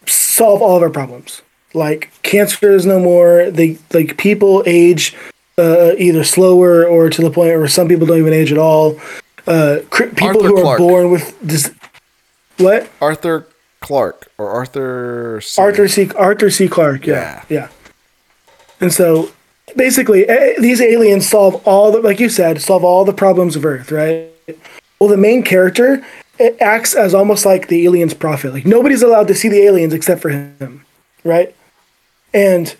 [0.06, 1.42] solve all of our problems.
[1.74, 3.50] Like cancer is no more.
[3.50, 5.16] They like people age
[5.58, 9.00] uh, either slower or to the point where some people don't even age at all.
[9.47, 11.72] Uh, cr- people Arthur who are born with this.
[12.58, 12.89] What?
[13.00, 13.47] Arthur
[13.81, 15.41] Clarke or Arthur.
[15.41, 15.60] C.
[15.60, 16.10] Arthur C.
[16.17, 16.68] Arthur C.
[16.68, 17.07] Clarke.
[17.07, 17.57] Yeah, Yeah.
[17.57, 17.68] yeah.
[18.81, 19.31] And so,
[19.76, 20.25] basically,
[20.59, 24.28] these aliens solve all the, like you said, solve all the problems of Earth, right?
[24.99, 26.05] Well, the main character
[26.39, 28.55] it acts as almost like the aliens' prophet.
[28.55, 30.86] Like nobody's allowed to see the aliens except for him,
[31.23, 31.55] right?
[32.33, 32.75] And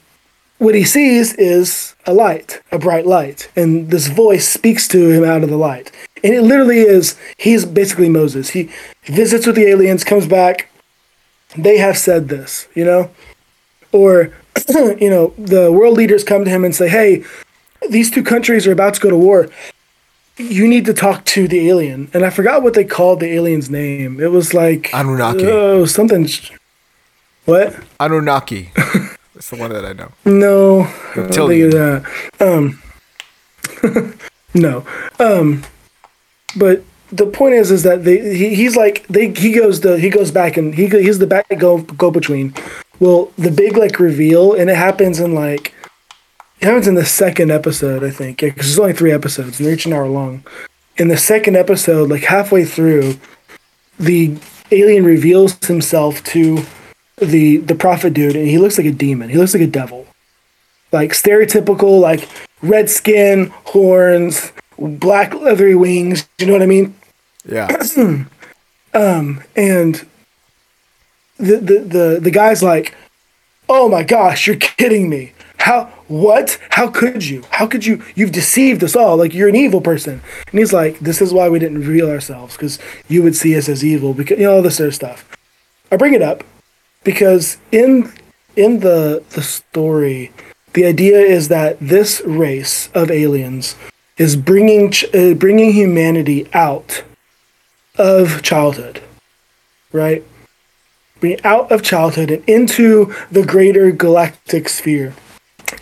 [0.57, 5.25] what he sees is a light, a bright light, and this voice speaks to him
[5.25, 5.93] out of the light.
[6.25, 8.51] And it literally is he's basically Moses.
[8.51, 8.71] He
[9.05, 10.70] visits with the aliens, comes back.
[11.57, 13.11] They have said this, you know,
[13.93, 14.33] or
[14.69, 17.25] you know, the world leaders come to him and say, "Hey,
[17.89, 19.49] these two countries are about to go to war.
[20.37, 23.69] You need to talk to the alien." And I forgot what they called the alien's
[23.71, 24.21] name.
[24.21, 25.47] It was like Anunnaki.
[25.47, 26.29] Oh, something.
[27.47, 27.75] What?
[27.99, 28.71] Anunnaki.
[29.35, 30.13] That's the one that I know.
[30.25, 32.05] No, I don't think that.
[32.41, 32.83] Um,
[34.55, 34.85] no.
[35.19, 35.63] Um,
[36.57, 36.83] but
[37.13, 40.31] the point is, is that they he, he's like they he goes the he goes
[40.31, 42.55] back and he he's the back go go between.
[42.99, 45.75] Well, the big like reveal and it happens in like
[46.61, 49.75] it happens in the second episode, I think, because there's only three episodes and they're
[49.75, 50.45] each an hour long.
[50.97, 53.15] In the second episode, like halfway through,
[53.99, 54.37] the
[54.71, 56.65] alien reveals himself to
[57.17, 59.31] the the prophet dude, and he looks like a demon.
[59.31, 60.07] He looks like a devil,
[60.93, 62.29] like stereotypical, like
[62.63, 66.29] red skin, horns, black leathery wings.
[66.39, 66.95] You know what I mean?
[67.45, 67.69] Yeah.
[68.95, 70.07] um, and
[71.39, 72.95] the the the, the guy's like,
[73.69, 75.33] "Oh my gosh, you're kidding me!
[75.59, 76.59] How what?
[76.71, 77.45] How could you?
[77.51, 78.03] How could you?
[78.15, 79.17] You've deceived us all.
[79.17, 82.57] Like you're an evil person." And he's like, "This is why we didn't reveal ourselves
[82.57, 82.79] because
[83.09, 85.27] you would see us as evil because you know all this sort of stuff."
[85.91, 86.45] I bring it up
[87.05, 88.13] because in
[88.57, 90.33] in the the story,
[90.75, 93.77] the idea is that this race of aliens
[94.19, 97.03] is bringing uh, bringing humanity out
[98.01, 99.03] of childhood,
[99.93, 100.25] right?
[101.21, 105.13] Bring out of childhood and into the greater galactic sphere.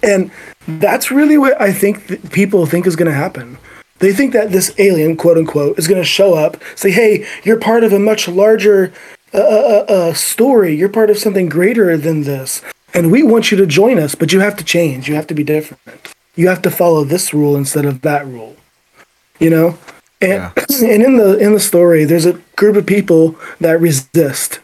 [0.03, 0.33] And
[0.67, 3.57] that's really what I think people think is going to happen.
[4.01, 7.59] They think that this alien, quote unquote, is going to show up, say, "Hey, you're
[7.59, 8.93] part of a much larger
[9.33, 10.75] uh, uh, uh, story.
[10.75, 14.15] You're part of something greater than this, and we want you to join us.
[14.15, 15.09] But you have to change.
[15.09, 16.15] You have to be different.
[16.35, 18.57] You have to follow this rule instead of that rule.
[19.39, 19.79] You know."
[20.21, 20.53] And, Yeah.
[20.83, 24.61] and in the in the story, there's a group of people that resist,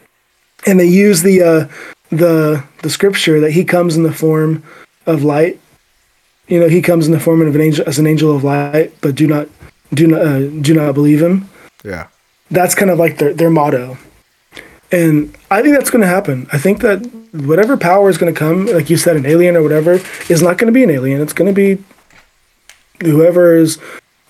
[0.65, 1.67] and they use the uh,
[2.09, 4.63] the the scripture that he comes in the form
[5.05, 5.59] of light.
[6.47, 8.93] You know, he comes in the form of an angel as an angel of light,
[9.01, 9.47] but do not
[9.93, 11.49] do not uh, do not believe him.
[11.83, 12.07] Yeah.
[12.51, 13.97] That's kind of like their their motto,
[14.91, 16.47] and I think that's going to happen.
[16.53, 16.99] I think that
[17.33, 20.57] whatever power is going to come, like you said, an alien or whatever, is not
[20.57, 21.21] going to be an alien.
[21.21, 21.83] It's going to be
[23.01, 23.79] whoever is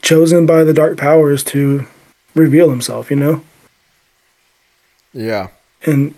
[0.05, 1.85] chosen by the dark powers to
[2.33, 3.09] reveal himself.
[3.09, 3.43] You know.
[5.11, 5.49] Yeah.
[5.85, 6.15] And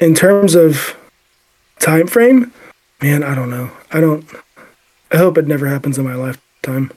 [0.00, 0.96] in terms of
[1.78, 2.52] time frame,
[3.00, 3.70] man, I don't know.
[3.92, 4.24] I don't.
[5.12, 6.90] I hope it never happens in my lifetime.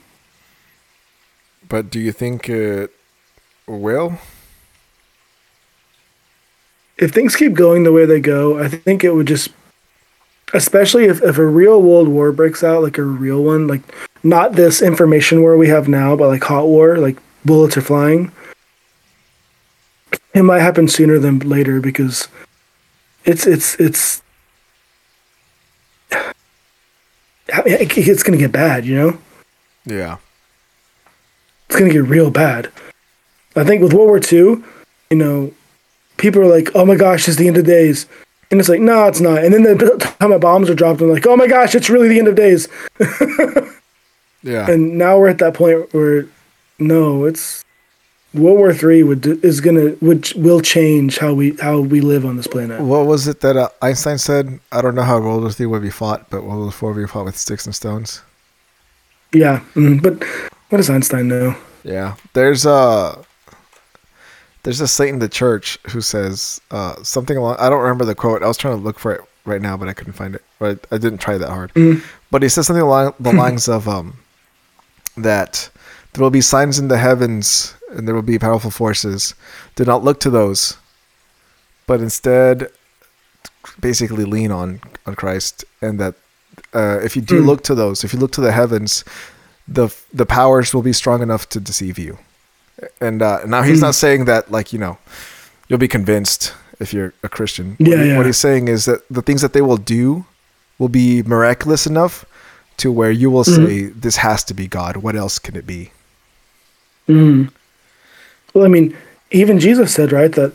[1.68, 2.90] But do you think it
[3.68, 4.18] will?
[6.98, 9.50] If things keep going the way they go, I think it would just,
[10.52, 13.82] especially if, if a real world war breaks out, like a real one, like
[14.22, 18.32] not this information war we have now, but like hot war, like bullets are flying.
[20.34, 22.28] It might happen sooner than later because
[23.24, 24.22] it's it's it's
[27.48, 29.18] it's gonna get bad, you know.
[29.84, 30.18] Yeah.
[31.66, 32.70] it's gonna get real bad.
[33.56, 34.62] I think with World War II,
[35.10, 35.52] you know,
[36.18, 38.06] people are like, "Oh my gosh, it's the end of days,"
[38.50, 41.10] and it's like, "No, it's not." And then the time the bombs are dropped, and
[41.10, 42.68] like, "Oh my gosh, it's really the end of days."
[44.42, 44.70] Yeah.
[44.70, 46.26] And now we're at that point where,
[46.78, 47.64] no, it's
[48.32, 52.36] World War Three would is gonna would will change how we how we live on
[52.36, 52.80] this planet.
[52.80, 54.60] what was it that uh, Einstein said?
[54.70, 57.02] I don't know how World War III would be fought, but World War IV would
[57.02, 58.22] be fought with sticks and stones.
[59.32, 60.22] Yeah, mm, but
[60.70, 61.56] what does Einstein know?
[61.84, 62.16] Yeah.
[62.32, 63.24] There's a
[64.62, 67.56] there's a saint in the church who says uh, something along.
[67.58, 68.42] I don't remember the quote.
[68.42, 70.44] I was trying to look for it right now, but I couldn't find it.
[70.58, 71.72] But I didn't try that hard.
[72.30, 74.18] But he says something along the lines of um,
[75.16, 75.70] that
[76.12, 79.34] there will be signs in the heavens and there will be powerful forces.
[79.76, 80.76] Do not look to those,
[81.86, 82.68] but instead,
[83.80, 86.14] basically lean on on Christ, and that
[86.74, 87.46] uh, if you do Hmm.
[87.46, 89.04] look to those, if you look to the heavens,
[89.68, 92.18] the the powers will be strong enough to deceive you.
[93.00, 94.98] And uh, now he's not saying that like you know
[95.68, 97.76] you'll be convinced if you're a Christian.
[97.78, 98.16] Yeah, what, yeah.
[98.16, 100.24] what he's saying is that the things that they will do
[100.78, 102.24] will be miraculous enough
[102.80, 103.66] to where you will Mm-hmm.
[103.66, 104.98] say this has to be God.
[104.98, 105.90] What else can it be?
[107.08, 108.96] Well, I mean,
[109.30, 110.52] even Jesus said, right, that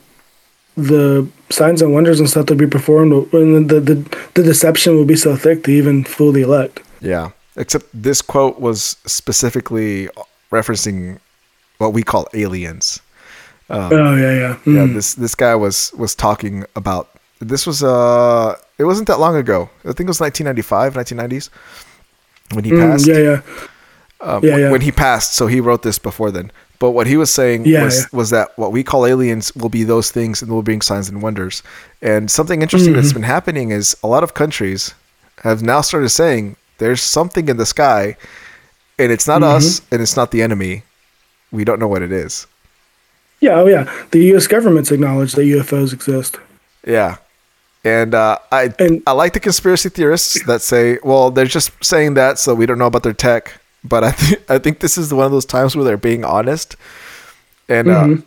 [0.78, 3.96] the signs and wonders and stuff that be performed, when the, the,
[4.34, 6.82] the deception will be so thick to even fool the elect.
[7.02, 7.32] Yeah.
[7.58, 10.10] Except this quote was specifically
[10.52, 11.20] referencing
[11.78, 13.00] what we call aliens.
[13.70, 14.58] oh, yeah, yeah.
[14.66, 14.94] Yeah, Mm.
[14.94, 19.70] this this guy was was talking about this was uh it wasn't that long ago.
[19.84, 21.50] I think it was 1995, 1990s
[22.54, 23.08] when he Mm, passed.
[23.08, 23.42] yeah, yeah.
[24.22, 24.72] Um, Yeah, when- yeah.
[24.72, 26.52] When he passed, so he wrote this before then.
[26.80, 29.84] But what he was saying Yeah, was was that what we call aliens will be
[29.84, 31.64] those things and will bring signs and wonders.
[32.02, 33.22] And something interesting that's Mm-hmm.
[33.22, 34.94] been happening is a lot of countries
[35.44, 38.18] have now started saying there's something in the sky,
[39.00, 39.58] and it's not Mm-hmm.
[39.58, 40.84] us, and it's not the enemy.
[41.52, 42.46] We don't know what it is.
[43.40, 43.86] Yeah, oh, yeah.
[44.12, 44.48] The U.S.
[44.48, 46.38] government's acknowledged that UFOs exist.
[46.88, 47.18] Yeah.
[47.86, 52.16] And uh, I And- I like the conspiracy theorists that say, well, they're just saying
[52.16, 53.54] that so we don't know about their tech.
[53.84, 56.76] But I think I think this is one of those times where they're being honest.
[57.70, 58.22] And uh, Mm-hmm.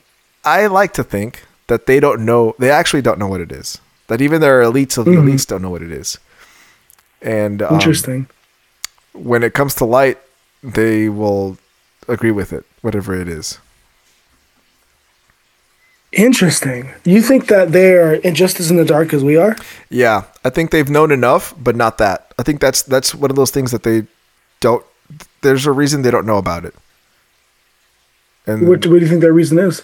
[0.44, 2.54] I like to think that they don't know.
[2.58, 3.78] They actually don't know what it is.
[4.06, 5.24] That even their elites of the Mhm.
[5.28, 6.16] elites don't know what it is.
[7.20, 8.28] And um, Interesting.
[9.12, 10.16] when it comes to light,
[10.62, 11.58] they will
[12.06, 13.58] agree with it, whatever it is.
[16.12, 16.90] Interesting.
[17.04, 19.56] You think that they are just as in the dark as we are?
[19.90, 22.32] Yeah, I think they've known enough, but not that.
[22.38, 24.06] I think that's that's one of those things that they
[24.60, 24.84] don't.
[25.42, 26.74] There's a reason they don't know about it,
[28.46, 29.82] and What, what do you think that reason is?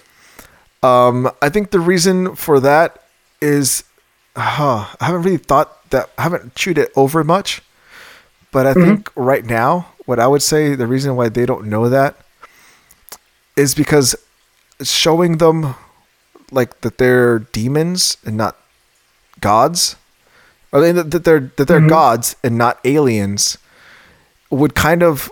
[0.82, 3.02] um, I think the reason for that
[3.40, 3.84] is,
[4.36, 6.10] huh, I haven't really thought that.
[6.16, 7.60] I haven't chewed it over much,
[8.50, 11.88] but I think right now, what I would say the reason why they don't know
[11.90, 12.16] that
[13.56, 14.16] is because
[14.82, 15.74] showing them
[16.54, 18.56] like that they're demons and not
[19.40, 19.96] gods?
[20.72, 23.58] Or that they're that they're gods and not aliens
[24.50, 25.30] would kind of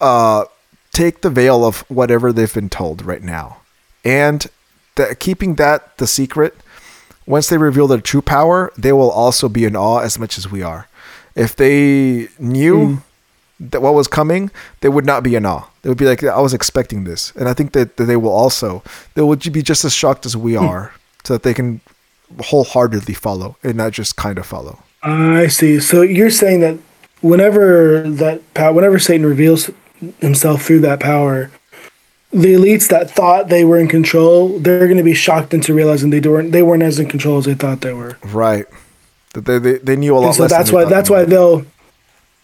[0.00, 0.44] uh
[0.92, 3.58] take the veil of whatever they've been told right now.
[4.04, 4.46] And
[4.96, 6.56] that keeping that the secret
[7.26, 10.50] once they reveal their true power they will also be in awe as much as
[10.50, 10.88] we are.
[11.34, 13.02] If they knew
[13.60, 14.50] that what was coming,
[14.80, 15.68] they would not be in awe.
[15.86, 17.32] They would be like, I was expecting this.
[17.36, 18.82] And I think that, that they will also,
[19.14, 20.64] they would be just as shocked as we hmm.
[20.64, 20.92] are
[21.22, 21.80] so that they can
[22.40, 24.80] wholeheartedly follow and not just kind of follow.
[25.04, 25.78] I see.
[25.78, 26.76] So you're saying that
[27.20, 29.70] whenever that power, whenever Satan reveals
[30.18, 31.52] himself through that power,
[32.32, 36.10] the elites that thought they were in control, they're going to be shocked into realizing
[36.10, 38.18] they weren't they weren't as in control as they thought they were.
[38.24, 38.66] Right.
[39.34, 40.50] That they, they, they knew a lot And so less.
[40.50, 41.64] that's why that's why they'll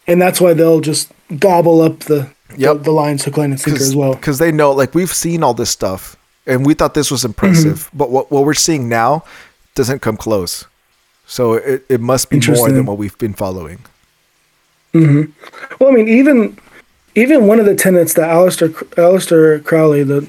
[0.06, 2.78] and that's why they'll just gobble up the Yep.
[2.78, 4.14] the, the lines hook line and sinker as well.
[4.14, 6.16] Because they know, like, we've seen all this stuff
[6.46, 7.98] and we thought this was impressive, Mm-hmm.
[7.98, 9.24] but what, what we're seeing now
[9.74, 10.66] doesn't come close.
[11.26, 13.78] So it, it must be more than what we've been following.
[14.94, 16.58] Well, I mean, even
[17.14, 20.28] even one of the tenets that Aleister Aleister Crowley, the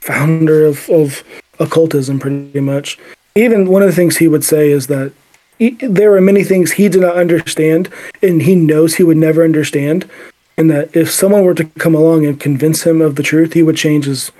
[0.00, 1.22] founder of, of
[1.58, 2.98] occultism, pretty much,
[3.34, 5.12] even one of the things he would say is that
[5.58, 7.90] he, there are many things he did not understand,
[8.22, 10.08] and he knows he would never understand,
[10.58, 13.62] and that if someone were to come along and convince him of the truth, he
[13.62, 14.30] would change his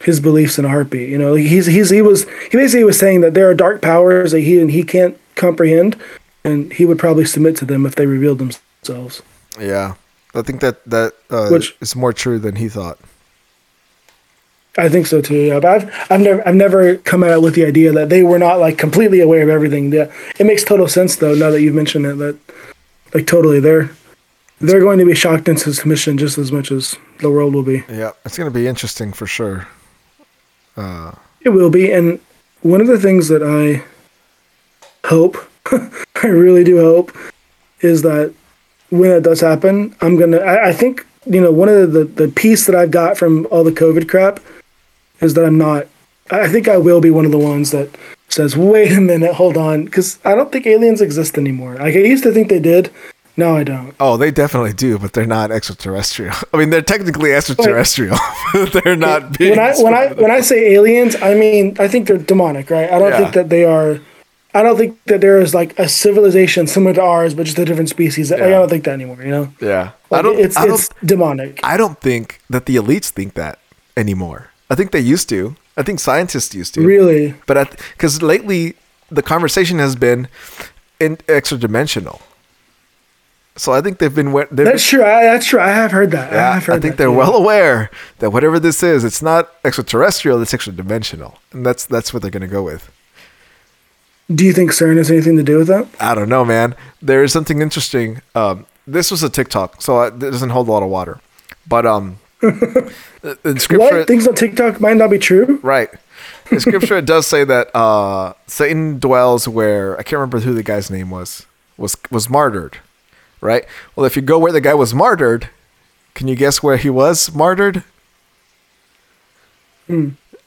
[0.00, 1.08] his beliefs in a heartbeat.
[1.08, 4.32] You know, he's he's he was he basically was saying that there are dark powers
[4.32, 5.96] that he and he can't comprehend,
[6.44, 9.22] and he would probably submit to them if they revealed themselves.
[9.58, 9.94] Yeah.
[10.34, 12.98] I think that that uh, Which- is more true than he thought.
[14.78, 15.36] I think so too.
[15.36, 18.38] Yeah, but I've I've never I've never come out with the idea that they were
[18.38, 19.90] not like completely aware of everything.
[19.90, 21.34] Yeah, it makes total sense though.
[21.34, 22.36] Now that you've mentioned it, that
[23.14, 23.88] like totally they're
[24.60, 27.84] they're going to be shocked into submission just as much as the world will be.
[27.88, 29.66] Yeah, it's going to be interesting for sure.
[30.76, 31.12] Uh,
[31.42, 32.18] It will be, and
[32.62, 33.84] one of the things that I
[35.08, 35.36] hope,
[36.22, 37.12] I really do hope,
[37.80, 38.32] is that
[38.90, 40.38] when it does happen, I'm gonna.
[40.38, 43.64] I, I think you know one of the the piece that I've got from all
[43.64, 44.40] the COVID crap
[45.20, 45.86] is that I'm not.
[46.30, 47.88] I think I will be one of the ones that
[48.28, 51.74] says, "Wait a minute, hold on," because I don't think aliens exist anymore.
[51.76, 52.90] Like I used to think they did.
[53.38, 53.94] No, I don't.
[54.00, 56.34] Oh, they definitely do, but they're not extraterrestrial.
[56.54, 58.16] I mean, they're technically extraterrestrial.
[58.52, 59.50] but they're not being.
[59.50, 62.90] when I when I when I say aliens, I mean I think they're demonic, right?
[62.90, 63.18] I don't Yeah.
[63.18, 64.00] think that they are.
[64.54, 67.64] I don't think that there is like a civilization similar to ours, but just a
[67.66, 68.32] different species.
[68.32, 69.18] I don't think that anymore.
[69.22, 70.38] You know, yeah, Like, I don't.
[70.38, 70.74] It's I don't.
[70.80, 71.60] it's demonic.
[71.62, 73.58] I don't think that the elites think that
[73.98, 74.50] anymore.
[74.70, 75.56] I think they used to.
[75.76, 76.80] I think scientists used to.
[76.80, 77.34] Really?
[77.46, 78.76] But because lately
[79.10, 80.26] the conversation has been,
[80.98, 82.22] in extra dimensional.
[83.56, 85.02] So I think they've been they've That's true.
[85.02, 85.60] I, that's true.
[85.60, 86.32] I have heard that.
[86.32, 87.16] yeah, I have heard I think that, they're too.
[87.16, 91.38] well aware that whatever this is, it's not extraterrestrial, it's extra dimensional.
[91.52, 92.90] And that's that's what they're gonna go with.
[94.34, 95.86] Do you think CERN has anything to do with that?
[96.00, 96.74] I don't know, man.
[97.00, 98.20] There is something interesting.
[98.34, 101.20] Um, this was a TikTok, so it doesn't hold a lot of water.
[101.66, 105.58] But um, in scripture, What things on TikTok might not be true?
[105.62, 105.88] right?
[106.50, 110.62] In scripture, it does say that uh, Satan dwells where I can't remember who the
[110.62, 111.46] guy's name was.
[111.76, 112.78] Was was martyred,
[113.40, 113.64] right?
[113.94, 115.50] Well, if you go where the guy was martyred,
[116.14, 117.84] can you guess where he was martyred?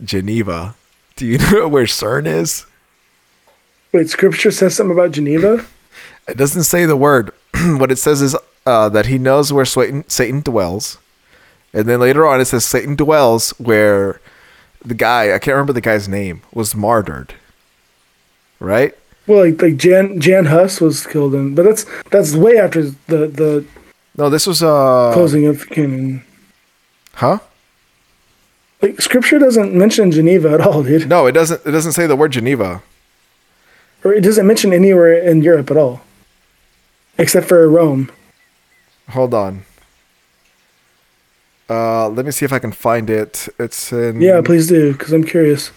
[0.03, 0.75] Geneva.
[1.15, 2.65] Do you know where CERN is?
[3.91, 5.65] Wait, Scripture says something about Geneva.
[6.27, 7.31] It doesn't say the word.
[7.53, 8.35] what it says is
[8.65, 10.97] uh, that he knows where Satan, Satan dwells.
[11.73, 14.21] And then later on, it says Satan dwells where
[14.83, 17.33] the guy, I can't remember the guy's name, was martyred.
[18.59, 18.95] Right?
[19.29, 23.27] Well, like like Jan Jan Hus was killed in, but that's that's way after the
[23.29, 23.63] the
[24.17, 26.23] No, this was, uh, closing of canon.
[27.13, 27.37] huh?
[28.81, 31.07] Like Scripture doesn't mention Geneva at all, dude.
[31.07, 32.81] No, it doesn't, it doesn't say the word Geneva.
[34.03, 36.01] Or it doesn't mention anywhere in Europe at all,
[37.19, 38.09] except for Rome.
[39.09, 39.63] Hold on.
[41.69, 43.47] Uh, let me see if I can find it.
[43.59, 44.21] It's in.
[44.21, 45.71] Yeah, please do, because I'm curious.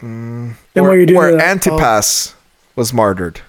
[0.00, 2.34] and where, while you're doing where that, I'll- Antipas
[2.76, 3.40] was martyred.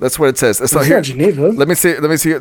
[0.00, 0.60] That's what it says.
[0.60, 1.00] It's not here.
[1.00, 1.48] Geneva.
[1.48, 1.98] Let me see.
[1.98, 2.36] Let me see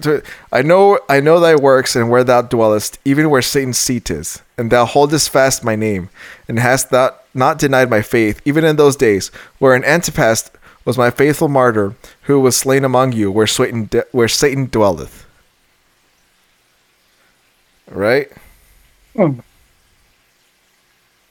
[0.52, 1.00] I know.
[1.10, 4.86] I know thy works and where thou dwellest, even where Satan's seat is, and thou
[4.86, 6.10] holdest fast my name,
[6.48, 10.52] and hast thou not denied my faith, even in those days, where an Antipas
[10.86, 15.26] was my faithful martyr, who was slain among you, where Satan de- where Satan dwelleth.
[17.90, 18.32] Right.
[19.18, 19.36] Oh.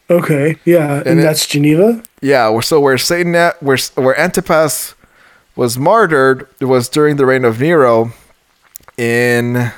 [0.08, 2.02] Okay, yeah, and, it- that's Geneva.
[2.20, 4.94] Yeah, so where Satan, at, where where Antipas
[5.54, 8.12] was martyred was during the reign of Nero,
[8.96, 9.72] in.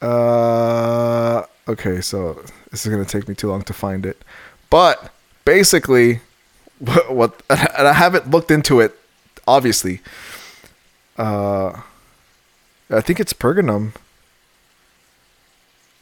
[0.00, 4.22] Uh, okay, so this is gonna take me too long to find it,
[4.70, 5.10] but
[5.44, 6.20] basically,
[6.78, 8.96] what, what and I haven't looked into it,
[9.46, 10.00] obviously.
[11.16, 11.80] Uh,
[12.90, 13.92] I think it's Pergamum.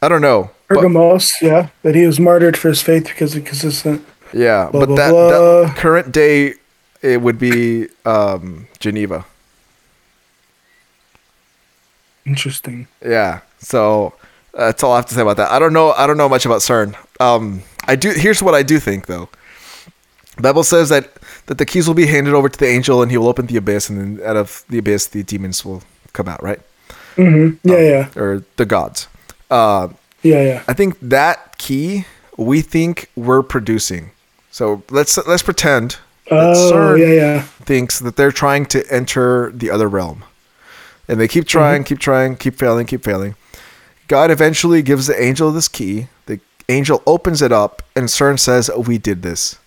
[0.03, 0.51] I don't know.
[0.69, 4.05] But- Pergamos, yeah, that he was martyred for his faith because of consistent.
[4.33, 5.63] Yeah, Blah, but blah, that, blah.
[5.63, 6.55] that current day
[7.03, 9.25] it would be um, Geneva.
[12.25, 12.89] Interesting.
[13.05, 14.15] Yeah, so
[14.53, 15.51] that's all I have to say about that.
[15.53, 15.93] I don't know.
[15.93, 16.97] I don't know much about CERN.
[17.21, 18.11] Um, I do.
[18.11, 19.29] Here's what I do think, though.
[20.41, 21.13] Bible says that
[21.47, 23.57] that the keys will be handed over to the angel, and he will open the
[23.57, 26.61] abyss, and then out of the abyss, the demons will come out, right?
[27.15, 27.69] Mm-hmm.
[27.69, 29.07] Yeah, yeah, Or the gods.
[29.51, 29.89] Uh,
[30.27, 30.63] yeah, yeah.
[30.69, 32.05] I think that key
[32.37, 34.11] we think we're producing.
[34.51, 35.99] So let's let's pretend
[36.31, 37.43] Oh, CERN yeah, yeah.
[37.43, 40.25] thinks that they're trying to enter the other realm.
[41.09, 43.37] And they keep trying, keep trying, keep failing, keep failing.
[44.09, 46.09] God eventually gives the angel this key.
[46.27, 49.59] The angel opens it up, and CERN says, We did this.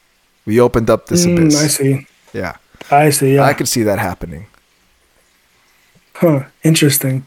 [0.46, 1.64] We opened up this Mm, abyss.
[1.64, 2.08] I see.
[2.34, 2.56] Yeah.
[2.92, 3.36] I see.
[3.36, 3.44] Yeah.
[3.44, 4.48] I could see that happening.
[6.16, 6.44] Huh.
[6.64, 7.26] Interesting.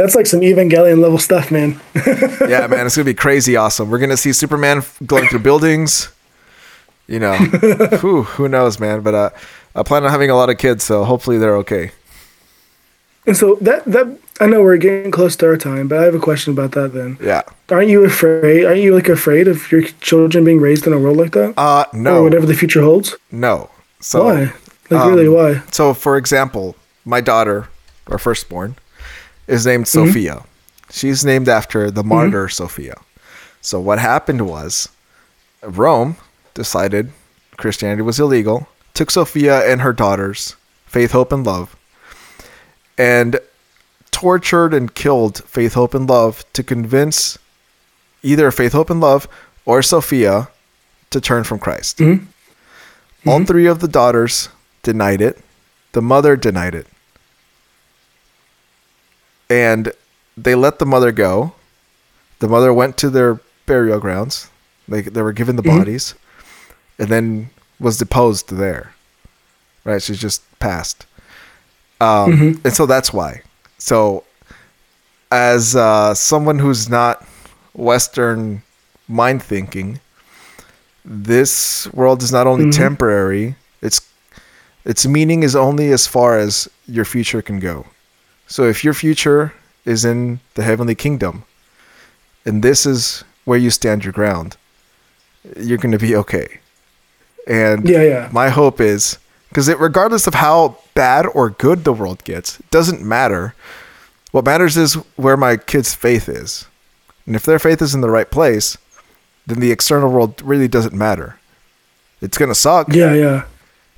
[0.00, 1.78] That's like some Evangelion level stuff, man.
[2.48, 3.90] Yeah, man, it's going to be crazy awesome.
[3.90, 6.08] We're going to see Superman going through buildings.
[7.06, 7.34] You know,
[8.00, 9.02] who, who knows, man?
[9.02, 9.30] But uh,
[9.74, 11.90] I plan on having a lot of kids, so hopefully they're okay.
[13.26, 16.14] And so that that I know we're getting close to our time, but I have
[16.14, 16.94] a question about that.
[16.94, 17.42] Then, Yeah.
[17.68, 18.64] aren't you afraid?
[18.64, 21.84] Aren't you like afraid of your children being raised in a world like that, Uh,
[21.92, 22.22] or no.
[22.22, 23.16] whatever the future holds?
[23.30, 23.68] No.
[24.00, 24.40] So, why?
[24.88, 25.62] Like really, um, why?
[25.70, 27.68] So, for example, my daughter,
[28.08, 28.76] our firstborn,
[29.50, 30.06] is named Mm-hmm.
[30.06, 30.42] Sophia.
[30.90, 32.08] She's named after the mm-hmm.
[32.08, 32.96] martyr Sophia.
[33.60, 34.88] So, what happened was
[35.62, 36.16] Rome
[36.54, 37.12] decided
[37.56, 40.56] Christianity was illegal, took Sophia and her daughters,
[40.86, 41.76] Faith, Hope, and Love,
[42.96, 43.38] and
[44.10, 47.38] tortured and killed Faith, Hope, and Love to convince
[48.22, 49.28] either Faith, Hope, and Love
[49.64, 50.48] or Sophia
[51.10, 51.98] to turn from Christ.
[51.98, 53.28] Mm-hmm.
[53.28, 53.44] All mm-hmm.
[53.44, 54.48] three of the daughters
[54.82, 55.38] denied it.
[55.92, 56.86] The mother denied it.
[59.50, 59.92] And
[60.36, 61.52] they let the mother go.
[62.38, 64.48] The mother went to their burial grounds.
[64.88, 66.14] They, they were given the bodies
[66.98, 68.94] and then was deposed there.
[69.84, 70.00] Right?
[70.02, 71.04] She's just passed.
[72.00, 72.32] Um,
[72.64, 73.42] And so that's why.
[73.78, 74.24] So,
[75.30, 77.26] as uh, someone who's not
[77.74, 78.62] Western
[79.08, 80.00] mind thinking,
[81.04, 84.00] this world is not only temporary its
[84.84, 87.86] its meaning is only as far as your future can go
[88.50, 89.52] so if your future
[89.86, 91.44] is in the heavenly kingdom
[92.44, 94.56] and this is where you stand your ground
[95.56, 96.60] you're going to be okay
[97.46, 98.28] And Yeah, yeah.
[98.32, 99.16] my hope is
[99.48, 103.54] because it, regardless of how bad or good the world gets, it doesn't matter.
[104.30, 106.66] What matters is where my kid's faith is.
[107.26, 108.76] And if their faith is in the right place,
[109.46, 111.38] then the external world really doesn't matter.
[112.20, 112.92] It's going to suck.
[112.94, 113.44] Yeah, yeah.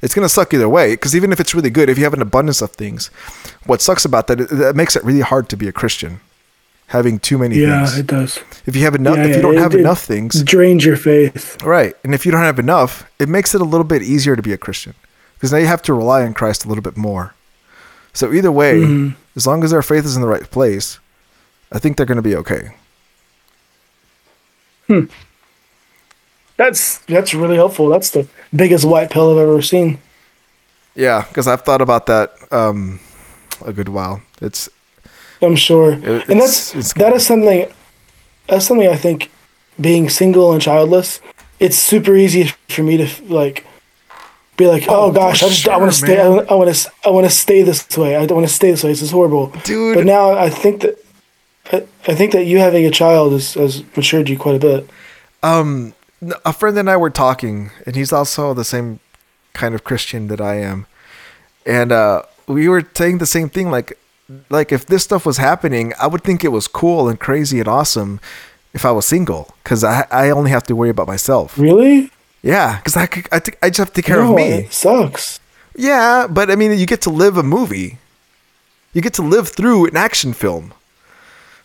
[0.03, 2.13] It's going to suck either way because even if it's really good, if you have
[2.15, 3.09] an abundance of things,
[3.67, 6.21] what sucks about that, that makes it really hard to be a Christian.
[6.89, 7.99] Having too many Yeah, things.
[8.01, 8.41] it does.
[8.67, 10.97] If you have enough, Yeah, if you don't it- have it enough things, Drains your
[10.97, 11.63] faith.
[11.63, 11.95] right?
[12.05, 14.53] And if you don't have enough, it makes it a little bit easier to be
[14.53, 14.93] a Christian
[15.35, 17.35] because now you have to rely on Christ a little bit more.
[18.13, 19.15] So either way, Mm-hmm.
[19.37, 20.99] as long as their faith is in the right place,
[21.71, 22.75] I think they're going to be okay.
[26.65, 27.89] That's that's really helpful.
[27.89, 29.99] That's the biggest white pill I've ever seen.
[30.95, 33.01] Yeah, because I've thought about that um,
[33.65, 34.21] a good while.
[34.41, 34.69] It's
[35.41, 37.67] I'm sure, It- and that's it's that is something.
[38.49, 39.31] That's something I think.
[39.81, 41.21] Being single and childless,
[41.59, 43.65] it's super easy for me to like
[44.59, 46.21] be like, oh, Oh, gosh, I just I want to sure, stay.
[46.21, 48.15] I want to I want to stay this way.
[48.17, 48.91] I don't want to stay this way.
[48.91, 49.95] This is horrible, Dude.
[49.97, 50.99] But now I think that
[51.73, 54.91] I, I think that you having a child has, has matured you quite a bit.
[55.43, 55.95] um,
[56.45, 59.01] a friend and I were talking, and he's also the same
[59.53, 60.87] kind of Christian that I am,
[61.67, 63.71] and uh, we were saying the same thing.
[63.71, 63.99] Like,
[64.51, 67.69] like if this stuff was happening, I would think it was cool and crazy and
[67.69, 68.21] awesome
[68.73, 71.59] if I was single, because I I only have to worry about myself.
[71.59, 72.11] Really?
[72.43, 74.49] Yeah, because I could, I, I just have to take care no, of me.
[74.67, 75.39] it sucks.
[75.77, 77.99] Yeah, but I mean, you get to live a movie.
[78.93, 80.75] You get to live through an action film,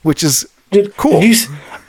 [0.01, 1.21] which is Dude, cool.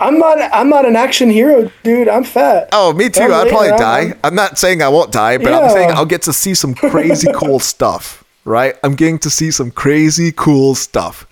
[0.01, 0.39] I'm not.
[0.53, 2.09] I'm not an action hero, dude.
[2.09, 2.69] I'm fat.
[2.73, 3.23] Oh, me too.
[3.23, 4.01] I'd probably die.
[4.01, 6.75] I'm- I'm not saying I won't die, but I'm saying I'll get to see some
[6.75, 8.77] crazy cool stuff, right?
[8.85, 11.27] I'm getting to see some crazy cool stuff.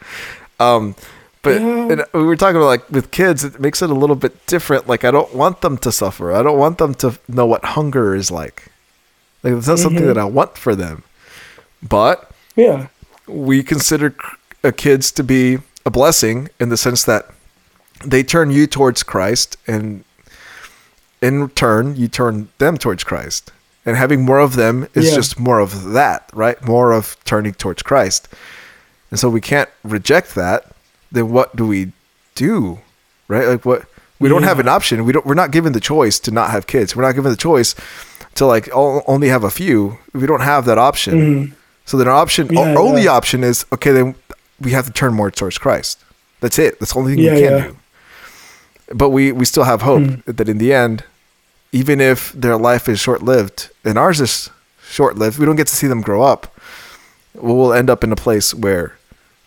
[0.59, 0.95] Um,
[1.43, 2.05] but Yeah.
[2.13, 4.89] we were talking about like with kids, it makes it a little bit different.
[4.89, 6.33] Like I don't want them to suffer.
[6.33, 8.65] I don't want them to know what hunger is like.
[9.45, 10.15] Like it's not something Mm-hmm.
[10.15, 11.05] that I want for them.
[11.83, 12.89] But Yeah.
[13.29, 14.15] we consider
[14.65, 17.27] uh, kids to be a blessing in the sense that
[18.05, 20.05] they turn you towards Christ, and
[21.23, 23.53] in turn, you turn them towards Christ.
[23.85, 25.15] And having more of them is Yeah.
[25.15, 26.63] just more of that, right?
[26.65, 28.29] More of turning towards Christ.
[29.11, 30.65] And so we can't reject that.
[31.13, 31.93] Then what do we
[32.35, 32.81] do?
[33.29, 33.47] Right?
[33.47, 33.85] Like what
[34.19, 35.05] we don't have an option.
[35.05, 36.97] We don't we're not given the choice to not have kids.
[36.97, 37.75] We're not given the choice
[38.35, 39.99] to like only have a few.
[40.13, 41.55] We don't have that option.
[41.85, 42.57] So then our option Mm-hmm.
[42.57, 43.11] Yeah, our only yeah.
[43.13, 44.17] option is okay then
[44.61, 46.01] we have to turn more towards Christ.
[46.41, 46.81] That's it.
[46.81, 47.67] That's the only thing Yeah, we can yeah.
[47.69, 47.77] do.
[48.93, 50.21] But we we still have hope Hmm.
[50.37, 51.05] that in the end
[51.73, 54.49] even if their life is short-lived and ours is
[54.89, 56.47] short-lived, we don't get to see them grow up.
[57.35, 58.93] We'll end up in a place where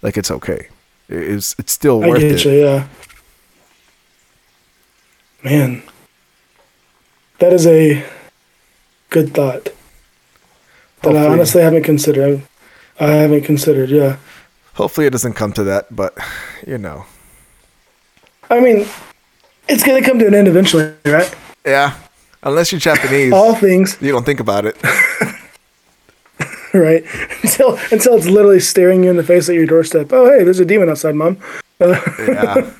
[0.01, 0.67] like it's okay.
[1.07, 2.45] It- It's it's still worth it.
[2.45, 2.51] you.
[2.51, 2.83] Yeah.
[5.43, 5.81] Man,
[7.39, 8.03] that is a
[9.09, 9.69] good thought
[11.01, 12.41] that I honestly haven't considered.
[12.99, 13.89] I haven't considered.
[13.89, 14.17] Yeah.
[14.73, 16.17] Hopefully it doesn't come to that, but
[16.67, 17.05] you know.
[18.49, 18.85] I mean,
[19.69, 21.33] it's gonna come to an end eventually, right?
[21.65, 21.95] Yeah.
[22.43, 24.77] Unless you're Japanese, All things, you don't think about it.
[26.73, 27.03] right?
[27.43, 30.07] Until until it's literally staring you in the face at your doorstep.
[30.11, 31.37] Oh, hey, there's a demon outside, mom.
[31.79, 32.71] yeah.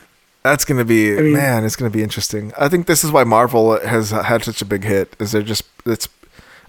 [0.44, 1.66] That's gonna be mean- man.
[1.66, 2.54] It's gonna be interesting.
[2.58, 5.16] I think this is why Marvel has had such a big hit.
[5.20, 6.08] Is they're just it's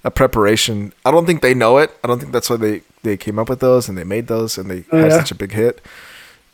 [0.03, 0.93] a preparation.
[1.05, 1.91] I don't think they know it.
[2.03, 4.59] I don't think that's why they they came up with those and they made those
[4.59, 5.17] and they Oh, had yeah?
[5.19, 5.81] such a big hit.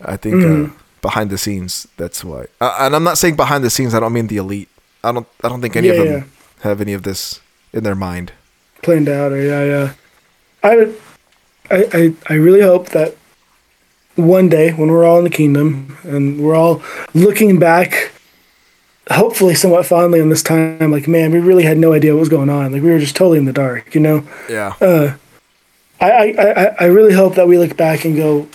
[0.05, 0.71] I think uh,
[1.03, 2.47] behind the scenes, that's why.
[2.61, 3.95] Uh, and I'm not saying behind the scenes.
[3.95, 4.69] I don't mean the elite.
[5.05, 5.27] I don't.
[5.45, 6.25] I don't think any of them yeah.
[6.63, 7.41] have any of this
[7.73, 8.33] in their mind.
[8.83, 9.93] planned out or yeah yeah
[10.63, 10.73] i
[11.71, 13.17] I, I i really hope that
[14.15, 18.13] one day when we're all in the kingdom and we're all looking back
[19.11, 22.29] hopefully somewhat fondly on this time like man we really had no idea what was
[22.29, 24.75] going on like we were just totally in the dark you know Yeah.
[26.01, 26.25] i i
[26.63, 28.47] i, I really hope that we look back and go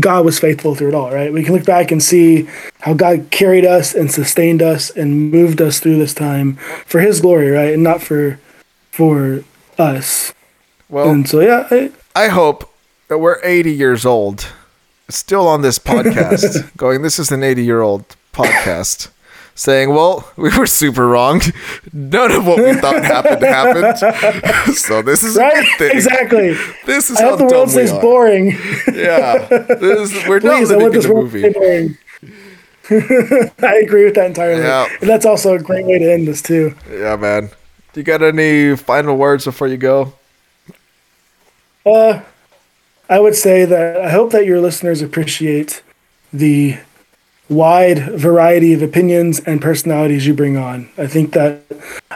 [0.00, 1.32] god was faithful through it all right?
[1.32, 2.48] We can look back and see
[2.80, 7.20] how god carried us and sustained us and moved us through this time for his
[7.20, 7.74] glory right?
[7.74, 8.40] And not for
[8.90, 9.44] for
[9.78, 10.32] us.
[10.88, 12.72] Well, and so yeah, I, I hope
[13.08, 14.52] that we're 80 years old,
[15.08, 19.08] still on this podcast, going, this is an 80 year old podcast,
[19.56, 21.40] saying, well, we were super wrong.
[21.92, 23.98] None of what we thought happened happened.
[24.76, 25.90] so this is a good thing.
[25.96, 26.54] exactly.
[26.84, 28.56] This is I how the world stays boring.
[28.92, 29.46] Yeah.
[29.48, 31.98] This is, we're not Please, I living in this the movie.
[33.66, 34.62] I agree with that entirely.
[34.62, 34.86] Yeah.
[35.00, 36.74] And that's also a great way to end this too.
[36.90, 37.50] Yeah, man.
[37.92, 40.12] Do you got any final words before you go?
[41.84, 42.20] Uh,
[43.08, 45.82] I would say that I hope that your listeners appreciate
[46.32, 46.78] the
[47.48, 50.88] wide variety of opinions and personalities you bring on.
[50.98, 51.62] I think that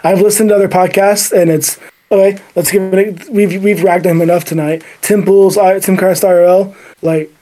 [0.02, 1.78] I've listened to other podcasts and it's
[2.10, 2.41] okay.
[2.57, 3.28] Let's give it.
[3.28, 4.83] A, we've we've ragged him enough tonight.
[5.02, 6.75] Tim Pools, Timcast IRL.
[7.02, 7.33] Like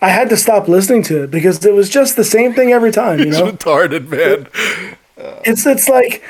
[0.00, 2.92] I had to stop listening to it because it was just the same thing every
[2.92, 3.20] time.
[3.20, 4.48] You know, retarded man.
[5.44, 6.22] it's it's like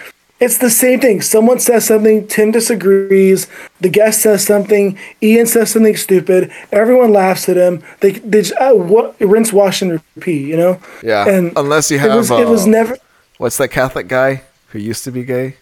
[0.42, 1.22] it's the same thing.
[1.22, 3.46] Someone says something, Tim disagrees.
[3.80, 6.50] The guest says something, Ian says something stupid.
[6.72, 7.82] Everyone laughs at him.
[8.00, 10.46] They they just, uh, what, rinse, wash, and repeat.
[10.48, 10.80] You know.
[11.02, 11.28] Yeah.
[11.28, 12.96] And unless you have, it was, it was uh, never.
[13.38, 15.56] What's that Catholic guy who used to be gay?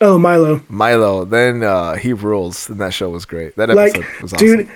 [0.00, 0.60] Oh, Milo.
[0.68, 1.24] Milo.
[1.24, 3.56] Then uh, he rules, and that show was great.
[3.56, 4.46] That Like, episode was awesome.
[4.46, 4.68] dude,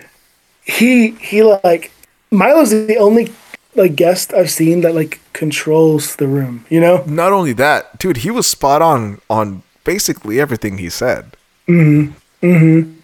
[0.64, 1.92] he he like
[2.30, 3.30] Milo's the only
[3.74, 6.64] like guest I've seen that like controls the room.
[6.70, 7.04] You know.
[7.06, 11.36] Not only that, dude, he was spot on on basically everything he said.
[11.68, 12.12] Mhm.
[12.42, 12.94] Mhm.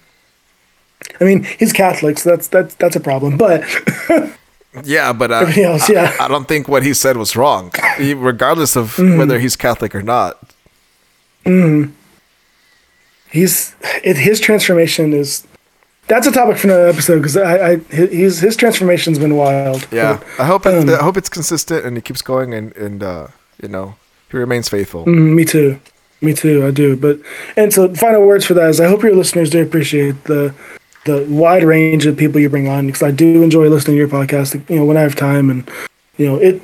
[1.20, 3.36] I mean, he's Catholic, so that's that's that's a problem.
[3.36, 3.62] But
[4.84, 6.14] Yeah, but Everything else, yeah.
[6.20, 9.16] I, I don't think what he said was wrong, He- regardless of Mm-hmm.
[9.18, 10.36] whether he's Catholic or not.
[13.30, 15.46] he's it, his transformation is
[16.08, 19.86] that's a topic for another episode because I, I his his transformation's been wild.
[19.90, 22.74] Yeah, But, I hope it, um, I hope it's consistent and he keeps going and
[22.76, 23.28] and uh,
[23.62, 23.96] you know
[24.30, 25.04] he remains faithful.
[25.04, 25.78] mm, me too,
[26.20, 26.66] me too.
[26.66, 26.96] I do.
[26.96, 27.18] But
[27.56, 30.54] and so final words for that is I hope your listeners do appreciate the
[31.04, 34.08] the wide range of people you bring on because I do enjoy listening to your
[34.08, 34.54] podcast.
[34.68, 35.68] You know when I have time and
[36.16, 36.62] you know it.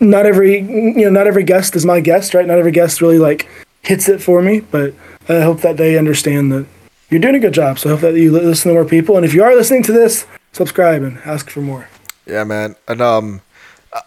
[0.00, 2.46] Not every you know not every guest is my guest, right?
[2.46, 3.48] Not every guest really like
[3.82, 4.92] hits it for me, but
[5.28, 6.66] I hope that they understand that
[7.10, 7.78] you're doing a good job.
[7.78, 9.92] So I hope that you listen to more people, and if you are listening to
[9.92, 11.88] this, subscribe and ask for more.
[12.26, 12.76] Yeah, man.
[12.88, 13.40] And um,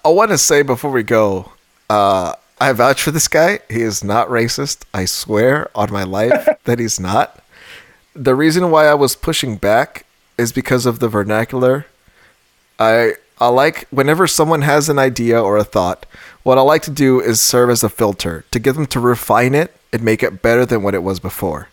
[0.04, 1.52] I- want to say before we go,
[1.90, 3.60] uh, I vouch for this guy.
[3.70, 4.84] He is not racist.
[4.94, 7.44] I swear on my life that he's not.
[8.16, 10.06] The reason why I was pushing back
[10.38, 11.86] is because of the vernacular.
[12.80, 16.08] I I like whenever someone has an idea or a thought,
[16.42, 19.54] what I like to do is serve as a filter to get them to refine
[19.54, 21.70] it and make it better than what it was before.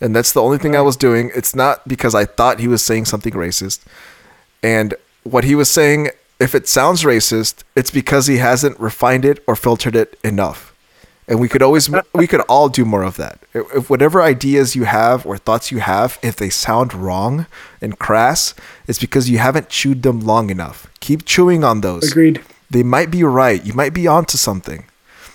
[0.00, 1.30] And that's the only thing I was doing.
[1.34, 3.80] It's not because I thought he was saying something racist.
[4.62, 9.42] And what he was saying, if it sounds racist, it's because he hasn't refined it
[9.46, 10.74] or filtered it enough.
[11.28, 13.40] And we could always, we could all do more of that.
[13.52, 17.46] If if whatever ideas you have or thoughts you have, if they sound wrong
[17.80, 18.54] and crass,
[18.86, 20.88] it's because you haven't chewed them long enough.
[21.00, 22.12] Keep chewing on those.
[22.12, 22.42] Agreed.
[22.70, 23.64] They might be right.
[23.64, 24.84] You might be onto something.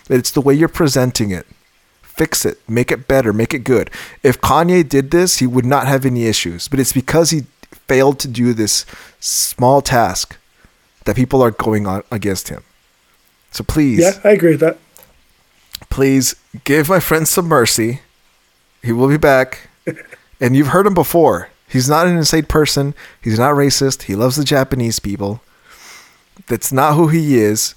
[0.09, 1.45] It's the way you're presenting it.
[2.22, 2.59] Fix it.
[2.69, 3.33] Make it better.
[3.33, 3.90] Make it good.
[4.22, 6.67] If Kanye did this, he would not have any issues.
[6.67, 7.45] But it's because he
[7.88, 8.85] failed to do this
[9.19, 10.38] small task
[11.06, 12.64] that people are going on against him.
[13.50, 14.77] So please, Yeah, I agree with that.
[15.90, 18.01] please give my friend some mercy.
[18.83, 19.69] He will be back.
[20.40, 21.50] and you've heard him before.
[21.67, 22.93] He's not an insane person.
[23.19, 24.03] He's not racist.
[24.03, 25.41] He loves the Japanese people.
[26.45, 27.74] That's not who he is.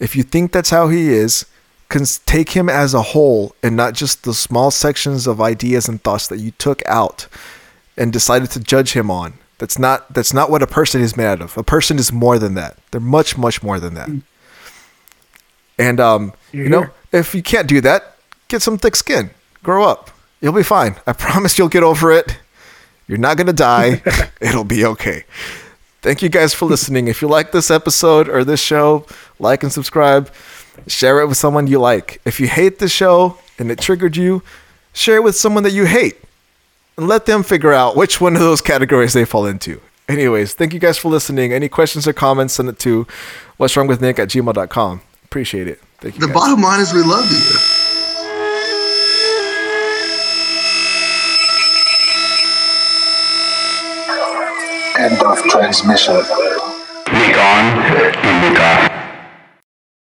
[0.00, 1.44] If you think that's how he is,
[1.92, 6.02] cons- take him as a whole and not just the small sections of ideas and
[6.02, 7.28] thoughts that you took out
[7.96, 9.34] and decided to judge him on.
[9.58, 11.56] That's not that's not what a person is made out of.
[11.56, 12.78] A person is more than that.
[12.90, 14.10] They're much much more than that.
[15.78, 16.92] And um, you know, here.
[17.12, 18.16] if you can't do that,
[18.48, 19.30] get some thick skin.
[19.62, 20.10] Grow up.
[20.40, 20.96] You'll be fine.
[21.06, 22.38] I promise you'll get over it.
[23.06, 24.02] You're not going to die.
[24.40, 25.24] It'll be okay.
[26.00, 27.06] Thank you guys for listening.
[27.06, 29.06] If you like this episode or this show,
[29.38, 30.30] like and subscribe.
[30.86, 32.20] Share it with someone you like.
[32.24, 34.42] If you hate the show and it triggered you,
[34.92, 36.16] share it with someone that you hate.
[36.96, 39.80] And let them figure out which one of those categories they fall into.
[40.08, 41.52] Anyways, thank you guys for listening.
[41.52, 43.06] Any questions or comments, send it to
[43.56, 45.00] what's wrong with Nick at gmail.com.
[45.24, 45.80] Appreciate it.
[45.98, 46.20] Thank you.
[46.20, 46.34] The guys.
[46.34, 47.38] bottom line is we love you.
[54.98, 56.14] End of transmission.
[57.06, 57.66] Be gone,
[58.22, 59.01] and be gone.